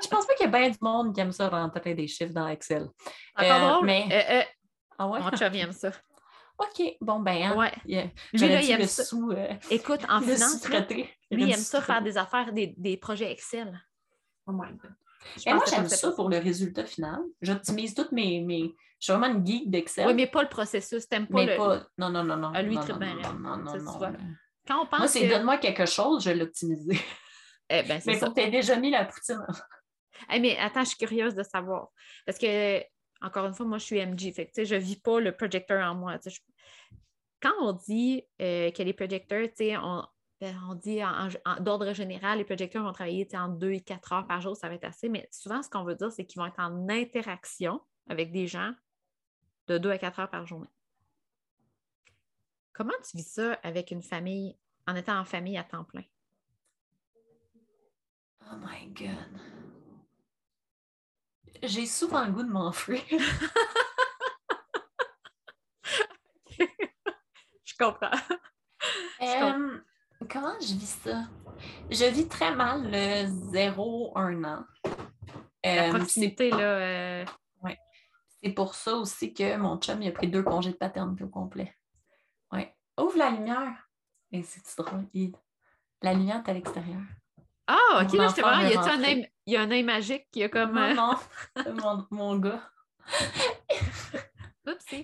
Je 0.03 0.09
pense 0.09 0.27
pas 0.27 0.35
qu'il 0.35 0.47
y 0.47 0.49
a 0.49 0.59
bien 0.59 0.71
du 0.71 0.79
monde 0.81 1.13
qui 1.15 1.21
aime 1.21 1.33
ça 1.33 1.49
rentrer 1.49 1.95
des 1.95 2.07
chiffres 2.07 2.33
dans 2.33 2.47
Excel. 2.47 2.87
Euh, 3.41 3.71
drôle? 3.73 3.87
mais- 3.87 4.07
Euh, 4.13 4.39
euh, 4.41 4.45
Ah 4.99 5.09
ouais? 5.09 5.21
mon 5.21 5.31
chum 5.31 5.53
aime 5.55 5.73
ça. 5.73 5.91
OK. 6.59 6.97
Bon, 7.01 7.21
ben, 7.21 7.43
hein, 7.43 7.57
Ouais. 7.57 7.73
il 7.87 7.95
y 7.97 7.99
a- 7.99 8.11
Lui, 8.33 8.49
là, 8.49 8.61
il 8.63 8.71
aime 8.71 8.87
ça. 8.87 9.05
sous, 9.05 9.31
euh, 9.31 9.53
Écoute, 9.71 10.01
en 10.09 10.21
finance, 10.23 10.69
lui, 10.69 11.09
il 11.31 11.51
aime 11.53 11.57
ça 11.57 11.81
faire 11.81 12.03
des 12.03 12.19
affaires, 12.19 12.53
des, 12.53 12.75
des 12.77 12.97
projets 12.97 13.31
Excel. 13.31 13.81
Oh 14.47 14.53
my 14.53 14.73
God. 14.73 14.93
Mais 15.47 15.55
moi, 15.55 15.65
j'aime 15.69 15.89
ça 15.89 16.13
pour 16.13 16.29
le 16.31 16.39
résultat 16.39 16.85
final. 16.85 17.21
J'optimise 17.43 17.95
toutes 17.95 18.13
mes, 18.13 18.41
mes. 18.41 18.75
Je 18.99 19.05
suis 19.05 19.13
vraiment 19.13 19.33
une 19.35 19.47
geek 19.47 19.71
d'Excel. 19.71 20.07
Oui, 20.07 20.15
mais 20.15 20.27
pas 20.27 20.43
le 20.43 20.49
processus. 20.49 21.09
T'aimes 21.09 21.29
pas 21.29 21.35
mais 21.45 21.47
le. 21.47 21.57
pas. 21.57 21.87
Non, 21.99 22.11
non, 22.11 22.25
non, 22.25 22.37
non. 22.37 22.53
Ah, 22.55 22.63
lui, 22.63 22.75
non, 22.75 22.81
tripe 22.83 22.95
non, 22.95 22.99
bien 22.99 23.15
non, 23.15 23.35
non, 23.35 23.57
non, 23.59 23.77
non. 23.77 24.13
Quand 24.67 24.83
on 24.83 24.87
pense 24.87 24.99
Moi, 24.99 25.09
c'est 25.09 25.29
que... 25.29 25.33
donne-moi 25.35 25.59
quelque 25.59 25.87
chose, 25.87 26.25
je 26.25 26.31
vais 26.31 26.37
l'optimiser. 26.37 26.99
Eh 27.71 27.83
ben, 27.83 28.01
Mais 28.07 28.19
ça. 28.19 28.31
tu 28.35 28.41
aies 28.41 28.51
déjà 28.51 28.77
mis 28.77 28.91
la 28.91 29.05
poutine. 29.05 29.45
Eh, 30.33 30.41
mais 30.41 30.59
attends, 30.59 30.83
je 30.83 30.89
suis 30.89 30.97
curieuse 30.97 31.37
de 31.37 31.45
savoir. 31.45 31.89
Parce 32.27 32.39
que, 32.39 32.83
encore 33.21 33.47
une 33.47 33.55
fois, 33.55 33.67
moi, 33.67 33.79
je 33.79 33.85
suis 33.85 33.99
MG. 33.99 34.33
Je 34.57 34.75
ne 34.75 34.81
vis 34.81 34.97
pas 34.97 35.21
le 35.21 35.33
projecteur 35.33 35.85
en 35.85 35.95
moi. 35.95 36.19
Quand 37.41 37.55
on 37.61 37.73
dit 37.73 38.25
euh, 38.41 38.71
que 38.71 38.83
les 38.83 38.93
projecteurs, 38.93 39.49
on, 39.83 40.05
ben, 40.41 40.57
on 40.69 40.75
dit 40.75 41.01
d'ordre 41.61 41.93
général, 41.93 42.39
les 42.39 42.45
projecteurs 42.45 42.85
vont 42.85 42.93
travailler 42.93 43.27
en 43.35 43.49
deux 43.49 43.73
et 43.73 43.81
quatre 43.81 44.13
heures 44.13 44.27
par 44.27 44.41
jour, 44.41 44.57
ça 44.57 44.69
va 44.69 44.75
être 44.75 44.85
assez, 44.85 45.09
mais 45.09 45.29
souvent, 45.33 45.63
ce 45.63 45.69
qu'on 45.69 45.85
veut 45.85 45.97
dire, 45.97 46.13
c'est 46.13 46.25
qu'ils 46.25 46.41
vont 46.41 46.47
être 46.47 46.61
en 46.61 46.89
interaction 46.89 47.81
avec 48.09 48.33
des 48.33 48.47
gens 48.47 48.73
de 49.67 49.79
deux 49.79 49.91
à 49.91 49.99
quatre 49.99 50.21
heures 50.21 50.31
par 50.31 50.47
journée. 50.47 50.69
Comment 52.73 52.95
tu 53.09 53.17
vis 53.17 53.29
ça 53.29 53.55
avec 53.65 53.91
une 53.91 54.03
famille, 54.03 54.57
en 54.87 54.95
étant 54.95 55.19
en 55.19 55.25
famille 55.25 55.59
à 55.59 55.65
temps 55.65 55.85
plein? 55.85 56.05
Oh 58.51 58.57
my 58.57 58.87
God. 58.95 59.58
J'ai 61.63 61.87
souvent 61.87 62.25
le 62.25 62.33
goût 62.33 62.43
de 62.43 62.51
m'enfuir. 62.51 63.03
Je 67.65 67.75
comprends. 67.79 68.11
Euh, 69.21 69.79
comment 70.29 70.55
je 70.61 70.75
vis 70.75 70.99
ça? 71.03 71.25
Je 71.91 72.05
vis 72.05 72.29
très 72.29 72.55
mal 72.55 72.91
le 72.91 73.27
0-1 73.27 74.45
an. 74.45 74.65
La 75.65 75.89
euh, 75.89 75.91
proximité, 75.91 76.51
là. 76.51 76.59
Euh, 76.59 77.25
oui. 77.63 77.73
C'est 78.43 78.53
pour 78.53 78.75
ça 78.75 78.95
aussi 78.95 79.35
que 79.35 79.57
mon 79.57 79.79
chum 79.79 80.03
il 80.03 80.09
a 80.09 80.13
pris 80.13 80.29
deux 80.29 80.43
congés 80.43 80.71
de 80.73 80.77
paternité 80.77 81.25
au 81.25 81.29
complet. 81.29 81.77
Oui. 82.53 82.67
Ouvre 82.99 83.19
la 83.19 83.31
lumière. 83.31 83.89
Et 84.33 84.43
c'est 84.43 84.63
drôle, 84.77 85.07
La 86.03 86.15
lumière 86.15 86.43
est 86.45 86.51
à 86.51 86.53
l'extérieur. 86.53 87.01
Ah, 87.67 88.03
ok, 88.03 88.13
là, 88.15 88.29
je 88.29 88.35
te 88.35 88.41
vois. 88.41 88.63
Y, 88.63 88.77
a 88.77 88.93
un 88.93 89.05
œil, 89.05 89.31
il 89.49 89.53
y 89.53 89.57
a 89.57 89.63
un 89.63 89.71
œil 89.71 89.83
magique 89.83 90.27
qui 90.31 90.43
a 90.43 90.51
comme. 90.51 90.75
Non, 90.75 90.95
non, 90.95 91.17
mon, 91.83 92.07
mon 92.11 92.39
gars. 92.39 92.71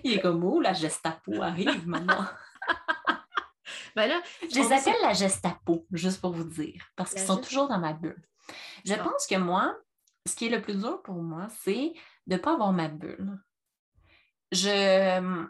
Il 0.03 0.13
est 0.13 0.21
comme, 0.21 0.43
oh, 0.43 0.61
la 0.61 0.73
Gestapo 0.73 1.41
arrive 1.41 1.87
maintenant. 1.87 2.27
ben 3.95 4.07
là, 4.07 4.21
je 4.43 4.55
les 4.55 4.71
appelle 4.71 5.01
la 5.01 5.13
Gestapo, 5.13 5.87
juste 5.91 6.21
pour 6.21 6.31
vous 6.31 6.43
dire, 6.43 6.85
parce 6.95 7.15
qu'ils 7.15 7.23
sont 7.23 7.37
toujours 7.37 7.67
dans 7.67 7.79
ma 7.79 7.93
bulle. 7.93 8.23
Je 8.85 8.93
pense 8.93 9.25
que 9.25 9.35
moi, 9.35 9.75
ce 10.27 10.35
qui 10.35 10.45
est 10.45 10.49
le 10.49 10.61
plus 10.61 10.79
dur 10.79 11.01
pour 11.01 11.15
moi, 11.15 11.47
c'est 11.63 11.93
de 12.27 12.35
ne 12.35 12.37
pas 12.37 12.53
avoir 12.53 12.71
ma 12.71 12.87
bulle. 12.87 13.39
Je 14.51 15.17
hum, 15.17 15.49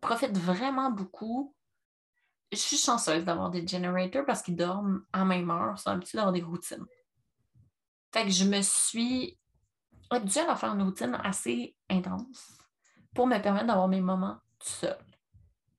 profite 0.00 0.38
vraiment 0.38 0.92
beaucoup. 0.92 1.56
Je 2.52 2.58
suis 2.58 2.78
chanceuse 2.78 3.24
d'avoir 3.24 3.50
des 3.50 3.66
generators 3.66 4.24
parce 4.24 4.42
qu'ils 4.42 4.54
dorment 4.54 5.02
à 5.12 5.24
même 5.24 5.50
heure, 5.50 5.76
sont 5.76 5.90
habitués 5.90 6.18
d'avoir 6.18 6.32
des 6.32 6.42
routines. 6.42 6.86
Fait 8.12 8.24
que 8.24 8.30
je 8.30 8.44
me 8.44 8.60
suis 8.62 9.38
habituée 10.10 10.40
à 10.40 10.56
faire 10.56 10.74
une 10.74 10.82
routine 10.82 11.18
assez 11.22 11.76
intense 11.90 12.58
pour 13.14 13.26
me 13.26 13.38
permettre 13.40 13.66
d'avoir 13.66 13.88
mes 13.88 14.00
moments 14.00 14.38
tout 14.58 14.68
seul. 14.68 14.98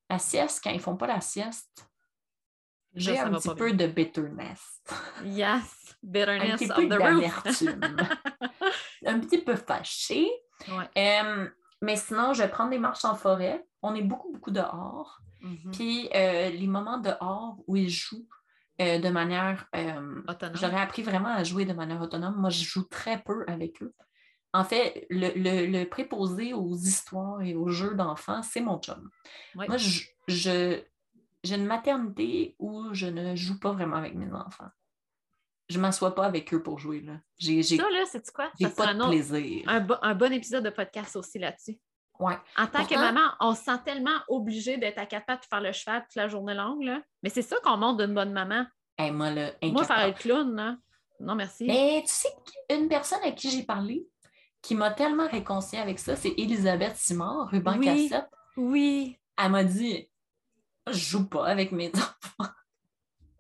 La 0.10 0.20
sieste, 0.20 0.62
quand 0.64 0.72
ils 0.72 0.78
ne 0.78 0.82
font 0.82 0.98
pas 0.98 1.08
la 1.08 1.22
sieste, 1.22 1.88
j'ai 2.94 3.18
un 3.20 3.32
petit 3.32 3.56
peu 3.56 3.74
de 3.74 3.88
bitterness. 3.88 4.82
Yes, 5.24 5.96
bitterness 6.02 6.52
un 6.52 6.58
petit 6.58 6.68
peu 6.68 6.88
d'amertume. 6.88 7.82
un 9.06 9.20
petit 9.20 9.40
peu 9.40 9.56
fâché. 9.56 10.30
mais 11.82 11.96
sinon, 11.96 12.34
je 12.34 12.44
prends 12.44 12.68
des 12.68 12.80
marches 12.80 13.06
en 13.06 13.16
forêt. 13.16 13.66
On 13.82 13.96
est 13.96 14.02
beaucoup, 14.02 14.32
beaucoup 14.32 14.52
dehors. 14.52 15.22
Mm-hmm. 15.42 15.72
Puis 15.72 16.10
euh, 16.14 16.50
les 16.50 16.68
moments 16.68 16.98
dehors 16.98 17.58
où 17.68 17.76
ils 17.76 17.90
jouent 17.90 18.28
euh, 18.82 19.00
de 19.00 19.10
manière... 19.10 19.68
Euh, 19.76 20.22
j'aurais 20.54 20.82
appris 20.82 21.02
vraiment 21.02 21.30
à 21.30 21.44
jouer 21.44 21.66
de 21.66 21.74
manière 21.74 22.02
autonome. 22.02 22.36
Moi, 22.38 22.50
je 22.50 22.64
joue 22.64 22.84
très 22.84 23.22
peu 23.22 23.44
avec 23.48 23.82
eux. 23.82 23.94
En 24.54 24.64
fait, 24.64 25.06
le, 25.10 25.84
préposé 25.86 26.54
aux 26.54 26.76
histoires 26.76 27.42
et 27.42 27.56
aux 27.56 27.70
jeux 27.70 27.94
d'enfants, 27.94 28.42
c'est 28.42 28.62
mon 28.62 28.80
chum. 28.80 29.10
Moi, 29.54 29.78
je, 29.78 30.04
j'ai 31.44 31.56
une 31.56 31.66
maternité 31.66 32.56
où 32.58 32.94
je 32.94 33.06
ne 33.06 33.36
joue 33.36 33.60
pas 33.60 33.72
vraiment 33.72 33.98
avec 33.98 34.16
mes 34.16 34.32
enfants. 34.34 34.70
Je 35.70 35.78
ne 35.78 35.84
m'assois 35.84 36.16
pas 36.16 36.26
avec 36.26 36.52
eux 36.54 36.64
pour 36.64 36.80
jouer. 36.80 37.02
Là. 37.02 37.20
J'ai, 37.38 37.62
ça, 37.62 37.76
là, 37.76 38.04
c'est 38.10 38.28
quoi? 38.32 38.52
J'ai 38.60 38.70
pas 38.70 38.94
de 38.94 39.08
plaisir. 39.08 39.64
Un, 39.68 40.16
bon 40.16 40.34
épisode 40.34 40.66
de 40.66 40.72
podcast 40.72 41.16
aussi 41.16 41.38
là-dessus. 41.38 41.78
Ouais. 42.20 42.38
En 42.58 42.68
tant 42.68 42.86
que 42.86 42.96
maman, 42.96 43.22
on 43.40 43.56
se 43.56 43.64
sent 43.64 43.80
tellement 43.86 44.18
obligé 44.28 44.78
d'être 44.78 44.98
à 44.98 45.06
quatre 45.06 45.26
pattes 45.26 45.44
de 45.44 45.48
faire 45.48 45.62
le 45.62 45.72
cheval 45.72 46.04
toute 46.04 46.16
la 46.16 46.28
journée 46.28 46.54
longue. 46.54 46.84
Là. 46.84 47.02
Mais 47.24 47.30
c'est 47.30 47.42
ça 47.42 47.56
qu'on 47.64 47.78
montre 47.78 48.06
d'une 48.06 48.14
bonne 48.14 48.34
maman. 48.34 48.66
moi, 49.00 49.32
là, 49.32 49.52
moi, 49.64 49.86
faire 49.86 50.06
le 50.08 50.14
clown, 50.14 50.54
là. 50.56 50.78
non 51.22 51.36
merci. 51.36 51.66
Mais 51.66 52.04
tu 52.06 52.14
sais, 52.14 52.30
une 52.70 52.90
personne 52.90 53.24
à 53.24 53.32
qui 53.32 53.50
j'ai 53.50 53.64
parlé, 53.64 54.06
qui 54.62 54.76
m'a 54.76 54.92
tellement 54.92 55.28
réconciliée 55.28 55.82
avec 55.82 55.98
ça, 55.98 56.18
c'est 56.18 56.34
Elisabeth 56.38 56.98
Simard, 56.98 57.50
Ruban 57.50 57.80
Cassette. 57.80 58.30
Oui. 58.58 59.18
Elle 59.42 59.52
m'a 59.52 59.64
dit 59.64 60.10
Je 60.88 60.98
joue 60.98 61.30
pas 61.30 61.46
avec 61.48 61.72
mes 61.72 61.90
enfants. 61.96 62.52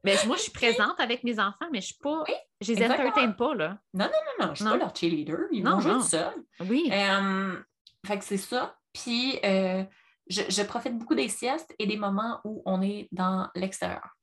Mais 0.06 0.16
moi, 0.26 0.38
je 0.38 0.44
suis 0.44 0.52
présente 0.54 0.98
avec 1.02 1.26
mes 1.26 1.38
enfants, 1.42 1.68
mais 1.74 1.82
je 1.82 1.88
suis 1.88 1.98
pas. 2.02 2.24
je 2.62 2.72
les 2.72 2.86
entertain 2.86 3.32
pas, 3.32 3.54
là. 3.54 3.78
Non, 3.94 4.06
non, 4.06 4.12
non, 4.40 4.46
non. 4.46 4.54
Je 4.54 4.64
suis 4.64 4.72
pas 4.72 4.78
leur 4.78 4.96
cheerleader. 4.96 5.40
Ils 5.52 5.64
vont 5.66 5.82
jouer 5.82 6.02
seuls. 6.02 6.46
Oui. 6.62 6.90
Euh, 6.90 7.58
fait 8.06 8.20
que 8.20 8.26
c'est 8.26 8.38
ça. 8.38 8.76
Puis, 8.94 9.40
euh, 9.44 9.84
je, 10.30 10.42
je, 10.50 10.62
profite 10.64 10.98
beaucoup 10.98 11.16
des 11.16 11.28
siestes 11.28 11.74
et 11.80 11.88
des 11.88 11.98
moments 11.98 12.40
où 12.44 12.62
on 12.66 12.82
est 12.82 13.08
dans 13.12 13.50
l'extérieur. 13.56 14.16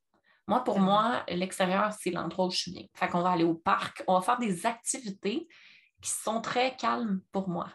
Moi, 0.48 0.62
pour 0.62 0.78
moi, 0.78 1.24
l'extérieur, 1.28 1.92
c'est 1.92 2.10
l'endroit 2.10 2.46
où 2.46 2.50
je 2.50 2.58
suis 2.58 2.72
bien. 2.72 2.84
Fait 2.94 3.08
qu'on 3.08 3.22
va 3.22 3.30
aller 3.30 3.44
au 3.44 3.54
parc, 3.54 4.04
on 4.06 4.14
va 4.14 4.20
faire 4.20 4.38
des 4.38 4.64
activités 4.64 5.48
qui 6.00 6.10
sont 6.10 6.40
très 6.40 6.76
calmes 6.76 7.20
pour 7.32 7.48
moi. 7.48 7.68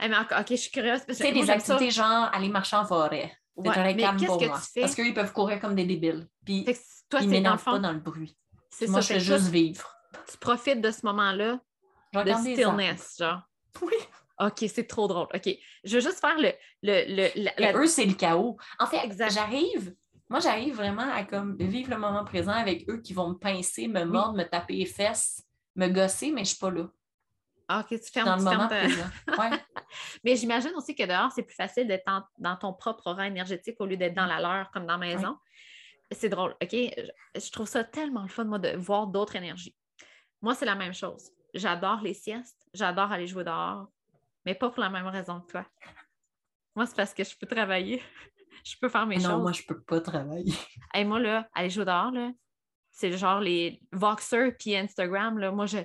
Eh, 0.00 0.06
OK, 0.06 0.46
je 0.50 0.56
suis 0.56 0.70
curieuse. 0.70 1.00
C'est 1.08 1.32
des 1.32 1.48
activités 1.48 1.90
genre 1.90 2.28
aller 2.32 2.50
marcher 2.50 2.76
en 2.76 2.84
forêt. 2.84 3.34
C'est 3.56 3.70
très 3.70 3.96
calme 3.96 4.22
pour 4.24 4.42
moi. 4.42 4.60
Parce 4.74 4.94
qu'ils 4.94 5.14
peuvent 5.14 5.32
courir 5.32 5.58
comme 5.58 5.74
des 5.74 5.86
débiles. 5.86 6.28
Puis 6.44 6.66
toi, 7.08 7.20
ils 7.22 7.28
m'énervent 7.28 7.64
pas 7.64 7.78
dans 7.78 7.92
le 7.92 8.00
bruit. 8.00 8.36
Moi, 8.88 9.00
je 9.00 9.06
fais 9.06 9.20
juste 9.20 9.48
vivre. 9.48 9.90
Tu 10.30 10.36
profites 10.38 10.80
de 10.80 10.90
ce 10.90 11.06
moment-là 11.06 11.60
de 12.12 12.32
stillness, 12.32 13.16
genre. 13.18 13.42
Oui. 13.82 13.94
OK, 14.38 14.64
c'est 14.68 14.86
trop 14.86 15.08
drôle. 15.08 15.28
OK. 15.34 15.48
Je 15.84 15.94
veux 15.94 16.00
juste 16.00 16.20
faire 16.20 16.38
le. 16.38 16.52
le, 16.82 17.30
le 17.36 17.82
Eux, 17.82 17.86
c'est 17.86 18.04
le 18.04 18.14
chaos. 18.14 18.56
En 18.78 18.86
fait, 18.86 19.10
j'arrive. 19.30 19.94
Moi, 20.28 20.40
j'arrive 20.40 20.74
vraiment 20.74 21.08
à 21.10 21.24
comme 21.24 21.56
vivre 21.58 21.90
le 21.90 21.98
moment 21.98 22.24
présent 22.24 22.52
avec 22.52 22.88
eux 22.90 23.00
qui 23.00 23.12
vont 23.12 23.30
me 23.30 23.34
pincer, 23.34 23.86
me 23.86 24.04
mordre, 24.04 24.36
me 24.36 24.42
taper 24.42 24.74
les 24.74 24.86
fesses, 24.86 25.44
me 25.76 25.88
gosser, 25.88 26.30
mais 26.30 26.38
je 26.38 26.40
ne 26.40 26.44
suis 26.46 26.58
pas 26.58 26.70
là. 26.70 26.88
Ah, 27.68 27.80
OK, 27.80 28.00
tu 28.00 28.12
fermes, 28.12 28.28
dans 28.28 28.36
le 28.36 28.58
moment 28.58 28.68
Mais 30.24 30.36
j'imagine 30.36 30.72
aussi 30.76 30.94
que 30.94 31.04
dehors, 31.04 31.32
c'est 31.32 31.42
plus 31.42 31.54
facile 31.54 31.88
d'être 31.88 32.04
dans 32.38 32.56
ton 32.56 32.72
propre 32.72 33.08
aura 33.08 33.26
énergétique 33.26 33.76
au 33.80 33.86
lieu 33.86 33.96
d'être 33.96 34.14
dans 34.14 34.26
la 34.26 34.40
leur, 34.40 34.70
comme 34.70 34.86
dans 34.86 34.96
la 34.96 35.06
maison. 35.06 35.36
C'est 36.12 36.28
drôle, 36.28 36.54
OK? 36.62 36.70
Je, 36.72 37.50
trouve 37.50 37.66
ça 37.66 37.82
tellement 37.82 38.22
le 38.22 38.28
fun, 38.28 38.44
moi, 38.44 38.60
de 38.60 38.76
voir 38.76 39.08
d'autres 39.08 39.34
énergies. 39.34 39.74
Moi, 40.40 40.54
c'est 40.54 40.64
la 40.64 40.76
même 40.76 40.94
chose. 40.94 41.30
J'adore 41.54 42.00
les 42.02 42.14
siestes, 42.14 42.68
j'adore 42.72 43.10
aller 43.10 43.26
jouer 43.26 43.42
dehors, 43.42 43.88
mais 44.46 44.54
pas 44.54 44.70
pour 44.70 44.80
la 44.80 44.88
même 44.88 45.06
raison 45.08 45.40
que 45.40 45.50
toi. 45.50 45.66
Moi, 46.74 46.86
c'est 46.86 46.96
parce 46.96 47.12
que 47.12 47.24
je 47.24 47.36
peux 47.36 47.46
travailler. 47.46 48.02
je 48.64 48.76
peux 48.80 48.88
faire 48.88 49.06
mes 49.06 49.16
choses. 49.16 49.28
Non, 49.28 49.40
moi, 49.40 49.52
je 49.52 49.62
peux 49.64 49.82
pas 49.82 50.00
travailler. 50.00 50.54
Et 50.94 51.04
moi, 51.04 51.18
là, 51.18 51.48
aller 51.52 51.68
jouer 51.68 51.84
dehors, 51.84 52.12
là, 52.12 52.30
c'est 52.92 53.12
genre 53.12 53.40
les 53.40 53.82
Voxer 53.92 54.52
puis 54.58 54.76
Instagram. 54.76 55.38
Là, 55.38 55.50
moi, 55.50 55.66
je, 55.66 55.78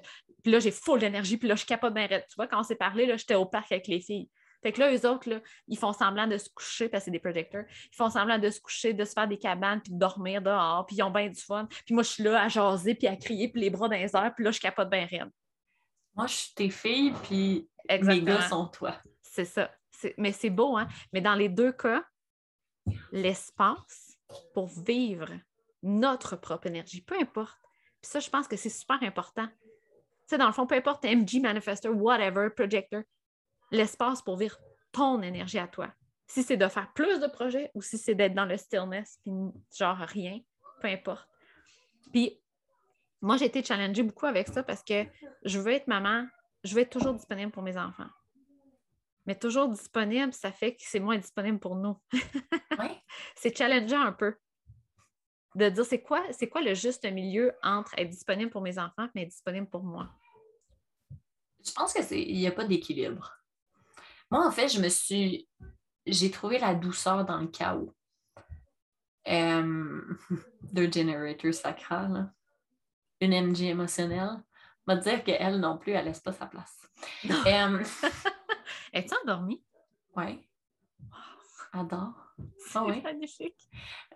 puis 0.44 0.52
là, 0.52 0.60
j'ai 0.60 0.72
full 0.72 1.00
d'énergie, 1.00 1.38
puis 1.38 1.48
là, 1.48 1.56
je 1.56 1.66
capote 1.66 1.94
bien 1.94 2.08
Tu 2.08 2.36
vois, 2.38 2.48
quand 2.48 2.60
on 2.60 2.64
s'est 2.64 2.76
parlé, 2.76 3.06
là, 3.06 3.18
j'étais 3.18 3.36
au 3.36 3.46
parc 3.46 3.72
avec 3.72 3.88
les 3.88 4.00
filles. 4.00 4.30
Fait 4.64 4.72
que 4.72 4.80
là, 4.80 4.94
eux 4.94 5.10
autres, 5.10 5.28
là, 5.28 5.42
ils 5.68 5.78
font 5.78 5.92
semblant 5.92 6.28
de 6.28 6.38
se 6.38 6.48
coucher, 6.50 6.88
parce 6.88 7.02
que 7.02 7.06
c'est 7.06 7.12
des 7.12 7.20
projecteurs. 7.20 7.66
Ils 7.92 7.96
font 7.96 8.12
semblant 8.12 8.38
de 8.38 8.50
se 8.50 8.62
coucher, 8.62 8.94
de 8.94 9.04
se 9.04 9.14
faire 9.14 9.28
des 9.28 9.40
cabanes, 9.40 9.82
puis 9.82 9.92
de 9.92 9.98
dormir 9.98 10.42
dehors, 10.42 10.86
puis 10.86 10.98
ils 10.98 11.04
ont 11.04 11.10
bien 11.10 11.30
du 11.30 11.42
fun. 11.42 11.68
Puis 11.86 11.96
moi, 11.96 12.04
je 12.04 12.10
suis 12.10 12.24
là 12.24 12.44
à 12.44 12.48
jaser, 12.48 12.94
puis 12.94 13.08
à 13.08 13.16
crier, 13.16 13.52
puis 13.52 13.62
les 13.62 13.72
bras 13.72 13.88
dans 13.90 13.96
les 13.96 14.16
airs, 14.16 14.34
puis 14.36 14.46
là, 14.46 14.52
je 14.52 14.60
capote 14.60 14.90
bien 14.90 15.06
rien. 15.06 15.32
Moi, 16.16 16.28
je 16.28 16.34
suis 16.34 16.54
tes 16.54 16.70
filles, 16.70 17.14
puis 17.24 17.68
mes 17.90 18.22
gars 18.22 18.42
sont 18.42 18.68
toi. 18.68 18.96
C'est 19.22 19.46
ça. 19.46 19.72
Mais 20.18 20.32
c'est 20.32 20.50
beau, 20.50 20.78
hein? 20.78 20.88
Mais 21.14 21.22
dans 21.22 21.36
les 21.36 21.50
deux 21.50 21.72
cas, 21.72 22.04
l'espace 23.12 24.18
pour 24.54 24.68
vivre 24.68 25.30
notre 25.84 26.36
propre 26.36 26.68
énergie, 26.68 27.02
peu 27.02 27.16
importe. 27.20 27.58
Puis 28.02 28.10
ça, 28.10 28.20
je 28.20 28.30
pense 28.30 28.48
que 28.48 28.56
c'est 28.56 28.70
super 28.70 29.02
important 29.04 29.48
dans 30.38 30.48
le 30.48 30.54
fond, 30.54 30.68
peu 30.68 30.76
importe 30.76 31.04
MG, 31.04 31.42
Manifester, 31.42 31.90
whatever, 31.90 32.50
Projector, 32.50 33.04
l'espace 33.72 34.22
pour 34.22 34.38
vivre 34.38 34.58
ton 34.92 35.22
énergie 35.22 35.60
à 35.60 35.68
toi. 35.68 35.92
Si 36.28 36.44
c'est 36.44 36.58
de 36.58 36.68
faire 36.68 36.92
plus 36.94 37.20
de 37.20 37.28
projets 37.28 37.72
ou 37.74 37.82
si 37.82 37.98
c'est 37.98 38.16
d'être 38.16 38.34
dans 38.34 38.46
le 38.46 38.58
stillness, 38.58 39.20
puis 39.24 39.34
genre 39.78 39.98
rien, 39.98 40.40
peu 40.82 40.88
importe. 40.88 41.28
Puis 42.12 42.42
moi, 43.22 43.38
j'ai 43.38 43.46
été 43.46 43.64
challengée 43.64 44.04
beaucoup 44.04 44.26
avec 44.26 44.48
ça 44.48 44.64
parce 44.64 44.84
que 44.84 45.06
je 45.44 45.60
veux 45.60 45.72
être 45.72 45.88
maman, 45.88 46.26
je 46.64 46.76
veux 46.76 46.82
être 46.82 46.92
toujours 46.92 47.14
disponible 47.14 47.52
pour 47.52 47.64
mes 47.64 47.78
enfants. 47.78 48.10
Mais 49.26 49.36
toujours 49.36 49.70
disponible, 49.70 50.34
ça 50.34 50.52
fait 50.52 50.76
que 50.76 50.82
c'est 50.84 51.00
moins 51.00 51.18
disponible 51.18 51.60
pour 51.60 51.76
nous. 51.76 52.00
c'est 53.36 53.56
challengeant 53.56 54.02
un 54.02 54.14
peu 54.14 54.36
de 55.56 55.70
dire 55.70 55.86
c'est 55.86 56.02
quoi, 56.02 56.24
c'est 56.32 56.50
quoi 56.50 56.62
le 56.62 56.74
juste 56.74 57.06
milieu 57.12 57.52
entre 57.62 57.94
être 57.98 58.10
disponible 58.10 58.52
pour 58.52 58.62
mes 58.62 58.80
enfants 58.80 59.08
mais 59.14 59.24
être 59.24 59.30
disponible 59.30 59.68
pour 59.68 59.84
moi? 59.84 60.10
Je 61.66 61.72
pense 61.74 61.94
qu'il 61.94 62.36
n'y 62.36 62.48
a 62.48 62.52
pas 62.52 62.66
d'équilibre. 62.66 63.38
Moi, 64.32 64.46
en 64.46 64.52
fait, 64.52 64.70
je 64.70 64.80
me 64.80 64.90
suis. 64.90 65.48
J'ai 66.06 66.32
trouvé 66.32 66.58
la 66.58 66.74
douceur 66.74 67.26
dans 67.26 67.40
le 67.40 67.48
chaos. 67.48 67.94
Euh, 69.28 70.02
deux 70.64 70.92
generators 70.92 71.54
sacrales. 71.54 72.34
Une 73.20 73.34
MG 73.34 73.64
émotionnelle. 73.66 74.42
Va 74.96 74.98
dire 74.98 75.24
qu'elle 75.24 75.60
non 75.60 75.78
plus, 75.78 75.94
elle 75.94 76.06
laisse 76.06 76.20
pas 76.20 76.34
sa 76.34 76.46
place. 76.48 76.78
Euh, 77.26 77.84
Es-tu 78.94 79.14
endormie? 79.24 79.64
oui. 80.18 80.46
Adore. 81.74 82.14
Ah 82.76 82.84
oui. 82.84 83.02
magnifique. 83.02 83.70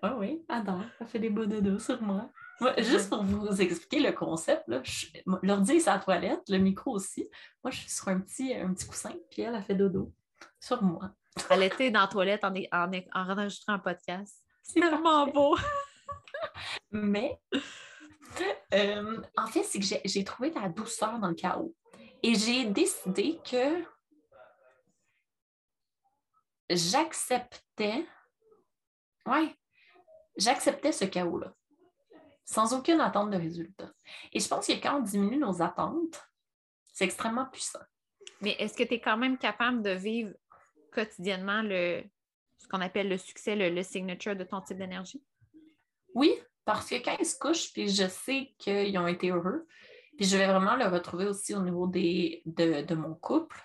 Oui, 0.04 0.10
oui, 0.18 0.46
adore. 0.50 0.82
Elle 1.00 1.08
fait 1.08 1.20
des 1.20 1.30
beaux 1.30 1.46
dodos 1.46 1.80
sur 1.80 2.02
moi. 2.02 2.30
Moi, 2.60 2.74
juste 2.80 3.08
pour 3.10 3.24
vous 3.24 3.62
expliquer 3.62 4.02
le 4.02 4.12
concept, 4.12 4.68
là, 4.68 4.82
je- 4.84 5.06
l'ordi 5.42 5.74
est 5.74 5.80
sa 5.80 5.98
toilette, 6.00 6.42
le 6.50 6.58
micro 6.58 6.92
aussi. 6.92 7.30
Moi, 7.64 7.72
je 7.72 7.78
suis 7.80 7.90
sur 7.90 8.10
un 8.10 8.20
petit, 8.20 8.54
un 8.54 8.74
petit 8.74 8.86
coussin, 8.86 9.14
puis 9.32 9.44
elle 9.44 9.56
a 9.56 9.62
fait 9.62 9.76
dodo 9.76 10.12
sur 10.60 10.84
moi. 10.84 11.12
Elle 11.50 11.64
était 11.64 11.92
dans 11.92 12.02
la 12.02 12.08
toilette 12.08 12.44
en, 12.44 12.54
en, 12.74 12.92
en 13.14 13.30
enregistrant 13.30 13.74
un 13.74 13.80
podcast. 13.80 14.36
C'est 14.62 14.82
tellement 14.82 15.28
beau. 15.28 15.56
Mais, 16.92 17.40
euh, 18.76 19.22
en 19.38 19.48
fait, 19.48 19.64
c'est 19.64 19.80
que 19.80 19.86
j'ai- 20.06 20.24
trouvé 20.24 20.50
de 20.50 20.60
la 20.60 20.70
douceur 20.70 21.20
dans 21.20 21.30
le 21.30 21.36
chaos. 21.36 21.74
Et 22.22 22.36
j'ai 22.36 22.66
décidé 22.66 23.40
que 23.50 23.84
j'acceptais, 26.70 28.06
ouais, 29.28 29.56
j'acceptais 30.38 30.92
ce 30.92 31.06
chaos-là, 31.06 31.54
sans 32.44 32.74
aucune 32.74 33.00
attente 33.00 33.30
de 33.32 33.38
résultat. 33.38 33.92
Et 34.34 34.40
je 34.40 34.48
pense 34.48 34.68
que 34.68 34.74
quand 34.74 34.98
on 34.98 35.02
diminue 35.02 35.38
nos 35.38 35.62
attentes, 35.62 36.24
c'est 36.94 37.06
extrêmement 37.06 37.46
puissant. 37.46 37.80
Mais 38.42 38.52
est-ce 38.60 38.76
que 38.76 38.84
tu 38.84 38.96
es 38.96 39.02
quand 39.02 39.18
même 39.18 39.38
capable 39.38 39.82
de 39.82 39.92
vivre 39.92 40.34
quotidiennement 40.92 41.62
le, 41.62 42.04
ce 42.58 42.68
qu'on 42.68 42.82
appelle 42.82 43.10
le 43.10 43.18
succès, 43.18 43.56
le, 43.56 43.70
le 43.70 43.84
signature 43.84 44.36
de 44.36 44.44
ton 44.44 44.62
type 44.62 44.78
d'énergie? 44.78 45.24
Oui, 46.14 46.34
parce 46.66 46.90
que 46.90 46.96
quand 46.96 47.16
ils 47.20 47.26
se 47.26 47.38
couchent, 47.38 47.72
puis 47.72 47.88
je 47.88 48.08
sais 48.08 48.54
qu'ils 48.58 48.98
ont 48.98 49.08
été 49.08 49.30
heureux, 49.30 49.68
puis 50.18 50.26
je 50.26 50.38
vais 50.38 50.48
vraiment 50.48 50.76
le 50.76 50.86
retrouver 50.86 51.28
aussi 51.28 51.54
au 51.54 51.62
niveau 51.62 51.88
de 51.88 52.96
mon 52.96 53.14
couple, 53.16 53.62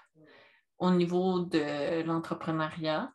au 0.79 0.91
niveau 0.91 1.41
de 1.41 2.03
l'entrepreneuriat, 2.03 3.13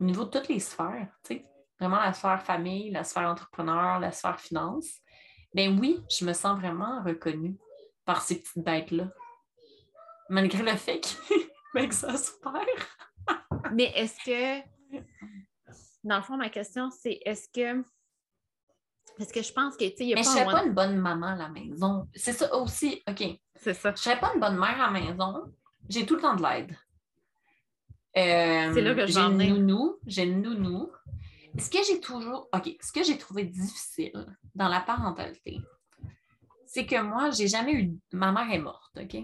au 0.00 0.04
niveau 0.04 0.24
de 0.24 0.30
toutes 0.30 0.48
les 0.48 0.60
sphères, 0.60 1.08
tu 1.24 1.36
sais, 1.36 1.46
vraiment 1.78 1.98
la 1.98 2.12
sphère 2.12 2.42
famille, 2.42 2.90
la 2.90 3.04
sphère 3.04 3.28
entrepreneur, 3.28 4.00
la 4.00 4.12
sphère 4.12 4.40
finance. 4.40 5.00
Ben 5.54 5.78
oui, 5.78 6.02
je 6.10 6.24
me 6.24 6.32
sens 6.32 6.58
vraiment 6.58 7.02
reconnue 7.02 7.56
par 8.04 8.22
ces 8.22 8.40
petites 8.40 8.62
bêtes-là. 8.62 9.08
Malgré 10.28 10.62
le 10.62 10.76
fait 10.76 11.00
qu'ils 11.00 11.48
m'exaspèrent. 11.74 12.52
Mais 13.72 13.92
est-ce 13.94 14.16
que, 14.24 14.98
dans 16.04 16.16
le 16.16 16.22
fond, 16.22 16.36
ma 16.36 16.50
question, 16.50 16.90
c'est 16.90 17.20
est-ce 17.24 17.48
que, 17.48 17.82
parce 19.18 19.32
que 19.32 19.42
je 19.42 19.52
pense 19.52 19.76
que, 19.76 19.84
tu 19.84 19.96
sais, 19.96 20.04
il 20.04 20.08
y 20.08 20.12
a 20.12 20.16
Mais 20.16 20.22
je 20.22 20.28
ne 20.28 20.34
un 20.34 20.36
serais 20.38 20.52
pas 20.52 20.64
une 20.64 20.74
bonne 20.74 20.96
maman 20.96 21.28
à 21.28 21.36
la 21.36 21.48
maison. 21.48 22.08
C'est 22.14 22.32
ça 22.32 22.54
aussi, 22.54 23.02
OK. 23.08 23.24
C'est 23.54 23.74
ça. 23.74 23.90
Je 23.90 23.94
ne 23.94 23.96
serais 23.96 24.20
pas 24.20 24.32
une 24.34 24.40
bonne 24.40 24.58
mère 24.58 24.80
à 24.80 24.90
la 24.90 25.00
maison. 25.00 25.52
J'ai 25.88 26.04
tout 26.04 26.16
le 26.16 26.20
temps 26.20 26.36
de 26.36 26.42
l'aide. 26.42 26.76
Euh, 28.16 28.72
C'est 28.74 28.82
là 28.82 28.94
que 28.94 29.06
je 29.06 29.12
j'ai 29.12 29.20
une 29.20 29.38
nounou. 29.38 29.96
J'ai 30.06 30.24
une 30.24 30.42
nounou. 30.42 30.90
Ce 31.58 31.70
que 31.70 31.78
j'ai 31.86 32.00
toujours. 32.00 32.48
OK. 32.54 32.76
Ce 32.80 32.92
que 32.92 33.02
j'ai 33.02 33.16
trouvé 33.16 33.44
difficile 33.44 34.26
dans 34.54 34.68
la 34.68 34.80
parentalité, 34.80 35.60
c'est 36.66 36.86
que 36.86 37.00
moi, 37.00 37.30
j'ai 37.30 37.48
jamais 37.48 37.72
eu. 37.72 37.98
Ma 38.12 38.32
mère 38.32 38.50
est 38.52 38.58
morte, 38.58 38.98
OK? 39.00 39.16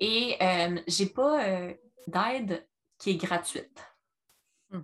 Et 0.00 0.36
euh, 0.40 0.80
j'ai 0.88 1.06
pas 1.06 1.44
euh, 1.46 1.74
d'aide 2.08 2.66
qui 2.98 3.10
est 3.10 3.16
gratuite. 3.16 3.80
Hmm. 4.70 4.82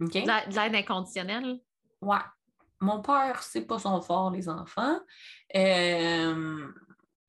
OK? 0.00 0.12
De 0.12 0.54
l'aide 0.54 0.74
inconditionnelle? 0.74 1.60
Ouais. 2.00 2.18
Mon 2.84 3.00
père, 3.00 3.42
c'est 3.42 3.66
pas 3.66 3.78
son 3.78 4.00
fort, 4.02 4.30
les 4.30 4.48
enfants. 4.48 4.98
Euh, 5.56 6.66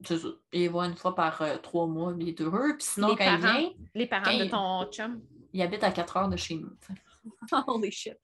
c'est 0.04 0.18
ça. 0.18 0.28
Il 0.52 0.70
voit 0.70 0.86
une 0.88 0.96
fois 0.98 1.16
par 1.16 1.42
euh, 1.42 1.58
trois 1.58 1.88
mois, 1.88 2.14
il 2.20 2.30
est 2.30 2.42
heureux. 2.42 2.76
Puis 2.78 2.88
sinon, 2.88 3.10
Les 3.10 3.16
quand 3.16 3.36
il 3.36 3.42
parents? 3.42 3.60
vient, 3.60 3.70
Les 3.94 4.08
parents 4.08 4.38
de 4.38 4.44
il- 4.44 4.50
ton 4.52 4.86
chum? 4.92 5.22
il 5.54 5.62
habite 5.62 5.84
à 5.84 5.92
quatre 5.92 6.18
heures 6.18 6.28
de 6.30 6.36
chez 6.38 6.56
nous. 6.56 6.70
Holy 7.68 7.92
shit. 7.92 8.18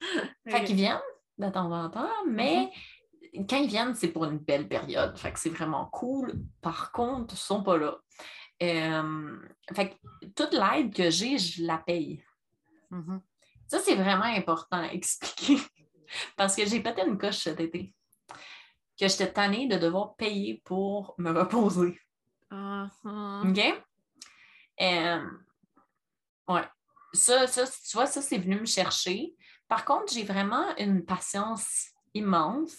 Fait 0.46 0.64
qu'ils 0.64 0.76
viennent 0.76 1.00
de 1.38 1.48
temps 1.48 1.70
en 1.72 1.88
temps, 1.88 2.10
mais 2.28 2.70
Mm-hmm. 3.34 3.46
quand 3.48 3.56
ils 3.56 3.68
viennent, 3.68 3.94
c'est 3.94 4.08
pour 4.08 4.24
une 4.26 4.38
belle 4.38 4.68
période. 4.68 5.16
Fait 5.16 5.32
que 5.32 5.38
c'est 5.40 5.48
vraiment 5.48 5.86
cool. 5.86 6.34
Par 6.60 6.92
contre, 6.92 7.34
ils 7.34 7.38
sont 7.38 7.62
pas 7.62 7.78
là. 7.78 7.96
Euh, 8.62 9.38
fait 9.74 9.88
que 9.90 10.26
toute 10.36 10.52
l'aide 10.52 10.94
que 10.94 11.08
j'ai, 11.10 11.38
je 11.38 11.64
la 11.64 11.78
paye. 11.78 12.22
Mhm. 12.90 13.20
Ça, 13.66 13.78
c'est 13.78 13.94
vraiment 13.94 14.24
important 14.24 14.76
à 14.82 14.92
expliquer. 14.92 15.56
Parce 16.36 16.56
que 16.56 16.64
j'ai 16.66 16.80
pété 16.80 17.02
une 17.06 17.18
coche 17.18 17.38
cet 17.38 17.60
été. 17.60 17.94
Que 18.98 19.08
j'étais 19.08 19.32
tannée 19.32 19.66
de 19.66 19.76
devoir 19.76 20.14
payer 20.16 20.62
pour 20.64 21.14
me 21.18 21.30
reposer. 21.30 21.98
Ah. 22.50 22.88
OK? 23.44 23.60
Euh, 24.80 25.26
ouais. 26.48 26.64
Ça, 27.14 27.46
ça, 27.46 27.64
tu 27.66 27.96
vois, 27.96 28.06
ça, 28.06 28.22
c'est 28.22 28.38
venu 28.38 28.60
me 28.60 28.66
chercher. 28.66 29.34
Par 29.68 29.84
contre, 29.84 30.12
j'ai 30.12 30.24
vraiment 30.24 30.76
une 30.76 31.04
patience 31.04 31.88
immense 32.14 32.76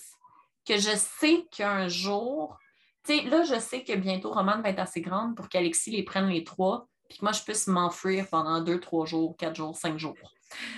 que 0.66 0.78
je 0.78 0.96
sais 0.96 1.46
qu'un 1.52 1.88
jour, 1.88 2.58
tu 3.04 3.18
sais, 3.18 3.24
là, 3.24 3.44
je 3.44 3.60
sais 3.60 3.84
que 3.84 3.94
bientôt 3.94 4.32
Romane 4.32 4.62
va 4.62 4.70
être 4.70 4.80
assez 4.80 5.02
grande 5.02 5.36
pour 5.36 5.50
qu'Alexis 5.50 5.92
les 5.92 6.04
prenne 6.04 6.28
les 6.28 6.44
trois, 6.44 6.88
puis 7.10 7.18
que 7.18 7.26
moi, 7.26 7.32
je 7.32 7.44
puisse 7.44 7.68
m'enfuir 7.68 8.28
pendant 8.30 8.62
deux, 8.62 8.80
trois 8.80 9.06
jours, 9.06 9.36
quatre 9.38 9.56
jours, 9.56 9.76
cinq 9.76 9.98
jours. 9.98 10.16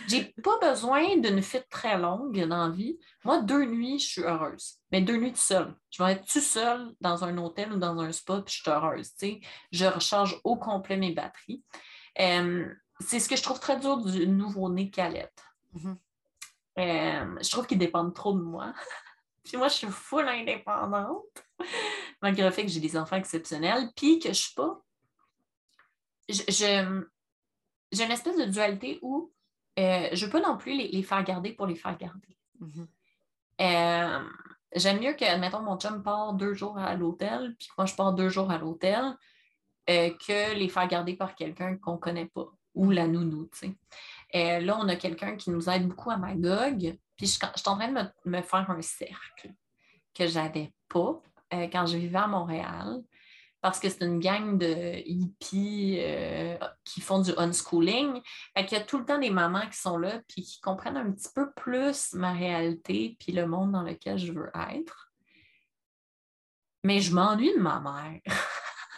J'ai 0.07 0.33
pas 0.43 0.57
besoin 0.59 1.17
d'une 1.17 1.41
fuite 1.41 1.67
très 1.69 1.97
longue 1.97 2.39
dans 2.47 2.67
la 2.67 2.69
vie. 2.69 2.97
Moi, 3.23 3.41
deux 3.41 3.65
nuits, 3.65 3.99
je 3.99 4.07
suis 4.07 4.21
heureuse. 4.21 4.75
Mais 4.91 5.01
deux 5.01 5.17
nuits 5.17 5.31
tout 5.33 5.37
seul. 5.39 5.75
Je 5.89 6.03
vais 6.03 6.13
être 6.13 6.25
tout 6.25 6.39
seul 6.41 6.93
dans 7.01 7.23
un 7.23 7.37
hôtel 7.37 7.73
ou 7.73 7.77
dans 7.77 7.99
un 7.99 8.11
spa, 8.11 8.41
puis 8.41 8.53
je 8.55 8.61
suis 8.61 8.71
heureuse. 8.71 9.11
Je 9.71 9.85
recharge 9.85 10.39
au 10.43 10.55
complet 10.55 10.97
mes 10.97 11.11
batteries. 11.11 11.63
Euh, 12.19 12.67
c'est 12.99 13.19
ce 13.19 13.27
que 13.27 13.35
je 13.35 13.43
trouve 13.43 13.59
très 13.59 13.79
dur 13.79 13.97
du 13.97 14.27
nouveau-né 14.27 14.89
Calette. 14.89 15.43
Mhm. 15.73 15.97
Euh, 16.79 17.35
je 17.41 17.49
trouve 17.51 17.67
qu'ils 17.67 17.77
dépendent 17.79 18.13
trop 18.13 18.33
de 18.33 18.41
moi. 18.41 18.73
puis 19.43 19.57
moi, 19.57 19.67
je 19.67 19.73
suis 19.75 19.87
full 19.87 20.27
indépendante, 20.27 21.43
malgré 22.21 22.43
le 22.43 22.51
fait 22.51 22.63
que 22.63 22.71
j'ai 22.71 22.79
des 22.79 22.97
enfants 22.97 23.15
exceptionnels, 23.17 23.89
puis 23.95 24.19
que 24.19 24.29
je 24.29 24.33
suis 24.33 24.53
pas. 24.53 24.81
Je- 26.29 26.43
j'ai 27.91 28.03
une 28.03 28.11
espèce 28.11 28.37
de 28.37 28.45
dualité 28.45 28.99
où 29.01 29.31
euh, 29.79 30.09
je 30.13 30.25
ne 30.25 30.31
peux 30.31 30.41
pas 30.41 30.47
non 30.47 30.57
plus 30.57 30.73
les, 30.73 30.87
les 30.87 31.03
faire 31.03 31.23
garder 31.23 31.51
pour 31.53 31.67
les 31.67 31.75
faire 31.75 31.97
garder. 31.97 32.37
Mhm. 32.59 32.87
Euh, 33.61 34.23
J'aime 34.75 34.99
mieux 34.99 35.13
que, 35.13 35.23
admettons, 35.23 35.61
mon 35.61 35.77
chum 35.77 36.03
part 36.03 36.33
deux 36.33 36.53
jours 36.53 36.77
à 36.77 36.95
l'hôtel, 36.95 37.55
puis 37.57 37.69
que 37.69 37.73
moi, 37.77 37.85
je 37.85 37.95
pars 37.95 38.11
deux 38.13 38.27
jours 38.27 38.51
à 38.51 38.57
l'hôtel, 38.57 39.15
euh, 39.89 40.09
que 40.09 40.53
les 40.53 40.67
faire 40.67 40.87
garder 40.87 41.15
par 41.15 41.33
quelqu'un 41.33 41.77
qu'on 41.77 41.93
ne 41.93 41.97
connaît 41.97 42.25
pas, 42.25 42.47
ou 42.73 42.91
la 42.91 43.07
nounou, 43.07 43.47
tu 43.53 43.73
sais. 44.33 44.61
Là, 44.61 44.77
on 44.77 44.89
a 44.89 44.97
quelqu'un 44.97 45.37
qui 45.37 45.49
nous 45.49 45.69
aide 45.69 45.87
beaucoup 45.87 46.11
à 46.11 46.17
Magog, 46.17 46.97
puis 47.15 47.25
je, 47.25 47.39
je 47.55 47.61
suis 47.61 47.69
en 47.69 47.77
train 47.77 47.87
de 47.87 47.93
me, 47.93 48.37
me 48.37 48.41
faire 48.41 48.69
un 48.69 48.81
cercle 48.81 49.53
que 50.13 50.27
je 50.27 50.37
n'avais 50.37 50.73
pas 50.89 51.21
quand 51.71 51.85
je 51.85 51.95
vivais 51.95 52.17
à 52.17 52.27
Montréal, 52.27 53.01
parce 53.65 53.79
que 53.79 53.89
c'est 53.89 54.05
une 54.05 54.19
gang 54.19 54.59
de 54.59 55.01
hippies 55.07 55.97
euh, 55.99 56.55
qui 56.83 57.01
font 57.01 57.19
du 57.19 57.31
unschooling. 57.35 58.21
Fait 58.55 58.63
qu'il 58.63 58.77
y 58.77 58.81
a 58.81 58.83
tout 58.83 58.99
le 58.99 59.05
temps 59.05 59.17
des 59.17 59.31
mamans 59.31 59.67
qui 59.71 59.79
sont 59.79 59.97
là 59.97 60.21
puis 60.27 60.43
qui 60.43 60.61
comprennent 60.61 60.97
un 60.97 61.11
petit 61.11 61.29
peu 61.33 61.51
plus 61.53 62.13
ma 62.13 62.31
réalité 62.31 63.17
puis 63.19 63.31
le 63.31 63.47
monde 63.47 63.71
dans 63.71 63.81
lequel 63.81 64.19
je 64.19 64.31
veux 64.31 64.51
être. 64.71 65.11
Mais 66.83 66.99
je 66.99 67.11
m'ennuie 67.15 67.55
de 67.55 67.59
ma 67.59 67.79
mère. 67.79 68.21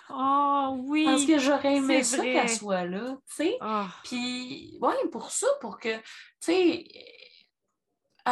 Oh 0.09 0.75
oui! 0.83 1.05
Parce 1.05 1.23
que 1.23 1.39
j'aurais 1.39 1.77
aimé 1.77 2.03
ça 2.03 2.21
qu'elle 2.21 2.49
soit 2.49 2.83
là, 2.83 3.15
tu 3.25 3.35
sais. 3.35 3.57
Ah, 3.61 3.87
Puis, 4.03 4.77
ouais, 4.81 4.95
pour 5.13 5.31
ça, 5.31 5.47
pour 5.61 5.79
que, 5.79 5.95
tu 5.95 6.01
sais, 6.41 6.85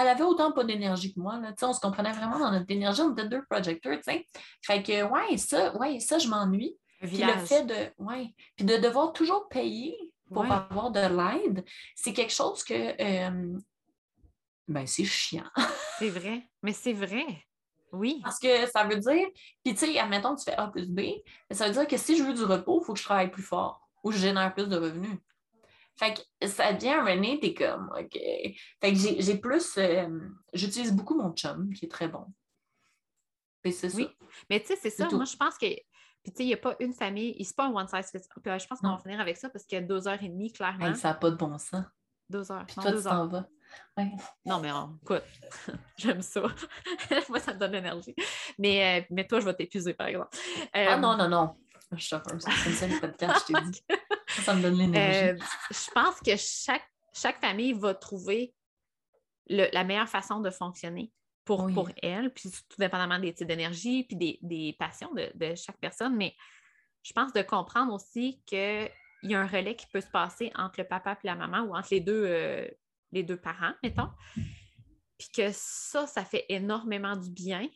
elle 0.02 0.08
avait 0.08 0.24
autant 0.24 0.52
pas 0.52 0.64
d'énergie 0.64 1.14
que 1.14 1.20
moi, 1.20 1.40
là. 1.40 1.54
On 1.62 1.74
se 1.74 1.80
comprenait 1.80 2.12
vraiment 2.12 2.40
dans 2.40 2.52
notre 2.52 2.70
énergie, 2.70 3.02
on 3.02 3.14
était 3.14 3.28
deux 3.28 3.44
projecteurs, 3.50 3.98
tu 3.98 4.04
sais. 4.04 4.28
Fait 4.62 4.84
que, 4.84 5.04
ouais, 5.04 5.38
ça, 5.38 5.76
ouais, 5.78 6.00
ça, 6.00 6.18
je 6.20 6.28
m'ennuie. 6.28 6.78
Puis 7.02 7.18
le 7.18 7.34
fait 7.46 7.64
de, 7.64 8.04
ouais, 8.04 8.34
puis 8.56 8.66
de 8.66 8.78
devoir 8.78 9.14
toujours 9.14 9.48
payer 9.50 9.96
pour 10.34 10.42
Ouais. 10.44 10.52
avoir 10.52 10.92
de 10.92 11.00
l'aide, 11.00 11.64
c'est 11.96 12.14
quelque 12.14 12.34
chose 12.34 12.64
que, 12.64 12.74
euh, 12.74 13.58
ben, 14.68 14.88
c'est 14.88 15.06
chiant. 15.06 15.46
C'est 16.00 16.10
vrai. 16.10 16.42
Mais 16.64 16.74
c'est 16.74 16.94
vrai. 16.94 17.26
Oui. 17.94 18.20
Parce 18.24 18.40
que 18.40 18.66
ça 18.70 18.84
veut 18.84 18.98
dire, 18.98 19.28
puis 19.64 19.74
tu 19.74 19.78
sais, 19.78 19.98
admettons, 20.00 20.36
tu 20.36 20.44
fais 20.44 20.56
A 20.58 20.68
plus 20.68 20.90
B, 20.90 21.02
ça 21.52 21.68
veut 21.68 21.74
dire 21.74 21.88
que 21.88 21.96
si 21.96 22.18
je 22.18 22.24
veux 22.24 22.34
du 22.34 22.44
repos, 22.44 22.82
il 22.82 22.86
faut 22.86 22.94
que 22.94 23.00
je 23.00 23.06
travaille 23.06 23.32
plus 23.32 23.44
fort 23.44 23.88
ou 24.04 24.12
je 24.12 24.18
génère 24.18 24.54
plus 24.54 24.68
de 24.68 24.76
revenus. 24.76 25.18
Fait 25.98 26.14
que 26.14 26.48
ça 26.48 26.74
devient 26.74 26.90
un 26.90 27.04
moment, 27.04 27.38
t'es 27.42 27.54
comme, 27.54 27.92
OK. 27.98 28.20
Fait 28.82 28.94
que 28.94 28.96
j'ai 28.96 29.38
plus, 29.38 29.78
euh, 29.78 30.10
j'utilise 30.54 30.94
beaucoup 30.94 31.16
mon 31.16 31.32
chum, 31.34 31.74
qui 31.74 31.86
est 31.86 31.90
très 31.90 32.08
bon. 32.08 32.26
C'est 33.64 33.90
ça. 33.90 33.98
Oui. 33.98 34.08
Mais 34.50 34.60
tu 34.60 34.68
sais, 34.68 34.76
c'est 34.76 34.90
ça. 34.90 35.08
tout. 35.08 35.16
Moi, 35.16 35.26
je 35.26 35.36
pense 35.36 35.58
que. 35.58 35.68
Puis, 35.68 36.34
tu 36.34 36.38
sais, 36.38 36.44
il 36.44 36.48
n'y 36.48 36.54
a 36.54 36.58
pas 36.58 36.76
une 36.80 36.94
famille. 36.94 37.44
C'est 37.44 37.56
pas 37.56 37.68
un 37.68 37.74
one 37.74 37.88
size 37.88 38.10
fits 38.12 38.18
all. 38.18 38.42
Puis, 38.42 38.52
euh, 38.52 38.60
je 38.60 38.68
pense 38.68 38.80
qu'on 38.80 38.90
va 38.90 38.98
finir 38.98 39.20
avec 39.20 39.38
ça 39.38 39.50
parce 39.50 39.66
qu'il 39.66 39.78
y 39.78 39.82
a 39.82 39.86
deux 39.86 40.08
heures 40.08 40.22
et 40.22 40.30
demie, 40.30 40.52
clairement. 40.52 40.88
Hey, 40.88 40.96
ça 40.96 41.10
n'a 41.10 41.14
pas 41.16 41.32
de 41.32 41.36
bon 41.36 41.58
sens. 41.58 41.86
Deux 42.30 42.52
heures. 42.52 42.66
Puis 42.66 42.76
non, 42.78 42.84
toi, 42.84 42.92
tu 42.92 42.98
deux 42.98 43.04
t'en. 43.04 43.46
Non, 44.46 44.60
mais 44.60 44.70
écoute, 45.04 45.24
j'aime 45.98 46.22
ça. 46.22 46.42
Moi, 47.30 47.40
ça 47.40 47.54
me 47.54 47.60
donne 47.60 47.72
l'énergie. 47.72 48.16
Mais, 48.58 49.02
euh, 49.02 49.06
mais 49.12 49.28
toi, 49.28 49.40
je 49.40 49.46
vais 49.46 49.54
t'épuiser, 49.54 49.94
par 49.94 50.08
exemple. 50.08 50.30
ah 50.74 50.98
non, 50.98 51.16
non, 51.18 51.30
non. 51.30 51.56
Je 51.92 52.04
suis 52.04 52.16
comme 52.20 52.40
ça, 52.40 52.52
c'est 52.64 52.72
ça 52.72 52.88
le 52.88 53.00
podcast, 53.00 53.46
je 53.48 53.54
t'ai 53.54 53.62
dit. 53.70 53.84
Ça, 54.44 54.53
me 54.53 54.62
donne 54.62 54.78
l'énergie. 54.78 55.41
je 55.72 55.91
pense 55.91 56.20
que 56.20 56.36
chaque, 56.36 56.88
chaque 57.14 57.40
famille 57.40 57.74
va 57.74 57.94
trouver 57.94 58.53
la 59.48 59.84
meilleure 59.84 60.10
façon 60.10 60.40
de 60.40 60.49
fonctionner 60.49 61.12
pour, 61.45 61.72
pour 61.72 61.90
elle, 62.02 62.34
puis 62.34 62.49
tout 62.49 62.78
dépendamment 62.80 63.20
des 63.20 63.34
types 63.34 63.48
d'énergie, 63.48 64.03
puis 64.03 64.16
des, 64.16 64.40
des 64.41 64.76
passions 64.80 65.14
de, 65.14 65.32
de, 65.36 65.56
chaque 65.56 65.78
personne. 65.78 66.16
Mais 66.16 66.36
je 67.03 67.14
pense 67.14 67.32
de 67.34 67.44
comprendre 67.44 67.94
aussi 67.94 68.41
qu'il 68.45 68.90
y 69.24 69.36
a 69.36 69.41
un 69.41 69.48
relais 69.48 69.76
qui 69.76 69.86
peut 69.88 70.02
se 70.02 70.10
passer 70.10 70.52
entre 70.56 70.80
le 70.80 70.88
papa 70.88 71.18
et 71.24 71.28
la 71.28 71.36
maman 71.36 71.62
ou 71.62 71.76
entre 71.76 71.90
les 71.91 71.99
deux, 71.99 72.26
euh, 72.26 72.68
les 73.12 73.22
deux 73.22 73.38
parents, 73.38 73.74
mettons. 73.84 74.10
Puis 74.34 75.30
que 75.34 75.49
ça, 75.53 76.07
ça 76.07 76.26
fait 76.26 76.45
énormément 76.49 77.16
du 77.16 77.30
bien. 77.30 77.70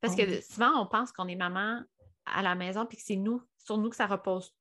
Parce 0.00 0.16
que 0.16 0.40
souvent, 0.42 0.82
on 0.82 0.86
pense 0.86 1.12
qu'on 1.12 1.28
est 1.28 1.36
maman 1.36 1.80
à 2.26 2.42
la 2.42 2.56
maison, 2.56 2.84
puis 2.84 2.96
que 2.96 3.04
c'est 3.04 3.16
nous, 3.16 3.40
sur 3.56 3.78
nous 3.78 3.90
que 3.90 3.96
ça 3.96 4.08
repose 4.08 4.52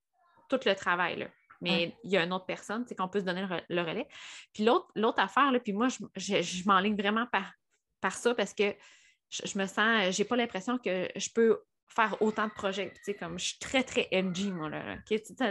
tout 0.57 0.67
le 0.67 0.75
travail. 0.75 1.17
Là 1.17 1.27
mais 1.61 1.95
il 2.03 2.09
y 2.09 2.17
a 2.17 2.23
une 2.23 2.33
autre 2.33 2.45
personne, 2.45 2.85
c'est 2.87 2.95
qu'on 2.95 3.07
peut 3.07 3.19
se 3.19 3.25
donner 3.25 3.45
le, 3.69 3.81
relais. 3.81 4.07
Puis 4.53 4.65
l'autre 4.65 5.19
affaire, 5.19 5.51
là, 5.51 5.59
puis 5.59 5.73
moi, 5.73 5.87
je, 5.89 6.41
je, 6.41 6.67
m'enligne 6.67 6.95
vraiment 6.95 7.27
par, 7.27 7.53
par 8.01 8.13
ça 8.13 8.33
parce 8.33 8.53
que 8.53 8.75
je, 9.29 9.57
me 9.57 9.67
sens, 9.67 10.09
j'ai 10.09 10.25
pas 10.25 10.35
l'impression 10.35 10.77
que 10.79 11.07
je 11.15 11.29
peux 11.29 11.61
faire 11.87 12.19
autant 12.21 12.47
de 12.47 12.53
projets. 12.53 12.91
Tu 12.95 13.03
sais, 13.03 13.13
comme 13.13 13.37
je 13.37 13.45
suis 13.45 13.59
très, 13.59 13.83
très 13.83 14.09
MG, 14.11 14.51
moi, 14.51 14.69
là, 14.69 14.97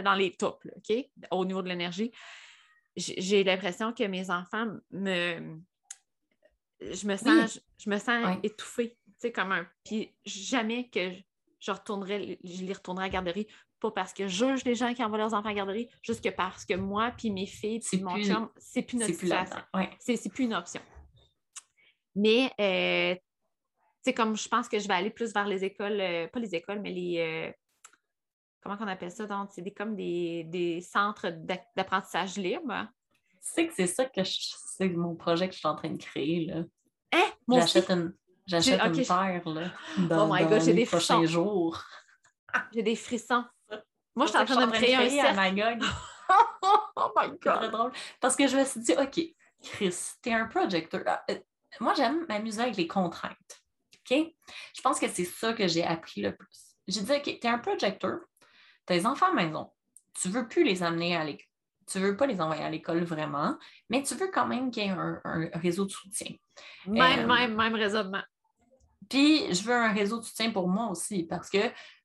dans 0.01 0.13
les 0.13 0.31
tops, 0.35 0.67
OK? 0.75 0.97
Au 1.31 1.45
niveau 1.45 1.61
de 1.61 1.69
l'énergie. 1.69 2.11
J'ai 2.97 3.45
l'impression 3.45 3.93
que 3.93 4.03
mes 4.03 4.29
enfants 4.29 4.67
me. 4.91 5.59
Je 6.81 7.07
me 7.07 7.15
sens, 7.15 7.61
je, 7.77 7.89
me 7.89 7.97
sens 7.99 8.37
étouffée, 8.43 8.97
tu 9.05 9.13
sais, 9.19 9.31
comme 9.31 9.53
un. 9.53 9.65
Puis 9.85 10.13
jamais 10.25 10.89
que 10.89 11.11
je, 11.59 11.71
retournerai, 11.71 12.39
je 12.43 12.63
les 12.65 12.73
retournerai 12.73 13.05
à 13.05 13.07
la 13.07 13.13
garderie 13.13 13.47
pas 13.81 13.91
parce 13.91 14.13
que 14.13 14.27
je 14.27 14.45
juge 14.45 14.63
les 14.63 14.75
gens 14.75 14.93
qui 14.93 15.03
envoient 15.03 15.17
leurs 15.17 15.33
enfants 15.33 15.49
à 15.49 15.49
la 15.49 15.55
garderie, 15.55 15.89
juste 16.01 16.23
que 16.23 16.29
parce 16.29 16.63
que 16.63 16.75
moi, 16.75 17.11
puis 17.17 17.31
mes 17.31 17.47
filles, 17.47 17.79
puis 17.79 18.01
mon 18.01 18.21
chum, 18.21 18.49
c'est 18.57 18.83
plus 18.83 18.97
notre 18.97 19.13
situation. 19.13 19.57
C'est 19.99 20.31
plus 20.31 20.45
une 20.45 20.53
option. 20.53 20.81
Mais, 22.15 22.51
euh, 22.59 24.13
comme 24.13 24.37
je 24.37 24.47
pense 24.47 24.69
que 24.69 24.79
je 24.79 24.87
vais 24.87 24.93
aller 24.93 25.09
plus 25.09 25.33
vers 25.33 25.47
les 25.47 25.63
écoles, 25.63 25.99
euh, 25.99 26.27
pas 26.27 26.39
les 26.39 26.55
écoles, 26.55 26.79
mais 26.79 26.91
les. 26.91 27.17
Euh, 27.19 27.51
comment 28.61 28.77
on 28.79 28.87
appelle 28.87 29.11
ça? 29.11 29.25
Donc, 29.25 29.49
c'est 29.51 29.71
comme 29.71 29.95
des, 29.95 30.85
centres 30.87 31.29
d'apprentissage 31.75 32.37
libre. 32.37 32.87
Tu 33.31 33.37
sais 33.41 33.67
que 33.67 33.73
c'est 33.73 33.87
ça 33.87 34.05
que 34.05 34.21
c'est 34.23 34.89
mon 34.89 35.15
projet 35.15 35.47
que 35.47 35.53
je 35.53 35.59
suis 35.59 35.67
en 35.67 35.75
train 35.75 35.89
de 35.89 35.97
créer. 35.97 36.45
Là. 36.45 36.63
Hein? 37.13 37.31
J'achète 37.49 37.89
une, 37.89 38.13
j'achète 38.45 38.79
une 38.79 39.03
terre 39.03 39.49
là, 39.49 39.71
dans, 39.97 40.29
oh 40.29 40.33
my 40.33 40.45
God, 40.45 40.61
j'ai 40.61 40.73
des 40.73 40.85
prochains 40.85 41.25
jours. 41.25 41.83
J'ai 42.73 42.83
des 42.83 42.95
frissons. 42.95 43.43
Moi, 44.15 44.25
je 44.25 44.31
suis 44.31 44.39
en 44.39 44.45
train 44.45 44.65
de 44.65 44.71
me 44.71 44.71
créer 44.71 44.95
un 44.95 45.09
cercle. 45.09 45.85
oh 46.95 47.11
my 47.15 47.29
God! 47.41 47.59
C'est 47.61 47.71
drôle. 47.71 47.91
Parce 48.19 48.35
que 48.35 48.47
je 48.47 48.57
me 48.57 48.65
suis 48.65 48.81
dit, 48.81 48.93
OK, 48.93 49.19
Chris, 49.63 49.95
t'es 50.21 50.33
un 50.33 50.45
projecteur. 50.45 51.01
Ah, 51.05 51.23
euh, 51.29 51.39
moi, 51.79 51.93
j'aime 51.93 52.25
m'amuser 52.27 52.61
avec 52.61 52.77
les 52.77 52.87
contraintes. 52.87 53.61
OK? 53.95 54.17
Je 54.75 54.81
pense 54.81 54.99
que 54.99 55.07
c'est 55.07 55.25
ça 55.25 55.53
que 55.53 55.67
j'ai 55.67 55.83
appris 55.83 56.21
le 56.21 56.35
plus. 56.35 56.75
J'ai 56.87 57.01
dit, 57.01 57.11
OK, 57.11 57.39
t'es 57.39 57.47
un 57.47 57.59
projecteur, 57.59 58.19
tes 58.85 59.05
enfants 59.05 59.27
à 59.27 59.33
maison, 59.33 59.71
tu 60.19 60.29
veux 60.29 60.47
plus 60.47 60.63
les 60.63 60.83
amener 60.83 61.15
à 61.15 61.23
l'école. 61.23 61.45
Tu 61.87 61.99
veux 61.99 62.15
pas 62.15 62.25
les 62.25 62.39
envoyer 62.39 62.63
à 62.63 62.69
l'école 62.69 63.03
vraiment, 63.03 63.57
mais 63.89 64.01
tu 64.01 64.15
veux 64.15 64.29
quand 64.31 64.47
même 64.47 64.71
qu'il 64.71 64.83
y 64.83 64.85
ait 64.85 64.91
un, 64.91 65.49
réseau 65.55 65.83
de 65.83 65.91
soutien. 65.91 66.33
Même, 66.85 67.29
euh, 67.29 67.35
même, 67.35 67.55
même 67.55 67.75
raisonnement. 67.75 68.21
Puis, 69.09 69.53
je 69.53 69.63
veux 69.63 69.73
un 69.73 69.91
réseau 69.91 70.19
de 70.19 70.23
soutien 70.23 70.51
pour 70.51 70.69
moi 70.69 70.87
aussi, 70.89 71.23
parce 71.23 71.49
que 71.49 71.57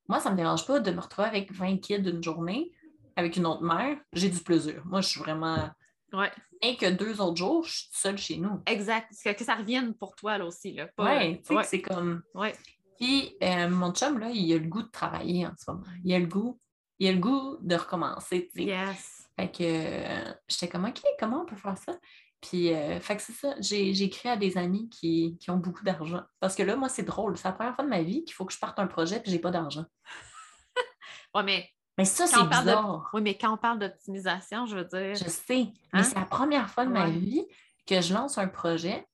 moi, 0.08 0.20
ça 0.20 0.30
ne 0.30 0.34
me 0.34 0.38
dérange 0.40 0.66
pas 0.66 0.80
de 0.80 0.90
me 0.90 1.00
retrouver 1.00 1.28
avec 1.28 1.52
20 1.52 1.78
kids 1.78 1.96
une 1.96 2.22
journée 2.22 2.72
avec 3.16 3.36
une 3.36 3.46
autre 3.46 3.62
mère. 3.62 3.98
J'ai 4.12 4.28
du 4.28 4.40
plaisir. 4.40 4.82
Moi, 4.84 5.00
je 5.00 5.08
suis 5.08 5.20
vraiment. 5.20 5.70
Ouais. 6.12 6.30
Et 6.62 6.76
que 6.76 6.90
deux 6.90 7.20
autres 7.20 7.36
jours, 7.36 7.64
je 7.64 7.72
suis 7.72 7.88
seule 7.92 8.18
chez 8.18 8.36
nous. 8.36 8.62
Exact. 8.66 9.10
Que, 9.24 9.44
ça 9.44 9.54
revienne 9.54 9.94
pour 9.94 10.14
toi 10.14 10.38
là 10.38 10.46
aussi. 10.46 10.72
Là. 10.72 10.88
Sais, 11.42 11.54
c'est 11.64 11.82
comme. 11.82 12.22
Ouais. 12.34 12.54
Puis, 12.98 13.36
euh, 13.42 13.68
mon 13.68 13.92
chum, 13.92 14.18
là, 14.18 14.30
il 14.30 14.52
a 14.54 14.58
le 14.58 14.68
goût 14.68 14.82
de 14.82 14.90
travailler 14.90 15.46
en 15.46 15.52
ce 15.58 15.70
moment. 15.70 15.86
Il 16.04 16.14
a 16.14 16.18
le 16.18 16.26
goût. 16.26 16.58
Il 16.98 17.08
a 17.08 17.12
le 17.12 17.18
goût 17.18 17.58
de 17.60 17.74
recommencer. 17.74 18.50
Yes. 18.54 19.28
Fait 19.38 19.50
que 19.50 19.62
euh, 19.62 20.32
j'étais 20.48 20.68
comme, 20.68 20.86
OK, 20.86 21.02
comment 21.18 21.42
on 21.42 21.44
peut 21.44 21.56
faire 21.56 21.76
ça? 21.76 21.92
Puis, 22.40 22.72
euh, 22.72 23.00
fait 23.00 23.16
que 23.16 23.22
c'est 23.22 23.32
ça, 23.32 23.54
j'ai 23.60 24.02
écrit 24.02 24.28
à 24.28 24.36
des 24.36 24.58
amis 24.58 24.88
qui, 24.88 25.38
ont 25.48 25.56
beaucoup 25.56 25.84
d'argent. 25.84 26.22
Parce 26.38 26.54
que 26.54 26.62
là, 26.62 26.76
moi, 26.76 26.88
c'est 26.88 27.02
drôle. 27.02 27.36
C'est 27.36 27.48
la 27.48 27.52
première 27.52 27.74
fois 27.74 27.84
de 27.84 27.90
ma 27.90 28.02
vie 28.02 28.24
qu'il 28.24 28.34
faut 28.34 28.44
que 28.44 28.52
je 28.52 28.58
parte 28.58 28.78
un 28.78 28.86
projet 28.86 29.22
et 29.24 29.30
j'ai 29.30 29.38
pas 29.38 29.50
d'argent. 29.50 29.84
oui, 31.34 31.42
mais. 31.44 31.70
Mais 31.98 32.04
ça, 32.04 32.26
c'est 32.26 32.42
bizarre. 32.44 33.08
Oui, 33.14 33.22
mais 33.22 33.38
quand 33.38 33.54
on 33.54 33.56
parle 33.56 33.78
d'optimisation, 33.78 34.66
je 34.66 34.76
veux 34.76 34.84
dire. 34.84 35.14
Je 35.14 35.30
sais. 35.30 35.68
Mais 35.92 36.00
hein? 36.00 36.02
c'est 36.02 36.14
la 36.14 36.26
première 36.26 36.68
fois 36.68 36.84
de 36.84 36.90
ma 36.90 37.08
vie 37.08 37.46
que 37.86 38.02
je 38.02 38.12
lance 38.12 38.36
un 38.36 38.48
projet 38.48 39.06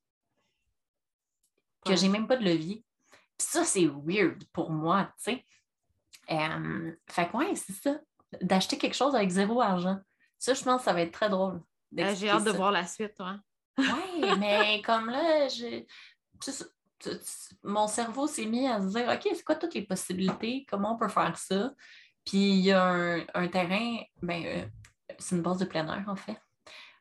que 1.85 1.95
j'ai 1.97 2.09
même 2.09 2.27
pas 2.27 2.37
de 2.37 2.45
levier. 2.45 2.85
Puis 3.39 3.49
ça, 3.49 3.65
c'est 3.65 3.87
weird 3.87 4.45
pour 4.53 4.71
moi, 4.71 5.13
tu 5.23 5.33
sais. 5.33 5.45
Euh, 6.31 6.93
fait 7.09 7.29
que, 7.29 7.37
ouais, 7.37 7.55
c'est 7.55 7.73
ça. 7.73 7.99
D'acheter 8.41 8.79
quelque 8.79 8.95
chose 8.95 9.15
avec 9.15 9.31
zéro 9.31 9.61
argent. 9.61 9.99
Ça, 10.39 10.55
je 10.55 10.63
pense 10.63 10.79
que 10.79 10.85
ça 10.85 10.93
va 10.93 11.03
être 11.03 11.13
très 11.13 11.29
drôle. 11.29 11.61
Euh, 11.99 12.15
j'ai 12.15 12.31
hâte 12.31 12.45
de 12.45 12.51
voir 12.51 12.73
la 12.73 12.87
suite, 12.87 13.15
toi. 13.15 13.39
Oui, 13.79 13.85
mais 14.39 14.83
comme 14.83 15.11
là, 15.11 15.49
mon 17.63 17.87
cerveau 17.87 18.27
s'est 18.27 18.47
mis 18.47 18.67
à 18.67 18.81
se 18.81 18.87
dire 18.89 19.09
OK, 19.09 19.29
c'est 19.35 19.45
quoi 19.45 19.57
toutes 19.57 19.75
les 19.75 19.83
possibilités? 19.83 20.67
Comment 20.69 20.95
on 20.95 20.99
peut 20.99 21.09
faire 21.09 21.37
ça? 21.37 21.73
Puis 22.25 22.53
il 22.53 22.61
y 22.61 22.73
a 22.73 23.25
un, 23.35 23.49
terrain, 23.49 23.99
ben, 24.23 24.45
euh, 24.47 24.65
c'est 25.19 25.37
une 25.37 25.43
base 25.43 25.59
de 25.59 25.65
plein 25.65 25.87
air, 25.87 26.05
en 26.07 26.17
fait. 26.17 26.41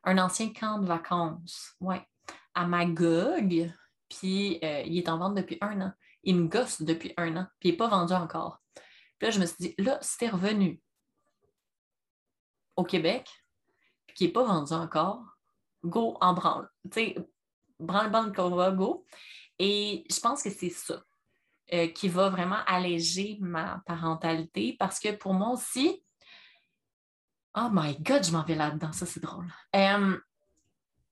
Un 0.03 0.17
ancien 0.17 0.51
camp 0.51 0.79
de 0.79 0.87
vacances, 0.87 1.75
ouais, 1.79 2.01
à 2.55 2.65
Magog. 2.65 3.71
Puis 4.09 4.59
euh, 4.63 4.81
il 4.85 4.97
est 4.97 5.09
en 5.09 5.17
vente 5.17 5.35
depuis 5.35 5.57
un 5.61 5.79
an. 5.81 5.93
Il 6.23 6.35
me 6.37 6.47
gosse 6.47 6.81
depuis 6.81 7.13
un 7.17 7.37
an, 7.37 7.47
puis 7.59 7.69
il 7.69 7.71
n'est 7.71 7.77
pas 7.77 7.87
vendu 7.87 8.13
encore. 8.13 8.61
Puis 9.17 9.27
là, 9.27 9.29
je 9.29 9.39
me 9.39 9.45
suis 9.45 9.57
dit, 9.59 9.75
là, 9.77 9.97
c'était 10.01 10.29
revenu 10.29 10.81
au 12.75 12.83
Québec, 12.83 13.29
qui 14.13 14.25
n'est 14.25 14.31
pas 14.31 14.43
vendu 14.43 14.73
encore, 14.73 15.37
go 15.83 16.17
en 16.21 16.33
branle. 16.33 16.69
Tu 16.85 16.89
sais, 16.91 17.15
branle-bande 17.79 18.35
qu'on 18.35 18.49
va, 18.49 18.71
go. 18.71 19.05
Et 19.59 20.05
je 20.09 20.19
pense 20.19 20.43
que 20.43 20.49
c'est 20.49 20.69
ça 20.69 21.03
euh, 21.73 21.87
qui 21.87 22.09
va 22.09 22.29
vraiment 22.29 22.63
alléger 22.65 23.37
ma 23.41 23.81
parentalité 23.85 24.75
parce 24.79 24.99
que 24.99 25.11
pour 25.15 25.33
moi 25.33 25.49
aussi, 25.49 26.03
oh 27.55 27.69
my 27.71 27.97
God, 28.01 28.23
je 28.23 28.31
m'en 28.31 28.43
vais 28.43 28.55
là-dedans, 28.55 28.91
ça 28.91 29.05
c'est 29.05 29.19
drôle. 29.19 29.47
Euh, 29.75 30.17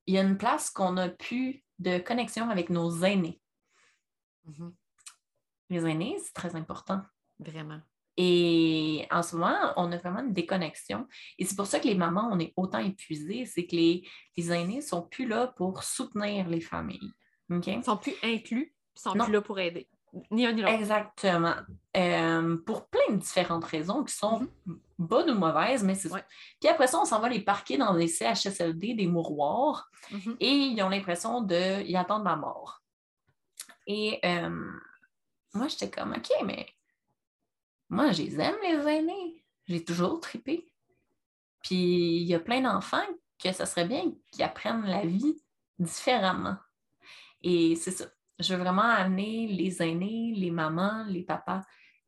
il 0.08 0.16
y 0.16 0.18
a 0.18 0.24
une 0.24 0.38
place 0.38 0.70
qu'on 0.70 0.98
a 0.98 1.10
plus 1.10 1.64
de 1.78 2.00
connexion 2.00 2.50
avec 2.50 2.70
nos 2.70 3.04
aînés. 3.04 3.40
Mm-hmm. 4.48 4.74
Les 5.70 5.86
aînés, 5.86 6.18
c'est 6.24 6.34
très 6.34 6.56
important. 6.56 7.04
Vraiment. 7.40 7.80
Et 8.22 9.08
en 9.12 9.24
ce 9.24 9.38
moment, 9.38 9.56
on 9.78 9.90
a 9.94 9.98
vraiment 9.98 10.20
une 10.20 10.34
déconnexion. 10.34 11.08
Et 11.38 11.46
c'est 11.46 11.56
pour 11.56 11.68
ça 11.68 11.80
que 11.80 11.88
les 11.88 11.96
mamans, 11.96 12.30
on 12.30 12.38
est 12.38 12.52
autant 12.58 12.80
épuisées, 12.80 13.46
c'est 13.46 13.66
que 13.66 13.78
les, 13.78 14.04
aînés 14.36 14.78
ne 14.78 14.82
sont 14.82 15.04
plus 15.04 15.26
là 15.26 15.48
pour 15.56 15.84
soutenir 15.84 16.50
les 16.50 16.60
familles. 16.60 17.14
Ils 17.50 17.78
ne 17.78 17.82
sont 17.82 17.96
plus 17.96 18.16
inclus, 18.22 18.76
ils 18.76 19.08
ne 19.08 19.12
sont 19.14 19.24
plus 19.24 19.32
là 19.32 19.42
pour 19.42 19.58
aider. 19.58 19.88
Ni 20.32 20.46
un 20.46 20.52
ni 20.52 20.62
l'autre. 20.62 20.74
Exactement. 20.74 21.56
Euh, 21.96 22.58
pour 22.66 22.90
plein 22.90 23.16
de 23.16 23.22
différentes 23.22 23.64
raisons 23.64 24.04
qui 24.04 24.14
sont 24.14 24.42
mm-hmm. 24.42 24.76
bonnes 24.98 25.30
ou 25.30 25.40
mauvaises, 25.40 25.86
mais 25.86 25.96
c'est 25.96 26.10
Puis 26.60 26.68
après 26.68 26.88
ça, 26.88 27.00
on 27.00 27.06
s'en 27.06 27.22
va 27.22 27.30
les 27.30 27.40
parquer 27.40 27.78
dans 27.78 27.94
des 27.94 28.08
CHSLD, 28.08 28.96
des 28.96 29.08
mouroirs, 29.08 29.90
mm-hmm. 30.12 30.36
et 30.42 30.52
ils 30.52 30.84
ont 30.84 30.90
l'impression 30.90 31.42
d'y 31.42 31.96
attendre 31.96 32.26
la 32.26 32.36
mort. 32.36 32.82
Et 33.88 34.20
euh, 34.26 34.72
moi, 35.54 35.70
j'étais 35.70 35.90
comme, 35.90 36.12
OK, 36.12 36.30
mais 36.44 36.68
moi, 37.90 38.12
je 38.12 38.22
les 38.22 38.40
aime, 38.40 38.56
les 38.62 38.88
aînés. 38.88 39.44
J'ai 39.68 39.84
toujours 39.84 40.20
trippé. 40.20 40.72
Puis 41.64 42.22
il 42.22 42.28
y 42.28 42.36
a 42.36 42.40
plein 42.40 42.62
d'enfants 42.62 43.06
que 43.38 43.52
ça 43.52 43.66
serait 43.66 43.88
bien 43.88 44.12
qu'ils 44.32 44.44
apprennent 44.44 44.86
la 44.86 45.06
vie 45.06 45.42
différemment. 45.78 46.58
Et 47.42 47.76
c'est 47.76 47.92
ça. 47.92 48.06
Je 48.38 48.54
veux 48.54 48.60
vraiment 48.60 48.82
amener 48.84 49.48
les 49.48 49.82
aînés, 49.82 50.34
les 50.36 50.52
mamans, 50.52 51.06
les 51.08 51.24
papas 51.24 51.62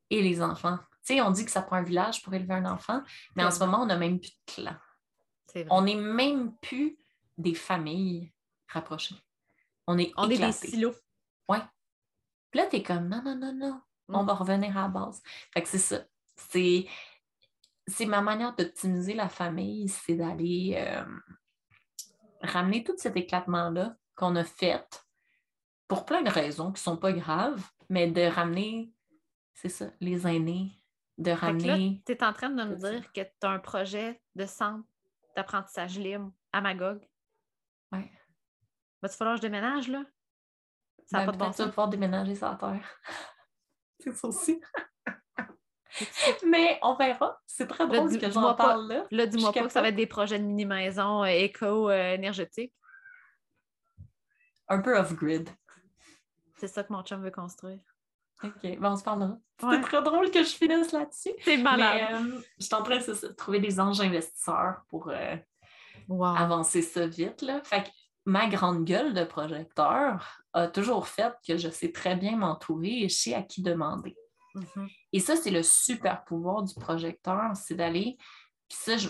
et 0.09 0.21
les 0.21 0.41
enfants. 0.41 0.77
Tu 1.05 1.15
sais, 1.15 1.21
on 1.21 1.31
dit 1.31 1.45
que 1.45 1.51
ça 1.51 1.61
prend 1.61 1.77
un 1.77 1.83
village 1.83 2.21
pour 2.21 2.33
élever 2.33 2.53
un 2.53 2.65
enfant, 2.65 3.01
mais 3.35 3.43
en 3.43 3.51
ce 3.51 3.59
moment, 3.59 3.81
on 3.81 3.85
n'a 3.87 3.97
même 3.97 4.19
plus 4.19 4.29
de 4.29 4.53
clan. 4.53 4.75
On 5.69 5.81
n'est 5.81 5.95
même 5.95 6.55
plus 6.57 6.97
des 7.37 7.55
familles 7.55 8.31
rapprochées. 8.67 9.15
On 9.87 9.97
est 9.97 10.13
On 10.15 10.29
est 10.29 10.37
des 10.37 10.51
silos. 10.51 10.95
Oui. 11.49 11.57
Puis 12.51 12.59
là, 12.59 12.67
tu 12.67 12.77
es 12.77 12.83
comme 12.83 13.09
non, 13.09 13.21
non, 13.23 13.35
non, 13.35 13.53
non 13.53 13.81
on 14.13 14.23
va 14.23 14.33
revenir 14.33 14.77
à 14.77 14.83
la 14.83 14.87
base. 14.87 15.21
Fait 15.53 15.61
que 15.61 15.67
c'est 15.67 15.77
ça. 15.77 16.03
C'est, 16.35 16.87
c'est 17.87 18.05
ma 18.05 18.21
manière 18.21 18.55
d'optimiser 18.55 19.13
la 19.13 19.29
famille, 19.29 19.87
c'est 19.89 20.15
d'aller 20.15 20.75
euh, 20.77 21.05
ramener 22.41 22.83
tout 22.83 22.95
cet 22.97 23.15
éclatement-là 23.15 23.95
qu'on 24.15 24.35
a 24.35 24.43
fait 24.43 25.05
pour 25.87 26.05
plein 26.05 26.21
de 26.21 26.29
raisons 26.29 26.67
qui 26.67 26.79
ne 26.79 26.83
sont 26.83 26.97
pas 26.97 27.11
graves, 27.11 27.63
mais 27.89 28.09
de 28.09 28.21
ramener, 28.21 28.93
c'est 29.53 29.69
ça, 29.69 29.87
les 29.99 30.25
aînés, 30.25 30.71
de 31.17 31.31
ramener. 31.31 32.01
Tu 32.05 32.13
es 32.13 32.23
en 32.23 32.33
train 32.33 32.49
de 32.49 32.63
me 32.63 32.75
dire 32.75 33.11
que 33.11 33.21
tu 33.21 33.47
as 33.47 33.49
un 33.49 33.59
projet 33.59 34.21
de 34.35 34.45
centre 34.45 34.87
d'apprentissage 35.35 35.99
libre 35.99 36.31
à 36.53 36.61
Magog. 36.61 37.05
Oui. 37.91 38.09
Va-tu 39.01 39.17
falloir 39.17 39.35
que 39.35 39.41
je 39.41 39.47
déménage, 39.47 39.87
là? 39.87 40.03
Ça 41.07 41.17
n'a 41.17 41.25
ben, 41.25 41.31
pas 41.31 41.31
de 41.31 41.37
bon 41.37 41.45
sens. 41.47 41.55
Tu 41.57 41.61
vas 41.63 41.69
pouvoir 41.69 41.89
déménager 41.89 42.35
la 42.35 42.55
terre. 42.55 43.01
c'est 44.03 44.15
ça 44.15 44.27
aussi. 44.27 44.61
Mais 46.45 46.79
on 46.81 46.95
verra. 46.95 47.39
C'est 47.45 47.67
très 47.67 47.87
drôle 47.87 48.17
que 48.17 48.31
j'en 48.31 48.53
parle 48.55 48.87
là. 48.87 49.05
Là, 49.11 49.27
dis-moi 49.27 49.51
pas 49.51 49.63
que 49.63 49.69
ça 49.69 49.81
va 49.81 49.89
être 49.89 49.95
des 49.95 50.07
projets 50.07 50.39
de 50.39 50.45
mini-maison 50.45 51.23
euh, 51.23 51.27
éco-énergétique. 51.27 52.73
Un 54.67 54.79
peu 54.79 54.97
off-grid. 54.97 55.49
C'est 56.57 56.67
ça 56.67 56.83
que 56.83 56.93
mon 56.93 57.03
chum 57.03 57.21
veut 57.21 57.31
construire. 57.31 57.79
OK, 58.43 58.79
bon, 58.79 58.89
on 58.91 58.95
se 58.95 59.03
parlera. 59.03 59.37
C'est 59.59 59.81
très 59.81 60.01
drôle 60.01 60.31
que 60.31 60.43
je 60.43 60.49
finisse 60.55 60.91
là-dessus. 60.91 61.31
C'est 61.43 61.57
malade. 61.57 62.13
Euh, 62.13 62.41
je 62.57 62.65
suis 62.65 62.73
en 62.73 62.81
train 62.81 62.97
de 62.97 63.27
trouver 63.33 63.59
des 63.59 63.79
anges 63.79 64.01
investisseurs 64.01 64.81
pour 64.89 65.09
euh, 65.09 65.35
avancer 66.09 66.81
ça 66.81 67.05
vite. 67.05 67.41
Là. 67.41 67.61
Fait 67.63 67.83
que 67.83 67.89
ma 68.25 68.47
grande 68.47 68.85
gueule 68.85 69.13
de 69.13 69.23
projecteur 69.23 70.43
a 70.53 70.67
toujours 70.67 71.07
fait 71.07 71.33
que 71.47 71.57
je 71.57 71.69
sais 71.69 71.91
très 71.91 72.15
bien 72.15 72.37
m'entourer 72.37 73.03
et 73.03 73.09
je 73.09 73.15
sais 73.15 73.33
à 73.33 73.41
qui 73.41 73.61
demander. 73.61 74.15
Mm-hmm. 74.55 74.87
Et 75.13 75.19
ça, 75.19 75.35
c'est 75.35 75.51
le 75.51 75.63
super 75.63 76.23
pouvoir 76.23 76.63
du 76.63 76.73
projecteur, 76.75 77.55
c'est 77.55 77.75
d'aller, 77.75 78.17
puis 78.71 78.79
ça, 78.79 78.95
je, 78.95 79.09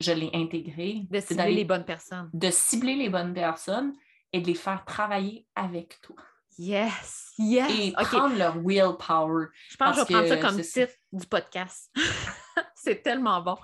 je 0.00 0.12
l'ai 0.12 0.30
intégré. 0.32 1.02
De 1.10 1.20
cibler 1.20 1.54
les 1.54 1.64
bonnes 1.66 1.84
personnes. 1.84 2.30
De 2.32 2.50
cibler 2.50 2.94
les 2.96 3.10
bonnes 3.10 3.34
personnes 3.34 3.92
et 4.32 4.40
de 4.40 4.46
les 4.46 4.54
faire 4.54 4.82
travailler 4.86 5.46
avec 5.54 6.00
toi. 6.00 6.16
Yes, 6.56 7.32
yes. 7.36 7.70
Et 7.70 7.92
prendre 7.92 8.36
leur 8.36 8.56
willpower. 8.56 9.48
Je 9.68 9.76
pense 9.76 9.96
que 9.96 10.02
je 10.02 10.06
vais 10.06 10.12
prendre 10.12 10.28
ça 10.28 10.36
comme 10.38 10.60
titre 10.62 10.94
du 11.12 11.26
podcast. 11.26 11.94
c'est 12.74 13.02
tellement 13.02 13.42
bon. 13.42 13.56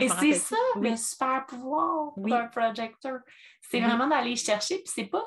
Et 0.00 0.08
c'est 0.08 0.34
ça, 0.34 0.56
le 0.80 0.96
super 0.96 1.46
pouvoir 1.46 2.12
d'un 2.16 2.46
projecteur. 2.46 3.20
C'est 3.60 3.80
vraiment 3.80 4.06
d'aller 4.06 4.36
chercher, 4.36 4.76
puis 4.76 4.92
c'est 4.94 5.06
pas 5.06 5.24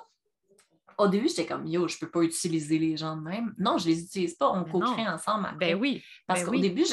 au 0.97 1.07
début, 1.07 1.27
j'étais 1.27 1.47
comme 1.47 1.65
yo, 1.65 1.87
je 1.87 1.97
peux 1.97 2.09
pas 2.09 2.21
utiliser 2.21 2.77
les 2.77 2.95
gens 2.95 3.15
de 3.15 3.21
même. 3.21 3.53
Non, 3.57 3.77
je 3.77 3.87
les 3.87 4.03
utilise 4.03 4.35
pas, 4.35 4.49
on 4.49 4.63
co-crée 4.65 5.07
ensemble 5.07 5.49
Ben 5.59 5.75
oui. 5.75 6.03
Parce 6.27 6.43
ben 6.43 6.51
qu'au 6.51 6.59
début, 6.59 6.85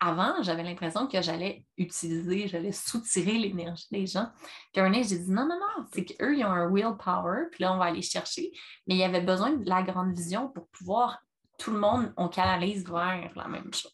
avant, 0.00 0.42
j'avais 0.42 0.62
l'impression 0.62 1.06
que 1.06 1.20
j'allais 1.20 1.64
utiliser, 1.76 2.48
j'allais 2.48 2.72
soutirer 2.72 3.34
l'énergie 3.34 3.86
des 3.90 4.06
gens. 4.06 4.28
Puis 4.72 4.80
un 4.80 4.92
j'ai 4.92 5.18
dit 5.18 5.30
non, 5.30 5.46
non, 5.46 5.58
non, 5.60 5.84
c'est 5.92 6.04
qu'eux, 6.04 6.36
ils 6.36 6.44
ont 6.44 6.50
un 6.50 6.72
willpower, 6.72 7.48
puis 7.52 7.62
là, 7.62 7.74
on 7.74 7.78
va 7.78 7.86
aller 7.86 8.02
chercher. 8.02 8.50
Mais 8.86 8.94
il 8.94 8.98
y 8.98 9.04
avait 9.04 9.20
besoin 9.20 9.50
de 9.50 9.68
la 9.68 9.82
grande 9.82 10.14
vision 10.14 10.48
pour 10.48 10.68
pouvoir, 10.68 11.18
tout 11.58 11.72
le 11.72 11.78
monde, 11.78 12.12
on 12.16 12.28
canalise 12.28 12.84
vers 12.88 13.30
la 13.36 13.48
même 13.48 13.72
chose. 13.74 13.92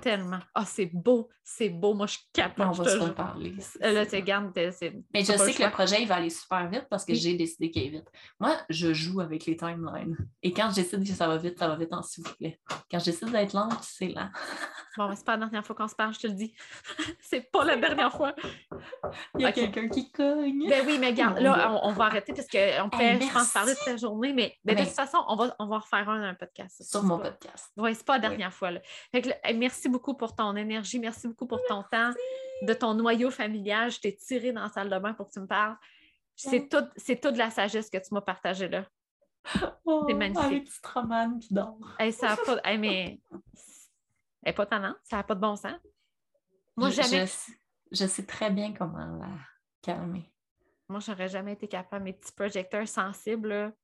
Tellement. 0.00 0.40
Ah, 0.54 0.64
c'est 0.64 0.86
beau, 0.86 1.28
c'est 1.42 1.68
beau. 1.68 1.94
Moi, 1.94 2.06
je 2.06 2.18
capote. 2.32 2.66
On 2.66 2.72
va 2.72 2.84
se 2.84 2.98
reparler. 2.98 3.54
Là, 3.80 4.06
tu 4.06 4.16
regardes, 4.16 4.52
Mais 4.54 5.24
je 5.24 5.36
sais 5.36 5.54
que 5.54 5.62
le 5.62 5.70
projet, 5.70 6.02
il 6.02 6.08
va 6.08 6.16
aller 6.16 6.30
super 6.30 6.68
vite 6.68 6.86
parce 6.90 7.04
que 7.04 7.14
j'ai 7.14 7.34
décidé 7.34 7.70
qu'il 7.70 7.84
est 7.84 7.90
vite. 7.90 8.10
Moi, 8.40 8.56
je 8.68 8.92
joue 8.92 9.20
avec 9.20 9.46
les 9.46 9.56
timelines. 9.56 10.16
Et 10.42 10.52
quand 10.52 10.70
je 10.70 10.76
décide 10.76 11.06
que 11.06 11.14
ça 11.14 11.28
va 11.28 11.36
vite, 11.36 11.58
ça 11.58 11.68
va 11.68 11.76
vite 11.76 11.92
en 11.92 12.02
s'il 12.02 12.24
vous 12.24 12.34
plaît. 12.34 12.60
Quand 12.90 12.98
je 12.98 13.06
décide 13.06 13.30
d'être 13.30 13.52
lente, 13.52 13.82
c'est 13.82 14.08
lent. 14.08 14.28
Bon, 14.96 15.14
c'est 15.14 15.26
pas 15.26 15.32
la 15.32 15.38
dernière 15.38 15.64
fois 15.64 15.76
qu'on 15.76 15.88
se 15.88 15.94
parle, 15.94 16.14
je 16.14 16.20
te 16.20 16.26
le 16.26 16.32
dis. 16.32 16.54
c'est 17.20 17.50
pas 17.50 17.64
la 17.64 17.76
dernière 17.76 18.12
fois. 18.12 18.34
Il 19.38 19.42
y 19.42 19.44
a 19.44 19.52
quelqu'un 19.52 19.88
qui 19.88 20.10
cogne. 20.10 20.68
Ben 20.68 20.84
oui, 20.86 20.98
mais 20.98 21.08
regarde, 21.08 21.38
là, 21.38 21.78
on, 21.82 21.92
va 21.92 22.06
arrêter 22.06 22.32
parce 22.32 22.48
qu'on 22.48 22.88
peut, 22.88 22.98
je 22.98 23.32
pense, 23.32 23.52
parler 23.52 23.74
de 23.74 23.78
cette 23.78 24.00
journée, 24.00 24.32
mais, 24.32 24.56
de 24.64 24.74
toute 24.82 24.94
façon, 24.94 25.18
on 25.28 25.36
va, 25.36 25.54
on 25.58 25.66
va 25.66 25.78
refaire 25.78 26.08
un, 26.08 26.30
un 26.30 26.34
podcast. 26.34 26.82
Sur 26.82 27.02
mon 27.02 27.18
podcast. 27.18 27.72
Oui, 27.76 27.94
c'est 27.94 28.06
pas 28.06 28.14
la 28.14 28.28
dernière 28.28 28.52
fois. 28.52 28.70
Là. 28.70 28.80
merci 29.54 29.85
beaucoup 29.88 30.14
pour 30.14 30.34
ton 30.34 30.56
énergie, 30.56 30.98
merci 30.98 31.28
beaucoup 31.28 31.46
pour 31.46 31.60
ton 31.68 31.82
temps, 31.84 32.12
de 32.62 32.74
ton 32.74 32.94
noyau 32.94 33.30
familial. 33.30 33.90
Je 33.90 34.00
t'ai 34.00 34.14
tiré 34.14 34.52
dans 34.52 34.62
la 34.62 34.68
salle 34.68 34.90
de 34.90 34.98
bain 34.98 35.12
pour 35.14 35.28
que 35.28 35.32
tu 35.32 35.40
me 35.40 35.46
parles. 35.46 35.76
C'est 36.34 36.68
tout, 36.68 36.84
c'est 36.96 37.20
toute 37.20 37.36
la 37.36 37.50
sagesse 37.50 37.88
que 37.88 37.98
tu 37.98 38.12
m'as 38.12 38.20
partagée 38.20 38.68
là. 38.68 38.84
Oh, 39.84 40.04
c'est 40.08 40.14
magnifique. 40.14 40.44
Avec 40.44 40.64
petit 40.64 40.80
roman 40.92 41.38
qui 41.38 41.54
dort. 41.54 41.78
ça 42.12 42.32
a 42.32 42.36
pas, 42.36 42.76
mais 42.76 43.20
elle 44.42 44.54
pas 44.54 44.66
tannante, 44.66 44.96
ça 45.02 45.16
n'a 45.16 45.22
pas 45.22 45.34
de 45.34 45.40
bon 45.40 45.56
sens. 45.56 45.78
Moi, 46.76 46.90
jamais. 46.90 47.26
Je, 47.90 48.06
sais 48.06 48.26
très 48.26 48.50
bien 48.50 48.72
comment 48.72 49.18
la 49.18 49.28
calmer. 49.82 50.30
Moi, 50.88 51.00
j'aurais 51.00 51.28
jamais 51.28 51.52
été 51.52 51.68
capable. 51.68 52.04
Mes 52.04 52.12
petits 52.12 52.32
projecteurs 52.32 52.86
sensibles. 52.86 53.74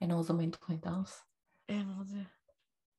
Mais 0.00 0.06
non, 0.06 0.22
ils 0.22 0.50
trop 0.50 0.72
intense. 0.72 1.24
Eh 1.68 1.82
mon 1.84 2.02
Dieu. 2.02 2.24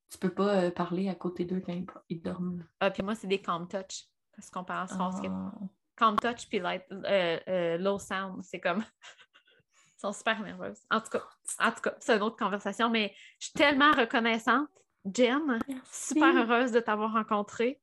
Tu 0.09 0.17
peux 0.17 0.33
pas 0.33 0.63
euh, 0.63 0.71
parler 0.71 1.09
à 1.09 1.15
côté 1.15 1.45
d'eux 1.45 1.61
quand 1.65 1.73
ils, 2.09 2.21
dorment. 2.21 2.65
Ah, 2.79 2.91
puis 2.91 3.03
moi, 3.03 3.15
c'est 3.15 3.27
des 3.27 3.41
calm 3.41 3.67
touch. 3.67 4.05
Parce 4.35 4.49
qu'on 4.49 4.63
parle 4.63 4.87
en 4.99 5.11
oh. 5.11 5.69
Calm 5.95 6.15
touch 6.17 6.47
puis 6.47 6.61
euh, 6.61 7.39
euh, 7.47 7.77
low 7.77 7.99
sound, 7.99 8.43
c'est 8.43 8.59
comme. 8.59 8.83
Ils 9.97 10.01
sont 10.01 10.13
super 10.13 10.39
nerveuses. 10.43 10.79
En 10.91 11.01
tout 11.01 11.09
cas, 11.09 11.23
en 11.59 11.71
tout 11.71 11.81
cas, 11.81 11.95
c'est 11.99 12.15
une 12.15 12.21
autre 12.21 12.37
conversation, 12.37 12.87
mais 12.87 13.15
je 13.39 13.47
suis 13.47 13.53
tellement 13.53 13.91
reconnaissante 13.91 14.69
Jen, 15.11 15.59
super 15.91 16.35
heureuse 16.35 16.71
de 16.71 16.79
t'avoir 16.79 17.13
rencontrée. 17.13 17.81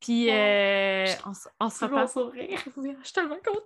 Puis 0.00 0.30
euh, 0.30 1.06
on, 1.60 1.68
se 1.68 1.84
reparle. 1.84 2.08
je 2.36 3.04
suis 3.04 3.12
tellement 3.12 3.36
contente. 3.36 3.62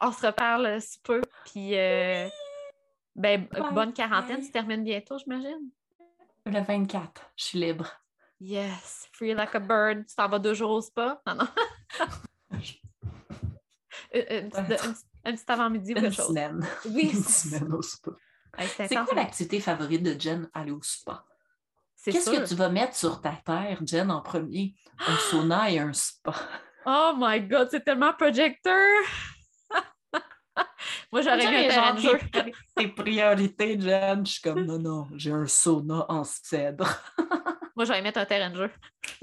On 0.00 0.12
se 0.12 0.26
reparle 0.26 0.80
sous 0.80 1.00
peu. 1.02 1.20
Puis 1.44 1.76
euh, 1.76 2.26
ben, 3.14 3.46
bonne 3.72 3.92
quarantaine. 3.92 4.40
Tu 4.40 4.50
termines 4.50 4.82
bientôt, 4.82 5.18
j'imagine? 5.18 5.70
Le 6.48 6.60
24, 6.60 7.30
je 7.36 7.44
suis 7.44 7.58
libre. 7.58 7.86
Yes, 8.40 9.06
free 9.12 9.34
like 9.34 9.54
a 9.54 9.60
bird. 9.60 10.06
Tu 10.06 10.14
t'en 10.14 10.28
vas 10.30 10.38
deux 10.38 10.54
jours 10.54 10.70
au 10.70 10.80
spa? 10.80 11.20
Non, 11.26 11.34
non. 11.34 11.46
une, 14.14 14.48
petite 14.48 15.50
avant-midi 15.50 15.92
ou 15.92 15.94
quelque 15.96 16.10
chose. 16.10 16.28
Semaine. 16.28 16.66
Oui. 16.86 17.10
Une 17.12 17.22
semaine 17.22 17.70
au 17.74 17.82
spa. 17.82 18.12
c'est 18.56 18.88
quoi 18.88 19.14
l'activité 19.14 19.60
favorite 19.60 20.02
de 20.02 20.18
Jen, 20.18 20.48
aller 20.54 20.70
au 20.70 20.80
spa? 20.82 21.22
Qu'est-ce 22.02 22.30
que 22.30 22.48
tu 22.48 22.54
vas 22.54 22.70
mettre 22.70 22.96
sur 22.96 23.20
ta 23.20 23.38
terre, 23.44 23.82
Jen, 23.84 24.10
en 24.10 24.22
premier? 24.22 24.74
Un 25.06 25.16
sauna 25.16 25.70
et 25.70 25.78
un 25.78 25.92
spa. 25.92 26.32
Oh 26.90 27.12
my 27.18 27.40
God, 27.42 27.68
c'est 27.70 27.84
tellement 27.84 28.14
projecteur! 28.14 29.04
Moi, 31.12 31.22
j'aurais 31.22 31.38
mis 31.38 31.44
un 31.44 31.68
terrain 31.68 31.94
de 31.94 32.00
jeu. 32.00 32.18
Tes 32.76 32.88
priorités, 32.88 33.80
Jen, 33.80 34.26
je 34.26 34.32
suis 34.32 34.42
comme 34.42 34.64
non, 34.64 34.78
non, 34.78 35.08
j'ai 35.16 35.32
un 35.32 35.46
sauna 35.46 36.06
en 36.08 36.24
cèdre. 36.24 36.88
Moi, 37.76 37.84
j'aurais 37.84 38.02
mettre 38.02 38.18
un 38.18 38.26
terrain 38.26 38.50
de 38.50 38.56
jeu. 38.56 38.70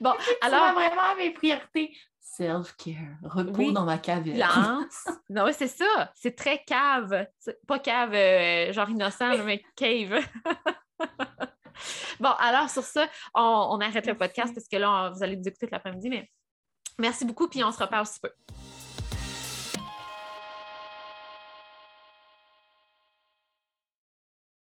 bon, 0.00 0.12
alors. 0.42 0.74
vraiment 0.74 1.16
mes 1.16 1.32
priorités 1.32 1.96
self-care, 2.36 3.16
repos 3.22 3.72
dans 3.72 3.84
ma 3.84 3.96
caverne. 3.98 4.86
non, 5.30 5.46
c'est 5.52 5.68
ça. 5.68 6.12
C'est 6.14 6.36
très 6.36 6.62
cave. 6.64 7.26
Pas 7.66 7.78
cave, 7.78 8.12
euh, 8.12 8.72
genre 8.72 8.90
innocent, 8.90 9.42
mais 9.44 9.62
cave. 9.74 10.20
bon, 12.20 12.30
alors 12.38 12.68
sur 12.68 12.82
ça, 12.82 13.08
on, 13.34 13.80
arrête 13.80 14.06
le 14.06 14.16
podcast 14.16 14.54
parce 14.54 14.68
que 14.68 14.76
là, 14.76 15.10
vous 15.14 15.22
allez 15.22 15.36
nous 15.36 15.48
écouter 15.48 15.68
l'après-midi, 15.70 16.10
mais 16.10 16.30
merci 16.98 17.24
beaucoup, 17.24 17.48
puis 17.48 17.62
on 17.64 17.72
se 17.72 17.78
reparle 17.78 18.06
si 18.06 18.20
peu. 18.20 18.30